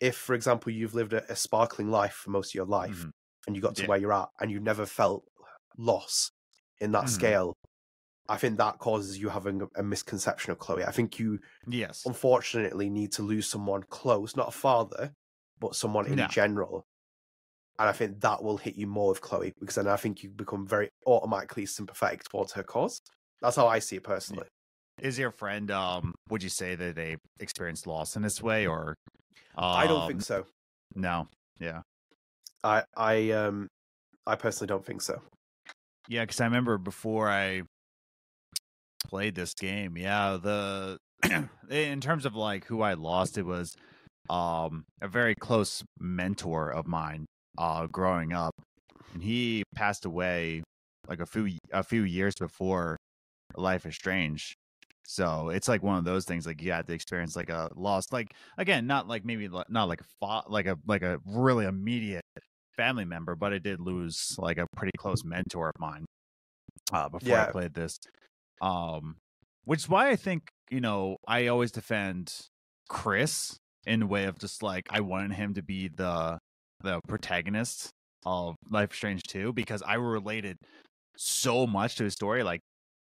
if, 0.01 0.17
for 0.17 0.35
example, 0.35 0.73
you've 0.73 0.95
lived 0.95 1.13
a, 1.13 1.31
a 1.33 1.37
sparkling 1.37 1.91
life 1.91 2.15
for 2.15 2.31
most 2.31 2.51
of 2.51 2.55
your 2.55 2.67
life 2.67 3.05
Mhm. 3.05 3.11
and 3.47 3.57
you 3.57 3.63
got 3.63 3.77
to 3.77 3.83
Yeah. 3.83 3.89
where 3.89 3.99
you're 3.99 4.13
at 4.13 4.29
and 4.41 4.51
you 4.51 4.61
never 4.61 4.87
felt 4.87 5.25
loss 5.79 6.31
in 6.81 6.93
that 6.93 7.05
Mhm. 7.05 7.11
scale, 7.11 7.55
I 8.29 8.37
think 8.39 8.59
that 8.59 8.79
causes 8.79 9.19
you 9.19 9.29
having 9.29 9.63
a, 9.63 9.69
a 9.77 9.83
misconception 9.83 10.53
of 10.53 10.59
Chloe. 10.59 10.85
I 10.85 10.91
think 10.93 11.19
you 11.19 11.41
yes, 11.67 12.05
unfortunately 12.07 12.91
need 12.91 13.13
to 13.13 13.23
lose 13.23 13.49
someone 13.49 13.83
close, 13.85 14.37
not 14.37 14.49
a 14.49 14.53
father, 14.53 15.13
but 15.61 15.77
someone 15.77 16.07
in 16.07 16.17
No. 16.17 16.27
general. 16.29 16.85
And 17.79 17.89
I 17.89 17.93
think 17.93 18.21
that 18.21 18.43
will 18.43 18.57
hit 18.59 18.77
you 18.77 18.87
more 18.87 19.09
with 19.11 19.21
Chloe 19.21 19.53
because 19.61 19.75
then 19.77 19.89
I 19.89 19.97
think 19.97 20.23
you 20.23 20.31
become 20.31 20.67
very 20.67 20.91
automatically 21.07 21.67
sympathetic 21.67 22.23
towards 22.25 22.53
her 22.53 22.63
cause. 22.63 23.01
That's 23.41 23.57
how 23.57 23.67
I 23.67 23.81
see 23.81 23.97
it 23.97 24.05
personally. 24.05 24.47
is 25.03 25.19
your 25.19 25.33
friend? 25.33 25.71
Um, 25.71 26.15
would 26.31 26.43
you 26.43 26.49
say 26.49 26.77
that 26.77 26.95
they 26.95 27.17
experienced 27.41 27.87
loss 27.87 28.15
in 28.17 28.23
this 28.23 28.41
way, 28.41 28.67
or 28.67 28.95
I 29.57 29.87
don't 29.87 30.03
um, 30.03 30.09
think 30.09 30.23
so. 30.23 30.47
No, 30.95 31.29
yeah, 31.61 31.83
I 32.63 32.83
I 32.97 33.31
um 33.31 33.69
I 34.27 34.37
personally 34.37 34.69
don't 34.69 34.85
think 34.85 35.03
so. 35.03 35.21
yeah. 36.09 36.23
Because 36.23 36.41
I 36.41 36.45
remember 36.45 36.79
before 36.79 37.29
I 37.29 37.63
played 39.07 39.35
this 39.35 39.55
game, 39.55 39.97
yeah, 39.97 40.39
the 40.41 40.99
in 41.71 42.01
terms 42.01 42.27
of 42.27 42.35
like 42.35 42.65
who 42.67 42.83
I 42.83 42.95
lost, 42.95 43.39
it 43.39 43.47
was 43.47 43.75
um 44.31 44.85
a 45.03 45.09
very 45.09 45.35
close 45.35 45.83
mentor 46.01 46.71
of 46.71 46.87
mine 46.87 47.27
uh 47.59 47.87
growing 47.87 48.33
up, 48.33 48.55
and 49.13 49.23
he 49.23 49.63
passed 49.75 50.05
away 50.05 50.63
like 51.09 51.21
a 51.21 51.27
few 51.27 51.59
a 51.73 51.83
few 51.83 52.03
years 52.03 52.35
before 52.35 52.97
Life 53.57 53.87
is 53.87 53.95
Strange. 53.95 54.55
So 55.07 55.51
it's 55.51 55.69
like 55.69 55.83
one 55.83 55.99
of 55.99 56.05
those 56.05 56.25
things 56.25 56.47
like 56.47 56.63
you 56.63 56.73
had 56.73 56.87
to 56.87 56.95
experience 56.95 57.37
like 57.37 57.51
a 57.51 57.71
loss, 57.75 58.11
like 58.11 58.35
again, 58.57 58.87
not 58.87 59.07
like 59.07 59.25
maybe 59.25 59.49
not 59.69 59.89
like 59.89 60.01
a 60.01 60.43
like 60.49 60.67
a 60.67 60.79
like 60.87 61.03
a 61.03 61.21
really 61.27 61.67
immediate 61.67 62.25
family 62.77 63.05
member, 63.05 63.37
but 63.37 63.53
I 63.53 63.59
did 63.59 63.81
lose 63.81 64.35
like 64.39 64.59
a 64.59 64.67
pretty 64.77 64.93
close 64.99 65.25
mentor 65.25 65.69
of 65.69 65.81
mine 65.81 66.05
uh, 66.93 67.09
before 67.09 67.39
I 67.39 67.51
played 67.51 67.75
this. 67.75 67.99
Um, 68.63 69.17
which 69.65 69.81
is 69.81 69.89
why 69.89 70.11
I 70.11 70.17
think 70.17 70.49
you 70.71 70.81
know 70.81 71.19
I 71.27 71.49
always 71.49 71.71
defend 71.71 72.35
Chris 72.89 73.57
in 73.87 74.03
a 74.03 74.07
way 74.07 74.25
of 74.25 74.39
just 74.39 74.63
like 74.63 74.87
I 74.91 75.01
wanted 75.01 75.33
him 75.33 75.55
to 75.55 75.63
be 75.63 75.89
the 75.89 76.39
the 76.83 77.01
protagonist 77.09 77.91
of 78.27 78.57
Life 78.71 78.95
Strange 78.95 79.23
2 79.29 79.53
because 79.53 79.83
I 79.83 79.95
related 79.95 80.57
so 81.17 81.67
much 81.67 81.97
to 81.97 82.05
his 82.05 82.15
story, 82.15 82.43
like 82.43 82.61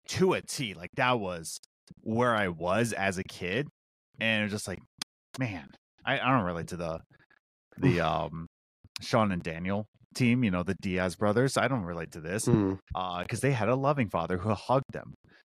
to 0.10 0.34
a 0.34 0.42
T. 0.42 0.74
Like 0.74 0.90
that 0.96 1.20
was 1.20 1.60
where 2.02 2.36
I 2.36 2.48
was 2.50 2.94
as 2.94 3.18
a 3.18 3.24
kid, 3.24 3.68
and 4.20 4.50
just 4.50 4.68
like, 4.68 4.80
man, 5.40 5.68
I, 6.06 6.20
I 6.20 6.30
don't 6.32 6.46
relate 6.46 6.68
to 6.68 6.78
the 6.78 7.00
the 7.78 8.02
um 8.02 8.48
Sean 9.02 9.32
and 9.32 9.42
Daniel 9.44 9.86
team. 10.16 10.44
You 10.44 10.52
know, 10.52 10.64
the 10.64 10.76
Diaz 10.82 11.16
brothers. 11.16 11.58
I 11.58 11.68
don't 11.68 11.84
relate 11.84 12.12
to 12.12 12.22
this 12.22 12.46
Mm. 12.48 12.78
because 13.24 13.40
they 13.42 13.52
had 13.52 13.70
a 13.70 13.76
loving 13.76 14.10
father 14.10 14.38
who 14.38 14.54
hugged 14.54 14.92
them. 14.94 15.14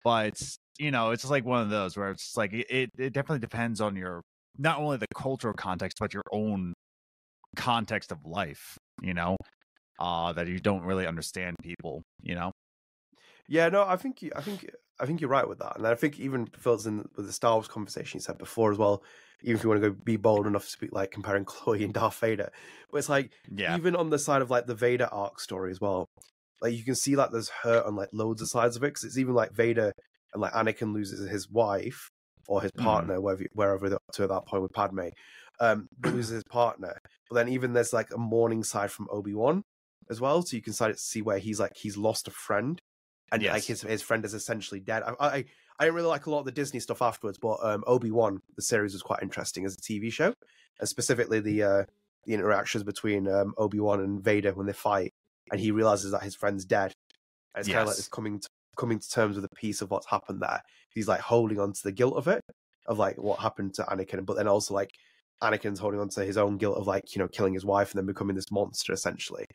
But 0.04 0.34
you 0.78 0.90
know, 0.90 1.10
it's 1.10 1.22
just 1.22 1.30
like 1.30 1.44
one 1.44 1.62
of 1.62 1.70
those 1.70 1.96
where 1.96 2.10
it's 2.10 2.36
like 2.36 2.52
it, 2.52 2.66
it, 2.70 2.90
it 2.98 3.12
definitely 3.12 3.40
depends 3.40 3.80
on 3.80 3.96
your 3.96 4.22
not 4.58 4.78
only 4.78 4.96
the 4.96 5.06
cultural 5.14 5.54
context 5.54 5.98
but 6.00 6.12
your 6.12 6.22
own 6.32 6.74
context 7.56 8.12
of 8.12 8.18
life. 8.24 8.76
You 9.00 9.14
know, 9.14 9.36
uh, 9.98 10.32
that 10.34 10.46
you 10.48 10.58
don't 10.58 10.82
really 10.82 11.06
understand 11.06 11.56
people. 11.62 12.02
You 12.22 12.34
know, 12.34 12.52
Yeah, 13.48 13.68
no, 13.68 13.84
I 13.84 13.96
think 13.96 14.22
I 14.36 14.40
think 14.40 14.68
I 15.02 15.06
think 15.06 15.20
you're 15.20 15.30
right 15.30 15.48
with 15.48 15.58
that, 15.58 15.76
and 15.76 15.86
I 15.86 15.94
think 15.96 16.20
even 16.20 16.46
fills 16.46 16.86
in 16.86 16.98
with 17.16 17.26
the 17.26 17.32
Star 17.32 17.54
Wars 17.56 17.68
conversation 17.68 18.18
you 18.18 18.22
said 18.22 18.38
before 18.38 18.72
as 18.72 18.78
well. 18.78 19.02
Even 19.42 19.56
if 19.56 19.64
you 19.64 19.68
want 19.70 19.82
to 19.82 19.90
go 19.90 19.96
be 20.04 20.16
bold 20.16 20.46
enough 20.46 20.64
to 20.64 20.70
speak 20.70 20.92
like 20.92 21.10
comparing 21.10 21.44
Chloe 21.46 21.84
and 21.84 21.92
Darth 21.94 22.18
Vader, 22.20 22.50
but 22.90 22.98
it's 22.98 23.08
like 23.08 23.32
yeah, 23.50 23.76
even 23.76 23.96
on 23.96 24.10
the 24.10 24.18
side 24.18 24.42
of 24.42 24.50
like 24.50 24.66
the 24.66 24.74
Vader 24.76 25.06
arc 25.12 25.40
story 25.40 25.72
as 25.72 25.80
well, 25.80 26.06
like 26.60 26.74
you 26.74 26.84
can 26.84 26.94
see 26.94 27.16
like 27.16 27.30
there's 27.32 27.48
hurt 27.48 27.84
on 27.86 27.96
like 27.96 28.10
loads 28.12 28.42
of 28.42 28.48
sides 28.48 28.76
of 28.76 28.84
it 28.84 28.88
because 28.88 29.04
it's 29.04 29.18
even 29.18 29.34
like 29.34 29.52
Vader 29.52 29.92
and 30.32 30.40
like 30.42 30.52
Anakin 30.52 30.94
loses 30.94 31.28
his 31.28 31.48
wife 31.50 32.08
or 32.48 32.62
his 32.62 32.72
Mhm. 32.74 33.12
partner 33.12 33.20
wherever 33.20 33.44
wherever 33.54 33.88
they're 33.88 33.96
up 33.96 34.14
to 34.14 34.22
at 34.24 34.28
that 34.30 34.46
point 34.46 34.62
with 34.62 34.72
Padme, 34.72 35.08
um, 35.60 35.88
loses 36.04 36.30
his 36.30 36.44
partner. 36.44 36.98
But 37.28 37.36
then 37.36 37.48
even 37.48 37.72
there's 37.72 37.92
like 37.92 38.12
a 38.12 38.18
mourning 38.18 38.62
side 38.64 38.90
from 38.90 39.08
Obi 39.10 39.34
Wan 39.34 39.62
as 40.10 40.20
well, 40.20 40.42
so 40.42 40.56
you 40.56 40.62
can 40.62 40.72
start 40.72 40.92
to 40.92 40.98
see 40.98 41.22
where 41.22 41.38
he's 41.38 41.60
like 41.60 41.72
he's 41.76 41.96
lost 41.96 42.28
a 42.28 42.30
friend 42.30 42.80
and 43.32 43.42
like 43.44 43.64
his 43.64 43.82
his 43.82 44.02
friend 44.02 44.24
is 44.24 44.34
essentially 44.34 44.80
dead. 44.80 45.02
I 45.02 45.14
I, 45.18 45.44
I 45.78 45.84
didn't 45.84 45.94
really 45.94 46.08
like 46.08 46.26
a 46.26 46.30
lot 46.30 46.40
of 46.40 46.44
the 46.44 46.52
Disney 46.52 46.80
stuff 46.80 47.02
afterwards, 47.02 47.38
but 47.38 47.58
um, 47.62 47.82
Obi 47.86 48.10
Wan 48.10 48.40
the 48.56 48.62
series 48.62 48.92
was 48.92 49.02
quite 49.02 49.22
interesting 49.22 49.64
as 49.64 49.74
a 49.74 49.80
TV 49.80 50.12
show, 50.12 50.32
and 50.78 50.88
specifically 50.88 51.40
the 51.40 51.62
uh, 51.62 51.84
the 52.24 52.34
interactions 52.34 52.84
between 52.84 53.26
um, 53.28 53.54
Obi 53.56 53.80
Wan 53.80 54.00
and 54.00 54.22
Vader 54.22 54.52
when 54.52 54.66
they 54.66 54.72
fight, 54.72 55.12
and 55.50 55.60
he 55.60 55.70
realizes 55.70 56.12
that 56.12 56.22
his 56.22 56.34
friend's 56.34 56.64
dead, 56.64 56.92
and 57.54 57.62
it's 57.62 57.68
kind 57.68 57.80
of 57.80 57.86
like 57.88 57.92
Yes. 57.94 57.96
this 57.96 58.08
coming 58.08 58.38
to, 58.38 58.48
coming 58.76 58.98
to 58.98 59.10
terms 59.10 59.36
with 59.36 59.44
a 59.44 59.54
piece 59.56 59.82
of 59.82 59.90
what's 59.90 60.06
happened 60.06 60.40
there. 60.40 60.62
He's 60.90 61.08
like 61.08 61.20
holding 61.20 61.58
on 61.58 61.72
to 61.72 61.82
the 61.82 61.92
guilt 61.92 62.16
of 62.16 62.28
it, 62.28 62.42
of 62.86 62.98
like 62.98 63.16
what 63.16 63.40
happened 63.40 63.74
to 63.74 63.82
Anakin, 63.84 64.24
but 64.26 64.36
then 64.36 64.48
also 64.48 64.74
like 64.74 64.90
Anakin's 65.42 65.80
holding 65.80 66.00
on 66.00 66.08
to 66.10 66.24
his 66.24 66.36
own 66.36 66.58
guilt 66.58 66.76
of 66.76 66.86
like 66.86 67.14
you 67.14 67.20
know 67.20 67.28
killing 67.28 67.54
his 67.54 67.64
wife 67.64 67.90
and 67.92 67.98
then 67.98 68.06
becoming 68.06 68.36
this 68.36 68.50
monster 68.50 68.92
essentially. 68.92 69.46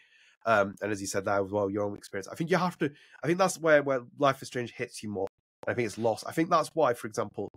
Um, 0.48 0.76
and 0.82 0.92
as 0.92 1.02
you 1.02 1.08
said 1.08 1.26
that 1.26 1.44
as 1.44 1.52
well, 1.52 1.70
your 1.70 1.84
own 1.84 1.96
experience. 1.98 2.28
I 2.30 2.36
think 2.36 2.50
you 2.50 2.58
have 2.58 2.78
to. 2.80 2.90
I 3.24 3.28
think 3.28 3.38
that's 3.38 3.60
where 3.60 3.84
where 3.84 4.02
Life 4.18 4.42
is 4.42 4.48
Strange 4.48 4.72
hits 4.72 5.04
you 5.04 5.10
more. 5.10 5.28
I 5.68 5.74
think 5.76 5.86
it's 5.86 5.98
lost. 5.98 6.24
I 6.28 6.32
think 6.32 6.50
that's 6.50 6.70
why, 6.74 6.94
for 6.94 7.08
example, 7.08 7.50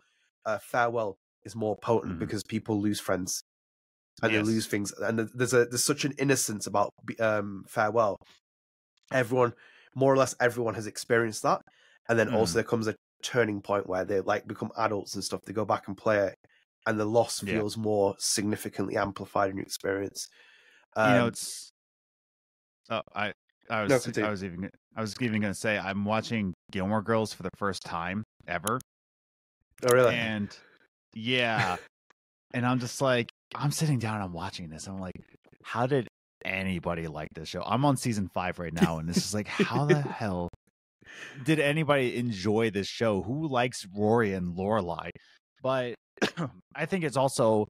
uh, 0.45 0.59
farewell 0.59 1.17
is 1.45 1.55
more 1.55 1.77
potent 1.77 2.17
Mhm. 2.17 2.19
because 2.19 2.43
people 2.45 2.81
lose 2.81 3.01
friends 3.01 3.43
and 4.23 4.33
Yes. 4.33 4.47
they 4.47 4.53
lose 4.53 4.67
things, 4.67 4.93
and 4.93 5.19
there's 5.21 5.55
a 5.55 5.67
there's 5.67 5.85
such 5.85 6.05
an 6.05 6.13
innocence 6.19 6.67
about 6.67 6.91
um, 7.21 7.65
farewell. 7.69 8.17
Everyone, 9.13 9.53
more 9.95 10.13
or 10.13 10.17
less, 10.17 10.35
everyone 10.41 10.75
has 10.75 10.87
experienced 10.87 11.43
that, 11.43 11.63
and 12.09 12.19
then 12.19 12.29
also 12.35 12.53
Mhm. 12.53 12.55
there 12.55 12.65
comes 12.65 12.87
a 12.89 12.95
turning 13.23 13.61
point 13.63 13.87
where 13.89 14.05
they 14.05 14.21
like 14.21 14.47
become 14.47 14.71
adults 14.77 15.15
and 15.15 15.25
stuff. 15.25 15.43
They 15.47 15.53
go 15.53 15.65
back 15.65 15.89
and 15.89 15.97
play 15.97 16.19
it, 16.29 16.35
and 16.87 16.99
the 16.99 17.05
loss 17.05 17.41
Yeah. 17.41 17.55
feels 17.55 17.77
more 17.77 18.15
significantly 18.19 18.97
amplified 18.97 19.51
in 19.51 19.57
your 19.57 19.67
experience. 19.67 20.27
Um, 20.97 21.09
you 21.09 21.15
know, 21.19 21.27
it's. 21.29 21.71
Oh, 22.91 23.03
I 23.15 23.33
I 23.69 23.83
was 23.83 24.17
No, 24.17 24.27
I 24.27 24.31
was 24.31 24.45
even 24.45 24.69
I 24.97 25.01
was 25.01 25.15
even 25.21 25.41
gonna 25.41 25.55
say 25.55 25.79
I'm 25.79 26.05
watching 26.05 26.53
Gilmore 26.73 27.03
Girls 27.03 27.33
for 27.33 27.43
the 27.43 27.51
first 27.57 27.83
time 27.85 28.25
ever, 28.49 28.81
oh 29.85 29.95
really? 29.95 30.15
and 30.15 30.55
yeah, 31.15 31.77
and 32.53 32.67
I'm 32.67 32.81
just 32.81 33.01
like 33.01 33.29
I'm 33.55 33.71
sitting 33.71 33.99
down 33.99 34.17
and 34.17 34.25
I'm 34.25 34.33
watching 34.33 34.69
this. 34.69 34.87
I'm 34.87 35.01
like, 35.01 35.15
how 35.63 35.87
did 35.87 36.09
anybody 36.45 37.07
like 37.07 37.29
this 37.35 37.49
show? 37.49 37.63
I'm 37.65 37.85
on 37.85 37.97
season 37.97 38.29
five 38.35 38.59
right 38.59 38.73
now, 38.75 38.99
and 38.99 39.09
it's 39.09 39.21
just 39.21 39.35
like, 39.35 39.47
how 39.47 39.85
the 39.85 40.01
hell 40.01 40.49
did 41.45 41.61
anybody 41.61 42.17
enjoy 42.17 42.71
this 42.71 42.87
show? 42.87 43.23
Who 43.23 43.49
likes 43.49 43.87
Rory 43.97 44.35
and 44.35 44.57
Lorelai? 44.57 45.11
But 45.63 45.95
I 46.75 46.87
think 46.87 47.05
it's 47.05 47.17
also, 47.17 47.67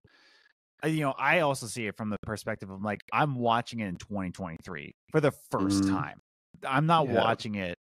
you 0.84 1.00
know, 1.00 1.14
I 1.18 1.40
also 1.40 1.66
see 1.66 1.86
it 1.86 1.96
from 1.96 2.10
the 2.10 2.16
perspective 2.22 2.70
of 2.70 2.82
like 2.82 3.00
I'm 3.12 3.36
watching 3.36 3.80
it 3.80 3.88
in 3.88 3.96
2023 3.96 4.92
for 5.10 5.20
the 5.20 5.32
first 5.50 5.84
Mm. 5.84 5.88
time. 5.90 6.20
I'm 6.66 6.86
not 6.86 7.06
Yeah. 7.06 7.14
watching 7.14 7.54
it 7.56 7.76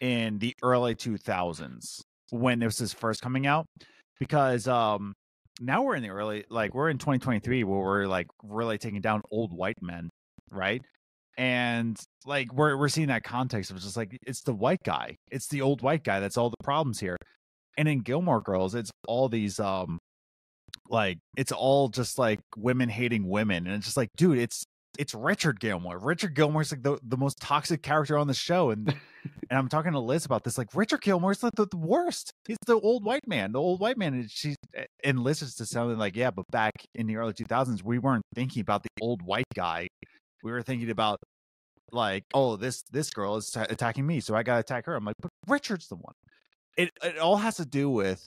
in 0.00 0.38
the 0.38 0.54
early 0.62 0.94
2000s 0.94 2.00
when 2.30 2.58
this 2.60 2.80
is 2.80 2.92
first 2.92 3.20
coming 3.22 3.46
out 3.46 3.66
because 4.20 4.68
um 4.68 5.12
now 5.60 5.82
we're 5.82 5.96
in 5.96 6.02
the 6.02 6.10
early 6.10 6.44
like 6.50 6.72
we're 6.74 6.88
in 6.90 6.98
2023 6.98 7.64
where 7.64 7.80
we're 7.80 8.06
like 8.06 8.26
really 8.44 8.78
taking 8.78 9.00
down 9.00 9.20
old 9.32 9.52
white 9.52 9.80
men 9.82 10.08
right 10.52 10.82
and 11.36 11.98
like 12.26 12.52
we're 12.52 12.76
we're 12.76 12.88
seeing 12.88 13.08
that 13.08 13.24
context 13.24 13.70
of 13.70 13.80
just 13.80 13.96
like 13.96 14.16
it's 14.26 14.42
the 14.42 14.54
white 14.54 14.82
guy 14.84 15.16
it's 15.32 15.48
the 15.48 15.62
old 15.62 15.82
white 15.82 16.04
guy 16.04 16.20
that's 16.20 16.36
all 16.36 16.50
the 16.50 16.56
problems 16.62 17.00
here 17.00 17.16
and 17.76 17.88
in 17.88 18.00
gilmore 18.00 18.40
girls 18.40 18.74
it's 18.74 18.90
all 19.08 19.28
these 19.28 19.58
um 19.58 19.98
like 20.90 21.18
it's 21.36 21.52
all 21.52 21.88
just 21.88 22.18
like 22.18 22.40
women 22.56 22.88
hating 22.88 23.28
women 23.28 23.66
and 23.66 23.76
it's 23.76 23.86
just 23.86 23.96
like 23.96 24.10
dude 24.16 24.38
it's 24.38 24.64
it's 24.98 25.14
richard 25.14 25.60
gilmore. 25.60 25.98
Richard 25.98 26.34
gilmore's 26.34 26.72
like 26.72 26.82
the, 26.82 26.98
the 27.02 27.16
most 27.16 27.38
toxic 27.40 27.82
character 27.82 28.18
on 28.18 28.26
the 28.26 28.34
show 28.34 28.70
and 28.70 28.88
and 29.50 29.58
i'm 29.58 29.68
talking 29.68 29.92
to 29.92 30.00
liz 30.00 30.24
about 30.24 30.42
this 30.44 30.58
like 30.58 30.68
richard 30.74 31.00
gilmore's 31.00 31.42
like 31.42 31.54
the, 31.54 31.66
the 31.70 31.76
worst. 31.76 32.32
He's 32.46 32.56
the 32.66 32.78
old 32.80 33.04
white 33.04 33.26
man 33.26 33.52
the 33.52 33.60
old 33.60 33.80
white 33.80 33.96
man 33.96 34.14
and 34.14 34.30
she's 34.30 34.56
eh, 34.74 34.84
and 35.04 35.20
liz 35.20 35.40
is 35.42 35.54
just 35.54 35.70
sounding 35.70 35.98
like 35.98 36.16
yeah 36.16 36.30
but 36.30 36.46
back 36.50 36.72
in 36.94 37.06
the 37.06 37.16
early 37.16 37.32
2000s 37.32 37.82
we 37.82 37.98
weren't 37.98 38.24
thinking 38.34 38.60
about 38.60 38.82
the 38.82 38.90
old 39.00 39.22
white 39.22 39.46
guy. 39.54 39.88
We 40.42 40.52
were 40.52 40.62
thinking 40.62 40.90
about 40.90 41.20
like 41.92 42.24
oh 42.34 42.56
this 42.56 42.82
this 42.90 43.10
girl 43.10 43.36
is 43.36 43.50
ta- 43.50 43.66
attacking 43.70 44.06
me 44.06 44.20
so 44.20 44.34
i 44.34 44.42
gotta 44.42 44.60
attack 44.60 44.86
her. 44.86 44.94
I'm 44.94 45.04
like 45.04 45.16
but 45.20 45.30
richard's 45.46 45.88
the 45.88 45.96
one. 45.96 46.14
It 46.76 46.90
it 47.02 47.18
all 47.18 47.36
has 47.36 47.56
to 47.56 47.64
do 47.66 47.88
with 47.88 48.26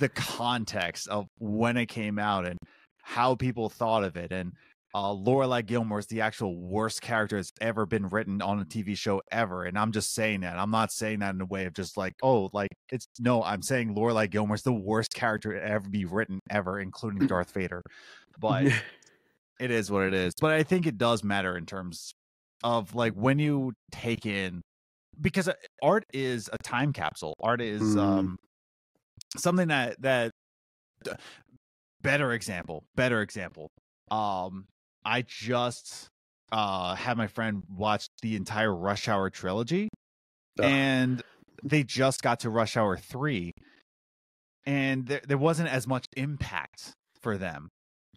the 0.00 0.08
context 0.08 1.08
of 1.08 1.26
when 1.38 1.76
it 1.76 1.86
came 1.86 2.18
out 2.18 2.46
and 2.46 2.58
how 3.02 3.34
people 3.36 3.68
thought 3.68 4.02
of 4.04 4.16
it 4.16 4.32
and 4.32 4.52
uh 4.94 5.10
Lorelai 5.14 5.64
Gilmore 5.64 6.00
is 6.00 6.06
the 6.06 6.20
actual 6.20 6.56
worst 6.60 7.00
character 7.00 7.36
that's 7.36 7.52
ever 7.60 7.86
been 7.86 8.08
written 8.08 8.42
on 8.42 8.60
a 8.60 8.64
TV 8.64 8.96
show 8.96 9.22
ever 9.30 9.64
and 9.64 9.78
I'm 9.78 9.92
just 9.92 10.12
saying 10.12 10.40
that 10.40 10.58
I'm 10.58 10.70
not 10.72 10.90
saying 10.90 11.20
that 11.20 11.34
in 11.34 11.40
a 11.40 11.46
way 11.46 11.66
of 11.66 11.74
just 11.74 11.96
like 11.96 12.14
oh 12.22 12.50
like 12.52 12.70
it's 12.90 13.06
no 13.20 13.42
I'm 13.44 13.62
saying 13.62 13.94
Lorelai 13.94 14.28
Gilmore 14.28 14.56
is 14.56 14.62
the 14.62 14.72
worst 14.72 15.14
character 15.14 15.52
to 15.54 15.64
ever 15.64 15.88
be 15.88 16.04
written 16.06 16.40
ever 16.50 16.80
including 16.80 17.20
Darth 17.28 17.52
Vader 17.52 17.82
but 18.40 18.64
it 19.60 19.70
is 19.70 19.90
what 19.90 20.04
it 20.04 20.14
is. 20.14 20.32
But 20.40 20.52
I 20.52 20.62
think 20.62 20.86
it 20.86 20.96
does 20.98 21.22
matter 21.22 21.56
in 21.56 21.66
terms 21.66 22.12
of 22.64 22.94
like 22.94 23.12
when 23.12 23.38
you 23.38 23.72
take 23.92 24.26
in 24.26 24.62
because 25.20 25.48
uh, 25.48 25.52
art 25.82 26.04
is 26.12 26.48
a 26.52 26.58
time 26.62 26.92
capsule. 26.92 27.34
Art 27.40 27.60
is 27.60 27.82
Mm. 27.82 27.98
um 27.98 28.36
something 29.36 29.68
that 29.68 30.00
that 30.02 30.32
better 32.02 32.32
example, 32.32 32.84
better 32.94 33.22
example. 33.22 33.68
Um 34.10 34.66
I 35.04 35.22
just 35.26 36.08
uh 36.52 36.94
had 36.94 37.16
my 37.16 37.26
friend 37.26 37.62
watch 37.70 38.06
the 38.22 38.36
entire 38.36 38.74
Rush 38.74 39.08
Hour 39.08 39.30
trilogy 39.30 39.88
Ugh. 40.58 40.64
and 40.64 41.22
they 41.62 41.84
just 41.84 42.22
got 42.22 42.40
to 42.40 42.50
Rush 42.50 42.76
Hour 42.76 42.96
3 42.96 43.52
and 44.66 45.06
there 45.06 45.20
there 45.26 45.38
wasn't 45.38 45.68
as 45.68 45.86
much 45.86 46.06
impact 46.16 46.92
for 47.22 47.38
them 47.38 47.68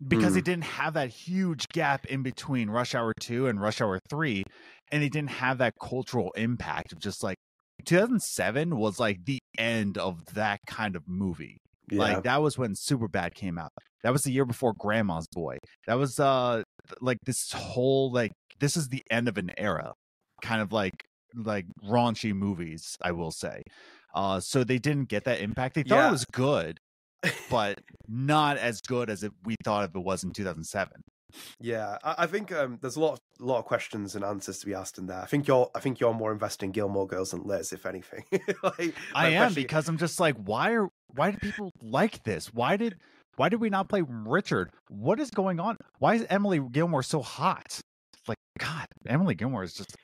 because 0.05 0.34
they 0.34 0.41
didn't 0.41 0.64
have 0.64 0.95
that 0.95 1.09
huge 1.09 1.68
gap 1.70 2.05
in 2.07 2.24
between 2.24 2.70
Rush 2.70 2.95
Hour 2.95 3.14
2 3.20 3.47
and 3.47 3.61
Rush 3.61 3.80
Hour 3.80 3.99
3 4.09 4.43
and 4.91 5.03
they 5.03 5.09
didn't 5.09 5.30
have 5.30 5.59
that 5.59 5.74
cultural 5.82 6.32
impact 6.36 6.91
of 6.91 6.99
just 6.99 7.24
like 7.24 7.38
2007 7.86 8.76
was 8.78 9.00
like 9.00 9.26
the 9.26 9.40
end 9.58 9.98
of 9.98 10.24
that 10.34 10.60
kind 10.68 10.96
of 10.96 11.04
movie. 11.08 11.58
yeah. 11.92 12.00
Like 12.00 12.24
that 12.24 12.42
was 12.42 12.58
when 12.58 12.74
Superbad 12.74 13.34
came 13.34 13.58
out. 13.58 13.72
That 14.04 14.12
was 14.12 14.24
the 14.24 14.32
year 14.32 14.46
before 14.46 14.74
Grandma's 14.78 15.28
Boy. 15.32 15.58
That 15.88 15.96
was 15.96 16.20
uh 16.20 16.64
like 17.02 17.18
this 17.26 17.52
whole 17.54 18.12
like 18.12 18.32
this 18.60 18.76
is 18.78 18.90
the 18.90 19.04
end 19.10 19.28
of 19.28 19.38
an 19.38 19.52
era. 19.58 19.94
Kind 20.42 20.62
of 20.62 20.72
like 20.72 20.94
like 21.36 21.66
raunchy 21.84 22.34
movies, 22.34 22.98
I 23.02 23.12
will 23.12 23.32
say. 23.32 23.62
Uh 24.14 24.40
so 24.40 24.64
they 24.64 24.78
didn't 24.78 25.10
get 25.10 25.24
that 25.26 25.40
impact. 25.42 25.76
They 25.76 25.84
thought 25.84 25.96
Yeah. 25.96 26.08
it 26.10 26.12
was 26.12 26.26
good, 26.26 26.78
but 27.50 27.80
not 28.08 28.58
as 28.58 28.82
good 28.82 29.10
as 29.10 29.24
it, 29.24 29.32
we 29.46 29.56
thought 29.64 29.90
it 29.94 29.98
was 30.00 30.24
in 30.24 30.32
2007. 30.32 30.92
Yeah, 31.60 31.98
I, 32.04 32.16
I 32.20 32.28
think 32.28 32.52
um, 32.52 32.80
there's 32.82 32.96
a 32.96 33.00
lot, 33.00 33.14
of, 33.14 33.20
lot 33.40 33.60
of 33.60 33.66
questions 33.66 34.16
and 34.16 34.24
answers 34.24 34.60
to 34.60 34.66
be 34.66 34.74
asked 34.74 34.98
in 34.98 35.08
there. 35.08 35.22
I 35.22 35.26
think 35.26 35.48
you're, 35.48 35.70
I 35.76 35.80
think 35.80 36.00
you're 36.00 36.14
more 36.14 36.32
invested 36.32 36.66
in 36.66 36.72
Gilmore 36.72 37.08
Girls 37.08 37.32
than 37.32 37.44
Liz, 37.44 37.74
if 37.74 37.86
anything. 37.86 38.26
like, 38.64 38.96
I 39.16 39.30
am 39.30 39.54
because 39.54 39.88
I'm 39.88 39.98
just 39.98 40.20
like, 40.20 40.36
why 40.38 40.72
are 40.74 40.90
why 41.16 41.32
do 41.32 41.38
people 41.38 41.72
like 41.82 42.24
this? 42.24 42.54
Why 42.54 42.78
did 42.78 42.98
why 43.36 43.50
did 43.50 43.60
we 43.60 43.70
not 43.70 43.90
play 43.90 44.04
Richard? 44.08 44.72
What 44.90 45.20
is 45.20 45.32
going 45.32 45.60
on? 45.60 45.78
Why 46.00 46.16
is 46.16 46.26
Emily 46.30 46.62
Gilmore 46.72 47.04
so 47.04 47.22
hot? 47.22 47.80
Like, 48.28 48.38
God, 48.60 48.88
Emily 49.08 49.36
Gilmore 49.36 49.64
is 49.64 49.74
just 49.74 49.96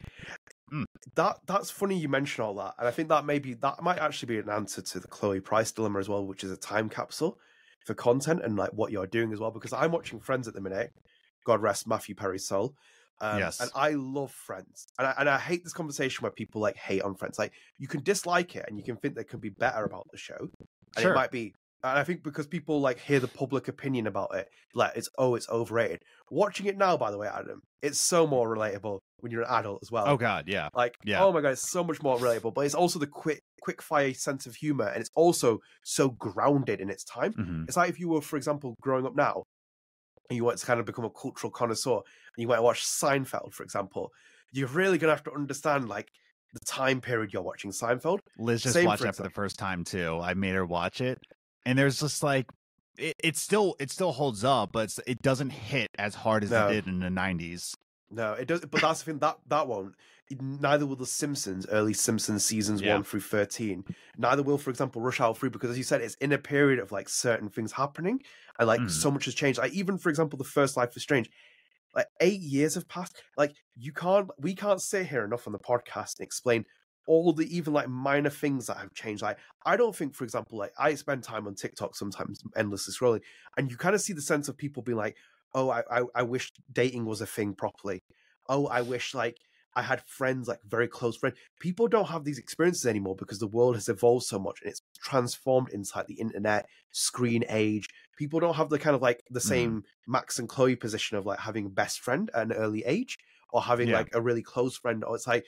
that 1.16 1.38
that's 1.46 1.72
funny 1.72 1.98
you 1.98 2.10
mention 2.10 2.44
all 2.44 2.54
that, 2.56 2.76
and 2.78 2.88
I 2.88 2.92
think 2.92 3.10
that 3.10 3.26
maybe 3.26 3.54
that 3.56 3.82
might 3.82 4.00
actually 4.00 4.28
be 4.28 4.40
an 4.40 4.50
answer 4.50 4.82
to 4.82 5.00
the 5.00 5.08
Chloe 5.08 5.40
Price 5.40 5.72
dilemma 5.72 6.00
as 6.00 6.10
well, 6.10 6.26
which 6.26 6.44
is 6.44 6.52
a 6.52 6.58
time 6.58 6.90
capsule 6.90 7.40
for 7.86 7.94
content 7.94 8.42
and 8.44 8.56
like 8.56 8.72
what 8.74 8.92
you're 8.92 9.08
doing 9.08 9.34
as 9.34 9.40
well. 9.40 9.52
Because 9.52 9.74
I'm 9.74 9.92
watching 9.92 10.20
Friends 10.20 10.48
at 10.48 10.54
the 10.54 10.62
minute. 10.62 10.92
God 11.50 11.62
rest 11.62 11.88
Matthew 11.88 12.16
Perry's 12.16 12.48
soul. 12.48 12.74
Um, 13.22 13.40
Yes. 13.40 13.60
and 13.60 13.70
I 13.76 13.90
love 14.18 14.32
Friends, 14.32 14.88
and 14.98 15.06
I, 15.08 15.14
and 15.20 15.28
I 15.30 15.38
hate 15.50 15.62
this 15.66 15.74
conversation 15.74 16.24
where 16.24 16.32
people 16.32 16.62
like 16.62 16.78
hate 16.78 17.02
on 17.02 17.16
Friends. 17.16 17.38
Like 17.38 17.52
you 17.78 17.88
can 17.94 18.02
dislike 18.04 18.56
it, 18.56 18.66
and 18.68 18.78
you 18.78 18.84
can 18.84 18.96
think 18.98 19.16
there 19.16 19.26
could 19.32 19.42
be 19.42 19.50
better 19.66 19.84
about 19.84 20.06
the 20.12 20.18
show, 20.18 20.38
and 20.96 21.02
Sure. 21.04 21.12
it 21.12 21.16
might 21.16 21.32
be. 21.32 21.54
And 21.82 21.98
I 21.98 22.04
think 22.04 22.24
because 22.24 22.46
people 22.46 22.82
like 22.82 23.00
hear 23.00 23.22
the 23.22 23.28
public 23.42 23.68
opinion 23.70 24.06
about 24.08 24.36
it, 24.36 24.48
like 24.74 24.94
it's 25.00 25.10
oh, 25.18 25.36
it's 25.36 25.50
overrated. 25.50 26.00
Watching 26.30 26.66
it 26.68 26.78
now, 26.78 26.96
by 26.98 27.10
the 27.12 27.18
way, 27.18 27.28
Adam, 27.28 27.60
it's 27.82 28.02
so 28.02 28.28
more 28.28 28.48
relatable 28.56 29.00
when 29.22 29.32
you're 29.32 29.44
an 29.44 29.50
adult 29.60 29.80
as 29.82 29.90
well. 29.92 30.06
oh 30.08 30.18
god, 30.18 30.44
yeah. 30.48 30.68
Like, 30.74 30.94
Yeah. 31.06 31.24
oh 31.24 31.32
my 31.34 31.42
god, 31.42 31.52
it's 31.58 31.70
so 31.78 31.84
much 31.84 32.02
more 32.02 32.18
relatable. 32.18 32.54
But 32.54 32.66
it's 32.68 32.76
also 32.76 33.00
the 33.00 33.08
quick, 33.08 33.40
quick 33.62 33.82
fire 33.82 34.14
sense 34.14 34.46
of 34.46 34.56
humor, 34.56 34.88
and 34.88 35.00
it's 35.02 35.10
also 35.16 35.60
so 35.84 36.10
grounded 36.28 36.80
in 36.82 36.90
its 36.90 37.04
time. 37.04 37.34
hmm 37.34 37.64
It's 37.68 37.78
like 37.78 37.90
if 37.90 38.00
you 38.00 38.08
were, 38.10 38.22
for 38.22 38.38
example, 38.38 38.76
growing 38.82 39.06
up 39.06 39.16
now, 39.16 39.44
you 40.36 40.44
want 40.44 40.58
to 40.58 40.66
kind 40.66 40.80
of 40.80 40.86
become 40.86 41.06
a 41.06 41.10
cultural 41.10 41.52
connoisseur, 41.52 41.96
and 41.96 42.04
you 42.38 42.48
want 42.48 42.60
to 42.60 42.64
watch 42.64 42.84
Seinfeld, 42.86 43.54
for 43.54 43.64
example, 43.64 44.12
you're 44.52 44.68
really 44.68 44.98
gonna 44.98 45.14
have 45.14 45.24
to 45.24 45.34
understand 45.34 45.90
like 45.90 46.12
the 46.54 46.60
time 46.62 47.02
period 47.02 47.34
you're 47.34 47.42
watching 47.42 47.72
Seinfeld. 47.72 48.20
Liz 48.38 48.64
just 48.64 48.74
Same 48.74 48.86
watched 48.86 49.02
for 49.02 49.08
that 49.08 49.16
for 49.16 49.24
the 49.24 49.30
first 49.30 49.58
time 49.60 49.84
too. 49.84 50.20
I 50.22 50.34
made 50.34 50.54
her 50.56 50.66
watch 50.66 51.02
it, 51.02 51.20
and 51.66 51.78
there's 51.78 52.00
just 52.00 52.24
like 52.24 52.48
it, 52.98 53.16
it 53.24 53.38
still 53.38 53.76
it 53.80 53.92
still 53.92 54.12
holds 54.12 54.44
up, 54.44 54.72
but 54.72 54.86
it's, 54.86 55.00
it 55.08 55.22
doesn't 55.22 55.52
hit 55.52 55.90
as 55.98 56.16
hard 56.16 56.44
as 56.44 56.52
No. 56.52 56.68
it 56.68 56.74
did 56.74 56.88
in 56.88 57.00
the 57.00 57.08
90s. 57.10 57.74
No, 58.12 58.34
it 58.34 58.48
does. 58.48 58.62
But 58.62 58.82
that's 58.82 59.00
the 59.04 59.12
thing 59.12 59.20
that 59.20 59.38
that 59.48 59.68
won't. 59.68 59.94
Neither 60.32 60.86
will 60.86 60.96
the 60.96 61.06
Simpsons 61.08 61.66
early 61.68 61.94
Simpsons 61.94 62.46
seasons 62.46 62.82
Yeah. 62.82 62.94
one 62.96 63.04
through 63.04 63.22
thirteen. 63.22 63.84
Neither 64.18 64.44
will, 64.44 64.58
for 64.60 64.70
example, 64.70 65.02
Rush 65.02 65.20
Hour 65.20 65.34
Three 65.34 65.50
because, 65.50 65.72
as 65.72 65.78
you 65.78 65.84
said, 65.84 66.02
it's 66.02 66.16
in 66.16 66.32
a 66.32 66.38
period 66.38 66.80
of 66.80 66.92
like 66.92 67.10
certain 67.10 67.50
things 67.50 67.72
happening, 67.72 68.22
and 68.60 68.68
like 68.68 68.80
Mhm. 68.82 68.92
so 68.92 69.10
much 69.10 69.26
has 69.26 69.34
changed. 69.34 69.58
Like 69.60 69.74
even, 69.74 69.98
for 69.98 70.10
example, 70.10 70.38
the 70.38 70.44
first 70.44 70.78
Life 70.78 70.96
is 70.96 71.02
Strange. 71.04 71.30
Like 71.96 72.08
eight 72.22 72.42
years 72.42 72.76
have 72.76 72.88
passed. 72.88 73.24
Like 73.38 73.56
you 73.76 73.92
can't, 73.92 74.30
we 74.38 74.54
can't 74.54 74.82
sit 74.82 75.08
here 75.08 75.26
enough 75.26 75.48
on 75.48 75.54
the 75.54 75.60
podcast 75.60 76.20
and 76.20 76.26
explain 76.26 76.66
all 77.08 77.34
the 77.34 77.48
even 77.56 77.74
like 77.74 77.90
minor 77.90 78.30
things 78.30 78.68
that 78.68 78.78
have 78.78 78.94
changed. 78.94 79.24
Like 79.24 79.40
I 79.66 79.76
don't 79.78 79.96
think, 79.96 80.14
for 80.14 80.26
example, 80.26 80.60
like 80.60 80.74
I 80.78 80.94
spend 80.94 81.24
time 81.24 81.48
on 81.48 81.56
TikTok 81.56 81.96
sometimes 81.96 82.44
endlessly 82.56 82.94
scrolling, 82.94 83.22
and 83.58 83.72
you 83.72 83.78
kind 83.78 83.96
of 83.96 84.02
see 84.02 84.14
the 84.14 84.22
sense 84.22 84.48
of 84.48 84.56
people 84.58 84.84
being 84.84 84.98
like, 84.98 85.18
"Oh, 85.56 85.72
I, 85.72 85.82
I, 85.90 86.04
I 86.14 86.22
wish 86.22 86.52
dating 86.72 87.06
was 87.06 87.22
a 87.22 87.26
thing 87.26 87.56
properly." 87.56 88.04
Oh, 88.48 88.68
I 88.68 88.82
wish 88.82 89.16
like 89.16 89.40
I 89.76 89.82
had 89.84 90.02
friends, 90.08 90.48
like 90.48 90.60
very 90.68 90.88
close 90.88 91.16
friends. 91.18 91.38
People 91.60 91.88
don't 91.88 92.08
have 92.10 92.24
these 92.24 92.40
experiences 92.40 92.86
anymore 92.86 93.16
because 93.16 93.40
the 93.40 93.48
world 93.48 93.76
has 93.76 93.88
evolved 93.90 94.26
so 94.26 94.40
much 94.40 94.60
and 94.62 94.70
it's 94.72 94.82
transformed 95.04 95.70
inside 95.70 96.08
the 96.08 96.20
internet, 96.20 96.68
screen 96.92 97.44
age. 97.50 97.88
People 98.18 98.40
don't 98.40 98.56
have 98.56 98.70
the 98.70 98.80
kind 98.80 98.96
of 98.96 99.02
like 99.02 99.24
the 99.30 99.40
Mhm. 99.44 99.74
same 99.74 99.84
Max 100.08 100.40
and 100.40 100.50
Chloe 100.50 100.76
position 100.76 101.18
of 101.18 101.26
like 101.26 101.40
having 101.40 101.66
a 101.68 101.70
best 101.70 102.00
friend 102.00 102.30
at 102.34 102.44
an 102.44 102.54
early 102.54 102.84
age 102.86 103.18
or 103.52 103.62
having 103.62 103.90
Yeah. 103.90 103.92
like 103.92 104.10
a 104.14 104.22
really 104.22 104.44
close 104.44 104.78
friend. 104.78 105.04
Or 105.04 105.16
it's 105.16 105.28
like 105.28 105.46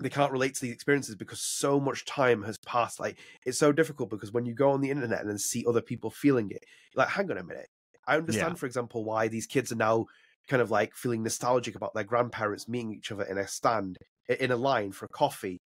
they 0.00 0.08
can't 0.10 0.32
relate 0.32 0.54
to 0.54 0.62
these 0.62 0.72
experiences 0.72 1.14
because 1.14 1.40
so 1.40 1.78
much 1.78 2.04
time 2.04 2.42
has 2.42 2.58
passed. 2.58 2.98
Like 2.98 3.18
it's 3.44 3.58
so 3.58 3.72
difficult 3.72 4.10
because 4.10 4.32
when 4.32 4.46
you 4.46 4.54
go 4.54 4.70
on 4.70 4.80
the 4.80 4.90
internet 4.90 5.20
and 5.20 5.30
then 5.30 5.38
see 5.38 5.64
other 5.68 5.82
people 5.82 6.10
feeling 6.10 6.50
it, 6.50 6.64
like, 6.94 7.08
hang 7.08 7.30
on 7.30 7.38
a 7.38 7.44
minute. 7.44 7.68
I 8.06 8.16
understand, 8.16 8.58
for 8.58 8.66
example, 8.66 9.04
why 9.04 9.28
these 9.28 9.46
kids 9.46 9.70
are 9.70 9.76
now 9.76 10.06
kind 10.48 10.62
of 10.62 10.70
like 10.70 10.94
feeling 10.94 11.22
nostalgic 11.22 11.74
about 11.74 11.94
their 11.94 12.04
grandparents 12.04 12.68
meeting 12.68 12.94
each 12.94 13.12
other 13.12 13.24
in 13.24 13.38
a 13.38 13.46
stand 13.46 13.98
in 14.28 14.50
a 14.50 14.56
line 14.56 14.92
for 14.92 15.08
coffee 15.08 15.60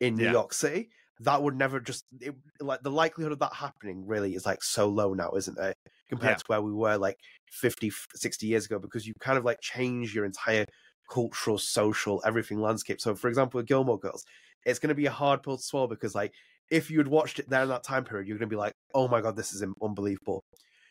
in 0.00 0.16
New 0.16 0.24
Yeah. 0.24 0.28
York 0.28 0.52
City. 0.52 0.90
That 1.20 1.42
would 1.42 1.56
never 1.56 1.80
just 1.80 2.04
it, 2.20 2.34
like 2.60 2.82
the 2.82 2.90
likelihood 2.90 3.32
of 3.32 3.38
that 3.38 3.54
happening 3.54 4.06
really 4.06 4.34
is 4.34 4.46
like 4.46 4.62
so 4.62 4.88
low 4.88 5.14
now, 5.14 5.32
isn't 5.36 5.58
it? 5.58 5.76
Compared 6.08 6.36
Yeah. 6.36 6.38
to 6.38 6.44
where 6.48 6.62
we 6.62 6.72
were 6.72 6.96
like 6.98 7.16
50, 7.50 7.90
60 8.14 8.46
years 8.48 8.66
ago, 8.66 8.78
because 8.78 9.06
you 9.06 9.14
kind 9.20 9.38
of 9.38 9.44
like 9.44 9.60
change 9.60 10.14
your 10.14 10.24
entire 10.24 10.66
cultural, 11.10 11.58
social, 11.58 12.20
everything 12.24 12.60
landscape. 12.60 13.00
So, 13.00 13.14
for 13.14 13.28
example, 13.28 13.58
with 13.58 13.66
Gilmore 13.66 13.98
Girls, 13.98 14.24
it's 14.64 14.78
going 14.78 14.88
to 14.88 14.94
be 14.94 15.06
a 15.06 15.10
hard 15.10 15.42
pill 15.42 15.56
to 15.56 15.62
swallow 15.62 15.86
because, 15.88 16.14
like, 16.14 16.32
if 16.70 16.90
you 16.90 16.98
had 16.98 17.08
watched 17.08 17.38
it 17.38 17.48
there 17.48 17.62
in 17.62 17.68
that 17.68 17.84
time 17.84 18.04
period, 18.04 18.26
you're 18.26 18.38
going 18.38 18.48
to 18.48 18.54
be 18.54 18.58
like, 18.58 18.72
"Oh 18.94 19.06
my 19.08 19.20
god, 19.20 19.36
this 19.36 19.52
is 19.52 19.62
un- 19.62 19.74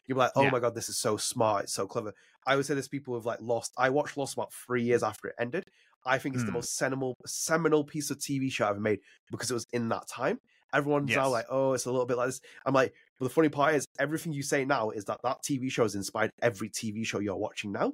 unbelievable." 0.04 0.08
You're 0.08 0.18
like, 0.18 0.32
"Oh 0.36 0.48
Yeah. 0.48 0.50
my 0.50 0.60
god, 0.60 0.76
this 0.76 0.90
is 0.90 0.98
so 1.00 1.18
smart, 1.18 1.66
it's 1.66 1.74
so 1.74 1.88
clever." 1.88 2.14
I 2.46 2.56
would 2.56 2.66
say 2.66 2.74
there's 2.74 2.88
people 2.88 3.14
who've 3.16 3.26
like 3.26 3.40
lost. 3.42 3.74
I 3.78 3.90
watched 3.90 4.18
Lost 4.18 4.34
about 4.34 4.54
three 4.54 4.84
years 4.84 5.04
after 5.04 5.30
it 5.30 5.36
ended. 5.40 5.64
I 6.06 6.18
think 6.20 6.36
it's 6.36 6.44
the 6.46 6.52
Mm. 6.52 6.54
most 6.54 6.76
seminal, 6.76 7.16
seminal 7.26 7.84
piece 7.86 8.12
of 8.12 8.20
TV 8.20 8.50
show 8.50 8.68
I've 8.70 8.80
made 8.80 9.00
because 9.32 9.50
it 9.50 9.54
was 9.54 9.66
in 9.72 9.90
that 9.90 10.08
time. 10.08 10.40
Everyone's 10.74 11.16
now 11.16 11.30
like, 11.30 11.46
"Oh, 11.50 11.74
it's 11.74 11.86
a 11.86 11.92
little 11.92 12.06
bit 12.06 12.18
like 12.18 12.28
this." 12.30 12.42
I'm 12.66 12.74
like, 12.74 12.94
but 13.20 13.26
the 13.26 13.30
funny 13.34 13.50
part 13.50 13.76
is, 13.76 13.86
everything 14.00 14.34
you 14.34 14.44
say 14.44 14.66
now 14.66 14.90
is 14.90 15.06
that 15.06 15.20
that 15.24 15.44
TV 15.44 15.70
show 15.70 15.84
has 15.84 15.96
inspired 15.96 16.32
every 16.42 16.70
TV 16.70 17.04
show 17.06 17.20
you're 17.20 17.36
watching 17.38 17.72
now. 17.72 17.94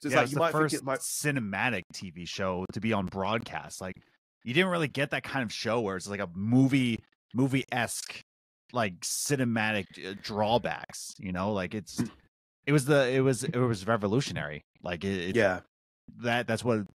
So 0.00 0.06
it's 0.06 0.14
yeah, 0.14 0.16
like 0.16 0.28
it's 0.28 0.32
you 0.32 0.36
the 0.36 0.40
might 0.40 0.52
first 0.52 0.70
think 0.70 0.72
it 0.72 0.84
might 0.84 1.00
cinematic 1.00 1.82
TV 1.92 2.24
show 2.26 2.64
to 2.72 2.80
be 2.80 2.92
on 2.92 3.06
broadcast. 3.06 3.80
Like 3.80 3.94
you 4.44 4.54
didn't 4.54 4.70
really 4.70 4.88
get 4.88 5.10
that 5.10 5.22
kind 5.24 5.42
of 5.44 5.52
show 5.52 5.80
where 5.80 5.96
it's 5.96 6.08
like 6.08 6.20
a 6.20 6.28
movie 6.34 6.98
movie 7.34 7.64
esque 7.72 8.20
like 8.72 9.00
cinematic 9.00 9.86
uh, 10.04 10.14
drawbacks. 10.22 11.14
You 11.18 11.32
know, 11.32 11.52
like 11.52 11.74
it's 11.74 12.02
it 12.66 12.72
was 12.72 12.84
the 12.84 13.08
it 13.10 13.20
was 13.20 13.44
it 13.44 13.56
was 13.56 13.86
revolutionary. 13.86 14.62
Like 14.82 15.04
it, 15.04 15.30
it 15.30 15.36
yeah. 15.36 15.60
that 16.22 16.46
that's 16.46 16.64
what 16.64 16.86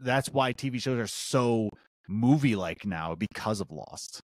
that's 0.00 0.28
why 0.28 0.52
TV 0.52 0.80
shows 0.80 0.98
are 0.98 1.06
so 1.06 1.70
movie 2.08 2.56
like 2.56 2.84
now 2.84 3.14
because 3.14 3.60
of 3.60 3.70
Lost. 3.70 4.20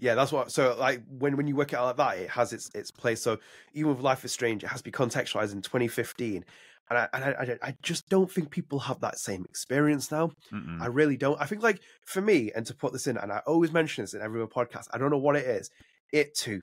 Yeah, 0.00 0.14
that's 0.14 0.30
what. 0.30 0.52
So, 0.52 0.76
like, 0.78 1.02
when 1.08 1.36
when 1.36 1.48
you 1.48 1.56
work 1.56 1.72
it 1.72 1.76
out 1.76 1.86
like 1.86 1.96
that, 1.96 2.22
it 2.22 2.30
has 2.30 2.52
its 2.52 2.70
its 2.74 2.90
place. 2.90 3.20
So, 3.20 3.38
even 3.74 3.94
with 3.94 4.00
Life 4.00 4.24
is 4.24 4.32
Strange, 4.32 4.62
it 4.62 4.68
has 4.68 4.80
to 4.80 4.84
be 4.84 4.92
contextualized 4.92 5.52
in 5.52 5.60
2015, 5.60 6.44
and 6.90 6.98
I 6.98 7.08
and 7.12 7.24
I, 7.24 7.28
I, 7.28 7.68
I 7.68 7.74
just 7.82 8.08
don't 8.08 8.30
think 8.30 8.50
people 8.50 8.78
have 8.80 9.00
that 9.00 9.18
same 9.18 9.44
experience 9.48 10.10
now. 10.10 10.30
Mm-mm. 10.52 10.80
I 10.80 10.86
really 10.86 11.16
don't. 11.16 11.40
I 11.40 11.46
think, 11.46 11.62
like, 11.62 11.80
for 12.06 12.20
me, 12.20 12.50
and 12.54 12.66
to 12.66 12.74
put 12.74 12.92
this 12.92 13.06
in, 13.06 13.16
and 13.16 13.32
I 13.32 13.40
always 13.46 13.72
mention 13.72 14.04
this 14.04 14.14
in 14.14 14.22
every 14.22 14.46
podcast. 14.48 14.86
I 14.92 14.98
don't 14.98 15.10
know 15.10 15.18
what 15.18 15.36
it 15.36 15.46
is. 15.46 15.70
It 16.12 16.34
too. 16.34 16.60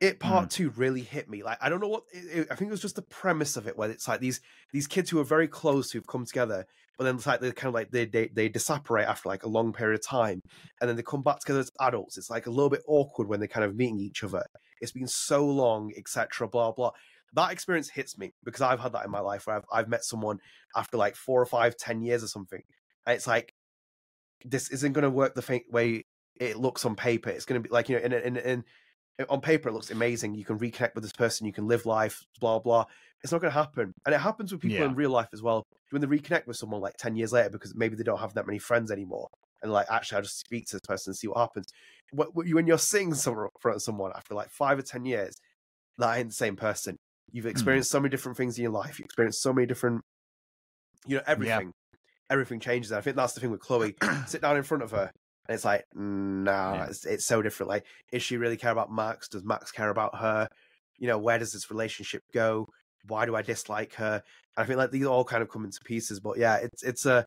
It 0.00 0.18
part 0.18 0.46
mm. 0.46 0.50
two 0.50 0.70
really 0.70 1.02
hit 1.02 1.28
me. 1.28 1.42
Like, 1.42 1.58
I 1.60 1.68
don't 1.68 1.80
know 1.80 1.88
what. 1.88 2.02
It, 2.12 2.38
it- 2.40 2.48
I 2.50 2.54
think 2.54 2.68
it 2.68 2.72
was 2.72 2.82
just 2.82 2.96
the 2.96 3.02
premise 3.02 3.56
of 3.56 3.66
it, 3.66 3.76
where 3.76 3.90
it's 3.90 4.08
like 4.08 4.20
these 4.20 4.40
these 4.72 4.86
kids 4.86 5.10
who 5.10 5.20
are 5.20 5.24
very 5.24 5.48
close 5.48 5.90
who've 5.90 6.06
come 6.06 6.26
together, 6.26 6.66
but 6.98 7.04
then 7.04 7.16
it's 7.16 7.26
like 7.26 7.40
they 7.40 7.50
kind 7.52 7.68
of 7.68 7.74
like 7.74 7.90
they 7.90 8.04
they 8.04 8.28
they 8.28 8.48
disapparate 8.48 9.08
after 9.08 9.28
like 9.28 9.44
a 9.44 9.48
long 9.48 9.72
period 9.72 9.98
of 9.98 10.06
time 10.06 10.40
and 10.80 10.88
then 10.88 10.96
they 10.96 11.02
come 11.02 11.22
back 11.22 11.40
together 11.40 11.60
as 11.60 11.70
adults. 11.80 12.18
It's 12.18 12.30
like 12.30 12.46
a 12.46 12.50
little 12.50 12.70
bit 12.70 12.82
awkward 12.86 13.28
when 13.28 13.40
they're 13.40 13.48
kind 13.48 13.64
of 13.64 13.76
meeting 13.76 14.00
each 14.00 14.22
other. 14.22 14.44
It's 14.80 14.92
been 14.92 15.08
so 15.08 15.44
long, 15.46 15.92
etc. 15.96 16.48
Blah 16.48 16.72
blah. 16.72 16.90
That 17.34 17.52
experience 17.52 17.88
hits 17.90 18.16
me 18.18 18.32
because 18.44 18.62
I've 18.62 18.80
had 18.80 18.92
that 18.92 19.04
in 19.04 19.10
my 19.10 19.20
life 19.20 19.46
where 19.46 19.56
I've, 19.56 19.64
I've 19.72 19.88
met 19.88 20.04
someone 20.04 20.38
after 20.76 20.96
like 20.96 21.16
four 21.16 21.40
or 21.42 21.46
five, 21.46 21.76
ten 21.76 22.00
years 22.02 22.22
or 22.22 22.28
something, 22.28 22.62
and 23.06 23.16
it's 23.16 23.26
like 23.26 23.52
this 24.44 24.70
isn't 24.70 24.92
going 24.92 25.02
to 25.04 25.10
work 25.10 25.34
the 25.34 25.62
way 25.70 26.04
it 26.40 26.56
looks 26.58 26.84
on 26.84 26.94
paper. 26.96 27.30
It's 27.30 27.44
going 27.44 27.62
to 27.62 27.68
be 27.68 27.72
like 27.72 27.88
you 27.88 27.96
know, 27.98 28.02
in 28.04 28.12
in 28.12 28.36
in 28.36 28.64
on 29.28 29.40
paper 29.40 29.68
it 29.68 29.72
looks 29.72 29.90
amazing. 29.90 30.34
You 30.34 30.44
can 30.44 30.58
reconnect 30.58 30.94
with 30.94 31.04
this 31.04 31.12
person, 31.12 31.46
you 31.46 31.52
can 31.52 31.66
live 31.66 31.86
life, 31.86 32.20
blah 32.40 32.58
blah. 32.58 32.84
It's 33.22 33.32
not 33.32 33.40
going 33.40 33.52
to 33.52 33.58
happen, 33.58 33.92
and 34.04 34.14
it 34.14 34.18
happens 34.18 34.52
with 34.52 34.60
people 34.60 34.78
Yeah. 34.78 34.84
in 34.84 34.94
real 34.94 35.10
life 35.10 35.28
as 35.32 35.40
well. 35.42 35.62
When 35.90 36.02
they 36.02 36.08
reconnect 36.08 36.46
with 36.46 36.56
someone 36.56 36.80
like 36.80 36.96
ten 36.98 37.16
years 37.16 37.32
later 37.32 37.50
because 37.50 37.74
maybe 37.74 37.96
they 37.96 38.02
don't 38.02 38.18
have 38.20 38.34
that 38.34 38.46
many 38.46 38.58
friends 38.58 38.90
anymore, 38.90 39.28
and 39.62 39.72
like 39.72 39.86
actually 39.90 40.16
I'll 40.16 40.22
just 40.22 40.40
speak 40.40 40.66
to 40.66 40.76
this 40.76 40.82
person 40.86 41.10
and 41.10 41.16
see 41.16 41.28
what 41.28 41.38
happens. 41.38 41.66
Wh- 42.12 42.32
wh- 42.34 42.52
When 42.54 42.66
you're 42.66 42.78
seeing 42.78 43.14
somewhere 43.14 43.46
in 43.46 43.50
front 43.60 43.76
of 43.76 43.82
someone 43.82 44.12
after 44.14 44.34
like 44.34 44.50
five 44.50 44.78
or 44.78 44.82
ten 44.82 45.04
years, 45.06 45.36
that 45.98 46.18
ain't 46.18 46.28
the 46.28 46.34
same 46.34 46.56
person. 46.56 46.96
You've 47.32 47.44
mm-hmm. 47.44 47.50
experienced 47.50 47.90
so 47.90 48.00
many 48.00 48.10
different 48.10 48.36
things 48.36 48.58
in 48.58 48.62
your 48.62 48.72
life. 48.72 48.98
You 48.98 49.04
experienced 49.04 49.42
so 49.42 49.52
many 49.52 49.66
different, 49.66 50.02
you 51.06 51.16
know, 51.16 51.22
everything. 51.26 51.72
Everything 52.30 52.60
changes. 52.60 52.90
And 52.90 52.98
I 52.98 53.00
think 53.02 53.16
that's 53.16 53.34
the 53.34 53.40
thing 53.40 53.50
with 53.50 53.60
Chloe. 53.60 53.94
Sit 54.26 54.40
down 54.40 54.56
in 54.56 54.62
front 54.62 54.82
of 54.82 54.90
her, 54.92 55.10
and 55.48 55.54
it's 55.54 55.64
like, 55.64 55.84
no, 55.94 56.50
Yeah. 56.50 56.86
it's, 56.86 57.04
it's 57.04 57.26
so 57.26 57.42
different. 57.42 57.68
Like, 57.68 57.86
is 58.12 58.22
she 58.22 58.36
really 58.36 58.56
care 58.56 58.72
about 58.72 58.92
Max? 58.92 59.28
Does 59.28 59.44
Max 59.44 59.70
care 59.70 59.90
about 59.90 60.16
her? 60.16 60.48
You 60.98 61.08
know, 61.08 61.18
where 61.18 61.38
does 61.38 61.52
this 61.52 61.70
relationship 61.70 62.22
go? 62.32 62.66
Why 63.06 63.26
do 63.26 63.36
I 63.36 63.42
dislike 63.42 63.94
her? 63.94 64.22
And 64.56 64.64
I 64.64 64.66
think 64.66 64.78
like 64.78 64.90
these 64.90 65.06
all 65.06 65.24
kind 65.24 65.42
of 65.42 65.50
come 65.50 65.64
into 65.64 65.80
pieces. 65.84 66.20
But 66.20 66.38
yeah, 66.38 66.56
it's 66.56 66.82
it's 66.82 67.04
a 67.04 67.26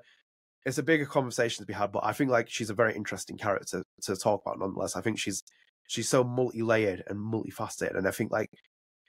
it's 0.65 0.79
a 0.79 0.83
bigger 0.83 1.05
conversation 1.05 1.63
to 1.63 1.67
be 1.67 1.73
had. 1.73 1.91
But 1.91 2.05
I 2.05 2.13
think 2.13 2.31
like 2.31 2.49
she's 2.49 2.69
a 2.69 2.73
very 2.73 2.95
interesting 2.95 3.37
character 3.37 3.83
to 4.03 4.15
talk 4.15 4.41
about 4.45 4.59
nonetheless. 4.59 4.95
I 4.95 5.01
think 5.01 5.19
she's 5.19 5.43
she's 5.87 6.09
so 6.09 6.23
multi 6.23 6.63
layered 6.63 7.03
and 7.07 7.19
multifaceted, 7.19 7.95
and 7.95 8.07
I 8.07 8.11
think 8.11 8.31
like 8.31 8.49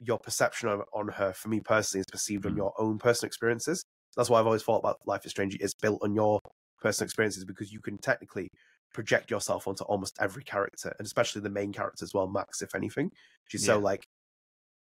your 0.01 0.19
perception 0.19 0.69
on, 0.69 0.83
on 0.93 1.09
her, 1.09 1.33
for 1.33 1.49
me 1.49 1.61
personally, 1.61 2.01
is 2.01 2.07
perceived 2.11 2.47
on 2.47 2.53
Mm. 2.53 2.59
your 2.59 2.75
own 2.79 2.99
personal 2.99 3.29
experiences. 3.29 3.85
That's 4.17 4.31
why 4.31 4.41
I've 4.41 4.47
always 4.47 4.63
thought 4.63 4.79
about 4.79 4.99
Life 5.07 5.25
is 5.25 5.31
Strange. 5.31 5.57
It's 5.61 5.75
built 5.75 6.03
on 6.03 6.15
your 6.15 6.41
personal 6.81 7.07
experiences 7.07 7.45
because 7.45 7.73
you 7.73 7.81
can 7.81 7.99
technically 7.99 8.49
project 8.93 9.31
yourself 9.31 9.69
onto 9.69 9.85
almost 9.85 10.17
every 10.21 10.45
character, 10.45 10.95
and 10.99 11.07
especially 11.07 11.43
the 11.43 11.51
main 11.51 11.73
character 11.73 12.05
as 12.05 12.15
well, 12.15 12.27
Max. 12.27 12.63
If 12.63 12.75
anything, 12.75 13.11
she's 13.49 13.65
so 13.65 13.79
like 13.79 14.05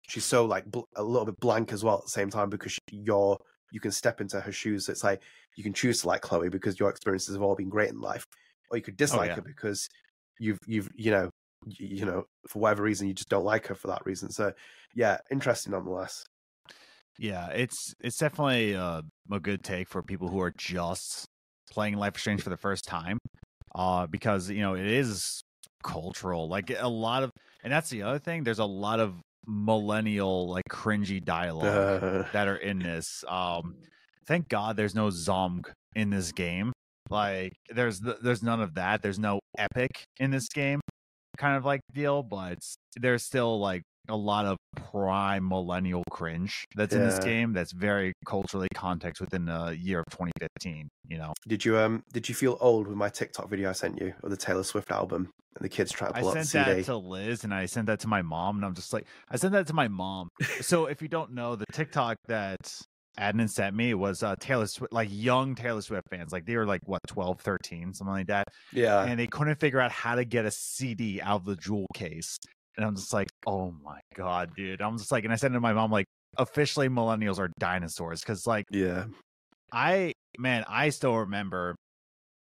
she's 0.09 0.25
so 0.25 0.45
like 0.45 0.65
bl- 0.67 0.81
a 0.97 1.03
little 1.03 1.27
bit 1.27 1.41
blank 1.41 1.73
as 1.73 1.85
well 1.85 1.99
at 1.99 2.05
the 2.05 2.11
same 2.11 2.31
time 2.31 2.51
because 2.51 2.73
she, 2.73 2.81
you're 2.91 3.39
you 3.73 3.81
can 3.81 3.91
step 3.93 4.21
into 4.21 4.41
her 4.41 4.53
shoes. 4.53 4.89
It's 4.89 5.05
like 5.05 5.23
you 5.57 5.63
can 5.65 5.73
choose 5.73 6.03
to 6.03 6.09
like 6.09 6.23
Chloe 6.23 6.49
because 6.49 6.79
your 6.79 6.91
experiences 6.91 7.35
have 7.35 7.43
all 7.43 7.55
been 7.55 7.69
great 7.69 7.91
in 7.91 8.01
life, 8.01 8.25
or 8.71 8.77
you 8.77 8.83
could 8.83 8.97
dislike 8.97 9.29
yeah. 9.29 9.37
her 9.37 9.43
because 9.43 9.89
you've 10.39 10.59
you've 10.67 10.89
you 10.95 11.11
know 11.11 11.30
you 11.67 12.05
know 12.05 12.25
for 12.49 12.61
whatever 12.61 12.83
reason 12.83 13.09
you 13.09 13.15
just 13.15 13.29
don't 13.29 13.45
like 13.45 13.67
her 13.67 13.75
for 13.75 13.89
that 13.89 14.05
reason. 14.07 14.31
So 14.31 14.53
yeah, 14.95 15.19
interesting 15.31 15.73
nonetheless. 15.73 16.25
Yeah, 17.19 17.49
it's 17.49 17.95
it's 18.01 18.17
definitely 18.17 18.75
uh, 18.75 19.03
a 19.31 19.41
good 19.41 19.63
take 19.63 19.89
for 19.89 20.03
people 20.03 20.29
who 20.29 20.41
are 20.41 20.55
just 20.57 21.27
playing 21.71 21.97
Life 21.97 22.17
is 22.17 22.23
Strange 22.23 22.43
for 22.43 22.51
the 22.51 22.57
first 22.57 22.85
time, 22.85 23.19
uh, 23.75 24.07
because 24.07 24.51
you 24.51 24.61
know 24.61 24.75
it 24.75 24.87
is 24.87 25.43
cultural. 25.83 26.49
Like 26.49 26.73
a 26.79 26.89
lot 26.89 27.23
of, 27.23 27.31
and 27.63 27.73
that's 27.73 27.91
the 27.91 28.03
other 28.03 28.19
thing. 28.19 28.45
There's 28.45 28.59
a 28.59 28.65
lot 28.65 29.01
of 29.01 29.15
millennial 29.47 30.49
like 30.49 30.65
cringy 30.71 31.23
dialogue 31.23 32.03
Uh, 32.03 32.25
that 32.33 32.49
are 32.49 32.57
in 32.57 32.79
this. 32.79 33.25
Um, 33.29 33.75
thank 34.27 34.49
God 34.49 34.77
there's 34.77 34.95
no 34.95 35.09
Zomg 35.09 35.71
in 35.95 36.11
this 36.11 36.33
game. 36.33 36.73
Like 37.11 37.53
there's 37.69 38.01
th- 38.01 38.19
there's 38.23 38.43
none 38.43 38.61
of 38.61 38.75
that. 38.75 39.03
There's 39.03 39.19
no 39.19 39.41
epic 39.59 39.91
in 40.19 40.31
this 40.31 40.49
game, 40.49 40.80
kind 41.41 41.57
of 41.57 41.65
like 41.65 41.81
deal. 41.93 42.23
But 42.23 42.59
there's 42.97 43.25
still 43.25 43.59
like 43.59 43.83
a 44.09 44.17
lot 44.17 44.45
of 44.45 44.57
prime 44.77 45.49
millennial 45.49 46.03
cringe 46.11 46.65
that's 46.75 46.95
in 46.95 47.03
this 47.05 47.19
game. 47.19 47.53
That's 47.53 47.73
very 47.73 48.13
culturally 48.27 48.69
context 48.75 49.21
within 49.21 49.47
the 49.47 49.77
year 49.79 50.01
of 50.01 50.07
2015. 50.11 50.89
You 51.09 51.19
know, 51.19 51.33
did 51.49 51.65
you 51.65 51.79
um 51.79 52.03
did 52.13 52.29
you 52.29 52.35
feel 52.35 52.57
old 52.61 52.87
with 52.87 52.97
my 52.97 53.09
TikTok 53.09 53.49
video 53.49 53.71
I 53.71 53.73
sent 53.73 54.01
you 54.01 54.15
of 54.23 54.31
the 54.31 54.37
Taylor 54.37 54.65
Swift 54.65 54.91
album 54.91 55.31
and 55.57 55.65
the 55.65 55.69
kids 55.69 55.91
trying 55.93 56.13
to 56.13 56.19
I 56.19 56.21
pull 56.21 56.31
out 56.31 56.35
sent 56.35 56.47
the 56.53 56.65
CD? 56.65 56.83
that 56.83 56.85
to 56.87 56.97
Liz 56.97 57.45
and 57.45 57.55
I 57.55 57.67
sent 57.67 57.87
that 57.87 58.01
to 58.01 58.09
my 58.09 58.23
mom, 58.23 58.57
and 58.57 58.65
I'm 58.65 58.75
just 58.75 58.93
like, 58.93 59.07
I 59.29 59.37
sent 59.37 59.53
that 59.53 59.67
to 59.69 59.75
my 59.75 59.89
mom. 59.89 60.29
so 60.61 60.87
if 60.87 61.03
you 61.03 61.09
don't 61.09 61.33
know, 61.33 61.57
the 61.57 61.67
TikTok 61.73 62.17
that 62.29 62.61
Adnan 63.21 63.51
sent 63.51 63.77
me 63.77 63.93
was 63.95 64.23
uh, 64.23 64.35
Taylor 64.41 64.67
Swift, 64.67 64.93
like 64.93 65.09
young 65.11 65.55
Taylor 65.55 65.83
Swift 65.83 66.09
fans. 66.09 66.33
Like 66.33 66.47
they 66.47 66.57
were 66.57 66.67
like, 66.67 66.81
what, 66.87 67.01
12, 67.07 67.41
13, 67.41 67.93
something 67.93 68.13
like 68.13 68.29
that. 68.29 68.49
Yeah, 68.73 69.03
And 69.03 69.21
they 69.21 69.27
couldn't 69.27 69.61
figure 69.61 69.81
out 69.81 69.93
how 69.93 70.15
to 70.15 70.25
get 70.25 70.47
a 70.47 70.51
CD 70.51 71.21
out 71.21 71.41
of 71.41 71.45
the 71.45 71.57
jewel 71.57 71.87
case. 71.95 72.39
And 72.77 72.87
I'm 72.87 72.97
just 72.97 73.13
like, 73.13 73.29
oh 73.47 73.75
my 73.85 74.01
God, 74.15 74.53
dude. 74.57 74.81
I'm 74.81 74.97
just 74.97 75.13
like, 75.13 75.25
and 75.25 75.33
I 75.33 75.37
said 75.37 75.53
to 75.53 75.61
my 75.61 75.73
mom, 75.73 75.91
like, 75.91 76.07
officially 76.39 76.89
millennials 76.89 77.39
are 77.39 77.51
dinosaurs. 77.59 78.23
Cause 78.25 78.47
like, 78.47 78.67
yeah, 78.71 79.07
I 79.73 80.13
man, 80.39 80.65
I 80.69 80.91
still 80.91 81.17
remember 81.17 81.77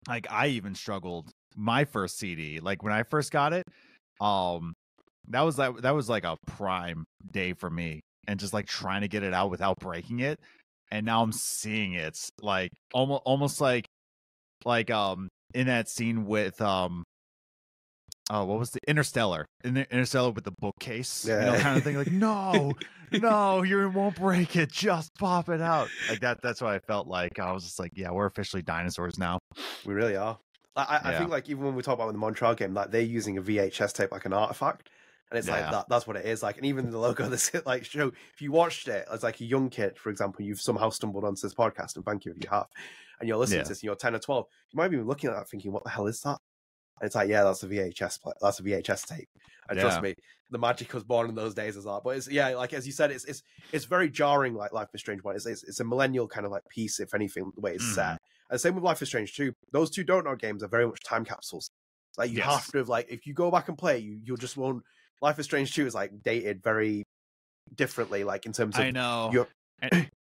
like 0.09 0.27
I 0.31 0.49
even 0.49 0.75
struggled 0.75 1.31
my 1.57 1.85
first 1.85 2.19
CD. 2.19 2.61
Like 2.61 2.83
when 2.83 2.93
I 2.93 3.03
first 3.05 3.31
got 3.31 3.53
it, 3.53 3.67
um 4.21 4.75
that 5.29 5.43
was 5.43 5.57
that 5.57 5.83
that 5.83 5.95
was 5.95 6.09
like 6.09 6.25
a 6.25 6.37
prime 6.47 7.05
day 7.31 7.53
for 7.53 7.71
me 7.71 8.01
and 8.27 8.39
just 8.39 8.53
like 8.53 8.67
trying 8.67 9.01
to 9.01 9.09
get 9.09 9.23
it 9.23 9.35
out 9.35 9.51
without 9.51 9.79
breaking 9.81 10.21
it. 10.21 10.39
And 10.91 11.07
now 11.07 11.23
I'm 11.23 11.33
seeing 11.33 11.95
it 11.95 12.19
like 12.41 12.71
almost 12.93 13.23
almost 13.25 13.61
like 13.61 13.87
like 14.65 14.91
um 14.91 15.29
in 15.55 15.67
that 15.67 15.89
scene 15.89 16.27
with 16.27 16.61
um 16.61 17.05
oh 18.31 18.45
what 18.45 18.59
was 18.59 18.71
the 18.71 18.81
Interstellar 18.89 19.47
in 19.65 19.75
the 19.75 19.91
Interstellar 19.91 20.31
with 20.31 20.45
the 20.45 20.53
bookcase 20.61 21.33
you 21.39 21.45
know 21.47 21.55
Yeah. 21.55 21.63
kind 21.63 21.77
of 21.77 21.85
thing 21.85 21.97
like 21.97 22.11
no 22.13 22.75
no 23.13 23.63
you 23.63 23.89
won't 23.91 24.15
break 24.17 24.57
it 24.57 24.71
just 24.71 25.11
pop 25.19 25.49
it 25.49 25.61
out 25.61 25.91
like 26.09 26.21
that 26.21 26.39
that's 26.43 26.61
what 26.61 26.73
I 26.75 26.79
felt 26.81 27.07
like 27.07 27.39
I 27.39 27.53
was 27.53 27.65
just 27.65 27.79
like 27.79 27.93
yeah 27.95 28.11
we're 28.11 28.27
officially 28.27 28.63
dinosaurs 28.63 29.19
now 29.19 29.39
We 29.85 29.95
really 29.95 30.17
are. 30.17 30.39
I, 30.77 31.01
I 31.05 31.11
Yeah. 31.11 31.19
think 31.19 31.31
like 31.31 31.49
even 31.49 31.65
when 31.65 31.75
we 31.75 31.83
talk 31.83 31.95
about 31.95 32.13
the 32.13 32.19
Montreal 32.19 32.55
game, 32.55 32.75
like 32.75 32.91
they're 32.93 33.01
using 33.01 33.37
a 33.37 33.43
VHS 33.43 33.93
tape 33.93 34.13
like 34.13 34.27
an 34.27 34.33
artifact, 34.33 34.91
and 35.31 35.39
it's 35.39 35.49
like 35.49 35.71
that. 35.71 35.87
That's 35.89 36.07
what 36.07 36.17
it 36.17 36.25
is. 36.27 36.43
Like, 36.43 36.57
and 36.57 36.67
even 36.67 36.91
the 36.91 36.99
logo, 36.99 37.29
this 37.29 37.51
like 37.67 37.85
show. 37.85 38.09
If 38.35 38.41
you 38.41 38.53
watched 38.53 38.89
it 38.89 39.07
as 39.13 39.23
like 39.23 39.41
a 39.41 39.45
young 39.45 39.69
kid, 39.71 39.99
for 39.99 40.11
example, 40.11 40.45
you've 40.45 40.61
somehow 40.61 40.91
stumbled 40.91 41.25
onto 41.25 41.41
this 41.43 41.55
podcast, 41.55 41.97
and 41.97 42.05
thank 42.05 42.25
you 42.25 42.33
if 42.33 42.43
you 42.43 42.51
have, 42.51 42.67
and 43.21 43.29
you're 43.29 43.39
listening 43.39 43.59
Yeah. 43.59 43.63
to 43.65 43.69
this, 43.71 43.79
and 43.79 43.85
you're 43.85 43.97
ten 43.97 44.15
or 44.15 44.19
twelve, 44.19 44.47
you 44.73 44.77
might 44.77 44.89
be 44.89 44.99
looking 44.99 45.31
at 45.31 45.37
that 45.37 45.49
thinking, 45.49 45.73
"What 45.73 45.85
the 45.85 45.91
hell 45.91 46.07
is 46.07 46.21
that?" 46.23 46.39
And 47.01 47.07
it's 47.07 47.15
like, 47.15 47.29
yeah, 47.29 47.45
that's 47.45 47.63
a 47.63 47.69
VHS. 47.69 48.21
Play. 48.21 48.33
That's 48.41 48.59
a 48.59 48.63
VHS 48.65 49.07
tape. 49.07 49.29
And 49.69 49.79
trust 49.79 50.03
me, 50.03 50.15
the 50.51 50.59
magic 50.59 50.93
was 50.95 51.05
born 51.05 51.29
in 51.29 51.35
those 51.35 51.55
days 51.55 51.77
as 51.77 51.85
that. 51.85 52.01
But 52.03 52.17
it's 52.17 52.29
yeah, 52.29 52.49
like 52.57 52.73
as 52.73 52.87
you 52.87 52.93
said, 52.93 53.11
it's 53.11 53.25
it's 53.27 53.43
it's 53.71 53.85
very 53.85 54.09
jarring. 54.11 54.55
Like 54.55 54.73
Life 54.73 54.89
is 54.95 55.01
Strange 55.01 55.23
one, 55.23 55.37
it's 55.37 55.45
it's, 55.47 55.63
it's 55.63 55.79
a 55.81 55.85
millennial 55.85 56.27
kind 56.27 56.47
of 56.47 56.51
like 56.53 56.63
piece, 56.71 56.99
if 57.01 57.13
anything, 57.15 57.53
the 57.55 57.61
way 57.61 57.75
it's 57.75 57.85
Mhm. 57.85 57.95
set. 57.95 58.19
And 58.51 58.59
same 58.61 58.75
with 58.75 58.83
Life 58.83 59.03
is 59.03 59.09
Strange 59.09 59.37
too. 59.37 59.53
Those 59.73 59.91
two 59.91 60.05
Don't 60.05 60.25
Nod 60.25 60.41
games 60.41 60.63
are 60.63 60.69
very 60.69 60.87
much 60.87 61.01
time 61.05 61.25
capsules. 61.25 61.71
Like 62.17 62.31
you 62.31 62.39
Yes. 62.39 62.47
have 62.47 62.67
to 62.73 62.79
have 62.79 62.89
like 62.89 63.09
if 63.11 63.27
you 63.27 63.35
go 63.35 63.51
back 63.51 63.69
and 63.69 63.77
play, 63.77 63.99
you 63.99 64.19
you'll 64.25 64.39
just 64.39 64.57
won't. 64.57 64.83
Life 65.21 65.39
is 65.39 65.47
Strange 65.47 65.75
two 65.75 65.87
is 65.87 65.95
like 65.95 66.23
dated 66.23 66.63
very 66.63 67.05
differently, 67.75 68.25
like 68.25 68.47
in 68.47 68.53
terms 68.53 68.77
of 68.77 68.83
I 68.83 68.91
know 68.91 69.31
your- 69.33 69.49
And- 69.81 70.11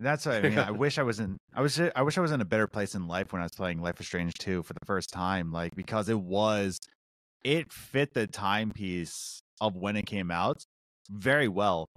That's 0.00 0.26
what 0.26 0.36
I 0.36 0.48
mean. 0.48 0.58
I 0.58 0.70
wish 0.72 0.98
I 0.98 1.02
was 1.02 1.20
in. 1.20 1.36
I 1.54 1.60
was. 1.60 1.78
I 1.94 2.02
wish 2.02 2.18
I 2.18 2.22
was 2.22 2.32
in 2.32 2.40
a 2.40 2.44
better 2.44 2.66
place 2.66 2.94
in 2.96 3.06
life 3.06 3.32
when 3.32 3.40
I 3.40 3.44
was 3.44 3.52
playing 3.52 3.80
Life 3.80 4.00
is 4.00 4.06
Strange 4.06 4.32
2 4.34 4.64
for 4.64 4.72
the 4.72 4.84
first 4.84 5.10
time. 5.12 5.52
Like 5.52 5.76
because 5.76 6.08
it 6.08 6.18
was, 6.18 6.80
it 7.44 7.70
fit 7.72 8.12
the 8.14 8.26
timepiece 8.26 9.42
of 9.60 9.76
when 9.76 9.96
it 9.96 10.06
came 10.06 10.30
out 10.32 10.64
very 11.08 11.46
well. 11.46 11.88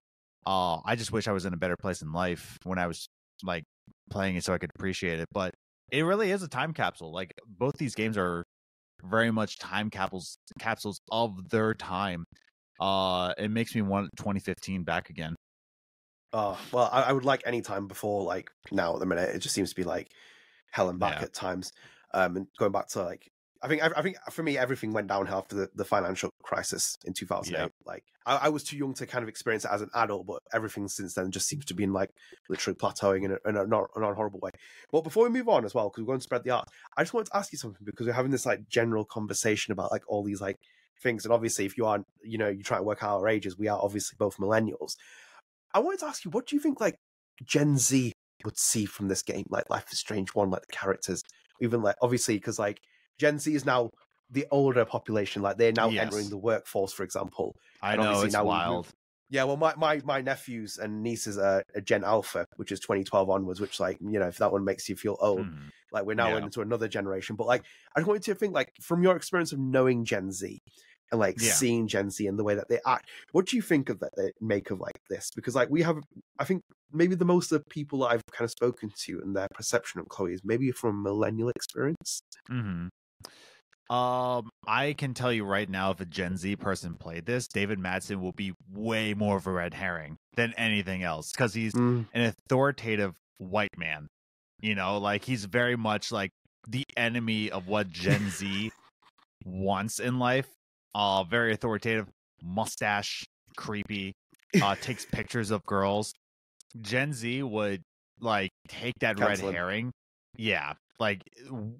Uh, 0.45 0.81
I 0.85 0.95
just 0.95 1.11
wish 1.11 1.27
I 1.27 1.31
was 1.31 1.45
in 1.45 1.53
a 1.53 1.57
better 1.57 1.77
place 1.77 2.03
in 2.03 2.11
life 2.11 2.59
when 2.63 2.77
I 2.77 2.85
was 2.85 3.07
like 3.43 3.63
playing 4.11 4.35
it 4.35 4.43
so 4.43 4.53
I 4.53 4.59
could 4.59 4.71
appreciate 4.75 5.19
it. 5.19 5.27
But 5.31 5.55
it 5.91 6.01
really 6.03 6.29
is 6.29 6.43
a 6.43 6.47
time 6.47 6.73
capsule. 6.73 7.11
Like 7.11 7.33
both 7.47 7.77
these 7.77 7.95
games 7.95 8.17
are 8.19 8.43
very 9.03 9.31
much 9.31 9.57
time 9.59 9.89
capsules 9.89 10.37
capsules 10.59 10.99
of 11.11 11.49
their 11.49 11.73
time. 11.73 12.25
Uh, 12.79 13.33
it 13.37 13.49
makes 13.49 13.75
me 13.75 13.81
want 13.81 14.09
2015 14.17 14.83
back 14.83 15.09
again. 15.09 15.35
Oh 16.33 16.59
well, 16.71 16.89
I, 16.91 17.03
I 17.03 17.11
would 17.13 17.25
like 17.25 17.43
any 17.45 17.61
time 17.61 17.87
before 17.87 18.23
like 18.23 18.49
now 18.71 18.93
at 18.93 18.99
the 18.99 19.05
minute. 19.05 19.35
It 19.35 19.39
just 19.39 19.55
seems 19.55 19.69
to 19.69 19.75
be 19.75 19.83
like 19.83 20.11
hell 20.71 20.89
and 20.89 20.99
back 20.99 21.21
Yeah. 21.21 21.23
at 21.23 21.33
times. 21.33 21.71
Um, 22.13 22.37
and 22.37 22.47
going 22.57 22.71
back 22.71 22.87
to 22.89 23.03
like, 23.03 23.31
I 23.65 23.67
think 23.67 23.81
I, 23.81 24.01
think 24.03 24.17
for 24.31 24.43
me 24.43 24.59
everything 24.59 24.93
went 24.93 25.07
downhill 25.07 25.39
after 25.39 25.55
the, 25.55 25.69
the 25.73 25.83
financial 25.83 26.29
crisis 26.43 26.97
in 27.03 27.13
two 27.13 27.25
thousand 27.25 27.55
eight. 27.55 27.59
Yeah. 27.59 27.67
Like 27.83 28.03
I, 28.27 28.41
I 28.43 28.49
was 28.49 28.63
too 28.63 28.77
young 28.77 28.93
to 28.93 29.07
kind 29.07 29.23
of 29.23 29.29
experience 29.29 29.65
it 29.65 29.71
as 29.71 29.81
an 29.81 29.89
adult, 29.95 30.27
but 30.27 30.43
everything 30.53 30.87
since 30.87 31.15
then 31.15 31.31
just 31.31 31.47
seems 31.47 31.65
to 31.65 31.73
be 31.73 31.83
in 31.83 31.91
like 31.91 32.11
literally 32.47 32.77
plateauing 32.77 33.25
in 33.25 33.31
a, 33.31 33.49
in 33.49 33.57
a 33.57 33.65
not, 33.65 33.89
not 33.97 34.15
horrible 34.15 34.39
way. 34.39 34.51
But 34.91 35.03
before 35.03 35.23
we 35.23 35.31
move 35.31 35.49
on 35.49 35.65
as 35.65 35.73
well, 35.73 35.89
because 35.89 36.03
we're 36.03 36.13
going 36.13 36.19
to 36.19 36.23
spread 36.23 36.43
the 36.43 36.51
art, 36.51 36.69
I 36.95 37.01
just 37.01 37.13
wanted 37.15 37.31
to 37.31 37.37
ask 37.37 37.51
you 37.51 37.57
something 37.57 37.83
because 37.83 38.05
we're 38.05 38.13
having 38.13 38.31
this 38.31 38.45
like 38.45 38.69
general 38.69 39.03
conversation 39.03 39.71
about 39.71 39.91
like 39.91 40.03
all 40.07 40.23
these 40.23 40.41
like 40.41 40.57
things, 41.01 41.25
and 41.25 41.33
obviously 41.33 41.65
if 41.65 41.75
you 41.75 41.87
aren't, 41.87 42.05
you 42.23 42.37
know 42.37 42.49
you 42.49 42.61
try 42.61 42.77
to 42.77 42.83
work 42.83 43.03
out 43.03 43.19
our 43.19 43.27
ages, 43.27 43.57
we 43.57 43.67
are 43.67 43.79
obviously 43.81 44.15
both 44.19 44.37
millennials. 44.37 44.95
I 45.73 45.79
wanted 45.79 46.01
to 46.01 46.05
ask 46.05 46.23
you, 46.23 46.29
what 46.29 46.45
do 46.45 46.55
you 46.55 46.61
think 46.61 46.79
like 46.79 46.97
Gen 47.43 47.79
Z 47.79 48.11
would 48.43 48.59
see 48.59 48.85
from 48.85 49.07
this 49.07 49.23
game, 49.23 49.45
like 49.49 49.71
Life 49.71 49.91
is 49.91 49.97
Strange 49.97 50.35
One, 50.35 50.51
like 50.51 50.61
the 50.67 50.75
characters, 50.75 51.23
even 51.59 51.81
like 51.81 51.95
obviously 52.01 52.35
because 52.35 52.59
like 52.59 52.79
Gen 53.19 53.39
Z 53.39 53.53
is 53.53 53.65
now 53.65 53.89
the 54.29 54.45
older 54.51 54.85
population, 54.85 55.41
like 55.41 55.57
they're 55.57 55.71
now 55.71 55.89
Yes. 55.89 56.05
entering 56.05 56.29
the 56.29 56.37
workforce, 56.37 56.91
for 56.93 57.03
example. 57.03 57.55
I 57.81 57.93
And 57.93 58.01
know 58.01 58.21
it's 58.21 58.33
now 58.33 58.43
we- 58.43 58.49
wild. 58.49 58.87
Yeah, 59.29 59.43
well, 59.45 59.57
my 59.57 59.73
my 59.75 60.01
my 60.05 60.21
nephews 60.21 60.77
and 60.77 61.01
nieces 61.01 61.37
are 61.39 61.63
a 61.73 61.81
Gen 61.81 62.03
Alpha, 62.03 62.45
which 62.57 62.71
is 62.71 62.79
2012 62.79 63.27
onwards, 63.29 63.59
which 63.59 63.79
like 63.79 63.97
you 63.99 64.19
know 64.19 64.27
if 64.27 64.37
that 64.37 64.51
one 64.51 64.63
makes 64.63 64.87
you 64.87 64.95
feel 64.95 65.17
old, 65.19 65.47
Mhm. 65.47 65.71
like 65.91 66.05
we're 66.05 66.13
now 66.13 66.29
Yeah. 66.29 66.43
into 66.45 66.61
another 66.61 66.87
generation. 66.87 67.35
But 67.35 67.47
like 67.47 67.63
I 67.95 67.99
just 68.01 68.07
wanted 68.07 68.23
to 68.23 68.35
think 68.35 68.53
like 68.53 68.69
from 68.81 69.01
your 69.01 69.15
experience 69.15 69.51
of 69.51 69.57
knowing 69.59 70.05
Gen 70.05 70.31
Z 70.31 70.59
and 71.11 71.19
like 71.19 71.41
Yeah. 71.41 71.53
seeing 71.53 71.87
Gen 71.87 72.11
Z 72.11 72.25
and 72.27 72.37
the 72.37 72.43
way 72.43 72.53
that 72.53 72.67
they 72.69 72.79
act, 72.85 73.09
what 73.31 73.47
do 73.47 73.55
you 73.55 73.63
think 73.63 73.89
of 73.89 73.99
that 73.99 74.11
they 74.15 74.31
make 74.41 74.69
of 74.69 74.79
like 74.79 74.99
this? 75.09 75.31
Because 75.35 75.55
like 75.55 75.69
we 75.71 75.81
have, 75.81 75.97
I 76.37 76.45
think 76.45 76.61
maybe 76.91 77.15
the 77.15 77.25
most 77.25 77.51
of 77.51 77.59
the 77.63 77.69
people 77.71 77.99
that 77.99 78.07
I've 78.11 78.21
kind 78.31 78.45
of 78.45 78.51
spoken 78.51 78.91
to 79.05 79.21
and 79.21 79.35
their 79.35 79.47
perception 79.55 79.99
of 79.99 80.07
Chloe 80.07 80.33
is 80.33 80.41
maybe 80.43 80.71
from 80.71 81.01
millennial 81.01 81.49
experience. 81.49 82.21
hmm 82.47 82.87
Um, 83.89 84.49
I 84.67 84.93
can 84.97 85.13
tell 85.13 85.31
you 85.31 85.45
right 85.45 85.69
now, 85.69 85.91
if 85.91 85.99
a 85.99 86.05
Gen 86.05 86.37
Z 86.37 86.55
person 86.55 86.95
played 86.95 87.25
this, 87.25 87.47
David 87.47 87.77
Madsen 87.79 88.19
will 88.19 88.31
be 88.31 88.53
way 88.73 89.13
more 89.13 89.37
of 89.37 89.45
a 89.45 89.51
red 89.51 89.75
herring 89.75 90.17
than 90.35 90.53
anything 90.57 91.03
else 91.03 91.31
because 91.31 91.53
he's 91.53 91.73
Mm. 91.73 92.05
an 92.13 92.33
authoritative 92.49 93.13
white 93.37 93.77
man. 93.77 94.07
You 94.59 94.73
know, 94.73 94.97
like 94.97 95.23
he's 95.25 95.45
very 95.45 95.75
much 95.75 96.11
like 96.11 96.31
the 96.67 96.83
enemy 96.97 97.51
of 97.51 97.67
what 97.67 97.89
Gen 97.89 98.29
Z 98.29 98.71
wants 99.43 99.99
in 99.99 100.17
life. 100.17 100.47
Uh, 100.95 101.23
very 101.23 101.53
authoritative, 101.53 102.07
mustache, 102.41 103.23
creepy, 103.55 104.13
uh, 104.61 104.75
takes 104.81 105.05
pictures 105.11 105.51
of 105.51 105.63
girls. 105.65 106.13
Gen 106.81 107.13
Z 107.13 107.43
would 107.43 107.83
like 108.19 108.49
take 108.67 108.93
that 109.01 109.19
red 109.19 109.39
herring, 109.39 109.91
yeah, 110.37 110.73
like 110.99 111.21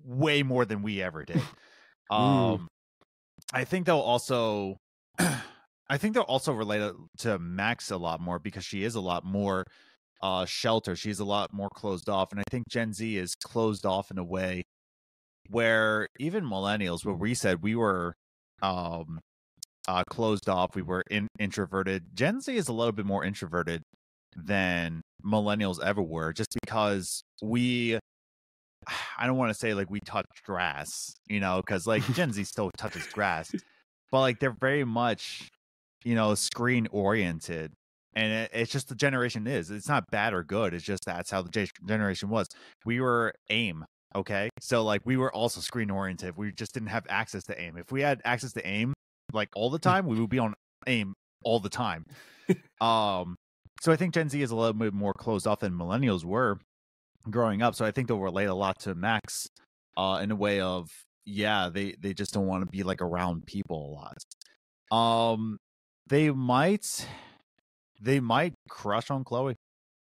way 0.03 0.43
more 0.43 0.65
than 0.65 0.81
we 0.81 1.01
ever 1.01 1.23
did. 1.23 1.41
Um, 2.11 2.67
I 3.51 3.63
think 3.63 3.87
they'll 3.87 3.97
also, 3.97 4.77
I 5.19 5.97
think 5.97 6.13
they'll 6.13 6.21
also 6.23 6.53
relate 6.53 6.93
to 7.19 7.39
Max 7.39 7.89
a 7.89 7.97
lot 7.97 8.21
more 8.21 8.37
because 8.37 8.63
she 8.63 8.83
is 8.83 8.93
a 8.93 9.01
lot 9.01 9.25
more 9.25 9.63
uh 10.21 10.45
sheltered. 10.45 10.99
She's 10.99 11.19
a 11.19 11.25
lot 11.25 11.51
more 11.51 11.69
closed 11.73 12.09
off, 12.09 12.31
and 12.31 12.39
I 12.39 12.43
think 12.51 12.65
Gen 12.69 12.93
Z 12.93 13.17
is 13.17 13.33
closed 13.43 13.87
off 13.87 14.11
in 14.11 14.19
a 14.19 14.23
way 14.23 14.63
where 15.49 16.07
even 16.19 16.43
millennials, 16.43 17.03
where 17.03 17.15
we 17.15 17.33
said 17.33 17.63
we 17.63 17.75
were 17.75 18.13
um 18.61 19.19
uh 19.87 20.03
closed 20.09 20.47
off, 20.47 20.75
we 20.75 20.83
were 20.83 21.03
in, 21.09 21.27
introverted. 21.39 22.03
Gen 22.13 22.39
Z 22.41 22.55
is 22.55 22.67
a 22.67 22.73
little 22.73 22.93
bit 22.93 23.05
more 23.05 23.23
introverted 23.23 23.81
than 24.35 25.01
millennials 25.25 25.83
ever 25.83 26.01
were, 26.01 26.33
just 26.33 26.55
because 26.61 27.23
we 27.41 27.99
I 29.17 29.27
don't 29.27 29.37
want 29.37 29.51
to 29.51 29.57
say 29.57 29.73
like 29.73 29.89
we 29.89 29.99
touch 29.99 30.25
grass, 30.45 31.15
you 31.27 31.39
know, 31.39 31.61
because 31.65 31.87
like 31.87 32.05
Gen 32.13 32.31
Z 32.33 32.43
still 32.45 32.71
touches 32.77 33.07
grass, 33.07 33.51
but 34.11 34.19
like 34.19 34.39
they're 34.39 34.55
very 34.59 34.83
much, 34.83 35.49
you 36.03 36.15
know, 36.15 36.35
screen 36.35 36.87
oriented. 36.91 37.73
And 38.17 38.31
it, 38.31 38.51
it's 38.53 38.71
just 38.71 38.87
the 38.87 38.95
generation 38.95 39.45
is. 39.45 39.71
It's 39.71 39.89
not 39.89 40.09
bad 40.09 40.33
or 40.33 40.43
good. 40.43 40.73
It's 40.73 40.85
just 40.85 41.05
that's 41.05 41.31
how 41.31 41.41
the 41.41 41.69
generation 41.85 42.29
was. 42.29 42.47
We 42.85 43.01
were 43.01 43.33
AIM, 43.49 43.85
okay? 44.15 44.49
So 44.61 44.83
like 44.83 45.01
we 45.05 45.17
were 45.17 45.33
also 45.33 45.59
screen 45.61 45.89
oriented. 45.89 46.37
We 46.37 46.51
just 46.51 46.73
didn't 46.73 46.89
have 46.89 47.05
access 47.09 47.43
to 47.45 47.61
AIM. 47.61 47.77
If 47.77 47.91
we 47.91 48.01
had 48.01 48.21
access 48.23 48.53
to 48.53 48.67
AIM 48.67 48.93
like 49.33 49.49
all 49.55 49.69
the 49.69 49.79
time, 49.79 50.05
we 50.05 50.19
would 50.19 50.29
be 50.29 50.39
on 50.39 50.53
AIM 50.87 51.13
all 51.43 51.59
the 51.59 51.69
time. 51.69 52.05
um, 52.81 53.35
so 53.81 53.91
I 53.91 53.97
think 53.97 54.13
Gen 54.13 54.29
Z 54.29 54.41
is 54.41 54.51
a 54.51 54.55
little 54.55 54.73
bit 54.73 54.93
more 54.93 55.13
closed 55.13 55.45
off 55.45 55.59
than 55.59 55.73
millennials 55.73 56.23
were 56.23 56.59
growing 57.29 57.61
up. 57.61 57.75
So 57.75 57.85
I 57.85 57.91
think 57.91 58.07
they'll 58.07 58.19
relate 58.19 58.45
a 58.45 58.53
lot 58.55 58.79
to 58.81 58.95
Max 58.95 59.47
uh, 59.97 60.19
in 60.21 60.31
a 60.31 60.35
way 60.35 60.59
of 60.61 60.89
yeah, 61.25 61.69
they 61.73 61.95
they 61.99 62.13
just 62.13 62.33
don't 62.33 62.47
want 62.47 62.63
to 62.63 62.69
be 62.69 62.83
like 62.83 63.01
around 63.01 63.45
people 63.45 63.89
a 63.89 63.91
lot. 64.93 65.31
Um, 65.31 65.57
they 66.07 66.29
might 66.29 67.07
they 68.01 68.19
might 68.19 68.53
crush 68.69 69.09
on 69.09 69.23
Chloe. 69.23 69.55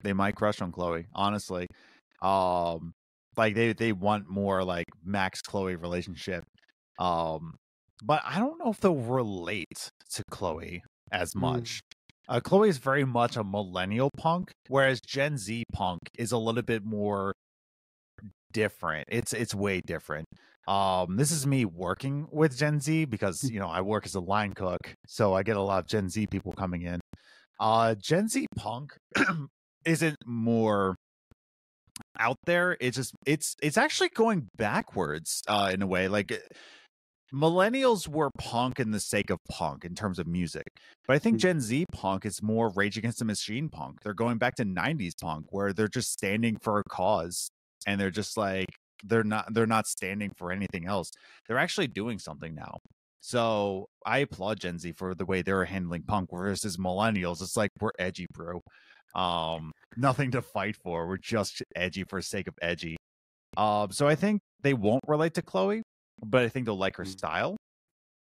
They 0.04 0.14
might 0.14 0.36
crush 0.36 0.62
on 0.62 0.72
Chloe. 0.72 1.06
Honestly, 1.14 1.68
um, 2.22 2.94
like 3.38 3.56
they 3.56 3.74
they 3.74 3.94
want 3.94 4.30
more 4.30 4.64
like 4.64 4.86
Max 5.04 5.41
Chloe 5.41 5.76
relationship. 5.76 6.44
Um, 7.00 7.56
but 8.04 8.22
I 8.26 8.40
don't 8.40 8.60
know 8.60 8.70
if 8.72 8.80
they'll 8.80 8.95
relate 8.95 9.90
to 10.12 10.24
Chloe 10.30 10.84
as 11.12 11.34
Mm. 11.34 11.41
much. 11.41 11.82
Uh, 12.30 12.40
Chloe 12.40 12.70
is 12.70 12.78
very 12.78 13.04
much 13.06 13.36
a 13.36 13.44
millennial 13.44 14.10
punk, 14.18 14.52
whereas 14.68 15.02
Gen 15.02 15.38
Z 15.38 15.66
punk 15.74 16.00
is 16.18 16.32
a 16.32 16.38
little 16.38 16.62
bit 16.62 16.84
more 16.84 17.34
different. 18.52 19.06
It's 19.10 19.34
it's 19.34 19.54
way 19.54 19.82
different. 19.86 20.26
Um, 20.68 21.18
this 21.18 21.32
is 21.32 21.45
me 21.45 21.66
working 21.66 22.28
with 22.32 22.58
Gen 22.58 22.80
Z 22.80 23.06
because 23.06 23.44
you 23.50 23.60
know 23.60 23.68
I 23.68 23.82
work 23.82 24.06
as 24.06 24.16
a 24.16 24.22
line 24.22 24.54
cook, 24.54 24.94
so 25.06 25.34
I 25.34 25.44
get 25.44 25.58
a 25.58 25.62
lot 25.62 25.80
of 25.80 25.88
Gen 25.88 26.10
Z 26.10 26.28
people 26.28 26.54
coming 26.54 26.84
in. 26.84 27.02
Uh, 27.60 27.95
Gen 27.95 28.30
Z 28.30 28.48
punk 28.56 28.94
isn't 29.86 30.18
more 30.26 30.95
out 32.18 32.38
there. 32.45 32.78
It's 32.80 32.98
just 32.98 33.14
it's 33.26 33.56
it's 33.62 33.78
actually 33.78 34.10
going 34.10 34.48
backwards 34.58 35.41
uh, 35.48 35.72
in 35.74 35.82
a 35.82 35.88
way. 35.88 36.08
Like 36.08 36.32
millennials 37.34 38.07
were 38.07 38.30
punk 38.38 38.80
in 38.80 38.91
the 38.91 38.99
sake 38.99 39.30
of 39.30 39.39
punk 39.49 39.84
in 39.85 39.95
terms 39.95 40.19
of 40.19 40.27
music. 40.27 40.68
But 41.07 41.15
I 41.15 41.19
think 41.19 41.38
Mm. 41.38 41.39
Gen 41.39 41.60
Z 41.61 41.85
punk 41.91 42.26
is 42.26 42.41
more 42.43 42.69
Rage 42.69 42.97
Against 42.97 43.19
the 43.19 43.26
Machine 43.26 43.69
punk. 43.69 44.01
They're 44.03 44.14
going 44.14 44.38
back 44.38 44.55
to 44.55 44.65
90s 44.65 45.14
punk 45.19 45.47
where 45.49 45.73
they're 45.73 45.88
just 45.88 46.11
standing 46.11 46.57
for 46.61 46.80
a 46.80 46.84
cause 46.84 47.49
and 47.88 47.99
they're 47.99 48.11
just 48.11 48.38
like 48.38 48.68
they're 49.03 49.23
not 49.23 49.53
they're 49.53 49.65
not 49.68 49.88
standing 49.88 50.31
for 50.38 50.51
anything 50.51 50.85
else. 50.88 51.11
They're 51.47 51.57
actually 51.57 51.88
doing 51.88 52.19
something 52.19 52.53
now. 52.55 52.77
So 53.19 53.88
I 54.05 54.19
applaud 54.19 54.60
Gen 54.60 54.77
Z 54.80 54.93
for 54.93 55.15
the 55.15 55.26
way 55.26 55.41
they're 55.41 55.65
handling 55.65 56.03
punk 56.03 56.30
versus 56.31 56.77
millennials. 56.77 57.41
It's 57.41 57.57
like 57.57 57.72
we're 57.81 57.91
edgy, 57.99 58.27
bro. 58.34 58.61
Um, 59.15 59.72
nothing 59.97 60.31
to 60.31 60.41
fight 60.41 60.76
for. 60.84 61.07
We're 61.07 61.18
just 61.18 61.64
edgy 61.76 62.03
for 62.03 62.22
sake 62.22 62.47
of 62.47 62.53
edgy. 62.61 62.95
Um, 63.57 63.91
so 63.91 64.07
I 64.07 64.15
think 64.15 64.41
they 64.61 64.73
won't 64.73 65.03
relate 65.07 65.34
to 65.35 65.41
Chloe, 65.41 65.84
but 66.26 66.44
I 66.44 66.50
think 66.50 66.66
they'll 66.66 66.78
like 66.78 66.98
her 66.98 67.06
Mm. 67.06 67.20
style. 67.20 67.58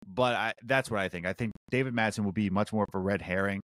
But 0.07 0.35
I, 0.35 0.53
that's 0.63 0.91
what 0.91 0.99
I 1.01 1.09
think. 1.09 1.25
I 1.25 1.33
think 1.33 1.53
David 1.71 1.93
Madsen 1.95 2.25
will 2.25 2.33
be 2.33 2.49
much 2.49 2.73
more 2.73 2.83
of 2.83 2.89
a 2.95 2.99
red 2.99 3.21
herring. 3.21 3.61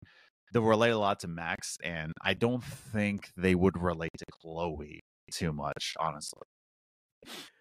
They'll 0.52 0.62
relate 0.62 0.90
a 0.90 0.98
lot 0.98 1.20
to 1.20 1.28
Max, 1.28 1.76
and 1.84 2.12
I 2.22 2.34
don't 2.34 2.64
think 2.64 3.30
they 3.36 3.54
would 3.54 3.78
relate 3.80 4.10
to 4.18 4.24
Chloe 4.42 5.00
too 5.32 5.52
much, 5.52 5.94
honestly. 6.00 6.42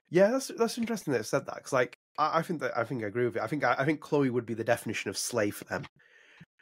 Yeah, 0.10 0.32
that's 0.32 0.48
that's 0.58 0.78
interesting 0.78 1.12
that 1.14 1.20
you 1.20 1.24
said 1.24 1.45
that 1.48 1.56
because, 1.56 1.74
like, 1.74 1.98
I, 2.18 2.40
I 2.40 2.41
think 2.41 2.62
that 2.62 2.78
I 2.78 2.84
think 2.86 3.04
I 3.04 3.08
agree 3.08 3.26
with 3.26 3.36
it. 3.38 3.41
I 3.41 3.48
think 3.48 3.64
I, 3.64 3.76
I 3.80 3.86
think 3.86 3.99
Chloe 3.99 4.30
would 4.30 4.45
be 4.45 4.54
the 4.54 4.64
definition 4.64 5.10
of 5.10 5.18
slave 5.18 5.56
for 5.56 5.66
them. 5.66 5.86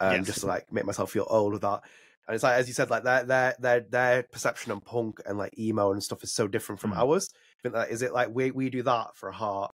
Um, 0.02 0.12
Yes. 0.18 0.28
just 0.28 0.42
to 0.42 0.48
like 0.48 0.72
make 0.74 0.86
myself 0.86 1.12
feel 1.12 1.28
old 1.30 1.54
with 1.54 1.64
that. 1.64 1.82
And 2.28 2.36
it's 2.36 2.44
like 2.44 2.56
as 2.60 2.68
you 2.68 2.74
said, 2.76 2.90
like 2.92 3.04
their 3.04 3.24
their 3.26 3.56
their 3.60 3.82
their 3.82 4.24
perception 4.32 4.72
on 4.74 4.82
punk 4.82 5.22
and 5.28 5.38
like 5.38 5.58
emo 5.60 5.92
and 5.94 6.04
stuff 6.04 6.24
is 6.24 6.34
so 6.34 6.48
different 6.48 6.82
from 6.82 6.94
Mm. 6.94 6.98
ours. 6.98 7.30
I 7.36 7.64
think 7.64 7.76
that 7.76 7.92
is 7.92 8.02
it 8.04 8.14
like 8.14 8.30
we 8.34 8.52
we 8.52 8.70
do 8.72 8.84
that 8.84 9.16
for 9.18 9.30
a 9.30 9.34
heart. 9.34 9.72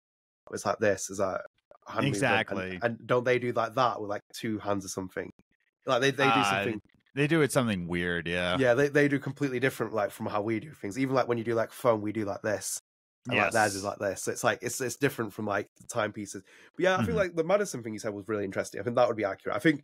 It's 0.54 0.66
like 0.66 0.78
this 0.80 1.10
is 1.10 1.20
hand 1.20 1.38
movement, 1.88 1.98
and- 1.98 2.08
Exactly. 2.08 2.80
And, 2.82 3.08
don't 3.08 3.24
they 3.24 3.40
do 3.40 3.52
like 3.52 3.76
that 3.76 4.00
with 4.00 4.10
like 4.10 4.22
two 4.34 4.60
hands 4.60 4.86
or 4.86 4.90
something? 4.90 5.32
Like 5.86 6.02
they 6.02 6.12
they 6.12 6.26
do 6.26 6.30
Uh, 6.30 6.52
something. 6.52 6.82
They 7.16 7.26
do 7.28 7.42
it 7.42 7.52
something 7.52 7.88
weird, 7.88 8.28
yeah. 8.28 8.58
Yeah, 8.60 8.76
they 8.76 8.88
they 8.90 9.08
do 9.08 9.20
completely 9.20 9.60
different 9.60 9.94
like 9.94 10.12
from 10.12 10.28
how 10.28 10.42
we 10.42 10.60
do 10.60 10.72
things. 10.74 11.00
Even 11.00 11.16
like 11.16 11.28
when 11.28 11.38
you 11.38 11.44
do 11.44 11.56
like 11.56 11.72
phone, 11.72 12.02
we 12.02 12.12
do 12.12 12.26
like 12.26 12.42
this. 12.44 12.80
And 13.28 13.38
like 13.38 13.52
theirs 13.52 13.76
is 13.76 13.84
like 13.84 13.98
this. 14.00 14.24
So 14.24 14.32
it's 14.32 14.44
like 14.44 14.60
it's 14.62 14.80
it's 14.82 14.96
different 14.96 15.34
from 15.34 15.46
like 15.46 15.68
the 15.82 15.88
timepieces. 15.88 16.44
But 16.76 16.84
yeah, 16.84 16.98
I 16.98 17.02
Mhm. 17.02 17.06
feel 17.08 17.16
like 17.16 17.36
the 17.36 17.44
Madsen 17.44 17.84
thing 17.84 17.94
you 17.94 18.00
said 18.00 18.14
was 18.14 18.28
really 18.28 18.46
interesting. 18.46 18.80
I 18.80 18.84
think 18.84 18.96
that 18.96 19.08
would 19.08 19.18
be 19.18 19.26
accurate. 19.26 19.56
I 19.56 19.60
think 19.60 19.84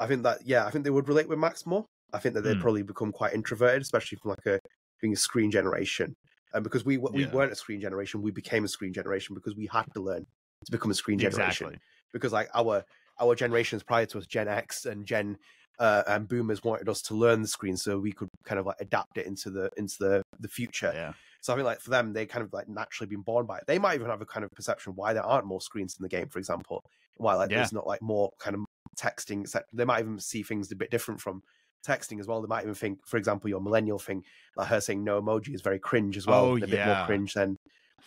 I 0.00 0.06
think 0.06 0.22
that 0.24 0.38
yeah, 0.44 0.66
I 0.66 0.70
think 0.70 0.84
they 0.84 0.90
would 0.90 1.06
relate 1.08 1.28
with 1.28 1.38
Max 1.38 1.66
more. 1.66 1.84
I 2.12 2.18
think 2.18 2.34
that 2.34 2.42
they'd 2.42 2.56
Mm. 2.56 2.60
probably 2.60 2.82
become 2.82 3.12
quite 3.12 3.34
introverted, 3.34 3.82
especially 3.82 4.18
from 4.18 4.30
like 4.30 4.46
a 4.46 4.58
being 5.00 5.12
a 5.12 5.16
screen 5.16 5.50
generation. 5.50 6.14
And 6.54 6.62
because 6.64 6.84
we 6.84 6.98
we 6.98 7.24
Yeah. 7.24 7.32
weren't 7.32 7.52
a 7.52 7.56
screen 7.56 7.80
generation, 7.80 8.22
we 8.22 8.30
became 8.30 8.64
a 8.64 8.68
screen 8.68 8.92
generation 8.92 9.34
because 9.34 9.54
we 9.56 9.66
had 9.66 9.84
to 9.94 10.00
learn 10.00 10.26
to 10.64 10.70
become 10.72 10.90
a 10.90 10.94
screen 10.94 11.18
generation 11.18 11.68
Exactly. 11.68 11.80
because 12.12 12.32
like 12.32 12.48
our 12.54 12.84
our 13.20 13.34
generations 13.34 13.82
prior 13.82 14.06
to 14.06 14.18
us, 14.18 14.26
Gen 14.26 14.48
X 14.48 14.86
and 14.86 15.06
Gen 15.06 15.38
uh, 15.78 16.02
and 16.06 16.28
Boomers 16.28 16.62
wanted 16.62 16.88
us 16.88 17.02
to 17.02 17.14
learn 17.14 17.42
the 17.42 17.48
screen 17.48 17.76
so 17.76 17.98
we 17.98 18.12
could 18.12 18.28
kind 18.44 18.58
of 18.58 18.66
like 18.66 18.76
adapt 18.80 19.18
it 19.18 19.26
into 19.26 19.50
the 19.50 19.70
into 19.76 19.96
the 19.98 20.22
the 20.40 20.48
future. 20.48 20.92
Yeah. 20.94 21.12
So 21.40 21.52
I 21.52 21.56
think 21.56 21.66
like 21.66 21.80
for 21.80 21.90
them, 21.90 22.12
they 22.12 22.24
kind 22.26 22.44
of 22.44 22.52
like 22.52 22.68
naturally 22.68 23.08
been 23.08 23.22
born 23.22 23.46
by 23.46 23.58
it. 23.58 23.64
They 23.66 23.78
might 23.78 23.94
even 23.96 24.08
have 24.08 24.20
a 24.22 24.26
kind 24.26 24.44
of 24.44 24.50
perception 24.52 24.94
why 24.94 25.12
there 25.12 25.24
aren't 25.24 25.46
more 25.46 25.60
screens 25.60 25.96
in 25.98 26.02
the 26.02 26.08
game, 26.08 26.28
for 26.28 26.38
example. 26.38 26.84
Why 27.16 27.34
like 27.34 27.50
Yeah. 27.50 27.56
there's 27.58 27.72
not 27.72 27.86
like 27.86 28.00
more 28.02 28.30
kind 28.38 28.54
of 28.54 28.64
texting. 28.96 29.42
etc. 29.42 29.64
They 29.72 29.84
might 29.84 30.00
even 30.00 30.18
see 30.20 30.42
things 30.42 30.70
a 30.70 30.76
bit 30.76 30.90
different 30.90 31.20
from 31.20 31.42
texting 31.82 32.20
as 32.20 32.26
well. 32.26 32.40
They 32.42 32.48
might 32.48 32.62
even 32.62 32.74
think, 32.74 33.06
for 33.06 33.16
example, 33.16 33.50
your 33.50 33.60
millennial 33.60 33.98
thing, 33.98 34.24
like 34.56 34.68
her 34.68 34.80
saying 34.80 35.04
no 35.04 35.20
emoji 35.20 35.54
is 35.54 35.62
very 35.62 35.78
cringe 35.78 36.16
as 36.16 36.26
well. 36.26 36.50
Oh, 36.50 36.56
and 36.56 36.64
a 36.64 36.68
bit 36.68 36.84
more 36.84 36.98
cringe 36.98 37.34
than 37.34 37.56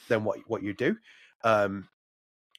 than 0.10 0.24
what 0.24 0.40
what 0.48 0.64
you 0.64 0.74
do. 0.74 0.98
Um, 1.44 1.90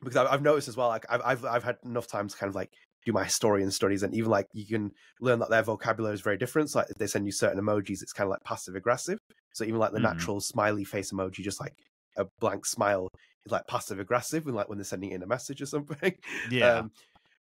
because 0.03 0.17
I've, 0.17 0.29
I've 0.29 0.43
noticed 0.43 0.69
as 0.69 0.77
well, 0.77 0.89
like 0.89 1.07
I've, 1.09 1.23
I've 1.25 1.45
I've 1.45 1.65
had 1.65 1.79
enough 1.85 2.07
time 2.07 2.29
to 2.29 2.37
kind 2.37 2.49
of 2.49 2.55
like 2.55 2.73
do 3.05 3.13
my 3.13 3.25
historian 3.25 3.71
studies, 3.71 4.03
and 4.03 4.15
even 4.15 4.31
like 4.31 4.47
you 4.53 4.67
can 4.67 4.93
learn 5.21 5.39
that 5.39 5.51
their 5.51 5.63
vocabulary 5.63 6.15
is 6.15 6.21
very 6.21 6.37
different. 6.37 6.71
So 6.71 6.81
like 6.81 6.91
if 6.91 6.97
they 6.99 7.07
send 7.07 7.27
you 7.27 7.33
certain 7.33 7.63
emojis, 7.63 8.03
it's 8.03 8.13
kind 8.13 8.27
of 8.27 8.31
like 8.31 8.43
passive 8.45 8.75
aggressive. 8.75 9.19
So 9.55 9.65
even 9.65 9.79
like 9.81 9.93
the 9.93 10.01
Mhm. 10.01 10.01
natural 10.01 10.41
smiley 10.41 10.85
face 10.85 11.13
emoji, 11.13 11.37
just 11.43 11.61
like 11.61 11.75
a 12.17 12.27
blank 12.41 12.67
smile, 12.67 13.09
is 13.47 13.53
like 13.53 13.67
passive 13.69 13.99
aggressive, 13.99 14.47
and 14.47 14.55
like 14.57 14.69
when 14.69 14.79
they're 14.79 14.85
sending 14.85 15.13
in 15.13 15.23
a 15.23 15.27
message 15.27 15.63
or 15.63 15.67
something. 15.67 16.15
Yeah. 16.45 16.81
Um, 16.81 16.93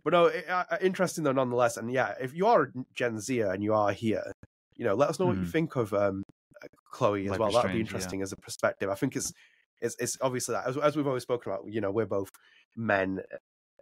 but 0.05 0.13
no, 0.13 0.25
it, 0.27 0.47
uh, 0.47 0.63
uh, 0.71 0.77
interesting 0.81 1.25
though 1.25 1.33
nonetheless. 1.33 1.75
And 1.75 1.91
yeah, 1.91 2.13
if 2.21 2.33
you 2.33 2.47
are 2.47 2.63
a 2.63 2.67
Gen 2.93 3.19
Zer 3.19 3.51
and 3.51 3.61
you 3.61 3.73
are 3.73 3.91
here, 3.91 4.31
you 4.77 4.85
know, 4.85 4.93
let 4.95 5.09
us 5.09 5.19
know 5.19 5.25
what 5.25 5.37
you 5.37 5.43
Mhm. 5.43 5.51
think 5.51 5.75
of 5.75 5.93
um, 5.93 6.23
uh, 6.63 6.67
Chloe 6.91 7.27
as 7.27 7.37
well. 7.37 7.51
That 7.51 7.63
would 7.63 7.69
be 7.73 7.79
Strange, 7.79 7.91
yeah. 7.91 7.95
interesting 7.95 8.21
as 8.21 8.31
a 8.31 8.37
perspective. 8.37 8.89
I 8.89 8.95
think 8.95 9.15
it's 9.17 9.33
it's, 9.81 9.95
it's 9.99 10.17
obviously 10.21 10.53
that 10.53 10.67
as, 10.67 10.77
as 10.77 10.95
we've 10.95 11.07
always 11.07 11.23
spoken 11.23 11.51
about. 11.51 11.65
You 11.67 11.81
know, 11.81 11.91
we're 11.91 12.05
both 12.05 12.29
men 12.77 13.21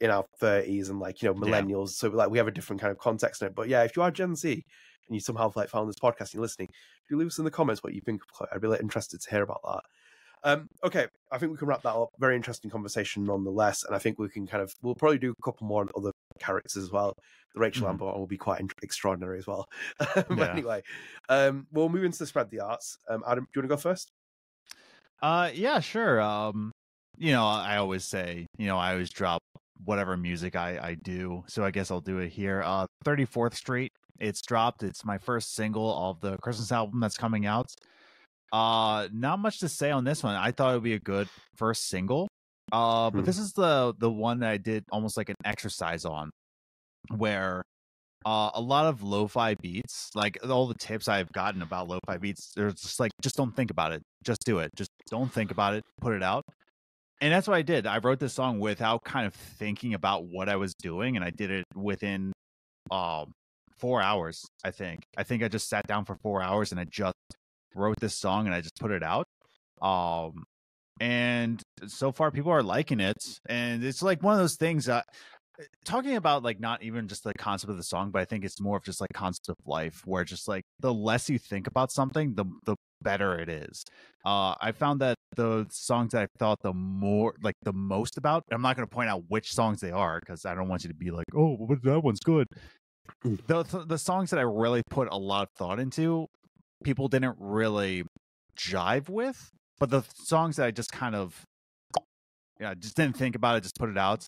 in 0.01 0.09
our 0.09 0.25
thirties 0.39 0.89
and 0.89 0.99
like 0.99 1.21
you 1.21 1.29
know 1.29 1.35
Yeah. 1.35 1.61
millennials, 1.61 1.89
so 1.89 2.09
like 2.09 2.29
we 2.31 2.39
have 2.39 2.47
a 2.47 2.51
different 2.51 2.81
kind 2.81 2.91
of 2.91 2.97
context 2.97 3.41
in 3.41 3.49
it. 3.49 3.55
But 3.55 3.67
yeah, 3.69 3.83
if 3.83 3.95
you 3.95 4.01
are 4.01 4.09
Gen 4.09 4.35
Z 4.35 4.51
and 4.53 5.15
you 5.15 5.19
somehow 5.19 5.51
like 5.55 5.69
found 5.69 5.87
this 5.89 5.99
podcast 6.01 6.19
and 6.21 6.33
you're 6.35 6.41
listening, 6.41 6.69
do 7.09 7.17
leave 7.17 7.27
us 7.27 7.37
in 7.37 7.45
the 7.45 7.51
comments 7.51 7.83
what 7.83 7.93
you 7.93 8.01
think 8.01 8.21
of 8.23 8.27
Chloe. 8.29 8.47
I'd 8.53 8.61
be 8.61 8.67
like, 8.67 8.81
interested 8.81 9.19
to 9.21 9.29
hear 9.29 9.43
about 9.43 9.61
that. 9.65 9.81
Um, 10.45 10.67
okay, 10.83 11.07
I 11.31 11.37
think 11.37 11.51
we 11.51 11.57
can 11.57 11.67
wrap 11.67 11.83
that 11.83 11.93
up. 11.95 12.09
Very 12.19 12.35
interesting 12.35 12.69
conversation 12.69 13.23
nonetheless, 13.23 13.83
and 13.85 13.95
I 13.95 13.99
think 13.99 14.19
we 14.19 14.27
can 14.29 14.45
kind 14.45 14.61
of 14.61 14.73
we'll 14.81 14.95
probably 14.95 15.17
do 15.17 15.31
a 15.37 15.43
couple 15.43 15.65
more 15.67 15.87
other 15.95 16.11
characters 16.39 16.75
as 16.75 16.91
well. 16.91 17.13
The 17.53 17.59
Rachel 17.61 17.85
Mhm. 17.87 17.91
Amber 17.91 18.05
will 18.05 18.27
be 18.27 18.37
quite 18.37 18.59
in- 18.59 18.69
extraordinary 18.81 19.39
as 19.39 19.47
well. 19.47 19.67
but 19.99 20.29
Yeah. 20.37 20.51
anyway, 20.51 20.81
um, 21.29 21.67
we'll 21.71 21.89
move 21.89 22.03
into 22.03 22.19
the 22.19 22.25
spread 22.25 22.49
the 22.49 22.59
arts. 22.59 22.97
Um, 23.09 23.23
Adam, 23.27 23.45
do 23.45 23.49
you 23.55 23.61
want 23.61 23.69
to 23.69 23.75
go 23.75 23.77
first? 23.89 24.11
Uh, 25.21 25.49
yeah, 25.53 25.79
sure. 25.79 26.19
Um, 26.21 26.71
you 27.17 27.31
know, 27.31 27.45
I 27.45 27.77
always 27.77 28.03
say, 28.03 28.47
you 28.57 28.67
know, 28.67 28.77
I 28.77 28.91
always 28.91 29.09
drop 29.09 29.41
whatever 29.85 30.17
music 30.17 30.55
I 30.55 30.77
I 30.79 30.95
do, 30.95 31.43
so 31.47 31.63
I 31.63 31.71
guess 31.71 31.91
I'll 31.91 32.01
do 32.01 32.19
it 32.19 32.29
here. 32.29 32.61
Uh, 32.65 32.85
Thirty 33.05 33.25
Fourth 33.25 33.55
Street. 33.55 33.91
It's 34.19 34.41
dropped. 34.41 34.83
It's 34.83 35.03
my 35.05 35.17
first 35.17 35.53
single 35.55 36.09
of 36.09 36.19
the 36.21 36.37
Christmas 36.37 36.71
album 36.71 36.99
that's 36.99 37.17
coming 37.17 37.45
out. 37.45 37.67
Uh, 38.53 39.07
not 39.11 39.39
much 39.39 39.59
to 39.59 39.67
say 39.67 39.89
on 39.91 40.03
this 40.03 40.23
one. 40.23 40.35
I 40.35 40.51
thought 40.51 40.71
it 40.71 40.75
would 40.75 40.83
be 40.83 40.93
a 40.93 40.99
good 40.99 41.27
first 41.55 41.89
single. 41.89 42.27
Uh, 42.71 43.09
but 43.11 43.21
Hmm. 43.21 43.25
this 43.25 43.37
is 43.39 43.51
the 43.53 43.93
the 43.97 44.09
one 44.09 44.39
that 44.39 44.49
I 44.49 44.57
did 44.57 44.85
almost 44.91 45.17
like 45.17 45.29
an 45.29 45.35
exercise 45.43 46.05
on, 46.05 46.29
where 47.17 47.63
uh, 48.25 48.51
a 48.53 48.61
lot 48.61 48.85
of 48.85 49.03
lo-fi 49.03 49.55
beats, 49.55 50.09
like 50.15 50.37
all 50.49 50.67
the 50.67 50.75
tips 50.75 51.07
I've 51.09 51.31
gotten 51.33 51.61
about 51.61 51.89
lo-fi 51.89 52.17
beats, 52.17 52.53
they're 52.55 52.71
just 52.71 52.99
like, 52.99 53.11
just 53.21 53.35
don't 53.35 53.53
think 53.53 53.69
about 53.69 53.91
it, 53.91 54.01
just 54.23 54.45
do 54.45 54.59
it, 54.59 54.69
just 54.77 54.89
don't 55.09 55.31
think 55.31 55.51
about 55.51 55.73
it, 55.73 55.83
put 55.99 56.13
it 56.13 56.23
out. 56.23 56.45
And 57.19 57.33
that's 57.33 57.47
what 57.47 57.57
I 57.57 57.63
did. 57.63 57.85
I 57.85 57.97
wrote 57.97 58.19
this 58.19 58.33
song 58.33 58.59
without 58.59 59.03
kind 59.03 59.27
of 59.27 59.33
thinking 59.33 59.93
about 59.93 60.25
what 60.25 60.47
I 60.47 60.55
was 60.55 60.73
doing, 60.75 61.15
and 61.17 61.25
I 61.25 61.31
did 61.31 61.51
it 61.51 61.65
within 61.75 62.31
um 62.91 63.31
four 63.77 64.01
hours. 64.01 64.45
I 64.63 64.71
think. 64.71 65.01
I 65.17 65.23
think 65.23 65.43
I 65.43 65.47
just 65.47 65.67
sat 65.67 65.85
down 65.87 66.05
for 66.05 66.15
four 66.15 66.41
hours 66.41 66.71
and 66.71 66.79
I 66.79 66.85
just 66.85 67.13
wrote 67.75 67.99
this 67.99 68.15
song 68.15 68.45
and 68.45 68.55
I 68.55 68.61
just 68.61 68.79
put 68.79 68.91
it 68.91 69.03
out. 69.03 69.25
Um, 69.81 70.43
and 70.99 71.61
so 71.87 72.11
far 72.11 72.31
people 72.31 72.51
are 72.51 72.63
liking 72.63 72.99
it, 72.99 73.17
and 73.47 73.83
it's 73.83 74.01
like 74.01 74.21
one 74.21 74.33
of 74.33 74.39
those 74.39 74.55
things 74.55 74.85
that 74.85 75.05
talking 75.85 76.15
about 76.15 76.43
like 76.43 76.59
not 76.59 76.83
even 76.83 77.07
just 77.07 77.23
the 77.23 77.33
concept 77.33 77.69
of 77.71 77.77
the 77.77 77.83
song, 77.83 78.11
but 78.11 78.21
I 78.21 78.25
think 78.25 78.43
it's 78.43 78.59
more 78.59 78.77
of 78.77 78.83
just 78.83 79.01
like 79.01 79.09
concept 79.13 79.49
of 79.49 79.55
life, 79.65 80.01
where 80.05 80.23
just 80.23 80.47
like 80.47 80.63
the 80.79 80.93
less 80.93 81.29
you 81.29 81.37
think 81.37 81.67
about 81.67 81.91
something, 81.91 82.33
the 82.35 82.45
the 82.65 82.75
better 83.01 83.37
it 83.39 83.49
is. 83.49 83.83
Uh, 84.25 84.55
I 84.59 84.71
found 84.71 85.01
that 85.01 85.17
the 85.35 85.67
songs 85.69 86.13
that 86.13 86.23
I 86.23 86.27
thought 86.39 86.59
the 86.61 86.73
more 86.73 87.35
like 87.41 87.55
the 87.63 87.73
most 87.73 88.17
about, 88.17 88.43
I'm 88.51 88.61
not 88.61 88.75
going 88.75 88.87
to 88.87 88.93
point 88.93 89.09
out 89.09 89.23
which 89.27 89.53
songs 89.53 89.81
they 89.81 89.91
are 89.91 90.19
because 90.19 90.45
I 90.45 90.55
don't 90.55 90.69
want 90.69 90.83
you 90.83 90.89
to 90.89 90.95
be 90.95 91.11
like, 91.11 91.25
oh, 91.35 91.57
but 91.67 91.83
that 91.83 92.01
one's 92.01 92.21
good. 92.21 92.47
Mm. 93.25 93.45
The, 93.47 93.63
the 93.63 93.85
the 93.85 93.97
songs 93.97 94.29
that 94.29 94.39
I 94.39 94.43
really 94.43 94.81
put 94.89 95.09
a 95.11 95.17
lot 95.17 95.43
of 95.43 95.49
thought 95.57 95.79
into, 95.79 96.27
people 96.83 97.07
didn't 97.07 97.35
really 97.39 98.03
jive 98.57 99.09
with, 99.09 99.49
but 99.79 99.89
the 99.89 100.03
songs 100.13 100.57
that 100.57 100.65
I 100.65 100.71
just 100.71 100.91
kind 100.91 101.15
of 101.15 101.43
yeah, 102.59 102.73
just 102.75 102.95
didn't 102.95 103.17
think 103.17 103.35
about 103.35 103.57
it, 103.57 103.63
just 103.63 103.77
put 103.77 103.89
it 103.89 103.97
out. 103.97 104.25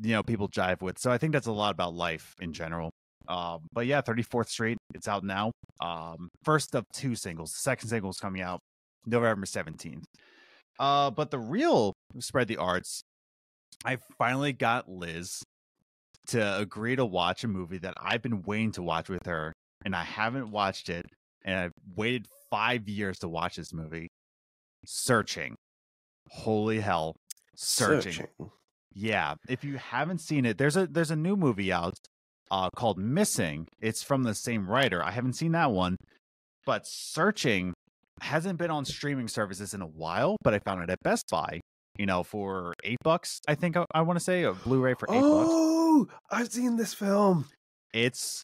You 0.00 0.12
know, 0.14 0.22
people 0.22 0.48
jive 0.48 0.80
with. 0.80 0.98
So 0.98 1.10
I 1.10 1.18
think 1.18 1.32
that's 1.32 1.46
a 1.46 1.52
lot 1.52 1.72
about 1.72 1.94
life 1.94 2.34
in 2.40 2.52
general. 2.52 2.90
Um, 3.28 3.60
but 3.72 3.86
yeah, 3.86 4.02
34th 4.02 4.48
Street, 4.48 4.78
it's 4.94 5.06
out 5.06 5.22
now. 5.22 5.52
Um, 5.80 6.28
first 6.44 6.74
of 6.74 6.84
two 6.92 7.14
singles. 7.14 7.54
Second 7.54 7.88
single 7.88 8.10
is 8.10 8.18
coming 8.18 8.42
out 8.42 8.60
November 9.06 9.46
17th. 9.46 10.04
Uh, 10.78 11.10
but 11.10 11.30
the 11.30 11.38
real 11.38 11.92
spread 12.18 12.48
the 12.48 12.56
arts, 12.56 13.02
I 13.84 13.98
finally 14.18 14.52
got 14.52 14.88
Liz 14.88 15.42
to 16.28 16.58
agree 16.58 16.96
to 16.96 17.04
watch 17.04 17.44
a 17.44 17.48
movie 17.48 17.78
that 17.78 17.94
I've 18.00 18.22
been 18.22 18.42
waiting 18.42 18.72
to 18.72 18.82
watch 18.82 19.08
with 19.08 19.26
her, 19.26 19.52
and 19.84 19.94
I 19.94 20.04
haven't 20.04 20.50
watched 20.50 20.88
it, 20.88 21.06
and 21.44 21.58
I've 21.58 21.72
waited 21.96 22.26
five 22.50 22.88
years 22.88 23.18
to 23.18 23.28
watch 23.28 23.56
this 23.56 23.72
movie. 23.72 24.08
Searching. 24.84 25.54
Holy 26.28 26.80
hell. 26.80 27.14
Searching. 27.56 28.26
Yeah, 28.94 29.34
if 29.48 29.64
you 29.64 29.78
haven't 29.78 30.20
seen 30.20 30.44
it, 30.44 30.58
there's 30.58 30.76
a 30.76 30.86
there's 30.86 31.10
a 31.10 31.16
new 31.16 31.36
movie 31.36 31.72
out 31.72 31.94
uh 32.50 32.68
called 32.76 32.98
Missing. 32.98 33.66
It's 33.80 34.02
from 34.02 34.22
the 34.22 34.34
same 34.34 34.68
writer. 34.68 35.02
I 35.02 35.10
haven't 35.10 35.34
seen 35.34 35.52
that 35.52 35.70
one, 35.70 35.96
but 36.66 36.86
Searching 36.86 37.74
hasn't 38.20 38.58
been 38.58 38.70
on 38.70 38.84
streaming 38.84 39.28
services 39.28 39.74
in 39.74 39.82
a 39.82 39.86
while, 39.86 40.36
but 40.42 40.54
I 40.54 40.58
found 40.58 40.82
it 40.82 40.90
at 40.90 40.98
Best 41.02 41.24
Buy 41.30 41.60
you 41.98 42.06
know, 42.06 42.22
for 42.22 42.74
eight 42.84 42.98
bucks. 43.02 43.40
I 43.46 43.54
think 43.54 43.76
I, 43.76 43.84
I 43.94 44.02
want 44.02 44.18
to 44.18 44.24
say 44.24 44.44
a 44.44 44.52
Blu-ray 44.52 44.94
for 44.94 45.08
eight 45.10 45.20
bucks. 45.20 45.50
Oh, 45.50 46.08
I've 46.30 46.52
seen 46.52 46.76
this 46.76 46.94
film. 46.94 47.46
It's 47.92 48.42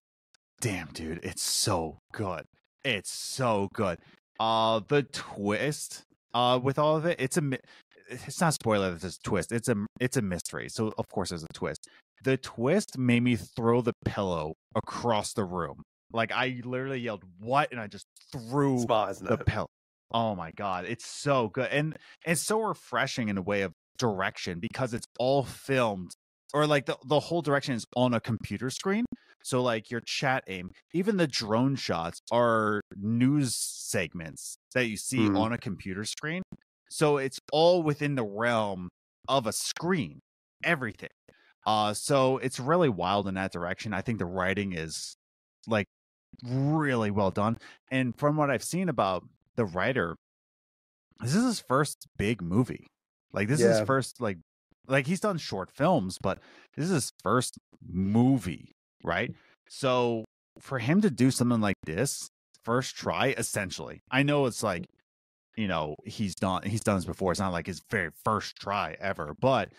damn, 0.60 0.88
dude, 0.88 1.20
it's 1.22 1.42
so 1.42 1.98
good. 2.12 2.44
It's 2.84 3.10
so 3.10 3.68
good. 3.74 3.98
Uh, 4.40 4.80
the 4.88 5.02
twist, 5.02 6.02
uh, 6.34 6.59
with 6.62 6.78
all 6.78 6.96
of 6.96 7.06
it, 7.06 7.20
it's 7.20 7.36
a. 7.36 7.40
mi- 7.40 7.59
It's 8.10 8.40
not 8.40 8.55
spoiler. 8.55 8.90
that 8.92 9.00
There's 9.00 9.16
a 9.16 9.28
twist. 9.28 9.52
It's 9.52 9.68
a. 9.68 9.76
It's 10.00 10.16
a 10.16 10.22
mystery. 10.22 10.68
So 10.68 10.92
of 10.96 11.09
course 11.09 11.30
there's 11.30 11.42
a 11.44 11.52
twist. 11.52 11.88
The 12.24 12.36
twist 12.36 12.96
made 12.98 13.22
me 13.22 13.36
throw 13.36 13.80
the 13.80 13.92
pillow 14.05 14.55
across 14.74 15.32
the 15.32 15.44
room. 15.44 15.82
Like 16.12 16.32
I 16.32 16.60
literally 16.64 17.00
yelled, 17.00 17.24
"What?" 17.38 17.70
and 17.72 17.80
I 17.80 17.86
just 17.86 18.06
threw 18.32 18.76
isn't 18.76 19.26
the 19.26 19.34
it? 19.34 19.46
pillow. 19.46 19.66
Oh 20.10 20.34
my 20.34 20.52
god, 20.52 20.86
it's 20.86 21.06
so 21.06 21.48
good, 21.48 21.68
and 21.70 21.96
it's 22.24 22.40
so 22.40 22.60
refreshing 22.62 23.28
in 23.28 23.36
a 23.36 23.42
way 23.42 23.62
of 23.62 23.72
direction 23.98 24.59
because 24.60 24.94
it's 24.94 25.06
all 25.18 25.42
filmed, 25.42 26.12
or 26.54 26.66
like 26.66 26.86
the 26.86 26.96
the 27.06 27.20
whole 27.20 27.42
direction 27.42 27.74
is 27.74 27.86
on 27.96 28.14
a 28.14 28.20
computer 28.20 28.70
screen. 28.70 29.04
So 29.42 29.62
like 29.62 29.90
your 29.90 30.00
chat 30.00 30.44
aim, 30.48 30.70
even 30.92 31.16
the 31.16 31.26
drone 31.28 31.76
shots 31.76 32.20
are 32.32 32.80
news 32.96 33.54
segments 33.54 34.56
that 34.74 34.86
you 34.86 34.96
see 34.96 35.26
Hmm. 35.28 35.36
on 35.36 35.52
a 35.52 35.58
computer 35.58 36.04
screen. 36.04 36.42
So 36.90 37.18
it's 37.18 37.38
all 37.52 37.82
within 37.82 38.14
the 38.14 38.24
realm 38.24 38.88
of 39.28 39.46
a 39.46 39.52
screen, 39.52 40.20
everything. 40.64 41.10
Uh, 41.66 41.92
so 41.94 42.38
it's 42.38 42.58
really 42.58 42.88
wild 42.88 43.28
in 43.28 43.34
that 43.34 43.52
direction. 43.52 43.92
I 43.92 44.00
think 44.00 44.18
the 44.18 44.24
writing 44.26 44.72
is 44.72 45.14
like 45.66 45.86
really 46.44 47.10
well 47.10 47.30
done. 47.30 47.58
And 47.90 48.16
from 48.18 48.36
what 48.36 48.50
I've 48.50 48.64
seen 48.64 48.88
about 48.88 49.24
the 49.56 49.64
writer, 49.66 50.16
this 51.20 51.34
is 51.34 51.44
his 51.44 51.60
first 51.60 52.06
big 52.16 52.40
movie. 52.42 52.86
Like 53.32 53.48
this 53.48 53.60
is 53.60 53.66
his 53.78 53.86
first 53.86 54.20
like 54.20 54.38
like 54.89 55.06
he's 55.06 55.20
done 55.20 55.39
short 55.39 55.70
films, 55.70 56.19
but 56.20 56.39
this 56.77 56.86
is 56.86 56.90
his 56.90 57.12
first 57.23 57.59
movie, 57.86 58.73
right? 59.05 59.32
So 59.69 60.24
for 60.60 60.78
him 60.78 61.01
to 61.02 61.10
do 61.10 61.31
something 61.31 61.60
like 61.60 61.77
this, 61.85 62.28
first 62.65 62.97
try, 62.97 63.35
essentially. 63.36 64.01
I 64.10 64.23
know 64.23 64.47
it's 64.47 64.62
like, 64.62 64.86
you 65.56 65.69
know, 65.69 65.97
he's 66.05 66.35
done 66.35 66.62
he's 66.65 66.82
done 66.82 66.97
this 66.97 67.05
before. 67.05 67.32
It's 67.32 67.40
not 67.40 67.52
like 67.52 67.66
his 67.66 67.82
very 67.90 68.10
first 68.24 68.56
try 68.56 68.97
ever, 69.01 69.35
but 69.40 69.70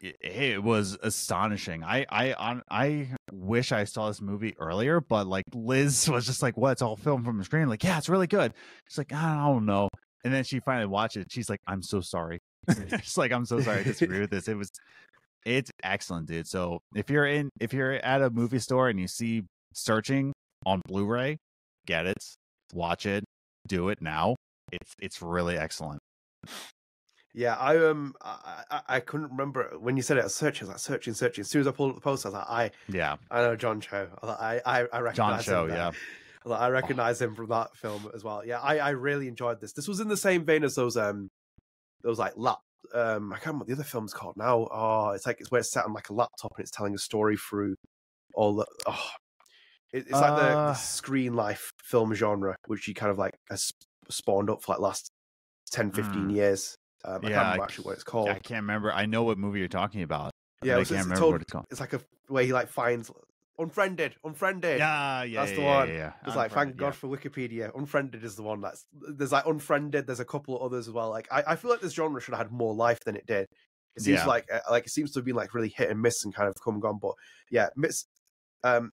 it, 0.00 0.16
it 0.20 0.62
was 0.62 0.98
astonishing. 1.02 1.84
I 1.84 2.06
I 2.10 2.60
I 2.70 3.08
wish 3.32 3.72
I 3.72 3.84
saw 3.84 4.08
this 4.08 4.20
movie 4.20 4.54
earlier, 4.58 5.00
but 5.00 5.26
like 5.26 5.44
Liz 5.54 6.08
was 6.12 6.26
just 6.26 6.42
like, 6.42 6.56
"What? 6.56 6.72
It's 6.72 6.82
all 6.82 6.96
filmed 6.96 7.24
from 7.24 7.38
the 7.38 7.44
screen." 7.44 7.68
Like, 7.68 7.84
yeah, 7.84 7.98
it's 7.98 8.08
really 8.08 8.26
good. 8.26 8.54
She's 8.88 8.98
like, 8.98 9.12
I 9.12 9.46
don't 9.46 9.66
know. 9.66 9.88
And 10.24 10.32
then 10.32 10.44
she 10.44 10.60
finally 10.60 10.86
watched 10.86 11.16
it. 11.16 11.30
She's 11.30 11.50
like, 11.50 11.60
"I'm 11.66 11.82
so 11.82 12.00
sorry." 12.00 12.38
She's 13.02 13.18
like, 13.18 13.32
"I'm 13.32 13.46
so 13.46 13.60
sorry. 13.60 13.80
I 13.80 13.82
disagree 13.84 14.20
with 14.20 14.30
this." 14.30 14.48
It 14.48 14.56
was, 14.56 14.70
it's 15.44 15.70
excellent, 15.82 16.28
dude. 16.28 16.46
So 16.46 16.80
if 16.94 17.10
you're 17.10 17.26
in, 17.26 17.50
if 17.60 17.72
you're 17.72 17.94
at 17.94 18.22
a 18.22 18.30
movie 18.30 18.58
store 18.58 18.88
and 18.88 18.98
you 18.98 19.08
see 19.08 19.42
searching 19.74 20.32
on 20.66 20.80
Blu-ray, 20.86 21.36
get 21.86 22.06
it, 22.06 22.22
watch 22.72 23.06
it, 23.06 23.24
do 23.68 23.88
it 23.88 24.00
now. 24.00 24.36
It's 24.72 24.92
it's 25.00 25.22
really 25.22 25.58
excellent. 25.58 26.00
Yeah, 27.34 27.56
I 27.56 27.76
um, 27.84 28.14
I, 28.22 28.80
I, 28.88 29.00
couldn't 29.00 29.30
remember 29.30 29.72
when 29.80 29.96
you 29.96 30.02
said 30.02 30.18
it. 30.18 30.20
I 30.20 30.24
was 30.24 30.36
searching, 30.36 30.68
I 30.68 30.70
was 30.70 30.74
like 30.74 30.80
searching, 30.80 31.14
searching. 31.14 31.42
As 31.42 31.50
soon 31.50 31.62
as 31.62 31.66
I 31.66 31.72
pulled 31.72 31.90
up 31.90 31.96
the 31.96 32.00
post, 32.00 32.24
I 32.24 32.28
was 32.28 32.34
like, 32.34 32.48
I, 32.48 32.70
Yeah, 32.88 33.16
I 33.28 33.40
know 33.42 33.56
John 33.56 33.80
Cho. 33.80 34.08
I, 34.22 34.60
I, 34.64 34.82
I, 34.82 34.86
I 34.92 35.12
John 35.12 35.42
Cho. 35.42 35.66
him. 35.66 35.74
Yeah, 35.74 35.90
I 36.46 36.66
I 36.66 36.70
recognize 36.70 37.20
him 37.20 37.34
from 37.34 37.48
that 37.48 37.76
film 37.76 38.08
as 38.14 38.22
well. 38.22 38.44
Yeah, 38.46 38.60
I, 38.60 38.78
I 38.78 38.90
really 38.90 39.26
enjoyed 39.26 39.60
this. 39.60 39.72
This 39.72 39.88
was 39.88 39.98
in 39.98 40.06
the 40.06 40.16
same 40.16 40.44
vein 40.44 40.62
as 40.62 40.76
those 40.76 40.96
um, 40.96 41.28
those 42.04 42.18
like 42.20 42.34
lap. 42.36 42.58
Um, 42.94 43.32
I 43.32 43.36
can't 43.36 43.46
remember 43.46 43.62
what 43.62 43.66
the 43.68 43.72
other 43.74 43.82
film's 43.84 44.12
called 44.14 44.36
now. 44.36 44.68
Oh, 44.70 45.08
it's 45.10 45.26
like 45.26 45.40
it's 45.40 45.50
where 45.50 45.60
it's 45.60 45.72
sat 45.72 45.84
on 45.86 45.92
like 45.92 46.10
a 46.10 46.12
laptop 46.12 46.52
and 46.56 46.62
it's 46.62 46.70
telling 46.70 46.94
a 46.94 46.98
story 46.98 47.36
through 47.36 47.74
all 48.34 48.54
the. 48.54 48.66
Oh, 48.86 49.08
it, 49.92 50.04
it's 50.06 50.12
like 50.12 50.36
the, 50.36 50.42
the 50.42 50.56
Uh. 50.58 50.74
screen 50.74 51.34
life 51.34 51.72
film 51.82 52.14
genre, 52.14 52.54
which 52.66 52.84
he 52.84 52.94
kind 52.94 53.10
of 53.10 53.18
like 53.18 53.34
has 53.50 53.72
spawned 54.10 54.50
up 54.50 54.62
for 54.62 54.72
like 54.72 54.80
last 54.80 55.10
10, 55.72 55.90
15 55.92 56.28
Mm. 56.28 56.34
years. 56.34 56.76
Um, 57.04 57.20
I 57.24 57.28
Yeah, 57.30 57.34
can't 57.34 57.44
remember 57.46 57.62
actually 57.64 57.84
what 57.84 57.94
it's 57.94 58.04
called. 58.04 58.28
I 58.28 58.34
can't 58.38 58.62
remember. 58.62 58.92
I 58.92 59.06
know 59.06 59.22
what 59.24 59.38
movie 59.38 59.58
you're 59.58 59.68
talking 59.68 60.02
about. 60.02 60.30
Yeah, 60.62 60.74
I 60.74 60.84
can't 60.84 60.90
remember 60.90 61.16
told- 61.16 61.32
what 61.32 61.42
it's 61.42 61.52
called. 61.52 61.66
It's 61.70 61.80
like 61.80 61.92
a 61.94 62.00
where 62.28 62.44
he 62.44 62.52
like 62.52 62.68
finds 62.68 63.10
unfriended, 63.58 64.16
unfriended. 64.24 64.78
Yeah, 64.78 65.22
yeah, 65.24 65.40
That's 65.40 65.50
yeah, 65.52 65.56
the 65.56 65.62
one. 65.64 65.88
Yeah, 65.88 65.94
yeah. 65.94 66.12
It's 66.26 66.36
like 66.36 66.52
thank 66.52 66.76
God 66.76 66.94
for 66.94 67.08
Wikipedia. 67.08 67.70
Unfriended 67.76 68.24
is 68.24 68.36
the 68.36 68.42
one 68.42 68.60
that's 68.60 68.84
there's 68.92 69.32
like 69.32 69.46
unfriended. 69.46 70.06
There's 70.06 70.20
a 70.20 70.24
couple 70.24 70.56
of 70.56 70.62
others 70.62 70.88
as 70.88 70.94
well. 70.94 71.10
Like 71.10 71.28
I, 71.30 71.42
I 71.48 71.56
feel 71.56 71.70
like 71.70 71.80
this 71.80 71.92
genre 71.94 72.20
should 72.20 72.34
have 72.34 72.46
had 72.46 72.52
more 72.52 72.74
life 72.74 73.00
than 73.04 73.16
it 73.16 73.26
did. 73.26 73.46
It 73.96 74.02
seems 74.02 74.26
like 74.26 74.46
uh, 74.52 74.58
like 74.70 74.86
it 74.86 74.90
seems 74.90 75.12
to 75.12 75.20
have 75.20 75.24
been 75.24 75.36
like 75.36 75.54
really 75.54 75.72
hit 75.76 75.88
and 75.90 76.02
miss 76.02 76.24
and 76.24 76.34
kind 76.34 76.48
of 76.48 76.54
come 76.64 76.74
and 76.74 76.82
gone. 76.82 76.98
But 77.00 77.14
yeah, 77.50 77.68
miss. 77.76 78.04
Um, 78.64 78.90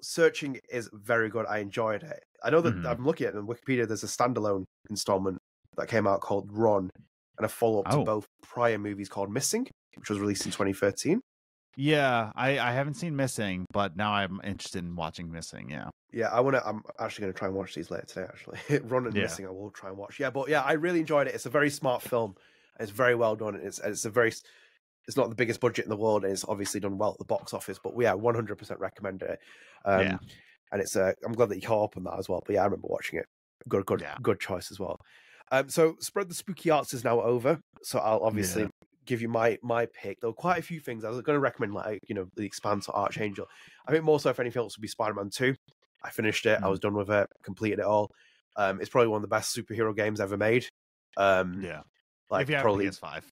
searching 0.00 0.58
is 0.70 0.88
very 0.92 1.28
good. 1.28 1.46
I 1.46 1.58
enjoyed 1.58 2.02
it. 2.02 2.24
I 2.42 2.50
know 2.50 2.60
that 2.60 2.74
Mhm. 2.74 2.86
I'm 2.86 3.04
looking 3.06 3.26
at 3.26 3.34
it 3.34 3.38
on 3.38 3.46
Wikipedia. 3.46 3.86
There's 3.86 4.02
a 4.02 4.06
standalone 4.08 4.64
installment 4.90 5.38
that 5.76 5.88
came 5.88 6.06
out 6.06 6.20
called 6.20 6.50
Run, 6.52 6.90
and 7.38 7.44
a 7.44 7.48
follow 7.48 7.80
up 7.80 7.86
Oh. 7.94 7.98
to 8.00 8.04
both 8.04 8.26
prior 8.42 8.78
movies 8.78 9.08
called 9.08 9.30
Missing, 9.30 9.68
which 9.96 10.08
was 10.10 10.18
released 10.18 10.44
in 10.44 10.52
2013. 10.52 11.20
Yeah, 11.76 12.32
I 12.34 12.58
I 12.58 12.72
haven't 12.72 12.94
seen 12.94 13.16
Missing, 13.16 13.66
but 13.72 13.96
now 13.96 14.12
I'm 14.12 14.40
interested 14.44 14.84
in 14.84 14.94
watching 14.94 15.30
Missing. 15.32 15.70
Yeah. 15.70 15.88
Yeah, 16.12 16.28
I 16.28 16.40
want 16.40 16.56
to. 16.56 16.66
I'm 16.66 16.82
actually 16.98 17.22
going 17.22 17.32
to 17.32 17.38
try 17.38 17.48
and 17.48 17.56
watch 17.56 17.74
these 17.74 17.90
later 17.90 18.04
today. 18.04 18.26
Actually, 18.28 18.78
Run 18.84 19.06
and 19.06 19.14
Yeah. 19.16 19.22
Missing, 19.22 19.46
I 19.46 19.50
will 19.50 19.70
try 19.70 19.88
and 19.88 19.96
watch. 19.96 20.20
Yeah, 20.20 20.28
but 20.30 20.48
yeah, 20.50 20.60
I 20.62 20.72
really 20.72 21.00
enjoyed 21.00 21.26
it. 21.26 21.34
It's 21.34 21.46
a 21.46 21.50
very 21.50 21.70
smart 21.70 22.02
film. 22.02 22.34
It's 22.78 22.90
very 22.90 23.14
well 23.14 23.34
done. 23.36 23.54
It's 23.54 23.78
it's 23.78 24.04
a 24.04 24.10
very. 24.10 24.32
It's 25.08 25.16
not 25.16 25.30
the 25.30 25.34
biggest 25.34 25.58
budget 25.60 25.84
in 25.84 25.88
the 25.88 25.96
world, 25.96 26.24
and 26.24 26.32
it's 26.32 26.44
obviously 26.46 26.78
done 26.78 26.96
well 26.98 27.12
at 27.12 27.18
the 27.18 27.24
box 27.24 27.52
office. 27.54 27.78
But 27.82 27.94
yeah, 27.98 28.12
100 28.12 28.56
percent 28.56 28.78
recommend 28.78 29.22
it. 29.22 29.38
Um, 29.84 30.00
Yeah. 30.00 30.18
and 30.72 30.82
it's. 30.82 30.94
Uh, 30.94 31.12
I'm 31.24 31.32
glad 31.32 31.48
that 31.48 31.56
you 31.56 31.62
caught 31.66 31.84
up 31.84 31.96
on 31.96 32.04
that 32.04 32.18
as 32.18 32.28
well. 32.28 32.42
But 32.46 32.54
yeah, 32.54 32.60
I 32.62 32.64
remember 32.66 32.88
watching 32.90 33.18
it. 33.18 33.26
Good, 33.68 33.86
good, 33.86 34.02
Yeah. 34.02 34.16
good 34.20 34.38
choice 34.40 34.70
as 34.70 34.78
well. 34.78 35.00
Um, 35.50 35.68
so 35.70 35.96
spread 36.00 36.28
the 36.28 36.34
spooky 36.34 36.70
arts 36.70 36.92
is 36.94 37.04
now 37.04 37.20
over. 37.22 37.60
So 37.82 37.98
I'll 37.98 38.22
obviously 38.22 38.62
Yeah. 38.62 38.68
Give 39.06 39.20
you 39.22 39.28
my 39.28 39.58
my 39.62 39.86
pick. 39.86 40.20
There 40.20 40.30
were 40.30 40.34
quite 40.34 40.58
a 40.58 40.62
few 40.62 40.80
things 40.80 41.04
I 41.04 41.08
was 41.10 41.20
going 41.22 41.36
to 41.36 41.40
recommend, 41.40 41.74
like 41.74 42.00
you 42.08 42.14
know, 42.14 42.26
the 42.36 42.44
Expanse 42.44 42.88
or 42.88 42.96
Archangel. 42.96 43.46
I 43.86 43.92
think 43.92 44.04
more 44.04 44.20
so 44.20 44.30
if 44.30 44.40
anything 44.40 44.60
else 44.60 44.76
would 44.76 44.82
be 44.82 44.88
Spider 44.88 45.14
Man 45.14 45.30
Two. 45.30 45.54
I 46.04 46.10
finished 46.10 46.46
it. 46.46 46.58
I 46.60 46.66
Mm. 46.66 46.70
was 46.70 46.80
done 46.80 46.94
with 46.94 47.10
it. 47.10 47.28
Completed 47.44 47.78
it 47.78 47.84
all. 47.84 48.10
Um, 48.56 48.80
it's 48.80 48.90
probably 48.90 49.08
one 49.08 49.18
of 49.18 49.22
the 49.22 49.28
best 49.28 49.56
superhero 49.56 49.94
games 49.94 50.20
ever 50.20 50.36
made. 50.36 50.66
Um, 51.16 51.62
Yeah. 51.62 51.82
like 52.30 52.42
if 52.42 52.48
you 52.48 52.56
have 52.56 52.62
probably 52.62 52.86
PS5. 52.86 53.22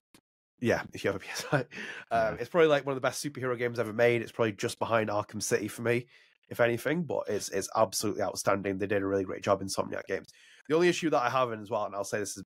yeah, 0.61 0.83
if 0.93 1.03
you 1.03 1.11
have 1.11 1.21
a 1.21 1.23
PS5. 1.25 1.61
Um, 1.61 2.35
Yeah. 2.35 2.37
It's 2.39 2.49
probably 2.49 2.67
like 2.69 2.85
one 2.85 2.93
of 2.93 2.97
the 3.01 3.05
best 3.07 3.23
superhero 3.25 3.57
games 3.57 3.77
ever 3.79 3.93
made. 3.93 4.21
It's 4.21 4.31
probably 4.31 4.53
just 4.53 4.79
behind 4.79 5.09
Arkham 5.09 5.41
City 5.43 5.67
for 5.67 5.81
me, 5.81 6.07
if 6.49 6.59
anything. 6.59 7.03
But 7.03 7.23
it's 7.27 7.49
it's 7.49 7.69
absolutely 7.75 8.21
outstanding. 8.23 8.77
They 8.77 8.87
did 8.87 9.01
a 9.01 9.05
really 9.05 9.25
great 9.25 9.43
job 9.43 9.61
in 9.61 9.67
Insomniac 9.67 10.05
Games. 10.07 10.29
The 10.69 10.75
only 10.75 10.87
issue 10.87 11.09
that 11.09 11.21
I 11.21 11.29
have, 11.29 11.51
and 11.51 11.61
as 11.61 11.69
well, 11.69 11.85
and 11.85 11.93
I'll 11.95 12.03
say 12.05 12.19
this 12.19 12.37
is 12.37 12.43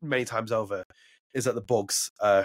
many 0.00 0.24
times 0.24 0.52
over, 0.52 0.84
is 1.34 1.44
that 1.44 1.54
the 1.54 1.60
bugs. 1.60 2.10
Uh, 2.20 2.44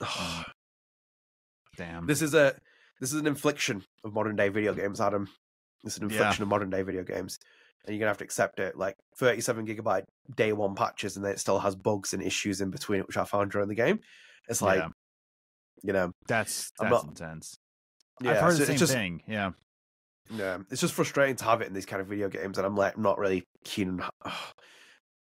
Mm. 0.00 0.44
Damn. 1.76 2.06
this 2.06 2.22
is 2.22 2.34
a 2.34 2.54
this 3.00 3.12
is 3.12 3.20
an 3.20 3.26
infliction 3.26 3.82
of 4.04 4.12
modern 4.14 4.36
day 4.36 4.48
video 4.48 4.74
games, 4.74 5.00
Adam. 5.00 5.28
It's 5.84 5.96
an 5.98 6.08
Yeah. 6.08 6.16
infliction 6.16 6.42
of 6.42 6.48
modern 6.48 6.70
day 6.70 6.82
video 6.82 7.02
games, 7.02 7.38
and 7.84 7.94
you're 7.94 8.00
gonna 8.00 8.10
have 8.10 8.18
to 8.18 8.24
accept 8.24 8.60
it. 8.60 8.76
Like 8.76 8.94
37 9.18 9.66
gigabyte 9.66 10.04
day 10.36 10.52
one 10.52 10.74
patches, 10.74 11.16
and 11.16 11.24
then 11.24 11.32
it 11.32 11.38
still 11.40 11.58
has 11.58 11.74
bugs 11.76 12.12
and 12.12 12.22
issues 12.22 12.60
in 12.60 12.70
between 12.70 13.00
it, 13.00 13.06
which 13.06 13.16
I 13.16 13.24
found 13.24 13.50
during 13.50 13.68
the 13.68 13.74
game. 13.74 14.00
It's 14.48 14.62
like 14.62 14.78
yeah. 14.80 14.88
you 15.82 15.92
know, 15.92 16.12
That's 16.28 16.70
I'm 16.80 16.90
that's 16.90 17.04
not- 17.04 17.10
intense. 17.10 17.56
yeah, 18.20 18.32
I've 18.32 18.40
heard 18.40 18.52
so 18.52 18.58
the 18.60 18.66
same 18.66 18.76
just, 18.78 18.92
thing. 18.92 19.22
Yeah. 19.26 19.50
Yeah, 20.30 20.58
it's 20.70 20.80
just 20.80 20.94
frustrating 20.94 21.36
to 21.36 21.44
have 21.44 21.60
it 21.60 21.66
in 21.66 21.72
these 21.74 21.86
kind 21.86 22.00
of 22.00 22.06
video 22.08 22.28
games, 22.28 22.56
and 22.58 22.66
I'm 22.66 22.76
like 22.76 22.96
not 22.96 23.18
really 23.18 23.44
keen 23.64 24.00
on. 24.00 24.10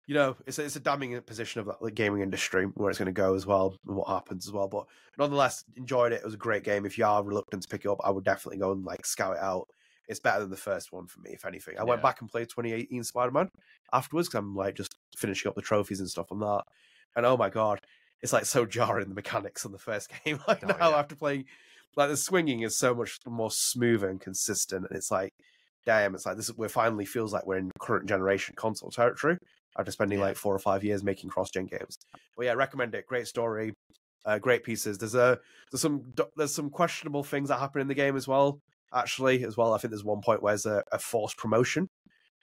you 0.06 0.14
know, 0.16 0.36
it's 0.46 0.60
a, 0.60 0.66
it's 0.66 0.76
a 0.76 0.80
damning 0.82 1.20
position 1.22 1.62
of 1.62 1.72
the 1.82 1.92
gaming 1.92 2.22
industry 2.22 2.66
where 2.66 2.90
it's 2.90 3.00
going 3.00 3.06
to 3.06 3.12
go 3.14 3.36
as 3.36 3.46
well 3.46 3.78
and 3.88 3.96
what 3.96 4.08
happens 4.10 4.48
as 4.48 4.52
well. 4.52 4.68
But 4.68 4.86
nonetheless, 5.18 5.64
enjoyed 5.78 6.12
it. 6.12 6.16
It 6.22 6.26
was 6.26 6.34
a 6.34 6.38
great 6.38 6.64
game. 6.64 6.86
If 6.86 6.98
you 6.98 7.06
are 7.06 7.24
reluctant 7.24 7.64
to 7.64 7.70
pick 7.70 7.86
it 7.86 7.90
up, 7.90 8.00
I 8.04 8.10
would 8.10 8.26
definitely 8.26 8.60
go 8.60 8.72
and 8.72 8.84
like 8.84 9.06
scout 9.06 9.38
it 9.38 9.42
out. 9.44 9.68
It's 10.10 10.20
better 10.20 10.42
than 10.42 10.50
the 10.50 10.58
first 10.58 10.92
one 10.92 11.08
for 11.08 11.22
me, 11.22 11.30
if 11.32 11.46
anything. 11.46 11.78
I 11.80 11.86
went 11.86 12.02
back 12.02 12.20
and 12.20 12.30
played 12.30 12.50
2018 12.50 13.04
Spider 13.06 13.32
Man 13.32 13.48
afterwards 13.94 14.28
because 14.28 14.40
I'm 14.40 14.56
like 14.56 14.76
just 14.76 14.94
finishing 15.16 15.48
up 15.50 15.56
the 15.56 15.62
trophies 15.62 16.02
and 16.02 16.10
stuff 16.10 16.32
on 16.32 16.40
that. 16.42 16.64
And 17.16 17.26
oh 17.26 17.38
my 17.38 17.50
god, 17.50 17.80
it's 18.22 18.34
like 18.34 18.46
so 18.46 18.66
jarring 18.66 19.08
the 19.08 19.16
mechanics 19.16 19.66
on 19.66 19.72
the 19.72 19.80
first 19.80 20.12
game. 20.26 20.40
Like 20.48 20.64
Oh, 20.64 20.68
now 20.78 20.90
yeah. 20.90 20.98
after 20.98 21.16
playing, 21.16 21.46
like 21.96 22.10
the 22.10 22.18
swinging 22.18 22.62
is 22.62 22.78
so 22.78 22.94
much 22.94 23.20
more 23.26 23.52
smooth 23.52 24.04
and 24.04 24.20
consistent, 24.20 24.86
and 24.90 24.98
it's 24.98 25.12
like, 25.12 25.32
damn, 25.86 26.16
it's 26.16 26.26
like 26.26 26.36
this. 26.36 26.52
We're 26.58 26.68
finally 26.68 27.06
feels 27.06 27.32
like 27.32 27.46
we're 27.46 27.58
in 27.58 27.72
current 27.80 28.10
generation 28.10 28.56
console 28.58 28.92
territory 28.92 29.38
after 29.78 29.92
spending 29.92 30.20
Yeah. 30.20 30.26
like 30.26 30.36
four 30.38 30.54
or 30.56 30.60
five 30.60 30.84
years 30.84 31.04
making 31.04 31.30
cross-gen 31.30 31.66
games. 31.66 31.98
But 32.38 32.46
yeah, 32.46 32.54
recommend 32.54 32.96
it. 32.96 33.06
Great 33.08 33.28
story, 33.28 33.74
uh, 34.26 34.40
great 34.40 34.64
pieces. 34.64 34.98
There's 34.98 35.16
a 35.16 35.40
there's 35.72 35.82
some 35.82 36.14
there's 36.36 36.54
some 36.54 36.70
questionable 36.70 37.24
things 37.24 37.50
that 37.50 37.60
happen 37.60 37.82
in 37.82 37.88
the 37.88 37.94
game 37.96 38.16
as 38.16 38.28
well. 38.28 38.60
Actually, 38.94 39.44
as 39.44 39.58
well, 39.58 39.74
I 39.74 39.78
think 39.80 39.92
there's 39.92 40.04
one 40.04 40.22
point 40.22 40.44
where 40.44 40.52
there's 40.54 40.66
a, 40.68 40.84
a 40.92 41.00
forced 41.00 41.38
promotion 41.38 41.88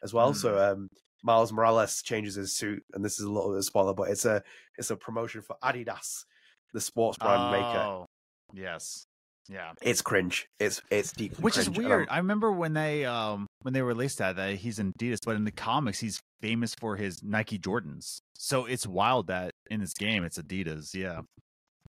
as 0.02 0.12
well. 0.12 0.35
So 0.35 0.59
um, 0.59 0.89
Miles 1.23 1.52
Morales 1.52 2.02
changes 2.02 2.35
his 2.35 2.57
suit, 2.57 2.82
and 2.93 3.05
this 3.05 3.20
is 3.20 3.24
a 3.24 3.31
little 3.31 3.51
bit 3.51 3.55
of 3.57 3.61
a 3.61 3.62
spoiler, 3.62 3.94
but 3.94 4.09
it's 4.11 4.24
a 4.24 4.43
it's 4.77 4.90
a 4.90 4.97
promotion 4.97 5.43
for 5.43 5.57
Adidas, 5.62 6.24
the 6.73 6.81
sports 6.81 7.19
brand 7.19 7.52
maker. 7.52 7.78
Oh, 7.78 8.07
Yes. 8.52 9.05
Yeah. 9.48 9.73
It's 9.82 10.02
cringe. 10.02 10.48
It's 10.59 10.82
it's 10.90 11.12
deeply 11.12 11.40
Which 11.43 11.57
is 11.57 11.66
cringe, 11.69 11.78
and 11.78 11.86
weird. 11.89 12.09
I 12.11 12.16
remember 12.19 12.51
when 12.51 12.73
they 12.73 13.05
um 13.05 13.47
when 13.62 13.74
they 13.74 13.82
released 13.82 14.18
that 14.18 14.36
that 14.36 14.54
he's 14.56 14.78
in 14.78 14.92
Adidas, 14.94 15.18
but 15.24 15.36
in 15.36 15.44
the 15.44 15.50
comics 15.52 16.00
he's 16.00 16.20
famous 16.40 16.74
for 16.74 16.96
his 16.96 17.22
Nike 17.22 17.58
Jordans. 17.58 18.20
So 18.36 18.64
it's 18.64 18.86
wild 18.86 19.26
that 19.28 19.52
in 19.70 19.80
this 19.80 19.92
game 19.94 20.24
it's 20.24 20.38
Adidas. 20.38 20.94
Yeah. 20.94 21.20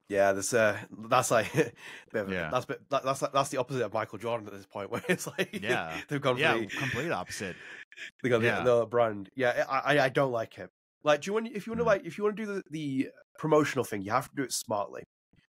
Yeah, 0.09 0.33
this 0.33 0.53
uh, 0.53 0.77
that's 1.07 1.31
like, 1.31 1.55
a- 1.55 1.71
Yeah. 2.13 2.49
that's 2.51 2.65
bit, 2.65 2.81
that, 2.89 3.05
that's 3.05 3.21
that's 3.21 3.47
the 3.49 3.57
opposite 3.57 3.85
of 3.85 3.93
Michael 3.93 4.17
Jordan 4.17 4.45
at 4.47 4.53
this 4.53 4.65
point, 4.65 4.91
where 4.91 5.01
it's 5.07 5.25
like, 5.27 5.57
Yeah. 5.61 5.95
they've 6.09 6.21
gone 6.21 6.37
Yeah, 6.37 6.57
the, 6.57 6.65
complete 6.67 7.11
opposite. 7.11 7.55
they 8.21 8.27
got 8.29 8.41
Yeah. 8.41 8.63
the, 8.63 8.85
brand. 8.85 9.29
Yeah, 9.35 9.63
I, 9.69 9.99
I 9.99 10.09
don't 10.09 10.31
like 10.33 10.53
him. 10.53 10.67
Like, 11.03 11.21
do 11.21 11.29
you 11.29 11.33
want 11.33 11.47
if 11.47 11.65
you 11.65 11.71
want 11.71 11.79
to 11.79 11.83
Mm. 11.83 11.87
like 11.87 12.05
if 12.05 12.17
you 12.17 12.25
want 12.25 12.35
to 12.37 12.45
do 12.45 12.53
the, 12.55 12.63
the 12.71 13.09
promotional 13.39 13.85
thing, 13.85 14.01
you 14.01 14.11
have 14.11 14.29
to 14.29 14.35
do 14.35 14.43
it 14.43 14.51
smartly. 14.51 15.03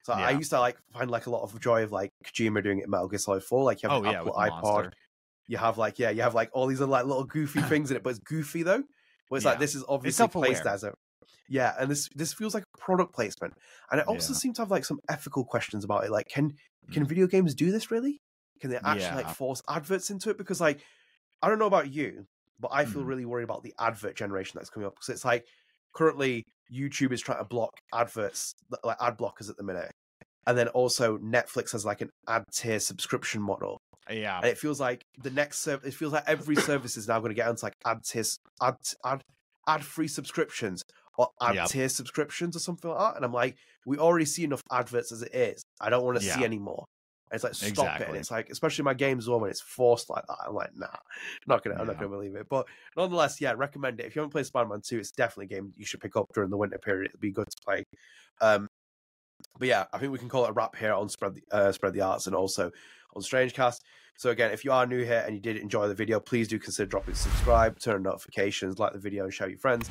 So 0.04 0.12
I 0.14 0.30
used 0.30 0.50
to 0.50 0.58
like 0.58 0.76
find 0.92 1.10
like 1.10 1.26
a 1.26 1.30
lot 1.30 1.42
of 1.42 1.60
joy 1.60 1.82
of 1.84 1.92
like 1.92 2.10
Kojima 2.24 2.62
doing 2.62 2.78
it 2.78 2.88
Metal 2.88 3.06
Gear 3.08 3.18
Solid 3.18 3.42
Four. 3.44 3.64
Like 3.64 3.82
you 3.82 3.88
have 3.88 3.98
Oh 3.98 4.02
the 4.02 4.10
yeah, 4.10 4.20
Apple 4.20 4.32
iPod, 4.32 4.62
monster. 4.62 4.92
You 5.52 5.58
have 5.58 5.76
like 5.76 5.98
yeah, 5.98 6.08
you 6.10 6.22
have 6.22 6.34
like 6.34 6.48
all 6.54 6.66
these 6.66 6.80
other 6.80 6.90
like 6.90 7.04
little 7.04 7.24
goofy 7.24 7.60
things 7.72 7.90
in 7.90 7.96
it, 7.98 8.02
but 8.02 8.10
it's 8.10 8.18
goofy 8.20 8.62
though. 8.62 8.82
But 9.28 9.36
it's 9.36 9.44
like 9.44 9.58
this 9.58 9.74
is 9.74 9.84
obviously 9.86 10.26
placed 10.28 10.66
as 10.66 10.82
a 10.82 10.92
yeah, 11.48 11.74
and 11.78 11.90
this 11.90 12.08
this 12.14 12.32
feels 12.32 12.54
like 12.54 12.64
product 12.78 13.14
placement, 13.14 13.52
and 13.90 14.00
it 14.00 14.06
also 14.06 14.32
Yeah. 14.32 14.38
seems 14.38 14.56
to 14.56 14.62
have 14.62 14.70
like 14.70 14.86
some 14.86 14.98
ethical 15.10 15.44
questions 15.44 15.84
about 15.84 16.04
it. 16.04 16.10
Like, 16.10 16.26
can 16.28 16.52
can 16.90 17.04
Mm. 17.04 17.08
video 17.08 17.26
games 17.26 17.54
do 17.54 17.70
this 17.70 17.90
really? 17.90 18.18
Can 18.60 18.70
they 18.70 18.78
actually 18.78 19.18
Yeah. 19.18 19.26
like 19.26 19.36
force 19.36 19.60
adverts 19.68 20.08
into 20.10 20.30
it? 20.30 20.38
Because 20.38 20.60
like, 20.60 20.80
I 21.42 21.48
don't 21.48 21.58
know 21.58 21.66
about 21.66 21.92
you, 21.92 22.24
but 22.58 22.70
I 22.72 22.86
feel 22.86 23.02
Mhm. 23.02 23.06
really 23.08 23.24
worried 23.26 23.44
about 23.44 23.62
the 23.62 23.74
advert 23.78 24.16
generation 24.16 24.52
that's 24.56 24.70
coming 24.70 24.86
up 24.86 24.94
because 24.94 25.10
it's 25.10 25.24
like 25.24 25.44
currently 25.94 26.44
YouTube 26.72 27.12
is 27.12 27.20
trying 27.20 27.38
to 27.38 27.44
block 27.44 27.70
adverts 27.92 28.54
like 28.84 28.96
ad 29.00 29.18
blockers 29.18 29.50
at 29.50 29.56
the 29.58 29.64
minute. 29.64 29.90
And 30.46 30.56
then 30.56 30.68
also 30.68 31.18
Netflix 31.18 31.72
has 31.72 31.84
like 31.84 32.00
an 32.00 32.10
ad 32.26 32.44
tier 32.54 32.80
subscription 32.80 33.42
model. 33.42 33.78
Yeah. 34.10 34.38
And 34.38 34.46
it 34.46 34.58
feels 34.58 34.80
like 34.80 35.04
the 35.22 35.30
next 35.30 35.60
service, 35.60 35.94
it 35.94 35.96
feels 35.96 36.12
like 36.12 36.24
every 36.26 36.56
service 36.56 36.96
is 36.96 37.08
now 37.08 37.18
going 37.20 37.30
to 37.30 37.34
get 37.34 37.48
onto 37.48 37.64
like 37.66 37.74
ad 37.86 38.04
tier, 38.04 38.24
ad, 38.60 38.76
ad, 39.04 39.22
ad 39.68 39.84
free 39.84 40.08
subscriptions 40.08 40.82
or 41.18 41.28
ad 41.40 41.54
Yep. 41.54 41.68
tier 41.68 41.88
subscriptions 41.88 42.56
or 42.56 42.58
something 42.58 42.90
like 42.90 42.98
that. 42.98 43.16
And 43.16 43.24
I'm 43.24 43.32
like, 43.32 43.56
we 43.86 43.98
already 43.98 44.24
see 44.24 44.44
enough 44.44 44.62
adverts 44.70 45.12
as 45.12 45.22
it 45.22 45.34
is. 45.34 45.62
I 45.80 45.90
don't 45.90 46.04
want 46.04 46.18
to 46.18 46.22
see 46.24 46.40
Yeah. 46.40 46.46
any 46.46 46.58
more. 46.58 46.84
It's 47.30 47.44
like, 47.44 47.54
stop 47.54 47.98
it. 47.98 48.08
And 48.08 48.16
it's 48.18 48.30
like, 48.30 48.50
especially 48.50 48.84
my 48.84 48.92
games 48.92 49.26
well, 49.26 49.40
when 49.40 49.50
it's 49.50 49.60
forced 49.62 50.10
like 50.10 50.26
that. 50.26 50.36
I'm 50.46 50.54
like, 50.54 50.76
nah, 50.76 50.88
not 51.46 51.64
gonna, 51.64 51.76
I'm 51.80 51.86
not 51.86 51.96
gonna 51.96 52.10
believe 52.10 52.34
it. 52.34 52.46
But 52.50 52.66
nonetheless, 52.94 53.40
yeah, 53.40 53.54
recommend 53.56 54.00
it. 54.00 54.06
If 54.06 54.14
you 54.14 54.20
haven't 54.20 54.32
played 54.32 54.44
Spider 54.44 54.68
Man 54.68 54.82
2, 54.82 54.98
it's 54.98 55.12
definitely 55.12 55.46
a 55.46 55.60
game 55.60 55.72
you 55.76 55.86
should 55.86 56.00
pick 56.00 56.14
up 56.14 56.26
during 56.34 56.50
the 56.50 56.58
winter 56.58 56.76
period. 56.76 57.10
It'd 57.10 57.20
be 57.20 57.30
good 57.30 57.48
to 57.48 57.56
play. 57.64 57.84
Um, 58.42 58.68
but 59.58 59.66
yeah, 59.66 59.86
I 59.94 59.98
think 59.98 60.12
we 60.12 60.18
can 60.18 60.28
call 60.28 60.44
it 60.44 60.50
a 60.50 60.52
wrap 60.52 60.76
here 60.76 60.92
on 60.92 61.08
Spread 61.08 61.34
the, 61.36 61.42
uh, 61.50 61.72
Spread 61.72 61.94
the 61.94 62.02
Arts 62.02 62.26
and 62.26 62.36
also 62.36 62.70
on 63.14 63.22
Strangecast. 63.22 63.80
So 64.16 64.30
again, 64.30 64.52
if 64.52 64.64
you 64.64 64.72
are 64.72 64.86
new 64.86 65.05
here 65.05 65.22
and 65.26 65.34
you 65.34 65.40
did 65.40 65.56
enjoy 65.56 65.89
the 65.89 65.94
video, 65.94 66.20
please 66.20 66.48
do 66.48 66.59
consider 66.59 66.89
dropping 66.89 67.14
subscribe, 67.14 67.78
turn 67.78 67.97
on 67.97 68.02
notifications, 68.02 68.78
like 68.78 68.93
the 68.93 68.98
video, 68.98 69.24
and 69.24 69.32
share 69.32 69.47
with 69.47 69.52
your 69.52 69.60
friends. 69.60 69.90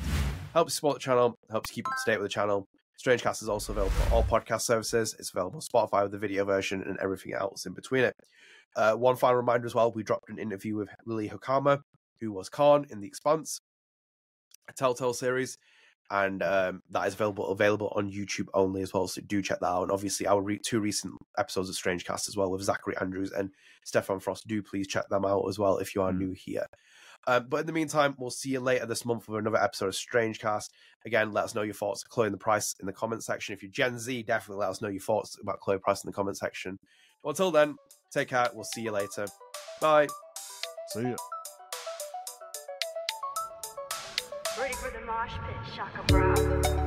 Helps 0.54 0.74
support 0.74 0.96
the 0.96 1.00
channel, 1.00 1.36
helps 1.50 1.70
keep 1.70 1.86
up 1.88 1.94
to 2.04 2.10
date 2.10 2.18
with 2.18 2.30
the 2.30 2.32
channel. 2.32 2.66
Strangecast 3.04 3.42
is 3.42 3.48
also 3.48 3.72
available 3.72 3.90
for 3.92 4.14
all 4.14 4.22
podcast 4.22 4.62
services. 4.62 5.16
It's 5.18 5.30
available 5.30 5.56
on 5.56 5.60
Spotify 5.60 6.02
with 6.02 6.12
the 6.12 6.18
video 6.18 6.44
version 6.44 6.82
and 6.82 6.98
everything 6.98 7.34
else 7.34 7.66
in 7.66 7.72
between 7.72 8.04
it. 8.04 8.14
Uh, 8.76 8.94
one 8.94 9.16
final 9.16 9.36
reminder 9.36 9.66
as 9.66 9.74
well: 9.74 9.90
we 9.92 10.02
dropped 10.02 10.28
an 10.28 10.38
interview 10.38 10.76
with 10.76 10.88
Lily 11.04 11.28
Hokama, 11.28 11.80
who 12.20 12.32
was 12.32 12.48
Khan 12.48 12.86
in 12.90 13.00
The 13.00 13.06
Expanse, 13.06 13.60
a 14.68 14.72
Telltale 14.72 15.14
series, 15.14 15.58
and 16.12 16.42
um, 16.42 16.82
that 16.90 17.08
is 17.08 17.14
available 17.14 17.48
available 17.48 17.92
on 17.96 18.12
YouTube 18.12 18.46
only 18.54 18.82
as 18.82 18.92
well. 18.92 19.08
So 19.08 19.20
do 19.22 19.42
check 19.42 19.58
that 19.60 19.66
out. 19.66 19.82
And 19.84 19.90
obviously, 19.90 20.26
our 20.28 20.40
re- 20.40 20.58
two 20.58 20.78
recent 20.78 21.14
episodes 21.38 21.68
of 21.68 21.74
Strangecast 21.74 22.28
as 22.28 22.36
well 22.36 22.50
with 22.50 22.62
Zachary 22.62 22.94
Andrews 23.00 23.32
and 23.32 23.50
Stefan 23.84 24.20
Frost. 24.20 24.46
Do 24.46 24.62
please 24.62 24.86
check 24.86 25.08
them 25.08 25.24
out 25.24 25.48
as 25.48 25.58
well 25.58 25.78
if 25.78 25.94
you 25.94 26.02
are 26.02 26.12
Mm. 26.12 26.18
new 26.18 26.32
here. 26.32 26.66
Um, 27.26 27.46
but 27.48 27.60
in 27.60 27.66
the 27.66 27.72
meantime, 27.72 28.14
we'll 28.18 28.30
see 28.30 28.50
you 28.50 28.60
later 28.60 28.84
this 28.84 29.04
month 29.04 29.28
with 29.28 29.38
another 29.38 29.62
episode 29.62 29.86
of 29.86 29.94
Strangecast. 29.94 30.70
Again, 31.06 31.32
let 31.32 31.44
us 31.44 31.54
know 31.54 31.62
your 31.62 31.72
thoughts 31.74 32.02
Chloe 32.04 32.26
and 32.26 32.34
the 32.34 32.38
Price 32.38 32.74
in 32.80 32.86
the 32.86 32.92
comment 32.92 33.22
section. 33.24 33.54
If 33.54 33.62
you're 33.62 33.70
Gen 33.70 33.98
Z, 33.98 34.24
definitely 34.24 34.60
let 34.60 34.70
us 34.70 34.82
know 34.82 34.88
your 34.88 35.00
thoughts 35.00 35.38
about 35.40 35.60
Chloe 35.60 35.78
Price 35.78 36.02
in 36.04 36.08
the 36.08 36.14
comment 36.14 36.36
section. 36.36 36.78
Until 37.24 37.50
then, 37.52 37.76
take 38.10 38.28
care. 38.28 38.48
We'll 38.52 38.64
see 38.64 38.82
you 38.82 38.90
later. 38.90 39.26
Bye. 39.80 40.08
See 40.88 41.02
ya. 41.02 41.31
Ready 44.60 44.74
for 44.74 44.90
the 44.90 45.00
mosh 45.06 45.32
pit, 45.46 45.74
Shaka 45.74 46.02
Bravo. 46.08 46.81